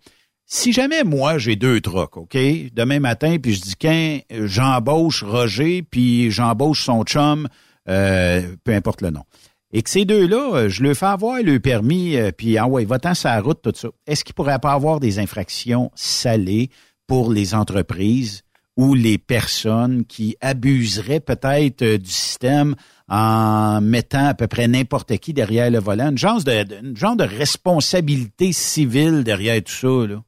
si 0.47 0.73
jamais 0.73 1.05
moi 1.05 1.37
j'ai 1.37 1.57
deux 1.57 1.81
trucks, 1.81 2.17
OK, 2.17 2.37
demain 2.73 3.01
matin, 3.01 3.37
puis 3.43 3.55
je 3.55 3.61
dis 3.61 3.77
qu'un 3.77 4.21
j'embauche 4.31 5.23
Roger, 5.23 5.83
puis 5.83 6.31
j'embauche 6.31 6.85
son 6.85 7.03
chum, 7.03 7.49
euh, 7.89 8.55
peu 8.65 8.73
importe 8.73 9.03
le 9.03 9.11
nom, 9.11 9.25
et 9.73 9.83
que 9.83 9.91
ces 9.91 10.05
deux-là, 10.05 10.69
je 10.69 10.83
leur 10.83 10.97
fais 10.97 11.07
avoir 11.07 11.43
le 11.43 11.61
permis, 11.61 12.17
euh, 12.17 12.31
puis 12.31 12.57
ah 12.57 12.67
ouais, 12.67 12.85
va-t'en 12.85 13.13
la 13.25 13.41
route, 13.41 13.61
tout 13.61 13.73
ça. 13.75 13.89
Est-ce 14.07 14.25
qu'il 14.25 14.35
pourrait 14.35 14.59
pas 14.59 14.73
avoir 14.73 15.01
des 15.01 15.19
infractions 15.19 15.91
salées 15.95 16.71
pour 17.07 17.31
les 17.33 17.55
entreprises 17.55 18.43
ou 18.79 18.95
les 18.95 19.19
personnes 19.19 20.05
qui 20.07 20.37
abuseraient 20.41 21.21
peut-être 21.21 21.83
euh, 21.83 21.99
du 21.99 22.11
système 22.11 22.77
en 23.09 23.81
mettant 23.83 24.29
à 24.29 24.35
peu 24.35 24.47
près 24.47 24.69
n'importe 24.69 25.17
qui 25.19 25.35
derrière 25.35 25.71
le 25.71 25.81
volant, 25.81 26.11
une 26.11 26.19
genre 26.19 26.43
de, 26.45 26.81
une 26.83 26.97
genre 26.97 27.17
de 27.17 27.25
responsabilité 27.25 28.53
civile 28.53 29.25
derrière 29.25 29.63
tout 29.63 29.73
ça, 29.73 30.07
là. 30.07 30.23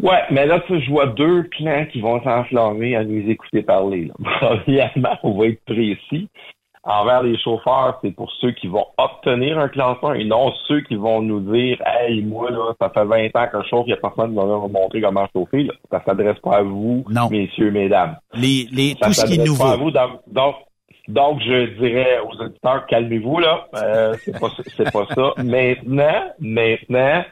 Ouais, 0.00 0.22
mais 0.30 0.46
là, 0.46 0.60
tu 0.66 0.80
je 0.80 0.90
vois 0.90 1.08
deux 1.08 1.42
clans 1.42 1.84
qui 1.92 2.00
vont 2.00 2.22
s'enflammer 2.22 2.94
à 2.94 3.02
nous 3.02 3.28
écouter 3.28 3.62
parler. 3.62 4.04
Là. 4.04 4.14
Premièrement, 4.64 5.18
on 5.24 5.36
va 5.36 5.46
être 5.48 5.64
précis. 5.64 6.28
Envers 6.84 7.22
les 7.22 7.38
chauffeurs, 7.38 7.98
c'est 8.02 8.12
pour 8.12 8.30
ceux 8.40 8.52
qui 8.52 8.66
vont 8.66 8.86
obtenir 8.96 9.58
un 9.58 9.68
classement 9.68 10.14
et 10.14 10.24
non 10.24 10.52
ceux 10.66 10.80
qui 10.82 10.94
vont 10.94 11.20
nous 11.22 11.40
dire 11.40 11.78
Hey, 11.84 12.22
moi, 12.22 12.50
là, 12.50 12.72
ça 12.80 12.90
fait 12.90 13.04
20 13.04 13.26
ans 13.36 13.48
que 13.52 13.62
je 13.62 13.68
chauffe, 13.68 13.84
il 13.86 13.90
n'y 13.90 13.92
a 13.94 13.96
personne 13.96 14.30
qui 14.30 14.36
va 14.36 14.44
me 14.44 14.68
montrer 14.68 15.00
comment 15.00 15.28
chauffer. 15.34 15.64
Là. 15.64 15.74
Ça 15.90 16.02
s'adresse 16.06 16.38
pas 16.38 16.58
à 16.58 16.62
vous, 16.62 17.04
messieurs, 17.30 17.70
mesdames. 17.70 18.16
Les, 18.34 18.68
les, 18.72 18.94
Ça 19.00 19.06
tout 19.06 19.12
ce 19.12 19.26
qui 19.26 19.32
est 19.32 19.36
s'adresse 19.36 19.48
nouveau. 19.48 19.64
pas 19.64 19.72
à 19.72 19.76
vous. 19.76 19.90
Donc, 19.90 20.10
donc, 20.28 20.54
donc, 21.08 21.40
je 21.40 21.78
dirais 21.80 22.18
aux 22.20 22.42
auditeurs, 22.42 22.86
calmez-vous, 22.86 23.38
là. 23.38 23.66
Euh, 23.76 24.14
c'est 24.22 24.38
pas, 24.38 24.48
pas 24.92 25.06
ça. 25.14 25.32
Maintenant, 25.42 26.32
maintenant, 26.38 27.24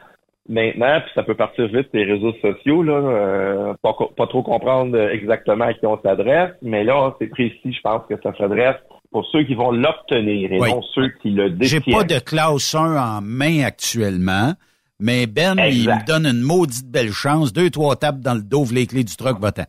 maintenant, 0.49 0.99
puis 1.01 1.11
ça 1.13 1.23
peut 1.23 1.35
partir 1.35 1.67
vite 1.67 1.89
des 1.93 2.03
réseaux 2.03 2.33
sociaux, 2.41 2.81
là, 2.83 2.93
euh, 2.93 3.73
pas 3.83 4.27
trop 4.27 4.41
comprendre 4.43 4.97
exactement 4.97 5.65
à 5.65 5.73
qui 5.73 5.85
on 5.85 5.99
s'adresse, 6.01 6.51
mais 6.61 6.83
là, 6.83 7.15
c'est 7.19 7.27
précis, 7.27 7.73
je 7.73 7.81
pense 7.81 8.01
que 8.09 8.15
ça 8.21 8.33
s'adresse 8.37 8.77
pour 9.11 9.25
ceux 9.31 9.43
qui 9.43 9.55
vont 9.55 9.71
l'obtenir 9.71 10.51
et 10.51 10.59
Oui. 10.59 10.69
non 10.69 10.81
ceux 10.93 11.09
qui 11.21 11.31
le 11.31 11.49
J'ai 11.61 11.79
détiennent. 11.79 11.95
pas 11.97 12.03
de 12.03 12.19
classe 12.19 12.75
1 12.75 12.95
en 12.97 13.21
main 13.21 13.63
actuellement, 13.63 14.53
mais 14.99 15.27
Ben, 15.27 15.55
il 15.59 15.87
me 15.89 16.05
donne 16.05 16.25
une 16.25 16.41
maudite 16.41 16.89
belle 16.89 17.11
chance. 17.11 17.53
Deux, 17.53 17.69
trois 17.69 17.95
tapes 17.95 18.19
dans 18.19 18.33
le 18.35 18.41
dos, 18.41 18.65
les 18.71 18.87
clés 18.87 19.03
du 19.03 19.15
truck, 19.15 19.39
va-t'en. 19.39 19.65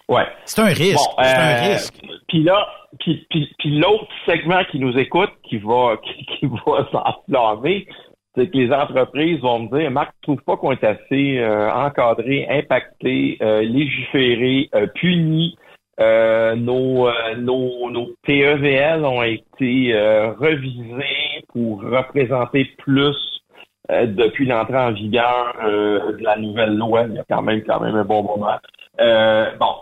Ouais. 0.09 0.23
C'est 0.45 0.61
un 0.61 0.67
risque. 0.67 0.95
Bon, 1.17 1.21
c'est 1.21 1.35
un 1.35 1.65
euh, 1.67 1.73
risque. 1.73 1.93
Puis 2.29 2.41
là, 2.41 2.65
puis, 3.01 3.27
puis, 3.29 3.53
puis 3.59 3.77
l'autre 3.77 4.07
segment 4.25 4.63
qui 4.71 4.79
nous 4.79 4.97
écoute, 4.97 5.31
qui 5.43 5.57
va, 5.57 5.97
qui, 6.03 6.25
qui 6.25 6.45
va 6.45 6.87
s'enflammer, 6.93 7.85
c'est 8.33 8.49
que 8.49 8.57
les 8.57 8.71
entreprises 8.71 9.39
vont 9.41 9.63
me 9.63 9.77
dire, 9.77 9.91
Marc, 9.91 10.13
tu 10.21 10.27
trouves 10.27 10.43
pas 10.43 10.55
qu'on 10.55 10.71
est 10.71 10.83
assez 10.85 11.39
euh, 11.39 11.69
encadré, 11.73 12.47
impacté, 12.49 13.37
euh, 13.41 13.61
légiféré, 13.63 14.69
puni. 14.95 15.57
Euh, 15.99 16.55
nos, 16.55 17.07
euh, 17.07 17.35
nos, 17.37 17.89
nos 17.89 18.09
PEVL 18.21 19.03
ont 19.03 19.23
été 19.23 19.93
euh, 19.93 20.31
revisés 20.33 21.43
pour 21.51 21.81
représenter 21.81 22.65
plus 22.77 23.41
euh, 23.89 24.05
depuis 24.05 24.45
l'entrée 24.45 24.77
en 24.77 24.91
vigueur 24.91 25.55
euh, 25.63 26.15
de 26.17 26.23
la 26.23 26.37
nouvelle 26.37 26.77
loi. 26.77 27.05
Il 27.09 27.15
y 27.15 27.19
a 27.19 27.25
quand 27.27 27.41
même 27.41 27.63
quand 27.63 27.79
même 27.79 27.95
un 27.95 28.05
bon 28.05 28.21
moment. 28.21 28.59
Bon, 29.59 29.75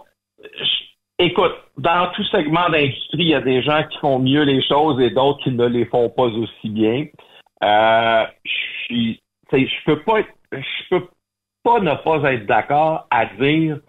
écoute, 1.20 1.56
dans 1.78 2.10
tout 2.14 2.24
segment 2.26 2.70
d'industrie, 2.70 3.24
il 3.24 3.30
y 3.30 3.36
a 3.36 3.42
des 3.42 3.62
gens 3.62 3.84
qui 3.90 3.98
font 3.98 4.20
mieux 4.20 4.44
les 4.44 4.62
choses 4.62 5.02
et 5.02 5.10
d'autres 5.10 5.44
qui 5.44 5.52
ne 5.52 5.66
les 5.66 5.86
font 5.86 6.10
pas 6.10 6.28
aussi 6.28 6.70
bien. 6.70 7.08
Je 7.62 8.28
peux 9.86 10.02
pas, 10.04 10.22
je 10.54 10.90
peux 10.90 11.08
pas 11.64 11.82
ne 11.82 11.94
pas 11.96 12.32
être 12.32 12.46
d'accord 12.46 13.06
à 13.12 13.26
dire 13.26 13.80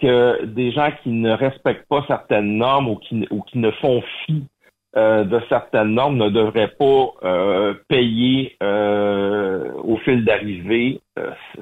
que 0.00 0.44
des 0.46 0.72
gens 0.72 0.90
qui 1.02 1.10
ne 1.10 1.32
respectent 1.32 1.88
pas 1.88 2.04
certaines 2.08 2.56
normes 2.56 2.88
ou 2.88 2.96
qui, 2.96 3.26
ou 3.30 3.42
qui 3.42 3.58
ne 3.58 3.70
font 3.72 4.02
fi 4.26 4.44
euh, 4.96 5.22
de 5.24 5.40
certaines 5.48 5.94
normes 5.94 6.16
ne 6.16 6.28
devraient 6.30 6.72
pas 6.78 7.06
euh, 7.22 7.74
payer 7.88 8.56
euh, 8.62 9.72
au 9.84 9.96
fil 9.98 10.24
d'arrivée 10.24 11.00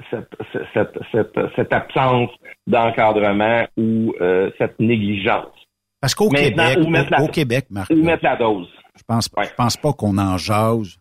cette, 0.09 0.29
cette, 0.73 0.97
cette, 1.11 1.39
cette 1.55 1.71
absence 1.73 2.29
d'encadrement 2.65 3.65
ou 3.77 4.13
cette 4.57 4.79
négligence. 4.79 5.53
Parce 6.01 6.15
qu'au 6.15 6.29
Québec, 6.29 6.77
au, 6.77 6.89
la- 6.89 7.23
au 7.23 7.27
Québec, 7.27 7.65
Marc, 7.69 7.91
mettre 7.91 8.23
la 8.23 8.35
dose? 8.37 8.69
Je 8.97 9.03
pense, 9.07 9.29
je 9.43 9.53
pense 9.55 9.77
pas 9.77 9.93
qu'on 9.93 10.17
en 10.17 10.37
jase 10.37 10.98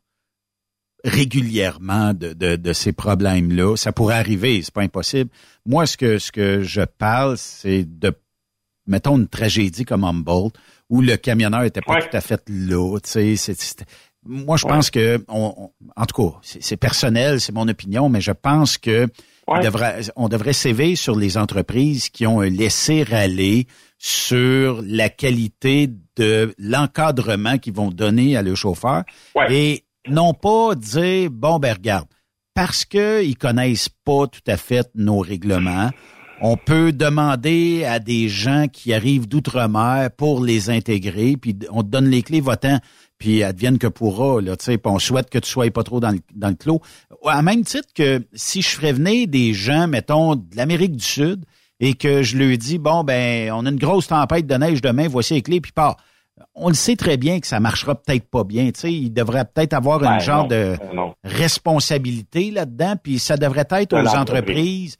régulièrement 1.05 2.13
de, 2.13 2.33
de, 2.33 2.57
de 2.57 2.73
ces 2.73 2.93
problèmes-là. 2.93 3.77
Ça 3.77 3.93
pourrait 3.93 4.17
arriver, 4.17 4.61
c'est 4.63 4.75
pas 4.75 4.83
impossible. 4.83 5.31
Moi, 5.65 5.87
ce 5.87 5.97
que, 5.97 6.19
ce 6.19 6.33
que 6.33 6.63
je 6.63 6.83
parle, 6.83 7.37
c'est 7.39 7.85
de, 7.85 8.13
mettons, 8.87 9.17
une 9.17 9.29
tragédie 9.29 9.85
comme 9.85 10.05
Humboldt, 10.05 10.59
où 10.91 11.01
le 11.01 11.17
camionneur 11.17 11.63
était 11.65 11.83
pas 11.83 12.01
tout 12.01 12.17
à 12.17 12.21
fait 12.21 12.43
là. 12.49 12.99
Tu 13.01 13.37
sais, 13.37 13.55
moi, 14.25 14.57
je 14.57 14.67
pense 14.67 14.91
que, 14.91 15.25
on, 15.29 15.71
en 15.97 16.07
tout 16.07 16.23
cas, 16.23 16.39
c'est 16.43 16.77
personnel, 16.77 17.41
c'est 17.41 17.53
mon 17.53 17.69
opinion, 17.69 18.09
mais 18.09 18.21
je 18.21 18.33
pense 18.33 18.77
que 18.79 19.09
on 19.47 19.61
devrait, 19.61 20.01
on 20.17 20.29
devrait 20.29 20.53
s'éveiller 20.53 20.97
sur 20.97 21.17
les 21.17 21.39
entreprises 21.39 22.11
qui 22.11 22.27
ont 22.27 22.41
laissé 22.41 23.07
aller 23.11 23.67
sur 23.97 24.83
la 24.85 25.09
qualité 25.09 25.91
de 26.17 26.55
l'encadrement 26.59 27.57
qu'ils 27.57 27.73
vont 27.73 27.89
donner 27.91 28.37
à 28.37 28.43
leurs 28.43 28.57
chauffeurs 28.57 29.05
et 29.49 29.85
non 30.11 30.35
pas 30.35 30.75
dire 30.75 31.31
bon 31.31 31.59
ben 31.59 31.75
regarde 31.75 32.09
parce 32.55 32.85
qu'ils 32.85 33.39
connaissent 33.39 33.89
pas 33.89 34.27
tout 34.27 34.43
à 34.49 34.57
fait 34.57 34.91
nos 34.97 35.21
règlements, 35.21 35.91
on 36.41 36.57
peut 36.57 36.91
demander 36.91 37.85
à 37.85 38.01
des 38.01 38.29
gens 38.29 38.67
qui 38.67 38.93
arrivent 38.93 39.29
d'outre-mer 39.29 40.11
pour 40.17 40.45
les 40.45 40.69
intégrer, 40.69 41.37
puis 41.37 41.57
on 41.71 41.85
te 41.85 41.89
donne 41.89 42.09
les 42.09 42.23
clés 42.23 42.41
votant, 42.41 42.81
puis 43.17 43.45
advienne 43.45 43.79
que 43.79 43.87
pourra, 43.87 44.41
là, 44.41 44.57
tu 44.57 44.65
sais, 44.65 44.81
on 44.85 44.99
souhaite 44.99 45.31
que 45.31 45.39
tu 45.39 45.49
sois 45.49 45.71
pas 45.71 45.85
trop 45.85 46.01
dans 46.01 46.11
le, 46.11 46.19
dans 46.35 46.49
le 46.49 46.57
clos. 46.57 46.81
À 47.27 47.43
même 47.43 47.63
titre 47.63 47.89
que 47.95 48.27
si 48.33 48.61
je 48.61 48.71
ferais 48.71 48.93
venir 48.93 49.29
des 49.29 49.55
gens, 49.55 49.87
mettons, 49.87 50.35
de 50.35 50.57
l'Amérique 50.57 50.97
du 50.97 51.05
Sud, 51.05 51.45
et 51.79 51.95
que 51.95 52.23
je 52.23 52.37
leur 52.37 52.59
dis, 52.59 52.79
bon, 52.79 53.05
ben, 53.05 53.53
on 53.53 53.67
a 53.67 53.71
une 53.71 53.79
grosse 53.79 54.09
tempête 54.09 54.49
de 54.49 54.55
neige 54.57 54.83
demain, 54.83 55.07
voici 55.07 55.35
les 55.35 55.43
clés, 55.43 55.61
puis 55.61 55.71
part 55.71 55.97
on 56.55 56.69
le 56.69 56.75
sait 56.75 56.97
très 56.97 57.17
bien 57.17 57.41
que 57.41 57.47
ça 57.47 57.61
marchera 57.61 57.95
peut-être 57.95 58.29
pas 58.29 58.45
bien. 58.45 58.71
Tu 58.71 58.81
sais, 58.81 58.93
il 58.93 59.11
devrait 59.11 59.45
peut-être 59.45 59.75
avoir 59.75 60.03
un 60.03 60.19
genre 60.19 60.47
de 60.49 60.77
responsabilité 61.25 62.51
là-dedans, 62.51 62.95
puis 63.03 63.19
ça 63.19 63.37
devrait 63.37 63.67
être 63.71 63.95
aux 63.95 64.17
entreprises. 64.17 64.97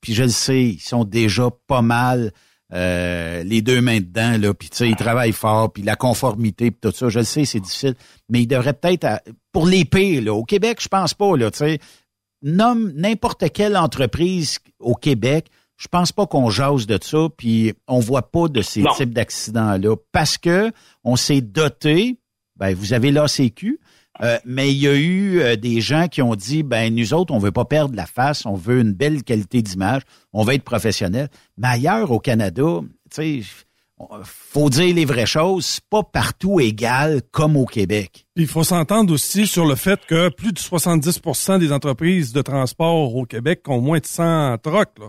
Puis 0.00 0.14
je 0.14 0.24
le 0.24 0.28
sais, 0.28 0.62
ils 0.62 0.80
sont 0.80 1.04
déjà 1.04 1.48
pas 1.66 1.82
mal 1.82 2.32
euh, 2.72 3.44
les 3.44 3.62
deux 3.62 3.80
mains 3.80 3.98
dedans 3.98 4.36
là, 4.38 4.52
puis 4.52 4.68
tu 4.68 4.76
sais, 4.78 4.88
ils 4.88 4.96
travaillent 4.96 5.32
fort, 5.32 5.72
puis 5.72 5.82
la 5.82 5.96
conformité, 5.96 6.70
puis 6.70 6.80
tout 6.80 6.96
ça. 6.96 7.08
Je 7.08 7.20
le 7.20 7.24
sais, 7.24 7.44
c'est 7.44 7.60
difficile, 7.60 7.94
mais 8.28 8.42
ils 8.42 8.46
devraient 8.46 8.72
peut-être 8.72 9.06
pour 9.52 9.66
les 9.66 9.84
pires 9.84 10.22
là. 10.22 10.34
Au 10.34 10.44
Québec, 10.44 10.78
je 10.80 10.88
pense 10.88 11.14
pas 11.14 11.36
là. 11.36 11.50
Tu 11.50 11.58
sais, 11.58 11.78
nomme 12.42 12.92
n'importe 12.94 13.52
quelle 13.52 13.76
entreprise 13.76 14.58
au 14.78 14.94
Québec 14.94 15.46
je 15.76 15.88
pense 15.88 16.12
pas 16.12 16.26
qu'on 16.26 16.50
jase 16.50 16.86
de 16.86 16.98
ça, 17.02 17.28
puis 17.36 17.74
on 17.86 17.98
voit 17.98 18.30
pas 18.30 18.48
de 18.48 18.62
ces 18.62 18.82
types 18.96 19.12
d'accidents-là, 19.12 19.96
parce 20.12 20.38
que 20.38 20.72
on 21.04 21.16
s'est 21.16 21.40
doté, 21.40 22.18
ben 22.56 22.74
vous 22.74 22.92
avez 22.92 23.10
l'ACQ, 23.10 23.78
euh, 24.22 24.38
mais 24.44 24.72
il 24.72 24.78
y 24.78 24.88
a 24.88 24.94
eu 24.94 25.40
euh, 25.40 25.56
des 25.56 25.80
gens 25.80 26.08
qui 26.08 26.22
ont 26.22 26.34
dit, 26.34 26.62
ben 26.62 26.94
nous 26.94 27.12
autres, 27.12 27.34
on 27.34 27.38
veut 27.38 27.52
pas 27.52 27.66
perdre 27.66 27.94
la 27.94 28.06
face, 28.06 28.46
on 28.46 28.54
veut 28.54 28.80
une 28.80 28.92
belle 28.92 29.22
qualité 29.22 29.60
d'image, 29.60 30.02
on 30.32 30.42
veut 30.42 30.54
être 30.54 30.64
professionnel. 30.64 31.28
Mais 31.58 31.68
ailleurs 31.68 32.10
au 32.10 32.18
Canada, 32.18 32.80
tu 33.10 33.42
sais, 33.42 33.64
faut 34.24 34.70
dire 34.70 34.94
les 34.94 35.04
vraies 35.04 35.26
choses, 35.26 35.64
c'est 35.66 35.84
pas 35.88 36.02
partout 36.02 36.60
égal 36.60 37.22
comme 37.30 37.56
au 37.56 37.66
Québec. 37.66 38.26
Il 38.36 38.46
faut 38.46 38.64
s'entendre 38.64 39.12
aussi 39.12 39.46
sur 39.46 39.66
le 39.66 39.74
fait 39.74 40.00
que 40.06 40.28
plus 40.28 40.52
de 40.52 40.58
70% 40.58 41.58
des 41.58 41.72
entreprises 41.72 42.32
de 42.32 42.42
transport 42.42 43.14
au 43.14 43.24
Québec 43.24 43.62
ont 43.68 43.80
moins 43.80 43.98
de 43.98 44.06
100 44.06 44.58
trocs. 44.58 44.98
Là. 44.98 45.06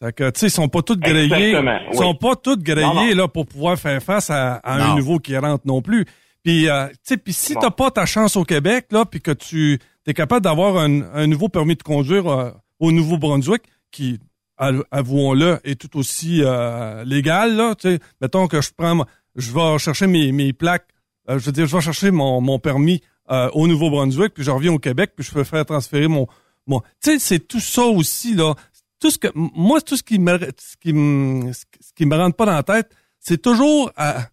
C'est 0.00 0.14
que, 0.14 0.30
tu 0.30 0.40
sais, 0.40 0.46
ils 0.46 0.50
sont 0.50 0.68
pas 0.68 0.82
tous 0.82 0.96
grillés. 0.96 1.58
Ils 1.92 1.96
sont 1.96 2.14
pas 2.14 2.36
tous 2.36 2.56
grillés, 2.56 3.14
là, 3.14 3.26
pour 3.26 3.46
pouvoir 3.46 3.78
faire 3.78 4.02
face 4.02 4.30
à, 4.30 4.60
un 4.64 4.96
nouveau 4.96 5.18
qui 5.18 5.36
rentre 5.36 5.66
non 5.66 5.82
plus. 5.82 6.06
Puis, 6.44 6.68
euh, 6.68 6.86
tu 6.88 6.94
sais, 7.02 7.16
puis 7.16 7.32
si 7.32 7.54
t'as 7.54 7.70
pas 7.70 7.90
ta 7.90 8.06
chance 8.06 8.36
au 8.36 8.44
Québec, 8.44 8.86
là, 8.90 9.04
puis 9.04 9.20
que 9.20 9.32
tu 9.32 9.78
es 10.06 10.14
capable 10.14 10.42
d'avoir 10.42 10.76
un, 10.78 11.26
nouveau 11.26 11.48
permis 11.48 11.74
de 11.74 11.82
conduire 11.82 12.26
euh, 12.28 12.50
au 12.78 12.92
Nouveau-Brunswick, 12.92 13.62
qui, 13.90 14.20
avouons-le, 14.56 15.58
est 15.64 15.80
tout 15.80 15.98
aussi 15.98 16.42
euh, 16.42 17.04
légal, 17.04 17.56
là, 17.56 17.74
tu 17.74 17.88
sais, 17.88 17.98
mettons 18.20 18.46
que 18.46 18.60
je 18.60 18.70
prends, 18.76 19.04
je 19.34 19.52
vais 19.52 19.78
chercher 19.78 20.06
mes, 20.06 20.30
mes 20.32 20.52
plaques, 20.52 20.88
je 21.28 21.34
veux 21.34 21.52
dire, 21.52 21.66
je 21.66 21.76
vais 21.76 21.82
chercher 21.82 22.10
mon, 22.10 22.40
mon 22.40 22.58
permis 22.58 23.02
au 23.28 23.66
Nouveau-Brunswick, 23.66 24.32
puis 24.32 24.42
je 24.42 24.50
reviens 24.50 24.72
au 24.72 24.78
Québec, 24.78 25.12
puis 25.14 25.26
je 25.26 25.32
peux 25.32 25.44
faire 25.44 25.66
transférer 25.66 26.08
mon, 26.08 26.26
mon, 26.66 26.80
tu 26.80 27.10
sais, 27.12 27.18
c'est 27.18 27.40
tout 27.40 27.60
ça 27.60 27.82
aussi, 27.82 28.34
là 28.34 28.54
tout 29.00 29.10
ce 29.10 29.18
que 29.18 29.28
moi 29.34 29.80
tout 29.80 29.96
ce 29.96 30.02
qui 30.02 30.18
me 30.18 30.38
ce 30.38 30.76
qui 30.80 30.92
me 30.92 31.52
ce 31.52 31.64
qui 31.94 32.06
me 32.06 32.16
rentre 32.16 32.36
pas 32.36 32.46
dans 32.46 32.52
la 32.52 32.62
tête, 32.62 32.90
c'est 33.18 33.40
toujours 33.40 33.92
à, 33.96 34.28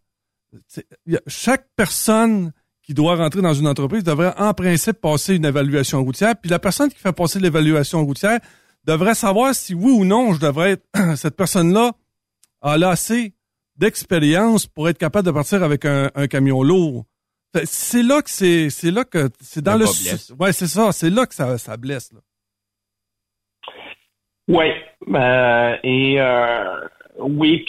chaque 1.27 1.67
personne 1.75 2.51
qui 2.81 2.93
doit 2.93 3.15
rentrer 3.15 3.41
dans 3.41 3.53
une 3.53 3.67
entreprise 3.67 4.03
devrait 4.03 4.33
en 4.37 4.53
principe 4.53 5.01
passer 5.01 5.35
une 5.35 5.45
évaluation 5.45 6.03
routière, 6.03 6.35
puis 6.35 6.49
la 6.49 6.59
personne 6.59 6.89
qui 6.89 6.99
fait 6.99 7.11
passer 7.11 7.39
l'évaluation 7.39 8.05
routière 8.05 8.39
devrait 8.85 9.15
savoir 9.15 9.55
si 9.55 9.73
oui 9.73 9.91
ou 9.91 10.05
non 10.05 10.33
je 10.33 10.39
devrais 10.39 10.71
être 10.71 10.85
cette 11.15 11.35
personne-là 11.35 11.93
a 12.61 12.73
assez 12.89 13.33
d'expérience 13.75 14.67
pour 14.67 14.87
être 14.89 14.97
capable 14.97 15.25
de 15.25 15.31
partir 15.31 15.63
avec 15.63 15.85
un, 15.85 16.09
camion 16.27 16.63
lourd. 16.63 17.05
C'est 17.65 18.03
là 18.03 18.21
que 18.21 18.29
c'est 18.29 18.69
c'est 18.69 18.91
là 18.91 19.03
que 19.05 19.29
c'est 19.41 19.61
dans 19.61 19.77
le, 19.77 19.85
ouais 20.39 20.51
c'est 20.51 20.67
ça 20.67 20.91
c'est 20.91 21.09
là 21.09 21.25
que 21.25 21.35
ça, 21.35 21.57
ça 21.57 21.77
blesse 21.77 22.11
là. 22.11 22.19
Oui, 24.47 24.65
euh, 25.13 25.75
et 25.83 26.15
euh, 26.19 26.81
oui, 27.19 27.65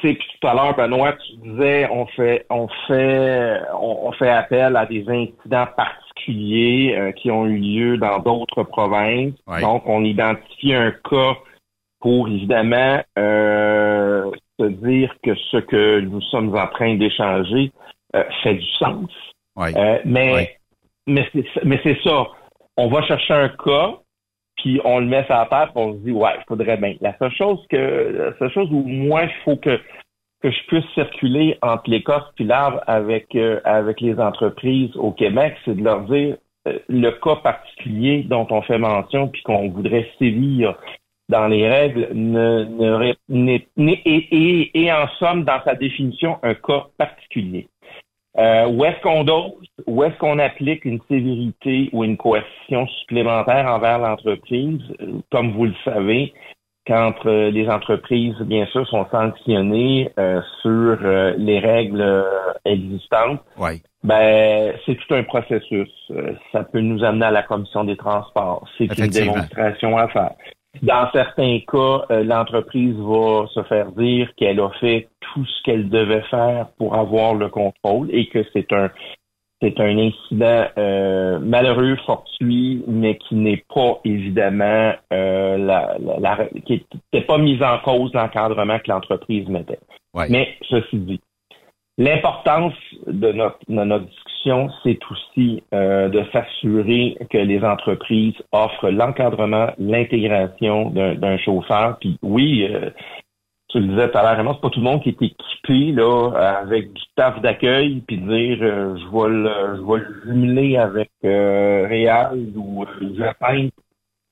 puis 0.00 0.18
tout 0.40 0.46
à 0.46 0.54
l'heure, 0.54 0.74
Benoît, 0.76 1.12
tu 1.12 1.36
disais 1.48 1.88
on 1.90 2.06
fait 2.06 2.46
on 2.50 2.66
fait 2.88 3.60
on, 3.80 4.10
fait 4.12 4.30
appel 4.30 4.76
à 4.76 4.86
des 4.86 5.04
incidents 5.08 5.68
particuliers 5.76 6.96
euh, 6.96 7.12
qui 7.12 7.30
ont 7.30 7.46
eu 7.46 7.58
lieu 7.58 7.96
dans 7.96 8.18
d'autres 8.18 8.64
provinces. 8.64 9.34
Donc, 9.60 9.84
on 9.86 10.04
identifie 10.04 10.74
un 10.74 10.90
cas 10.90 11.36
pour 12.00 12.28
évidemment 12.28 13.00
euh, 13.18 14.30
se 14.58 14.66
dire 14.66 15.14
que 15.22 15.34
ce 15.34 15.58
que 15.58 16.00
nous 16.00 16.22
sommes 16.22 16.56
en 16.56 16.66
train 16.68 16.96
d'échanger 16.96 17.70
fait 18.42 18.54
du 18.54 18.66
sens. 18.78 19.10
mais 20.04 20.56
mais 21.06 21.28
c'est 21.32 21.64
mais 21.64 21.80
c'est 21.84 21.98
ça. 22.02 22.26
On 22.76 22.88
va 22.88 23.02
chercher 23.02 23.34
un 23.34 23.48
cas 23.50 23.98
puis 24.60 24.80
on 24.84 25.00
le 25.00 25.06
met 25.06 25.24
sur 25.24 25.34
la 25.34 25.46
table, 25.46 25.72
on 25.74 25.94
se 25.94 25.98
dit 25.98 26.12
ouais, 26.12 26.32
il 26.38 26.44
faudrait 26.48 26.76
bien. 26.76 26.94
La 27.00 27.16
seule 27.18 27.32
chose 27.32 27.58
que 27.70 28.30
la 28.30 28.38
seule 28.38 28.52
chose 28.52 28.68
où 28.70 28.82
moi 28.86 29.24
il 29.24 29.32
faut 29.44 29.56
que 29.56 29.78
que 30.42 30.50
je 30.50 30.66
puisse 30.68 30.86
circuler 30.94 31.58
entre 31.60 31.90
l'Écosse 31.90 32.24
puis 32.34 32.44
l'Arbre 32.44 32.80
avec 32.86 33.34
euh, 33.34 33.60
avec 33.64 34.00
les 34.00 34.18
entreprises 34.18 34.94
au 34.96 35.12
Québec, 35.12 35.54
c'est 35.64 35.76
de 35.76 35.84
leur 35.84 36.02
dire 36.02 36.36
euh, 36.68 36.78
le 36.88 37.10
cas 37.10 37.36
particulier 37.36 38.24
dont 38.28 38.46
on 38.50 38.62
fait 38.62 38.78
mention 38.78 39.28
puis 39.28 39.42
qu'on 39.42 39.68
voudrait 39.68 40.08
sévir 40.18 40.76
dans 41.28 41.46
les 41.46 41.68
règles 41.68 42.08
ne, 42.12 42.64
ne, 43.28 43.94
et 44.04 44.92
en 44.92 45.06
somme 45.18 45.44
dans 45.44 45.62
sa 45.64 45.74
définition 45.74 46.38
un 46.42 46.54
cas 46.54 46.86
particulier. 46.98 47.68
Euh, 48.38 48.66
où 48.68 48.84
est-ce 48.84 49.00
qu'on 49.02 49.24
dose? 49.24 49.52
Où 49.86 50.04
est-ce 50.04 50.16
qu'on 50.18 50.38
applique 50.38 50.84
une 50.84 51.00
sévérité 51.08 51.90
ou 51.92 52.04
une 52.04 52.16
coercition 52.16 52.86
supplémentaire 53.00 53.66
envers 53.66 53.98
l'entreprise? 53.98 54.80
Comme 55.32 55.52
vous 55.52 55.66
le 55.66 55.74
savez, 55.84 56.32
quand 56.86 57.14
euh, 57.26 57.50
les 57.50 57.68
entreprises, 57.68 58.36
bien 58.42 58.66
sûr, 58.66 58.86
sont 58.88 59.06
sanctionnées 59.10 60.10
euh, 60.18 60.40
sur 60.62 60.98
les 61.38 61.58
règles 61.58 62.24
existantes, 62.64 63.40
ben 64.02 64.74
c'est 64.86 64.94
tout 64.94 65.14
un 65.14 65.24
processus. 65.24 65.90
ça 66.52 66.64
peut 66.64 66.80
nous 66.80 67.04
amener 67.04 67.26
à 67.26 67.30
la 67.30 67.42
commission 67.42 67.84
des 67.84 67.96
transports. 67.96 68.66
C'est 68.78 68.96
une 68.98 69.08
démonstration 69.08 69.98
à 69.98 70.08
faire. 70.08 70.34
Dans 70.82 71.10
certains 71.12 71.58
cas, 71.60 72.06
euh, 72.10 72.24
l'entreprise 72.24 72.96
va 72.96 73.46
se 73.52 73.62
faire 73.64 73.90
dire 73.92 74.30
qu'elle 74.36 74.60
a 74.60 74.70
fait 74.80 75.08
tout 75.20 75.44
ce 75.44 75.62
qu'elle 75.64 75.88
devait 75.88 76.22
faire 76.30 76.68
pour 76.78 76.94
avoir 76.94 77.34
le 77.34 77.48
contrôle 77.48 78.08
et 78.12 78.28
que 78.28 78.44
c'est 78.52 78.72
un 78.72 78.90
c'est 79.62 79.78
un 79.78 79.98
incident 79.98 80.68
euh, 80.78 81.38
malheureux, 81.38 81.96
fortuit, 82.06 82.82
mais 82.86 83.18
qui 83.18 83.34
n'est 83.34 83.62
pas 83.74 84.00
évidemment 84.04 84.94
euh, 85.12 85.58
la, 85.58 85.98
la, 86.18 86.48
qui 86.64 86.86
n'est 87.12 87.20
pas 87.20 87.36
mis 87.36 87.62
en 87.62 87.78
cause 87.80 88.10
l'encadrement 88.14 88.78
que 88.78 88.90
l'entreprise 88.90 89.46
mettait. 89.48 89.80
Mais 90.30 90.56
ceci 90.62 90.96
dit, 90.96 91.20
l'importance 91.98 92.72
de 93.06 93.32
notre, 93.32 93.58
de 93.68 93.84
notre 93.84 94.06
c'est 94.44 94.98
aussi 95.10 95.62
euh, 95.74 96.08
de 96.08 96.24
s'assurer 96.32 97.16
que 97.30 97.38
les 97.38 97.62
entreprises 97.62 98.34
offrent 98.52 98.90
l'encadrement, 98.90 99.68
l'intégration 99.78 100.90
d'un 100.90 101.38
chauffeur. 101.38 101.98
Puis 102.00 102.18
oui, 102.22 102.66
euh, 102.70 102.90
tu 103.68 103.80
le 103.80 103.88
disais 103.88 104.10
tout 104.10 104.18
à 104.18 104.22
l'heure, 104.22 104.54
c'est 104.54 104.60
pas 104.60 104.70
tout 104.70 104.80
le 104.80 104.84
monde 104.84 105.02
qui 105.02 105.10
est 105.10 105.22
équipé 105.22 105.92
là 105.92 106.30
avec 106.62 106.92
du 106.92 107.02
staff 107.12 107.40
d'accueil 107.40 108.02
puis 108.06 108.18
dire 108.18 108.58
euh, 108.62 108.96
je 108.96 109.16
vais 109.16 109.98
le 109.98 110.22
jumeler 110.24 110.76
avec 110.76 111.10
Réal 111.22 112.38
ou 112.56 112.84
Japin 113.16 113.68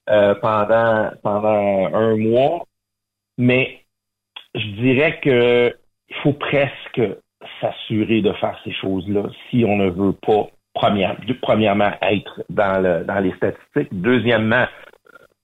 pendant 0.06 1.10
pendant 1.22 1.94
un 1.94 2.16
mois. 2.16 2.66
Mais 3.36 3.82
je 4.55 4.66
dirais 4.80 5.20
que 5.22 5.72
il 6.09 6.16
faut 6.22 6.32
presque 6.32 7.01
s'assurer 7.60 8.22
de 8.22 8.32
faire 8.35 8.59
ces 8.64 8.72
choses-là 8.72 9.24
si 9.51 9.64
on 9.66 9.76
ne 9.76 9.90
veut 9.90 10.12
pas, 10.26 10.48
première, 10.74 11.16
premièrement, 11.43 11.90
être 12.02 12.43
dans, 12.51 12.80
le, 12.82 13.05
dans 13.05 13.18
les 13.20 13.32
statistiques. 13.36 13.89
Deuxièmement, 13.93 14.66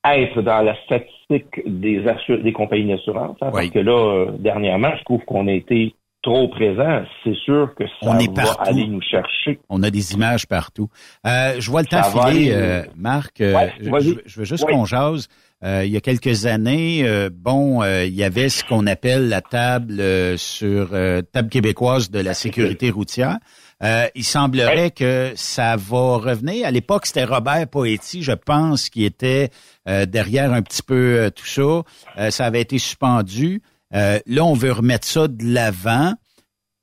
être 0.07 0.43
dans 0.43 0.63
la 0.63 0.75
statistique 0.85 1.63
des, 1.67 2.05
des 2.43 2.53
compagnies 2.53 2.89
d'assurance. 2.95 3.37
Hein, 3.41 3.51
Parce 3.53 3.71
que 3.71 3.79
là, 3.79 3.93
euh, 3.93 4.31
dernièrement, 4.39 4.93
je 4.99 5.05
trouve 5.05 5.25
qu'on 5.25 5.49
a 5.49 5.53
été 5.53 5.95
trop 6.23 6.49
présent. 6.49 7.03
C'est 7.23 7.35
sûr 7.37 7.75
que 7.75 7.87
ça 7.87 7.93
On 8.03 8.19
est 8.19 8.35
va 8.35 8.43
partout. 8.45 8.71
aller 8.71 8.87
nous 8.87 9.01
chercher. 9.03 9.59
On 9.69 9.83
a 9.83 9.91
des 9.91 10.13
images 10.15 10.47
partout. 10.47 10.89
Euh, 11.27 11.55
je 11.59 11.71
vois 11.71 11.81
le 11.83 11.87
temps 11.87 12.03
Ça 12.03 12.29
filer, 12.29 12.53
aller, 12.53 12.53
euh, 12.53 12.83
Marc. 12.97 13.37
ouais, 13.41 13.73
je, 13.81 13.91
vas-y. 13.91 14.03
je- 14.05 14.15
je 14.27 14.39
veux 14.41 14.45
juste 14.45 14.65
Oui. 14.67 14.73
qu'on 14.75 14.85
jase. 14.85 15.29
Euh, 15.63 15.85
il 15.85 15.93
y 15.93 15.97
a 15.97 16.01
quelques 16.01 16.47
années, 16.47 17.07
euh, 17.07 17.31
bon, 17.33 17.83
euh, 17.83 18.05
il 18.05 18.15
y 18.15 18.25
avait 18.25 18.49
ce 18.49 18.65
qu'on 18.65 18.87
appelle 18.87 19.29
la 19.29 19.41
table 19.41 19.99
euh, 19.99 20.37
sur 20.37 20.91
euh, 20.93 21.23
table 21.23 21.49
québécoise 21.49 22.11
de 22.11 22.19
la 22.19 22.35
sécurité 22.35 22.91
routière. 22.91 23.39
Euh, 23.83 24.07
il 24.15 24.25
semblerait 24.25 24.91
que 24.91 25.33
ça 25.37 25.77
va 25.77 26.17
revenir. 26.17 26.67
À 26.67 26.71
l'époque, 26.71 27.07
c'était 27.07 27.25
Robert 27.25 27.67
Poetti, 27.69 28.23
je 28.23 28.33
pense, 28.33 28.89
qui 28.89 29.05
était 29.05 29.51
euh, 29.89 30.07
derrière 30.07 30.53
un 30.53 30.63
petit 30.63 30.83
peu 30.83 31.19
euh, 31.19 31.31
tout 31.31 31.47
ça. 31.47 31.83
Euh, 32.19 32.31
ça 32.31 32.47
avait 32.47 32.61
été 32.61 32.79
suspendu. 32.79 33.63
Euh, 33.95 34.19
là, 34.27 34.45
on 34.45 34.55
veut 34.55 34.73
remettre 34.73 35.07
ça 35.07 35.29
de 35.29 35.45
l'avant. 35.45 36.15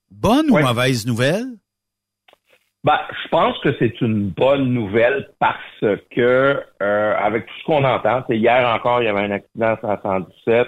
Bonne 0.10 0.50
ou 0.50 0.60
mauvaise 0.60 1.06
nouvelle? 1.06 1.46
Ben, 2.84 2.98
je 3.24 3.28
pense 3.30 3.58
que 3.60 3.76
c'est 3.78 4.02
une 4.02 4.30
bonne 4.30 4.74
nouvelle 4.74 5.30
parce 5.40 5.86
que 6.10 6.64
euh, 6.82 7.16
avec 7.16 7.46
tout 7.46 7.54
ce 7.60 7.64
qu'on 7.66 7.84
entend, 7.84 8.24
c'est 8.28 8.38
hier 8.38 8.68
encore, 8.68 9.02
il 9.02 9.06
y 9.06 9.08
avait 9.08 9.22
un 9.22 9.32
accident 9.32 9.76
à 9.84 10.00
117. 10.02 10.68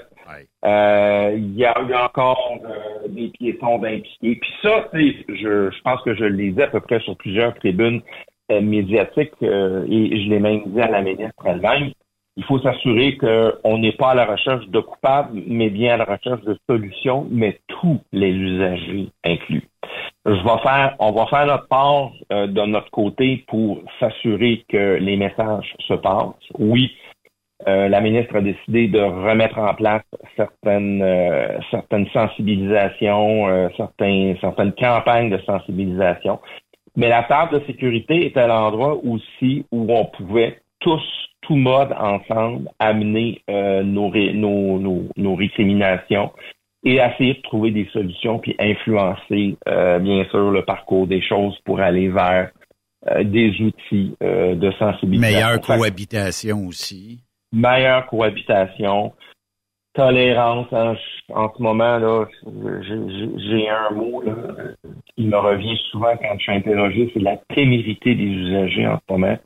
Euh, 0.66 1.34
il 1.36 1.56
y 1.56 1.66
a 1.66 1.76
eu 1.82 1.94
encore 1.94 2.58
euh, 2.64 3.08
des 3.10 3.30
piétons 3.30 3.84
impliqués. 3.84 4.36
Puis 4.36 4.54
ça, 4.62 4.88
tu 4.94 5.12
sais, 5.12 5.26
je, 5.28 5.72
je 5.72 5.82
pense 5.82 6.02
que 6.04 6.16
je 6.16 6.24
le 6.24 6.36
lisais 6.36 6.64
à 6.64 6.68
peu 6.68 6.80
près 6.80 7.00
sur 7.00 7.18
plusieurs 7.18 7.54
tribunes 7.56 8.02
euh, 8.52 8.62
médiatiques 8.62 9.34
euh, 9.42 9.86
et 9.90 10.24
je 10.24 10.30
l'ai 10.30 10.40
même 10.40 10.62
dit 10.68 10.82
à 10.82 10.90
la 10.90 11.02
ministre 11.02 11.46
elle-même. 11.46 11.92
Il 12.38 12.44
faut 12.46 12.60
s'assurer 12.60 13.18
qu'on 13.18 13.78
n'est 13.78 13.92
pas 13.92 14.12
à 14.12 14.16
la 14.16 14.26
recherche 14.26 14.68
de 14.68 14.80
coupables, 14.80 15.40
mais 15.48 15.70
bien 15.70 15.94
à 15.96 15.98
la 15.98 16.06
recherche 16.06 16.42
de 16.42 16.58
solutions, 16.68 17.28
mais 17.30 17.60
tous 17.68 18.00
les 18.12 18.32
usagers 18.32 19.10
inclus. 19.24 19.68
Je 20.26 20.32
vais 20.32 20.62
faire, 20.64 20.96
on 21.00 21.12
va 21.12 21.26
faire 21.28 21.46
notre 21.46 21.68
part 21.68 22.12
euh, 22.32 22.48
de 22.48 22.62
notre 22.62 22.90
côté 22.92 23.44
pour 23.48 23.82
s'assurer 24.00 24.64
que 24.70 24.98
les 25.02 25.18
messages 25.18 25.76
se 25.86 25.94
passent. 25.96 26.34
Oui, 26.58 26.92
euh, 27.68 27.90
la 27.90 28.00
ministre 28.00 28.38
a 28.38 28.42
décidé 28.42 28.88
de 28.88 29.00
remettre 29.00 29.58
en 29.58 29.74
place 29.74 30.04
certaines 30.38 31.02
euh, 31.02 31.60
certaines 31.72 32.08
sensibilisations, 32.10 33.48
euh, 33.48 33.68
certains, 33.76 34.36
certaines 34.40 34.74
campagnes 34.74 35.30
de 35.30 35.40
sensibilisation. 35.40 36.40
Mais 36.96 37.10
la 37.10 37.24
table 37.24 37.60
de 37.60 37.66
sécurité 37.66 38.32
à 38.36 38.48
l'endroit 38.48 38.98
aussi 39.04 39.66
où 39.72 39.88
on 39.90 40.06
pouvait 40.06 40.60
tous, 40.80 41.02
tout 41.42 41.56
mode 41.56 41.94
ensemble, 42.00 42.70
amener 42.80 43.42
euh, 43.50 43.84
nos, 43.84 44.10
nos, 44.10 44.80
nos, 44.80 45.04
nos 45.18 45.36
récriminations 45.36 46.32
et 46.84 46.96
essayer 46.96 47.36
de 47.36 47.42
trouver 47.42 47.72
des 47.72 47.88
solutions 47.94 48.40
puis 48.40 48.56
influencer, 48.60 49.58
euh, 49.68 50.00
bien 50.00 50.26
sûr, 50.32 50.52
le 50.52 50.64
parcours 50.64 51.08
des 51.08 51.22
choses 51.22 51.58
pour 51.66 51.80
aller 51.80 52.10
vers 52.10 52.52
euh, 53.10 53.24
des 53.24 53.50
outils 53.62 54.16
euh, 54.24 54.56
de 54.56 54.72
sensibilisation. 54.72 55.36
Meilleure 55.38 55.62
cohabitation 55.62 56.68
aussi. 56.68 57.20
meilleure 57.52 58.06
cohabitation, 58.08 59.14
tolérance. 59.94 60.68
hein, 60.72 60.96
en 61.34 61.52
ce 61.56 61.62
moment, 61.62 61.98
là, 62.00 62.26
j'ai- 62.82 63.70
un 63.70 63.90
mot 63.94 64.22
là, 64.22 64.34
qui 65.16 65.24
me 65.26 65.38
revient 65.38 65.78
souvent 65.92 66.16
quand 66.18 66.36
je 66.38 66.44
suis 66.44 66.52
interrogé, 66.52 67.12
c'est 67.14 67.20
la 67.22 67.38
témérité 67.54 68.16
des 68.16 68.24
usagers 68.24 68.88
en 68.88 68.98
ce 68.98 69.14
moment. 69.14 69.38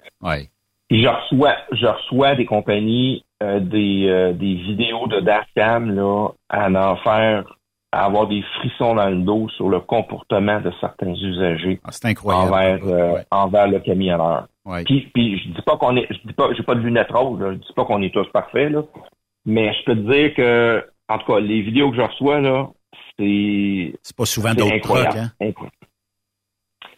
Puis 0.90 1.04
je 1.04 1.08
reçois, 1.08 1.56
je 1.74 1.86
reçois 1.86 2.36
des 2.36 2.46
compagnies 2.46 3.26
euh, 3.44 3.60
des, 3.60 4.08
euh, 4.08 4.34
des 4.34 4.56
vidéos 4.56 5.08
de 5.08 5.20
dashcam 5.20 5.94
là, 5.96 6.30
à 6.50 6.70
en 6.70 6.96
faire, 6.98 7.44
à 7.92 8.06
avoir 8.06 8.28
des 8.28 8.42
frissons 8.60 8.96
dans 8.96 9.10
le 9.10 9.18
dos 9.18 9.48
sur 9.50 9.70
le 9.70 9.80
comportement 9.80 10.60
de 10.60 10.72
certains 10.82 11.14
usagers 11.14 11.80
Ah, 11.84 11.92
C'est 11.92 12.06
incroyable. 12.08 12.52
envers, 12.52 12.80
euh, 12.86 13.22
envers 13.32 13.68
le 13.68 13.80
camionneur. 13.80 14.48
Ouais. 14.66 14.84
Puis, 14.84 15.10
puis 15.14 15.40
je 15.40 15.50
dis 15.50 15.62
pas 15.66 15.78
qu'on 15.78 15.96
est, 15.96 16.08
je 16.10 16.18
dis 16.28 16.34
pas, 16.34 16.50
j'ai 16.54 16.64
pas 16.64 16.76
de 16.76 16.82
lunettes 16.82 17.12
roses, 17.12 17.40
là, 17.40 17.52
je 17.54 17.58
dis 17.58 17.74
pas 17.76 17.86
qu'on 17.86 18.02
est 18.02 18.14
tous 18.14 18.28
parfaits 18.34 18.72
là, 18.72 18.82
mais 19.46 19.74
je 19.74 19.84
peux 19.86 19.96
te 19.96 20.12
dire 20.12 20.34
que, 20.34 20.86
en 21.08 21.18
tout 21.20 21.26
cas, 21.32 21.40
les 21.40 21.62
vidéos 21.62 21.92
que 21.92 21.98
je 21.98 22.02
reçois 22.02 22.42
là, 22.42 22.68
c'est 23.18 23.94
C'est 24.02 24.16
pas 24.18 24.26
souvent 24.26 24.54
d'autres 24.54 24.78
trucs, 24.82 25.16
hein? 25.16 25.30
Incroyable. 25.40 25.72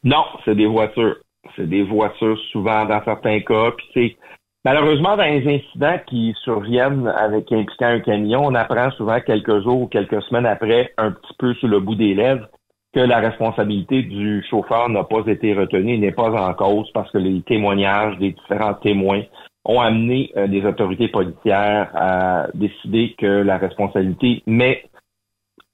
Non, 0.03 0.23
c'est 0.45 0.55
des 0.55 0.65
voitures. 0.65 1.17
C'est 1.55 1.67
des 1.67 1.83
voitures 1.83 2.37
souvent 2.51 2.85
dans 2.85 3.03
certains 3.03 3.39
cas. 3.41 3.71
Puis 3.71 3.87
c'est 3.93 4.17
malheureusement 4.65 5.17
dans 5.17 5.23
les 5.23 5.47
incidents 5.47 5.99
qui 6.07 6.33
surviennent 6.43 7.07
avec 7.07 7.51
impliquant 7.51 7.87
un 7.87 7.99
camion, 7.99 8.45
on 8.45 8.55
apprend 8.55 8.91
souvent 8.91 9.19
quelques 9.19 9.61
jours 9.63 9.81
ou 9.81 9.87
quelques 9.87 10.21
semaines 10.23 10.45
après, 10.45 10.93
un 10.97 11.11
petit 11.11 11.33
peu 11.37 11.53
sur 11.55 11.67
le 11.67 11.79
bout 11.79 11.95
des 11.95 12.13
lèvres, 12.13 12.47
que 12.93 12.99
la 12.99 13.19
responsabilité 13.19 14.01
du 14.01 14.43
chauffeur 14.49 14.89
n'a 14.89 15.03
pas 15.03 15.21
été 15.27 15.53
retenue, 15.53 15.97
n'est 15.97 16.11
pas 16.11 16.31
en 16.31 16.53
cause 16.53 16.89
parce 16.93 17.11
que 17.11 17.19
les 17.19 17.41
témoignages 17.43 18.17
des 18.17 18.31
différents 18.31 18.73
témoins 18.73 19.21
ont 19.65 19.79
amené 19.79 20.31
euh, 20.35 20.47
les 20.47 20.65
autorités 20.65 21.09
policières 21.09 21.91
à 21.93 22.47
décider 22.53 23.15
que 23.17 23.43
la 23.43 23.57
responsabilité, 23.57 24.41
mais 24.47 24.83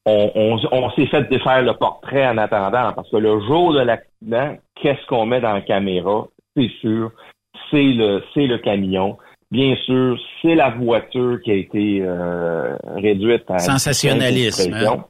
on, 0.05 0.31
on, 0.35 0.59
on 0.71 0.89
s'est 0.91 1.07
fait 1.07 1.29
défaire 1.29 1.61
le 1.61 1.73
portrait 1.73 2.27
en 2.27 2.37
attendant, 2.37 2.91
parce 2.93 3.09
que 3.09 3.17
le 3.17 3.39
jour 3.41 3.73
de 3.73 3.79
l'accident, 3.79 4.57
qu'est-ce 4.75 5.05
qu'on 5.07 5.25
met 5.25 5.39
dans 5.39 5.53
la 5.53 5.61
caméra? 5.61 6.27
C'est 6.55 6.69
sûr, 6.81 7.11
c'est 7.71 7.83
le 7.83 8.23
c'est 8.33 8.47
le 8.47 8.57
camion. 8.59 9.17
Bien 9.51 9.75
sûr, 9.85 10.17
c'est 10.41 10.55
la 10.55 10.71
voiture 10.71 11.39
qui 11.43 11.51
a 11.51 11.55
été 11.55 12.01
euh, 12.01 12.75
réduite 12.95 13.43
à 13.49 13.59
Sensationnalisme, 13.59 14.61
expression. 14.63 15.03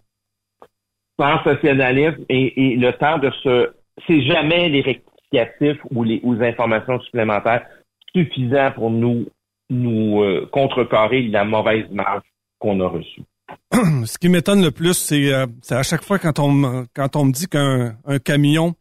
Sensationnalisme 1.20 2.26
et, 2.30 2.74
et 2.74 2.76
le 2.76 2.92
temps 2.94 3.18
de 3.18 3.32
se 3.44 3.72
c'est 4.08 4.22
jamais 4.24 4.68
les 4.70 4.82
rectificatifs 4.82 5.80
ou 5.92 6.04
les, 6.04 6.20
ou 6.24 6.34
les 6.34 6.48
informations 6.50 7.00
supplémentaires 7.02 7.66
suffisants 8.14 8.72
pour 8.76 8.92
nous 8.92 9.26
nous 9.70 10.22
euh, 10.22 10.48
contrecarrer 10.52 11.24
la 11.24 11.44
mauvaise 11.46 11.90
marge 11.90 12.24
qu'on 12.60 12.80
a 12.82 12.88
reçue. 12.88 13.24
Ce 14.06 14.18
qui 14.18 14.30
m'étonne 14.30 14.62
le 14.62 14.72
plus, 14.72 14.94
c'est 14.94 15.34
euh, 15.34 15.48
c'est 15.62 15.76
à 15.76 15.84
chaque 15.84 16.04
fois 16.04 16.20
quand 16.20 16.38
on, 16.40 16.52
me- 16.52 16.86
quand 16.94 17.16
on 17.16 17.26
me 17.26 17.32
dit 17.32 17.48
qu'un 17.48 17.96
un 18.06 18.20
camion 18.20 18.76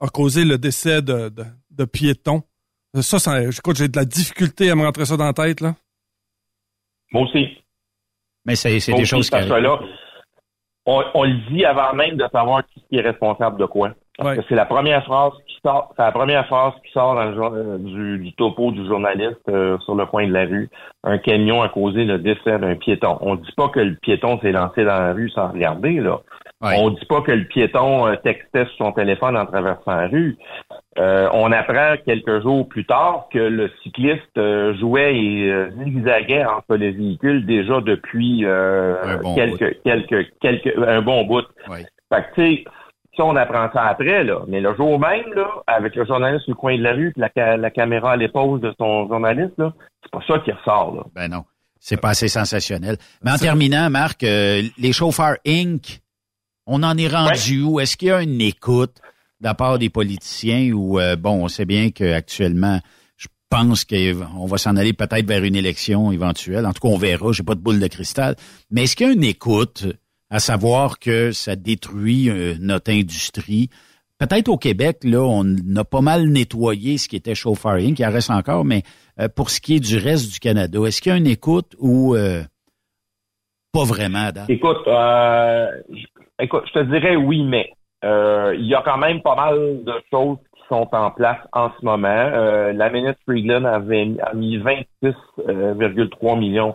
a 0.00 0.08
causé 0.08 0.44
le 0.44 0.58
décès 0.58 1.02
de, 1.02 1.28
de, 1.28 1.44
de 1.76 1.84
piétons. 1.84 2.42
Ça, 3.00 3.18
ça 3.18 3.42
écoute, 3.42 3.76
j'ai 3.76 3.88
de 3.88 3.96
la 3.96 4.04
difficulté 4.04 4.70
à 4.70 4.74
me 4.74 4.84
rentrer 4.84 5.04
ça 5.04 5.16
dans 5.16 5.24
la 5.24 5.32
tête. 5.32 5.60
Là. 5.60 5.74
Moi 7.12 7.22
aussi. 7.24 7.48
Mais 8.46 8.56
c'est 8.56 8.70
des 8.70 8.92
aussi, 8.92 9.06
choses 9.06 9.30
qui 9.30 9.36
que 9.36 9.54
là, 9.54 9.80
on, 10.86 11.02
on 11.14 11.24
le 11.24 11.50
dit 11.50 11.64
avant 11.64 11.94
même 11.94 12.16
de 12.16 12.26
savoir 12.30 12.62
qui 12.66 12.96
est 12.96 13.00
responsable 13.00 13.58
de 13.58 13.66
quoi. 13.66 13.90
Parce 14.16 14.36
que 14.36 14.44
c'est 14.48 14.54
la 14.54 14.66
première 14.66 15.04
phrase 15.04 15.32
qui 15.48 15.56
sort, 15.64 15.92
c'est 15.96 16.02
la 16.02 16.12
première 16.12 16.46
phrase 16.46 16.72
qui 16.84 16.92
sort 16.92 17.16
dans 17.16 17.24
le 17.24 17.34
jour- 17.34 17.52
euh, 17.52 17.78
du, 17.78 18.18
du 18.18 18.32
topo 18.34 18.70
du 18.70 18.86
journaliste 18.86 19.40
euh, 19.48 19.76
sur 19.80 19.96
le 19.96 20.06
coin 20.06 20.28
de 20.28 20.32
la 20.32 20.44
rue. 20.44 20.70
Un 21.02 21.18
camion 21.18 21.62
a 21.62 21.68
causé 21.68 22.04
le 22.04 22.18
décès 22.18 22.58
d'un 22.60 22.76
piéton. 22.76 23.18
On 23.22 23.34
dit 23.34 23.52
pas 23.56 23.70
que 23.70 23.80
le 23.80 23.96
piéton 23.96 24.38
s'est 24.40 24.52
lancé 24.52 24.84
dans 24.84 25.00
la 25.00 25.12
rue 25.12 25.30
sans 25.30 25.50
regarder, 25.50 25.94
là. 25.94 26.20
On 26.78 26.90
dit 26.90 27.04
pas 27.06 27.20
que 27.20 27.32
le 27.32 27.44
piéton 27.44 28.06
euh, 28.06 28.16
textait 28.16 28.64
sur 28.66 28.86
son 28.86 28.92
téléphone 28.92 29.36
en 29.36 29.44
traversant 29.44 29.94
la 29.96 30.06
rue. 30.06 30.36
Euh, 30.98 31.28
on 31.32 31.52
apprend 31.52 31.94
quelques 32.06 32.42
jours 32.42 32.66
plus 32.68 32.86
tard 32.86 33.26
que 33.32 33.38
le 33.38 33.70
cycliste 33.82 34.22
euh, 34.38 34.74
jouait 34.78 35.14
et 35.16 35.50
euh, 35.50 35.70
zigzaguait 35.84 36.44
entre 36.46 36.76
les 36.76 36.92
véhicules 36.92 37.44
déjà 37.44 37.80
depuis 37.80 38.44
euh, 38.44 38.94
bon 39.22 39.34
quelques, 39.34 39.82
quelques, 39.82 40.26
quelques, 40.40 40.72
un 40.78 41.02
bon 41.02 41.24
bout. 41.24 41.44
Fait 42.12 42.22
que, 42.22 42.34
tu 42.34 42.56
sais, 42.56 42.64
ça, 43.16 43.24
on 43.24 43.36
apprend 43.36 43.68
ça 43.72 43.82
après, 43.86 44.24
là. 44.24 44.40
Mais 44.48 44.60
le 44.60 44.74
jour 44.74 44.98
même, 44.98 45.32
là, 45.34 45.48
avec 45.66 45.94
le 45.96 46.06
journaliste 46.06 46.48
le 46.48 46.54
coin 46.54 46.76
de 46.78 46.82
la 46.82 46.92
rue, 46.92 47.12
la, 47.16 47.28
ca- 47.34 47.56
la 47.56 47.70
caméra 47.70 48.12
à 48.12 48.16
l'épaule 48.16 48.60
de 48.60 48.72
son 48.78 49.06
journaliste, 49.08 49.54
là, 49.58 49.72
c'est 50.02 50.10
pas 50.12 50.24
ça 50.26 50.38
qui 50.38 50.50
ressort, 50.52 50.94
là. 50.96 51.02
Ben 51.14 51.28
non. 51.28 51.44
C'est 51.78 52.00
pas 52.00 52.10
assez 52.10 52.28
sensationnel. 52.28 52.96
Mais 53.22 53.32
en 53.32 53.36
terminant, 53.36 53.90
Marc, 53.90 54.22
euh, 54.24 54.62
les 54.78 54.92
chauffeurs 54.92 55.36
Inc., 55.46 56.00
on 56.66 56.82
en 56.82 56.96
est 56.96 57.08
rendu 57.08 57.62
où? 57.62 57.80
Est-ce 57.80 57.96
qu'il 57.96 58.08
y 58.08 58.10
a 58.10 58.22
une 58.22 58.40
écoute 58.40 58.96
de 59.40 59.46
la 59.46 59.54
part 59.54 59.78
des 59.78 59.90
politiciens 59.90 60.72
ou, 60.72 60.98
euh, 60.98 61.16
bon, 61.16 61.44
on 61.44 61.48
sait 61.48 61.64
bien 61.64 61.90
qu'actuellement, 61.90 62.80
je 63.16 63.28
pense 63.50 63.84
qu'on 63.84 64.46
va 64.46 64.58
s'en 64.58 64.76
aller 64.76 64.92
peut-être 64.92 65.26
vers 65.26 65.44
une 65.44 65.56
élection 65.56 66.10
éventuelle. 66.12 66.66
En 66.66 66.72
tout 66.72 66.80
cas, 66.80 66.88
on 66.88 66.98
verra. 66.98 67.32
J'ai 67.32 67.42
pas 67.42 67.54
de 67.54 67.60
boule 67.60 67.80
de 67.80 67.86
cristal. 67.86 68.36
Mais 68.70 68.84
est-ce 68.84 68.96
qu'il 68.96 69.06
y 69.06 69.10
a 69.10 69.12
une 69.12 69.24
écoute 69.24 69.86
à 70.30 70.40
savoir 70.40 70.98
que 70.98 71.32
ça 71.32 71.56
détruit 71.56 72.30
euh, 72.30 72.54
notre 72.58 72.90
industrie? 72.90 73.68
Peut-être 74.18 74.48
au 74.48 74.56
Québec, 74.56 74.98
là, 75.02 75.22
on 75.22 75.44
a 75.76 75.84
pas 75.84 76.00
mal 76.00 76.28
nettoyé 76.28 76.98
ce 76.98 77.08
qui 77.08 77.16
était 77.16 77.34
chauffeur 77.34 77.74
Inc. 77.74 77.98
Il 77.98 78.06
en 78.06 78.12
reste 78.12 78.30
encore, 78.30 78.64
mais 78.64 78.82
euh, 79.20 79.28
pour 79.28 79.50
ce 79.50 79.60
qui 79.60 79.74
est 79.74 79.80
du 79.80 79.98
reste 79.98 80.32
du 80.32 80.38
Canada, 80.38 80.78
est-ce 80.86 81.02
qu'il 81.02 81.10
y 81.10 81.12
a 81.12 81.18
une 81.18 81.26
écoute 81.26 81.74
ou 81.78 82.14
euh, 82.14 82.42
pas 83.72 83.84
vraiment, 83.84 84.30
Dan? 84.30 84.46
Écoute, 84.48 84.86
euh, 84.86 85.66
écoute, 86.40 86.64
je 86.66 86.72
te 86.80 86.84
dirais 86.84 87.16
oui, 87.16 87.42
mais 87.44 87.70
euh, 88.04 88.54
il 88.56 88.66
y 88.66 88.74
a 88.74 88.82
quand 88.84 88.98
même 88.98 89.22
pas 89.22 89.34
mal 89.36 89.84
de 89.84 89.92
choses 90.12 90.38
qui 90.54 90.62
sont 90.68 90.88
en 90.92 91.10
place 91.10 91.38
en 91.52 91.70
ce 91.78 91.84
moment. 91.84 92.08
Euh, 92.08 92.72
la 92.72 92.90
ministre 92.90 93.20
Friedland 93.26 93.64
avait 93.64 94.06
mis 94.34 94.58
26,3 94.58 96.38
millions 96.38 96.74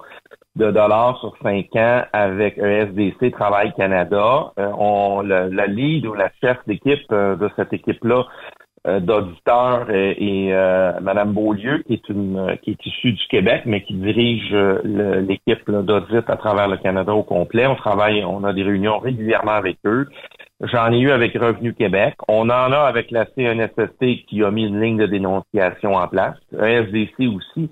de 0.56 0.72
dollars 0.72 1.18
sur 1.20 1.36
cinq 1.42 1.68
ans 1.76 2.04
avec 2.12 2.58
ESDC 2.58 3.32
Travail 3.32 3.74
Canada. 3.78 4.52
Euh, 4.60 4.72
on, 4.78 5.22
le- 5.22 5.50
la 5.50 5.68
lead 5.68 6.06
ou 6.06 6.14
la 6.14 6.32
chef 6.42 6.58
d'équipe 6.68 7.06
euh, 7.12 7.36
de 7.36 7.50
cette 7.56 7.72
équipe-là 7.72 8.26
euh, 8.26 8.59
d'auditeurs 9.00 9.92
et, 9.92 10.12
et, 10.18 10.54
euh, 10.54 11.00
Madame 11.02 11.34
Beaulieu, 11.34 11.84
qui 11.86 11.94
est 11.94 12.10
une 12.10 12.38
euh, 12.38 12.56
qui 12.56 12.72
est 12.72 12.86
issue 12.86 13.12
du 13.12 13.28
Québec, 13.30 13.64
mais 13.66 13.82
qui 13.84 13.94
dirige 13.94 14.50
euh, 14.54 15.22
l'équipe 15.22 15.70
d'audit 15.70 16.30
à 16.30 16.38
travers 16.38 16.68
le 16.68 16.78
Canada 16.78 17.14
au 17.14 17.24
complet. 17.24 17.68
On 17.68 17.76
travaille, 17.76 18.24
on 18.24 18.44
a 18.44 18.54
des 18.54 18.64
réunions 18.64 19.00
régulièrement 19.00 19.52
avec 19.52 19.78
eux. 19.86 20.08
J'en 20.62 20.92
ai 20.92 21.00
eu 21.00 21.12
avec 21.12 21.34
Revenu 21.34 21.74
Québec. 21.74 22.16
On 22.28 22.50
en 22.50 22.72
a 22.72 22.80
avec 22.80 23.12
la 23.12 23.26
CNSST 23.26 24.26
qui 24.28 24.44
a 24.44 24.52
mis 24.52 24.66
une 24.66 24.82
ligne 24.82 24.98
de 24.98 25.06
dénonciation 25.06 25.94
en 25.94 26.08
place. 26.08 26.36
ESDC 26.54 27.28
aussi 27.34 27.70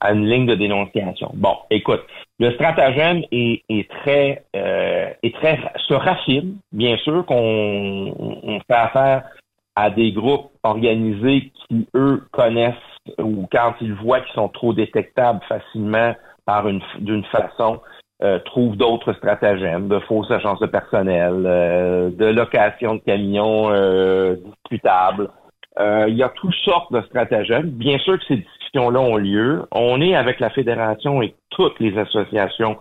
a 0.00 0.12
une 0.12 0.26
ligne 0.26 0.46
de 0.46 0.54
dénonciation. 0.54 1.30
Bon, 1.34 1.56
écoute, 1.70 2.02
le 2.38 2.52
stratagème 2.52 3.22
est, 3.32 3.62
est 3.68 3.90
très 3.90 4.44
euh, 4.54 5.10
est 5.22 5.34
très 5.34 5.58
se 5.88 5.94
raffine. 5.94 6.58
Bien 6.72 6.96
sûr 6.98 7.26
qu'on 7.26 8.14
on 8.16 8.60
fait 8.60 8.76
affaire 8.76 9.24
à 9.78 9.90
des 9.90 10.10
groupes 10.10 10.50
organisés 10.64 11.52
qui, 11.54 11.86
eux, 11.94 12.24
connaissent 12.32 12.74
ou 13.18 13.46
quand 13.50 13.74
ils 13.80 13.94
voient 13.94 14.20
qu'ils 14.20 14.34
sont 14.34 14.48
trop 14.48 14.72
détectables 14.72 15.40
facilement 15.48 16.14
par 16.44 16.66
une 16.66 16.82
d'une 16.98 17.24
façon, 17.26 17.80
euh, 18.24 18.40
trouvent 18.40 18.76
d'autres 18.76 19.12
stratagèmes, 19.12 19.86
de 19.86 20.00
fausses 20.00 20.32
agences 20.32 20.58
de 20.58 20.66
personnel, 20.66 21.44
euh, 21.46 22.10
de 22.10 22.26
location 22.26 22.96
de 22.96 23.00
camions 23.00 23.70
euh, 23.70 24.34
discutables. 24.34 25.30
Euh, 25.78 26.06
il 26.08 26.16
y 26.16 26.24
a 26.24 26.28
toutes 26.30 26.56
sortes 26.64 26.92
de 26.92 27.00
stratagèmes. 27.02 27.70
Bien 27.70 27.98
sûr 27.98 28.18
que 28.18 28.24
ces 28.26 28.38
discussions-là 28.38 28.98
ont 28.98 29.16
lieu. 29.16 29.62
On 29.70 30.00
est 30.00 30.16
avec 30.16 30.40
la 30.40 30.50
fédération 30.50 31.22
et 31.22 31.36
toutes 31.50 31.78
les 31.78 31.96
associations 31.96 32.78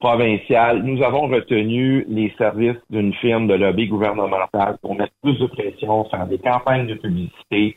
provinciales. 0.00 0.82
Nous 0.82 1.02
avons 1.02 1.28
retenu 1.28 2.04
les 2.08 2.32
services 2.38 2.80
d'une 2.90 3.12
firme 3.14 3.48
de 3.48 3.54
lobby 3.54 3.88
gouvernemental 3.88 4.78
pour 4.80 4.94
mettre 4.94 5.12
plus 5.22 5.38
de 5.38 5.46
pression, 5.46 6.04
faire 6.04 6.26
des 6.26 6.38
campagnes 6.38 6.86
de 6.86 6.94
publicité, 6.94 7.76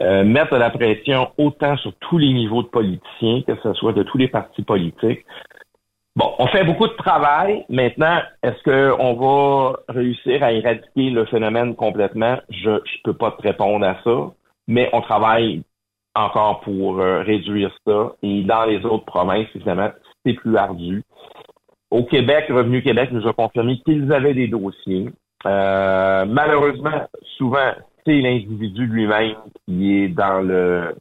euh, 0.00 0.24
mettre 0.24 0.52
de 0.52 0.58
la 0.58 0.70
pression 0.70 1.28
autant 1.38 1.76
sur 1.78 1.92
tous 2.00 2.18
les 2.18 2.32
niveaux 2.32 2.62
de 2.62 2.68
politiciens, 2.68 3.42
que 3.46 3.56
ce 3.62 3.72
soit 3.74 3.92
de 3.92 4.02
tous 4.02 4.18
les 4.18 4.28
partis 4.28 4.62
politiques. 4.62 5.24
Bon, 6.14 6.32
on 6.38 6.46
fait 6.46 6.64
beaucoup 6.64 6.86
de 6.86 6.94
travail. 6.94 7.64
Maintenant, 7.68 8.20
est-ce 8.42 8.62
qu'on 8.62 9.14
va 9.14 9.76
réussir 9.88 10.42
à 10.42 10.52
éradiquer 10.52 11.10
le 11.10 11.26
phénomène 11.26 11.74
complètement? 11.74 12.38
Je 12.48 12.70
ne 12.70 13.02
peux 13.04 13.12
pas 13.12 13.32
te 13.32 13.42
répondre 13.42 13.84
à 13.84 13.96
ça, 14.02 14.32
mais 14.66 14.88
on 14.92 15.02
travaille 15.02 15.62
encore 16.14 16.60
pour 16.60 17.00
euh, 17.00 17.22
réduire 17.22 17.70
ça. 17.86 18.12
Et 18.22 18.42
dans 18.44 18.64
les 18.64 18.82
autres 18.86 19.04
provinces, 19.04 19.48
évidemment, 19.54 19.90
c'est 20.24 20.32
plus 20.32 20.56
ardu. 20.56 21.02
Au 21.90 22.04
Québec, 22.04 22.46
Revenu 22.48 22.82
Québec 22.82 23.10
nous 23.12 23.26
a 23.28 23.32
confirmé 23.32 23.80
qu'ils 23.84 24.12
avaient 24.12 24.34
des 24.34 24.48
dossiers. 24.48 25.08
Euh, 25.46 26.24
malheureusement, 26.26 27.08
souvent, 27.36 27.72
c'est 28.04 28.20
l'individu 28.20 28.86
lui-même 28.86 29.36
qui 29.66 30.02
est 30.02 30.08
dans 30.08 30.40
le 30.40 30.96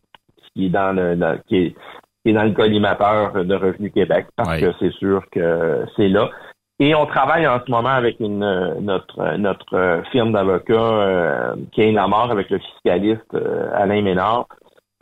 qui 0.53 0.67
est 0.67 0.69
dans 0.69 0.95
le, 0.95 1.39
qui 1.47 1.57
est 1.57 1.75
qui 2.23 2.31
est 2.31 2.33
dans 2.33 2.43
le 2.43 2.51
collimateur 2.51 3.45
de 3.45 3.55
Revenu 3.55 3.91
Québec 3.91 4.27
parce 4.35 4.59
que 4.59 4.71
c'est 4.79 4.93
sûr 4.93 5.23
que 5.31 5.85
c'est 5.95 6.09
là. 6.09 6.29
Et 6.79 6.93
on 6.93 7.05
travaille 7.05 7.47
en 7.47 7.59
ce 7.65 7.71
moment 7.71 7.89
avec 7.89 8.19
une 8.19 8.39
notre 8.81 9.37
notre 9.37 9.73
euh, 9.75 10.03
firme 10.11 10.33
d'avocats 10.33 10.73
euh, 10.73 11.55
qui 11.71 11.81
est 11.81 11.91
la 11.91 12.07
mort 12.07 12.29
avec 12.31 12.49
le 12.49 12.59
fiscaliste 12.59 13.33
euh, 13.33 13.69
Alain 13.73 14.01
Ménard 14.01 14.47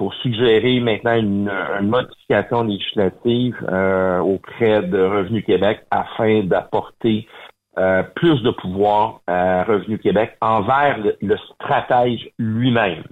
pour 0.03 0.13
suggérer 0.15 0.81
maintenant 0.81 1.15
une, 1.15 1.49
une 1.79 1.87
modification 1.87 2.63
législative 2.63 3.55
euh, 3.71 4.19
auprès 4.19 4.81
de 4.81 5.01
Revenu 5.01 5.41
Québec 5.43 5.79
afin 5.91 6.43
d'apporter 6.43 7.25
euh, 7.77 8.03
plus 8.13 8.43
de 8.43 8.51
pouvoir 8.51 9.21
à 9.27 9.63
Revenu 9.63 9.97
Québec 9.99 10.35
envers 10.41 10.97
le, 10.97 11.15
le 11.21 11.37
stratège 11.37 12.27
lui-même. 12.37 13.03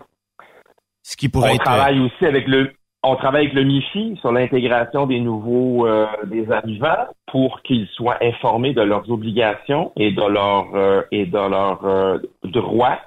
Ce 1.02 1.16
qui 1.16 1.30
pourrait 1.30 1.52
on 1.52 1.56
être- 1.56 1.64
travaille 1.64 2.02
aussi 2.02 2.26
avec 2.26 2.46
le 2.50 2.72
on 3.04 3.16
travaille 3.16 3.44
avec 3.46 3.54
le 3.54 3.64
MIFI 3.64 4.18
sur 4.20 4.34
l'intégration 4.34 5.08
des 5.08 5.22
nouveaux 5.22 5.88
euh, 5.88 6.08
des 6.26 6.52
arrivants 6.52 7.08
pour 7.32 7.62
qu'ils 7.62 7.88
soient 7.96 8.18
informés 8.22 8.74
de 8.74 8.82
leurs 8.82 9.10
obligations 9.10 9.94
et 9.96 10.12
de 10.12 10.22
leurs 10.30 10.76
euh, 10.76 11.02
et 11.14 11.26
de 11.26 11.38
leurs 11.38 11.86
euh, 11.86 12.18
droits, 12.44 13.00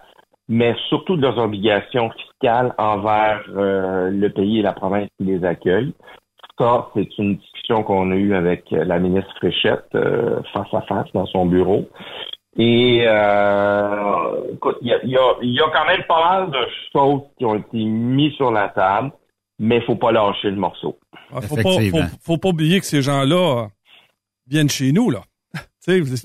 mais 0.48 0.74
surtout 0.88 1.16
de 1.16 1.22
leurs 1.22 1.38
obligations 1.38 2.10
fiscales 2.10 2.74
envers 2.78 3.42
euh, 3.56 4.10
le 4.10 4.30
pays 4.30 4.60
et 4.60 4.62
la 4.62 4.72
province 4.72 5.08
qui 5.18 5.24
les 5.24 5.44
accueille. 5.44 5.92
Ça, 6.58 6.90
c'est 6.94 7.18
une 7.18 7.36
discussion 7.36 7.82
qu'on 7.82 8.12
a 8.12 8.14
eue 8.14 8.34
avec 8.34 8.66
la 8.70 8.98
ministre 8.98 9.32
Fréchette 9.38 9.86
euh, 9.94 10.40
face 10.52 10.72
à 10.72 10.82
face 10.82 11.08
dans 11.12 11.26
son 11.26 11.46
bureau. 11.46 11.88
Et 12.56 13.02
euh, 13.06 14.52
écoute, 14.52 14.76
il 14.80 14.88
y 14.88 14.92
a, 14.92 15.02
il 15.02 15.10
y, 15.10 15.16
a, 15.16 15.34
il 15.42 15.52
y 15.52 15.60
a 15.60 15.68
quand 15.72 15.86
même 15.86 16.04
pas 16.06 16.38
mal 16.38 16.50
de 16.50 16.66
choses 16.92 17.22
qui 17.36 17.44
ont 17.44 17.56
été 17.56 17.76
mises 17.84 18.34
sur 18.34 18.52
la 18.52 18.68
table, 18.68 19.10
mais 19.58 19.78
il 19.78 19.82
faut 19.82 19.96
pas 19.96 20.12
lâcher 20.12 20.50
le 20.50 20.56
morceau. 20.56 20.96
Ah, 21.34 21.40
faut, 21.40 21.56
pas, 21.56 21.62
faut, 21.62 22.16
faut 22.22 22.38
pas 22.38 22.48
oublier 22.50 22.78
que 22.78 22.86
ces 22.86 23.02
gens-là 23.02 23.64
euh, 23.64 23.66
viennent 24.46 24.70
chez 24.70 24.92
nous, 24.92 25.10
là. 25.10 25.22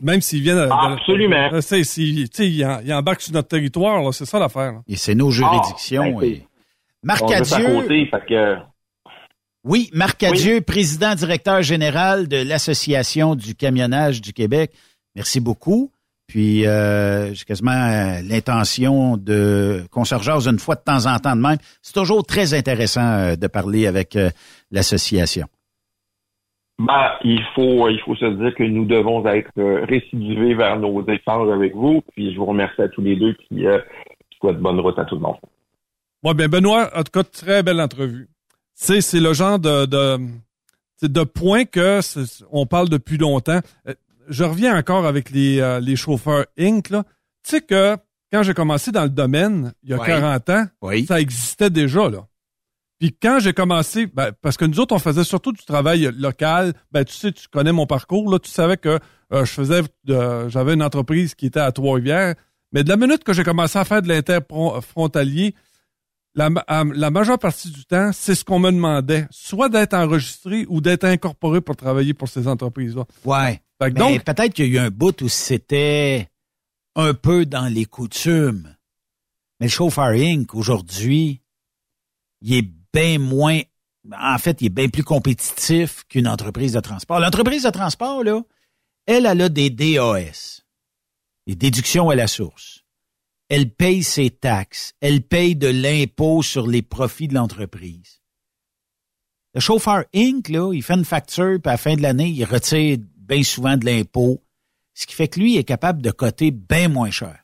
Même 0.02 0.22
s'ils 0.22 0.42
viennent... 0.42 0.58
de- 0.58 0.70
Absolument. 0.72 1.52
de- 1.52 1.56
tu 1.58 1.68
sais, 1.68 1.84
s'ils- 1.84 2.30
tu 2.30 2.38
sais, 2.38 2.50
ils, 2.50 2.66
en- 2.66 2.80
ils 2.84 2.94
embarquent 2.94 3.22
sur 3.22 3.34
notre 3.34 3.48
territoire, 3.50 4.02
là, 4.02 4.12
c'est 4.12 4.26
ça 4.26 4.40
l'affaire. 4.40 4.72
là. 4.74 4.82
Et 4.88 4.96
c'est 4.96 5.16
nos 5.16 5.32
juridictions. 5.32 6.14
Ah, 6.18 6.22
ben, 6.22 6.28
et- 6.28 6.46
Marc 7.04 7.22
On 7.24 7.30
est 7.30 7.38
juste 7.40 7.54
à 7.54 7.56
Adieu. 7.58 7.82
côté, 7.82 8.06
fait 8.08 8.26
que 8.28 8.56
Oui, 9.64 9.90
Marc 9.94 10.24
Adieu, 10.24 10.62
président 10.62 11.14
directeur 11.16 11.62
général 11.62 12.28
de 12.28 12.38
l'Association 12.38 13.36
du 13.36 13.56
camionnage 13.56 14.22
du 14.22 14.34
Québec. 14.34 14.72
Merci 15.16 15.40
beaucoup. 15.40 15.92
Puis 16.28 16.66
euh, 16.68 17.34
j'ai 17.34 17.44
quasiment 17.44 17.72
euh, 17.72 18.22
l'intention 18.22 19.18
de 19.18 19.84
qu'on 19.92 20.06
se 20.06 20.14
rejase 20.14 20.48
une 20.48 20.60
fois 20.60 20.76
de 20.76 20.82
temps 20.82 21.08
en 21.08 21.18
temps 21.20 21.36
de 21.36 21.42
même. 21.42 21.58
C'est 21.82 21.94
toujours 21.94 22.24
très 22.24 22.54
intéressant 22.54 23.02
euh, 23.04 23.36
de 23.36 23.48
parler 23.48 23.88
avec 23.88 24.16
euh, 24.16 24.30
l'association. 24.72 25.48
Ben, 26.80 27.12
il 27.24 27.42
faut 27.56 27.88
il 27.90 28.00
faut 28.02 28.16
se 28.16 28.26
dire 28.26 28.56
que 28.56 28.64
nous 28.64 28.86
devons 28.86 29.26
être 29.28 29.52
euh, 29.58 29.86
récidivés 29.86 30.56
vers 30.56 30.80
nos 30.80 31.06
échanges 31.08 31.52
avec 31.52 31.76
vous. 31.76 32.02
Puis 32.16 32.34
je 32.34 32.40
vous 32.40 32.46
remercie 32.46 32.82
à 32.82 32.88
tous 32.90 33.02
les 33.02 33.16
deux 33.16 33.34
puis 33.36 33.68
euh, 33.68 33.80
je 34.32 34.38
souhaite 34.38 34.58
bonne 34.60 34.80
route 34.80 34.98
à 34.98 35.06
tout 35.06 35.16
le 35.16 35.22
monde. 35.22 35.36
Moi, 36.24 36.34
ben 36.34 36.48
Benoît, 36.50 36.90
en 36.98 37.04
tout 37.04 37.12
cas, 37.14 37.24
très 37.24 37.64
belle 37.64 37.80
entrevue. 37.80 38.28
Sais, 38.74 39.02
c'est 39.02 39.20
le 39.20 39.34
genre 39.34 39.60
de, 39.60 39.86
de, 39.86 40.18
c'est 40.98 41.12
de 41.12 41.24
point 41.24 41.66
que 41.66 42.02
c'est- 42.02 42.44
on 42.52 42.66
parle 42.66 42.90
depuis 42.90 43.18
longtemps. 43.18 43.60
Euh, 43.88 43.94
Je 44.30 44.44
reviens 44.44 44.78
encore 44.78 45.06
avec 45.06 45.32
les, 45.32 45.60
euh, 45.60 45.80
les 45.80 45.96
chauffeurs 45.96 46.46
Inc. 46.58 46.90
là. 46.92 47.04
Tu 47.44 47.52
sais 47.56 47.62
que 47.62 47.96
quand 48.32 48.44
j'ai 48.44 48.54
commencé 48.54 48.92
dans 48.92 49.04
le 49.04 49.10
domaine, 49.10 49.74
il 49.84 49.90
y 49.90 49.94
a 49.94 49.98
Oui. 49.98 50.06
40 50.06 50.50
ans, 50.52 50.66
Oui. 50.84 51.06
ça 51.06 51.20
existait 51.20 51.70
déjà. 51.72 52.10
là. 52.10 52.26
Puis 53.00 53.16
quand 53.22 53.40
j'ai 53.40 53.54
commencé, 53.54 54.08
ben, 54.08 54.32
parce 54.42 54.58
que 54.58 54.66
nous 54.66 54.80
autres, 54.80 54.94
on 54.94 55.00
faisait 55.00 55.24
surtout 55.24 55.54
du 55.54 55.64
travail 55.64 56.12
local. 56.18 56.74
Ben, 56.92 57.06
tu 57.06 57.14
sais, 57.14 57.32
tu 57.32 57.48
connais 57.48 57.72
mon 57.72 57.86
parcours. 57.88 58.30
Là, 58.30 58.40
tu 58.40 58.50
savais 58.50 58.76
que 58.78 59.00
euh, 59.32 59.46
je 59.46 59.52
faisais, 59.52 59.82
euh, 60.10 60.50
j'avais 60.50 60.74
une 60.74 60.84
entreprise 60.84 61.34
qui 61.34 61.46
était 61.46 61.60
à 61.62 61.72
Trois-Rivières. 61.72 62.36
Mais 62.74 62.84
de 62.84 62.90
la 62.90 62.98
minute 62.98 63.24
que 63.24 63.32
j'ai 63.34 63.44
commencé 63.44 63.80
à 63.80 63.86
faire 63.86 64.02
de 64.02 64.08
l'interfrontalier, 64.10 65.56
la, 66.36 66.50
à- 66.68 66.84
la 66.84 67.10
majeure 67.10 67.40
partie 67.40 67.72
du 67.72 67.86
temps, 67.86 68.12
c'est 68.14 68.36
ce 68.36 68.44
qu'on 68.44 68.60
me 68.60 68.72
demandait, 68.72 69.28
soit 69.32 69.70
d'être 69.70 69.94
enregistré 69.94 70.66
ou 70.70 70.82
d'être 70.82 71.06
incorporé 71.06 71.62
pour 71.62 71.76
travailler 71.76 72.14
pour 72.14 72.28
ces 72.28 72.48
entreprises-là. 72.48 73.06
Ouais. 73.26 73.62
Fait 73.82 73.90
que 73.92 73.94
Mais 74.00 74.18
donc, 74.18 74.24
peut-être 74.26 74.54
qu'il 74.54 74.66
y 74.74 74.78
a 74.78 74.82
eu 74.82 74.86
un 74.86 74.90
bout 74.92 75.20
où 75.22 75.30
c'était 75.30 76.28
un 76.96 77.14
peu 77.14 77.46
dans 77.46 77.68
les 77.74 77.86
coutumes. 77.86 78.76
Mais 79.60 79.68
le 79.68 79.72
chauffeur 79.72 80.10
Inc. 80.10 80.54
aujourd'hui, 80.54 81.42
il 82.42 82.54
est 82.56 82.70
bien 82.94 83.20
moins. 83.20 83.62
En 84.18 84.38
fait, 84.38 84.62
il 84.62 84.68
est 84.68 84.70
bien 84.70 84.90
plus 84.90 85.04
compétitif 85.04 86.04
qu'une 86.08 86.28
entreprise 86.28 86.74
de 86.74 86.80
transport. 86.80 87.20
L'entreprise 87.20 87.64
de 87.64 87.70
transport, 87.70 88.24
là, 88.24 88.42
elle, 89.06 89.26
elle 89.26 89.42
a 89.42 89.50
des 89.50 89.70
DAS, 89.70 90.64
des 91.48 91.56
déductions 91.56 92.10
à 92.10 92.16
la 92.16 92.28
source. 92.28 92.84
Elle 93.50 93.72
paye 93.72 94.04
ses 94.04 94.30
taxes. 94.30 94.94
Elle 95.02 95.24
paye 95.24 95.56
de 95.56 95.68
l'impôt 95.68 96.44
sur 96.44 96.68
les 96.68 96.84
profits 96.84 97.28
de 97.28 97.34
l'entreprise. 97.34 98.22
Le 99.56 99.60
chauffeur 99.60 100.06
Inc., 100.14 100.48
là, 100.50 100.72
il 100.74 100.84
fait 100.84 100.94
une 100.94 101.06
facture, 101.06 101.60
puis 101.60 101.70
à 101.70 101.74
la 101.74 101.78
fin 101.78 101.96
de 101.96 102.04
l'année, 102.04 102.30
il 102.30 102.44
retire 102.46 102.98
bien 103.18 103.44
souvent 103.44 103.76
de 103.76 103.86
l'impôt. 103.86 104.44
Ce 104.94 105.08
qui 105.08 105.16
fait 105.16 105.28
que 105.28 105.40
lui 105.40 105.58
est 105.58 105.64
capable 105.64 106.02
de 106.02 106.12
coter 106.12 106.52
bien 106.52 106.88
moins 106.88 107.10
cher. 107.10 107.40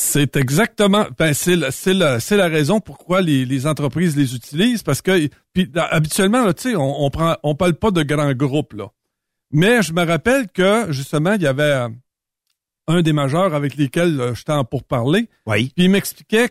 C'est 0.00 0.36
exactement, 0.36 1.06
ben, 1.18 1.34
c'est 1.34 1.56
la, 1.56 1.72
c'est 1.72 1.92
la, 1.92 2.20
c'est 2.20 2.36
la 2.36 2.46
raison 2.46 2.78
pourquoi 2.78 3.20
les, 3.20 3.44
les 3.44 3.66
entreprises 3.66 4.16
les 4.16 4.34
utilisent 4.36 4.84
parce 4.84 5.02
que, 5.02 5.28
puis 5.52 5.68
habituellement, 5.74 6.44
là, 6.44 6.54
tu 6.54 6.70
sais, 6.70 6.76
on, 6.76 7.04
on 7.04 7.10
prend, 7.10 7.36
on 7.42 7.56
parle 7.56 7.74
pas 7.74 7.90
de 7.90 8.04
grands 8.04 8.32
groupes, 8.32 8.74
là. 8.74 8.90
Mais 9.50 9.82
je 9.82 9.92
me 9.92 10.04
rappelle 10.06 10.46
que, 10.48 10.92
justement, 10.92 11.32
il 11.32 11.42
y 11.42 11.46
avait, 11.48 11.62
euh, 11.62 11.88
un 12.86 13.02
des 13.02 13.12
majeurs 13.12 13.54
avec 13.54 13.74
lesquels 13.76 14.20
euh, 14.20 14.34
j'étais 14.34 14.52
en 14.52 14.64
pour 14.64 14.84
parler. 14.84 15.28
Oui. 15.46 15.72
Puis 15.74 15.86
il 15.86 15.90
m'expliquait, 15.90 16.50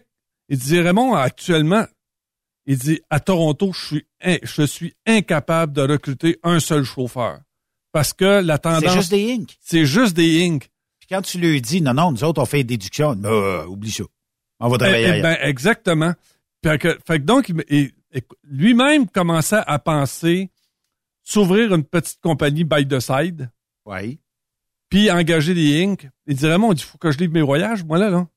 il 0.49 0.57
disait 0.57 0.81
Raymond, 0.81 1.13
actuellement, 1.15 1.85
il 2.65 2.77
dit 2.77 2.99
à 3.09 3.21
Toronto, 3.21 3.71
je 3.73 3.85
suis 3.85 4.05
in- 4.21 4.37
je 4.43 4.63
suis 4.63 4.93
incapable 5.05 5.71
de 5.71 5.81
recruter 5.83 6.37
un 6.43 6.59
seul 6.59 6.83
chauffeur 6.83 7.39
parce 7.93 8.11
que 8.13 8.41
la 8.41 8.57
tendance 8.57 8.83
C'est 8.83 8.97
juste 8.99 9.09
des 9.11 9.31
Inc. 9.31 9.57
c'est 9.61 9.85
juste 9.85 10.15
des 10.17 10.45
Inc. 10.45 10.69
Puis 11.07 11.15
quand 11.15 11.21
tu 11.21 11.37
lui 11.39 11.61
dis, 11.61 11.81
non, 11.81 11.93
non, 11.93 12.11
nous 12.11 12.23
autres, 12.25 12.41
on 12.41 12.45
fait 12.45 12.57
des 12.57 12.75
déductions, 12.75 13.15
ben, 13.15 13.29
euh, 13.29 13.65
oublie 13.65 13.91
ça. 13.91 14.03
On 14.59 14.67
va 14.67 14.77
travailler 14.77 15.03
Eh, 15.03 15.07
eh 15.07 15.11
ailleurs. 15.11 15.23
ben, 15.23 15.37
exactement. 15.41 16.13
Fait 16.63 16.77
que, 16.77 16.97
fait 17.07 17.19
que 17.19 17.23
donc, 17.23 17.51
lui-même 18.43 19.07
commençait 19.07 19.61
à 19.65 19.79
penser 19.79 20.49
s'ouvrir 21.23 21.73
une 21.73 21.83
petite 21.83 22.19
compagnie 22.21 22.63
by 22.63 22.87
the 22.87 22.99
side. 22.99 23.49
Oui. 23.85 24.19
Puis 24.89 25.11
engager 25.11 25.53
des 25.53 25.83
Inc. 25.83 26.09
Il 26.25 26.35
dirait, 26.35 26.53
Raymond, 26.53 26.73
il 26.73 26.81
faut 26.81 26.97
que 26.97 27.11
je 27.11 27.17
livre 27.19 27.33
mes 27.33 27.41
voyages, 27.41 27.83
moi, 27.83 27.97
là, 27.97 28.09
là. 28.09 28.27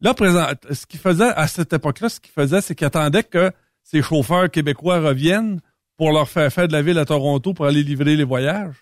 Là, 0.00 0.12
présent, 0.14 0.46
ce 0.70 0.86
qu'il 0.86 1.00
faisait 1.00 1.32
à 1.34 1.46
cette 1.48 1.72
époque-là, 1.72 2.08
ce 2.08 2.20
qu'il 2.20 2.32
faisait, 2.32 2.60
c'est 2.60 2.74
qu'il 2.74 2.86
attendait 2.86 3.22
que 3.24 3.50
ces 3.82 4.02
chauffeurs 4.02 4.50
québécois 4.50 5.00
reviennent 5.00 5.60
pour 5.96 6.12
leur 6.12 6.28
faire 6.28 6.52
faire 6.52 6.68
de 6.68 6.72
la 6.72 6.82
ville 6.82 6.98
à 6.98 7.04
Toronto 7.06 7.54
pour 7.54 7.64
aller 7.66 7.82
livrer 7.82 8.16
les 8.16 8.24
voyages. 8.24 8.74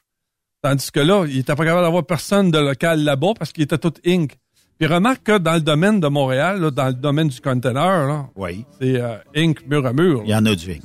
Tandis 0.63 0.93
que 0.93 1.01
là, 1.01 1.25
il 1.29 1.39
était 1.39 1.57
pas 1.57 1.65
capable 1.65 1.83
d'avoir 1.83 2.07
personne 2.07 2.53
de 2.53 2.59
local 2.59 3.03
là-bas 3.03 3.33
parce 3.37 3.53
qu'il 3.53 3.65
était 3.65 3.79
tout 3.79 3.95
Inc. 4.07 4.31
Puis 4.79 4.87
remarque 4.87 5.25
que 5.25 5.39
dans 5.39 5.55
le 5.55 5.61
domaine 5.61 5.99
de 5.99 6.07
Montréal, 6.07 6.61
là, 6.61 6.71
dans 6.71 6.87
le 6.87 6.95
domaine 6.95 7.27
du 7.27 7.41
container, 7.41 8.07
là, 8.07 8.27
oui. 8.37 8.65
c'est 8.81 9.01
euh, 9.01 9.17
Inc. 9.35 9.67
mur 9.67 9.85
à 9.85 9.93
mur. 9.93 10.23
Il 10.25 10.31
y 10.31 10.35
en 10.35 10.47
a 10.47 10.55
du 10.55 10.71
Inc. 10.71 10.83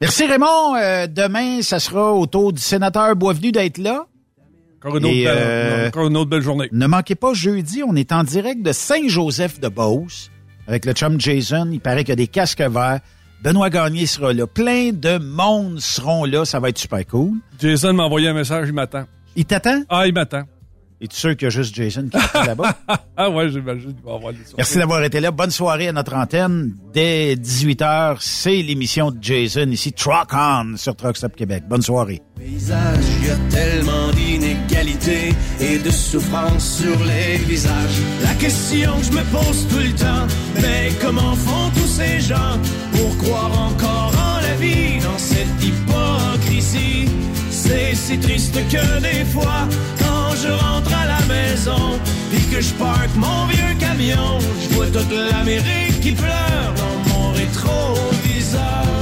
Merci 0.00 0.24
Raymond. 0.24 0.74
Euh, 0.76 1.06
demain, 1.06 1.60
ça 1.60 1.78
sera 1.78 2.14
au 2.14 2.24
tour 2.26 2.54
du 2.54 2.62
sénateur 2.62 3.14
Boisvenu 3.14 3.52
d'être 3.52 3.76
là. 3.76 4.06
Encore 4.78 4.96
une, 4.96 5.04
autre 5.04 5.14
Et, 5.14 5.28
euh, 5.28 5.88
encore 5.88 6.06
une 6.06 6.16
autre 6.16 6.30
belle 6.30 6.42
journée. 6.42 6.68
Ne 6.72 6.86
manquez 6.86 7.14
pas 7.14 7.34
jeudi, 7.34 7.82
on 7.86 7.94
est 7.94 8.10
en 8.10 8.24
direct 8.24 8.62
de 8.62 8.72
Saint-Joseph 8.72 9.60
de 9.60 9.68
Beauce 9.68 10.30
avec 10.66 10.86
le 10.86 10.94
chum 10.94 11.20
Jason. 11.20 11.68
Il 11.70 11.80
paraît 11.80 12.04
qu'il 12.04 12.10
y 12.10 12.12
a 12.12 12.16
des 12.16 12.26
casques 12.26 12.62
verts. 12.62 13.00
Benoît 13.42 13.70
Gagné 13.70 14.06
sera 14.06 14.32
là. 14.32 14.46
Plein 14.46 14.92
de 14.92 15.18
monde 15.18 15.80
seront 15.80 16.24
là. 16.24 16.44
Ça 16.44 16.60
va 16.60 16.68
être 16.68 16.78
super 16.78 17.04
cool. 17.08 17.38
Jason 17.60 17.92
m'a 17.92 18.04
envoyé 18.04 18.28
un 18.28 18.34
message, 18.34 18.68
il 18.68 18.72
m'attend. 18.72 19.04
Il 19.34 19.44
t'attend? 19.46 19.82
Ah, 19.88 20.06
il 20.06 20.14
m'attend. 20.14 20.42
Es-tu 21.00 21.16
sûr 21.16 21.36
qu'il 21.36 21.46
y 21.46 21.48
a 21.48 21.50
juste 21.50 21.74
Jason 21.74 22.08
qui 22.08 22.16
est 22.16 22.46
là-bas? 22.46 22.76
ah 23.16 23.28
ouais, 23.28 23.48
j'imagine 23.50 23.92
qu'il 23.92 24.04
va 24.04 24.14
avoir 24.14 24.32
des 24.32 24.38
soirées. 24.38 24.54
Merci 24.58 24.78
d'avoir 24.78 25.02
été 25.02 25.18
là. 25.18 25.32
Bonne 25.32 25.50
soirée 25.50 25.88
à 25.88 25.92
notre 25.92 26.14
antenne. 26.14 26.76
Dès 26.94 27.34
18h, 27.34 28.18
c'est 28.20 28.62
l'émission 28.62 29.10
de 29.10 29.18
Jason 29.20 29.68
ici, 29.70 29.92
Truck 29.92 30.28
On 30.32 30.76
sur 30.76 30.94
Truck 30.94 31.16
Stop 31.16 31.34
Québec. 31.34 31.64
Bonne 31.68 31.82
soirée. 31.82 32.22
paysage, 32.38 33.04
il 33.20 33.26
y 33.26 33.30
a 33.30 33.36
tellement 33.50 34.10
d'inégalités 34.12 35.34
et 35.58 35.78
de 35.80 35.90
souffrance 35.90 36.78
sur 36.82 37.04
les 37.04 37.38
visages. 37.38 38.00
La 38.22 38.34
question 38.34 38.96
que 38.98 39.04
je 39.04 39.10
me 39.10 39.24
pose 39.32 39.66
tout 39.68 39.78
le 39.78 39.92
temps, 39.96 40.26
mais 40.62 40.92
comment 41.00 41.34
font 41.34 41.70
pour 42.92 43.16
croire 43.18 43.52
encore 43.68 44.12
en 44.16 44.40
la 44.40 44.54
vie 44.56 44.98
dans 45.02 45.18
cette 45.18 45.62
hypocrisie? 45.62 47.08
C'est 47.50 47.94
si 47.94 48.18
triste 48.18 48.54
que 48.70 49.00
des 49.00 49.24
fois, 49.24 49.68
quand 49.98 50.34
je 50.42 50.48
rentre 50.48 50.92
à 50.94 51.06
la 51.06 51.20
maison, 51.26 51.98
puis 52.30 52.42
que 52.50 52.60
je 52.60 52.72
parque 52.74 53.14
mon 53.16 53.46
vieux 53.46 53.74
camion, 53.78 54.38
je 54.60 54.74
vois 54.74 54.86
toute 54.86 55.12
l'Amérique 55.12 56.00
qui 56.00 56.12
pleure 56.12 56.74
dans 56.76 57.12
mon 57.12 57.32
rétroviseur. 57.32 59.01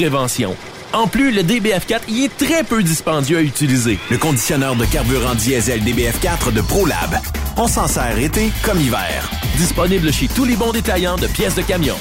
prévention. 0.01 0.55
En 0.93 1.05
plus, 1.05 1.31
le 1.31 1.43
DBF4 1.43 2.09
y 2.09 2.23
est 2.23 2.35
très 2.35 2.63
peu 2.63 2.81
dispendieux 2.81 3.37
à 3.37 3.41
utiliser. 3.43 3.99
Le 4.09 4.17
conditionneur 4.17 4.75
de 4.75 4.83
carburant 4.85 5.35
diesel 5.35 5.79
DBF4 5.83 6.51
de 6.51 6.61
ProLab. 6.61 7.19
On 7.55 7.67
s'en 7.67 7.87
sert 7.87 8.17
été 8.17 8.49
comme 8.63 8.81
hiver. 8.81 9.29
Disponible 9.57 10.11
chez 10.11 10.27
tous 10.27 10.45
les 10.45 10.55
bons 10.55 10.71
détaillants 10.71 11.17
de 11.17 11.27
pièces 11.27 11.53
de 11.53 11.61
camion. 11.61 11.95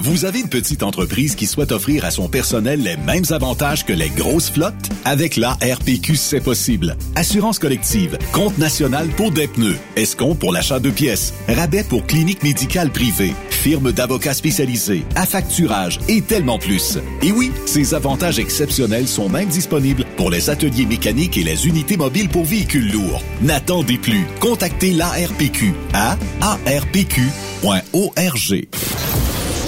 Vous 0.00 0.26
avez 0.26 0.40
une 0.40 0.50
petite 0.50 0.82
entreprise 0.82 1.34
qui 1.34 1.46
souhaite 1.46 1.72
offrir 1.72 2.04
à 2.04 2.10
son 2.10 2.28
personnel 2.28 2.82
les 2.82 2.96
mêmes 2.96 3.24
avantages 3.30 3.86
que 3.86 3.92
les 3.94 4.10
grosses 4.10 4.50
flottes? 4.50 4.74
Avec 5.06 5.36
la 5.36 5.52
RPQ, 5.52 6.16
c'est 6.16 6.42
possible. 6.42 6.96
Assurance 7.14 7.58
collective, 7.58 8.18
compte 8.32 8.58
national 8.58 9.06
pour 9.16 9.30
des 9.30 9.46
pneus, 9.48 9.78
escompte 9.96 10.40
pour 10.40 10.52
l'achat 10.52 10.78
de 10.78 10.90
pièces, 10.90 11.32
rabais 11.48 11.84
pour 11.84 12.04
clinique 12.04 12.42
médicale 12.42 12.90
privée, 12.90 13.32
firme 13.64 13.92
d'avocats 13.92 14.34
spécialisés, 14.34 15.04
affacturage 15.16 15.98
et 16.06 16.20
tellement 16.20 16.58
plus. 16.58 16.98
Et 17.22 17.32
oui, 17.32 17.50
ces 17.64 17.94
avantages 17.94 18.38
exceptionnels 18.38 19.08
sont 19.08 19.30
même 19.30 19.48
disponibles 19.48 20.04
pour 20.18 20.28
les 20.28 20.50
ateliers 20.50 20.84
mécaniques 20.84 21.38
et 21.38 21.44
les 21.44 21.66
unités 21.66 21.96
mobiles 21.96 22.28
pour 22.28 22.44
véhicules 22.44 22.92
lourds. 22.92 23.22
N'attendez 23.40 23.96
plus. 23.96 24.26
Contactez 24.38 24.92
l'ARPQ 24.92 25.72
à 25.94 26.18
arpq.org. 26.42 27.14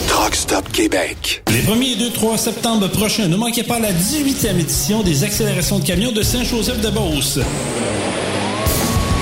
Truck 0.09 0.35
Stop 0.35 0.71
Québec. 0.73 1.43
Les 1.51 1.63
1er 1.63 1.93
et 1.93 1.97
2, 1.97 2.11
3 2.11 2.37
septembre 2.37 2.89
prochains, 2.89 3.29
ne 3.29 3.37
manquez 3.37 3.63
pas 3.63 3.79
la 3.79 3.93
18e 3.93 4.61
édition 4.61 5.05
des 5.05 5.25
accélérations 5.25 5.79
de 5.79 5.87
camions 5.87 6.13
de 6.13 6.21
Saint-Joseph-de-Beauce. 6.21 7.39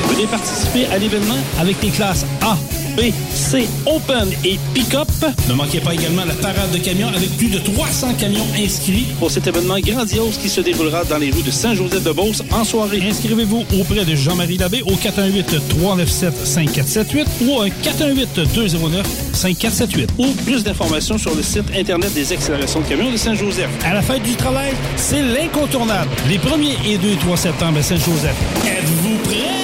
Venez 0.08 0.26
participer 0.26 0.86
à 0.86 0.98
l'événement 0.98 1.38
avec 1.60 1.80
les 1.80 1.90
classes 1.90 2.26
A, 2.42 2.56
B, 2.96 3.12
C, 3.32 3.68
Open 3.86 4.28
et 4.44 4.58
Pick-up. 4.72 5.08
Ne 5.48 5.54
manquez 5.54 5.80
pas 5.80 5.94
également 5.94 6.24
la 6.24 6.34
parade 6.34 6.70
de 6.72 6.78
camions 6.78 7.08
avec 7.08 7.36
plus 7.36 7.48
de 7.48 7.58
300 7.58 8.14
camions 8.14 8.46
inscrits 8.56 9.06
pour 9.18 9.30
cet 9.30 9.46
événement 9.46 9.78
grandiose 9.80 10.38
qui 10.38 10.48
se 10.48 10.60
déroulera 10.60 11.04
dans 11.04 11.18
les 11.18 11.30
rues 11.30 11.42
de 11.42 11.50
Saint-Joseph-de-Beauce 11.50 12.42
en 12.52 12.64
soirée. 12.64 13.02
Inscrivez-vous 13.08 13.64
auprès 13.78 14.04
de 14.04 14.14
Jean-Marie 14.14 14.58
Labbé 14.58 14.82
au 14.82 14.92
418-397-5478 14.92 17.26
ou 17.46 17.60
un 17.60 17.68
418-209-5478 17.68 20.08
ou 20.18 20.26
plus 20.44 20.62
d'informations 20.62 21.18
sur 21.18 21.34
le 21.34 21.42
site 21.42 21.64
Internet 21.76 22.14
des 22.14 22.32
accélérations 22.32 22.80
de 22.80 22.86
camions 22.86 23.10
de 23.10 23.16
Saint-Joseph. 23.16 23.70
À 23.84 23.94
la 23.94 24.02
fête 24.02 24.22
du 24.22 24.36
travail, 24.36 24.74
c'est 24.96 25.22
l'incontournable. 25.22 26.10
Les 26.28 26.38
1er 26.38 26.76
et 26.86 26.98
2 26.98 27.08
et 27.08 27.16
3 27.16 27.36
septembre 27.36 27.78
à 27.78 27.82
Saint-Joseph. 27.82 28.36
Êtes-vous 28.64 29.16
prêts? 29.24 29.63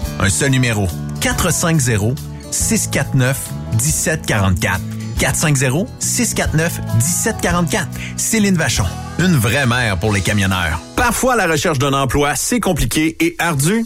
Un 0.19 0.29
seul 0.29 0.51
numéro. 0.51 0.87
450 1.21 2.17
649 2.51 3.37
1744. 3.73 4.81
450-649-1744. 5.21 7.85
Céline 8.17 8.55
Vachon. 8.55 8.85
Une 9.19 9.35
vraie 9.35 9.67
mère 9.67 9.97
pour 9.97 10.11
les 10.11 10.21
camionneurs. 10.21 10.79
Parfois, 10.95 11.35
la 11.35 11.45
recherche 11.45 11.77
d'un 11.77 11.93
emploi, 11.93 12.33
c'est 12.35 12.59
compliqué 12.59 13.15
et 13.19 13.35
ardu. 13.37 13.85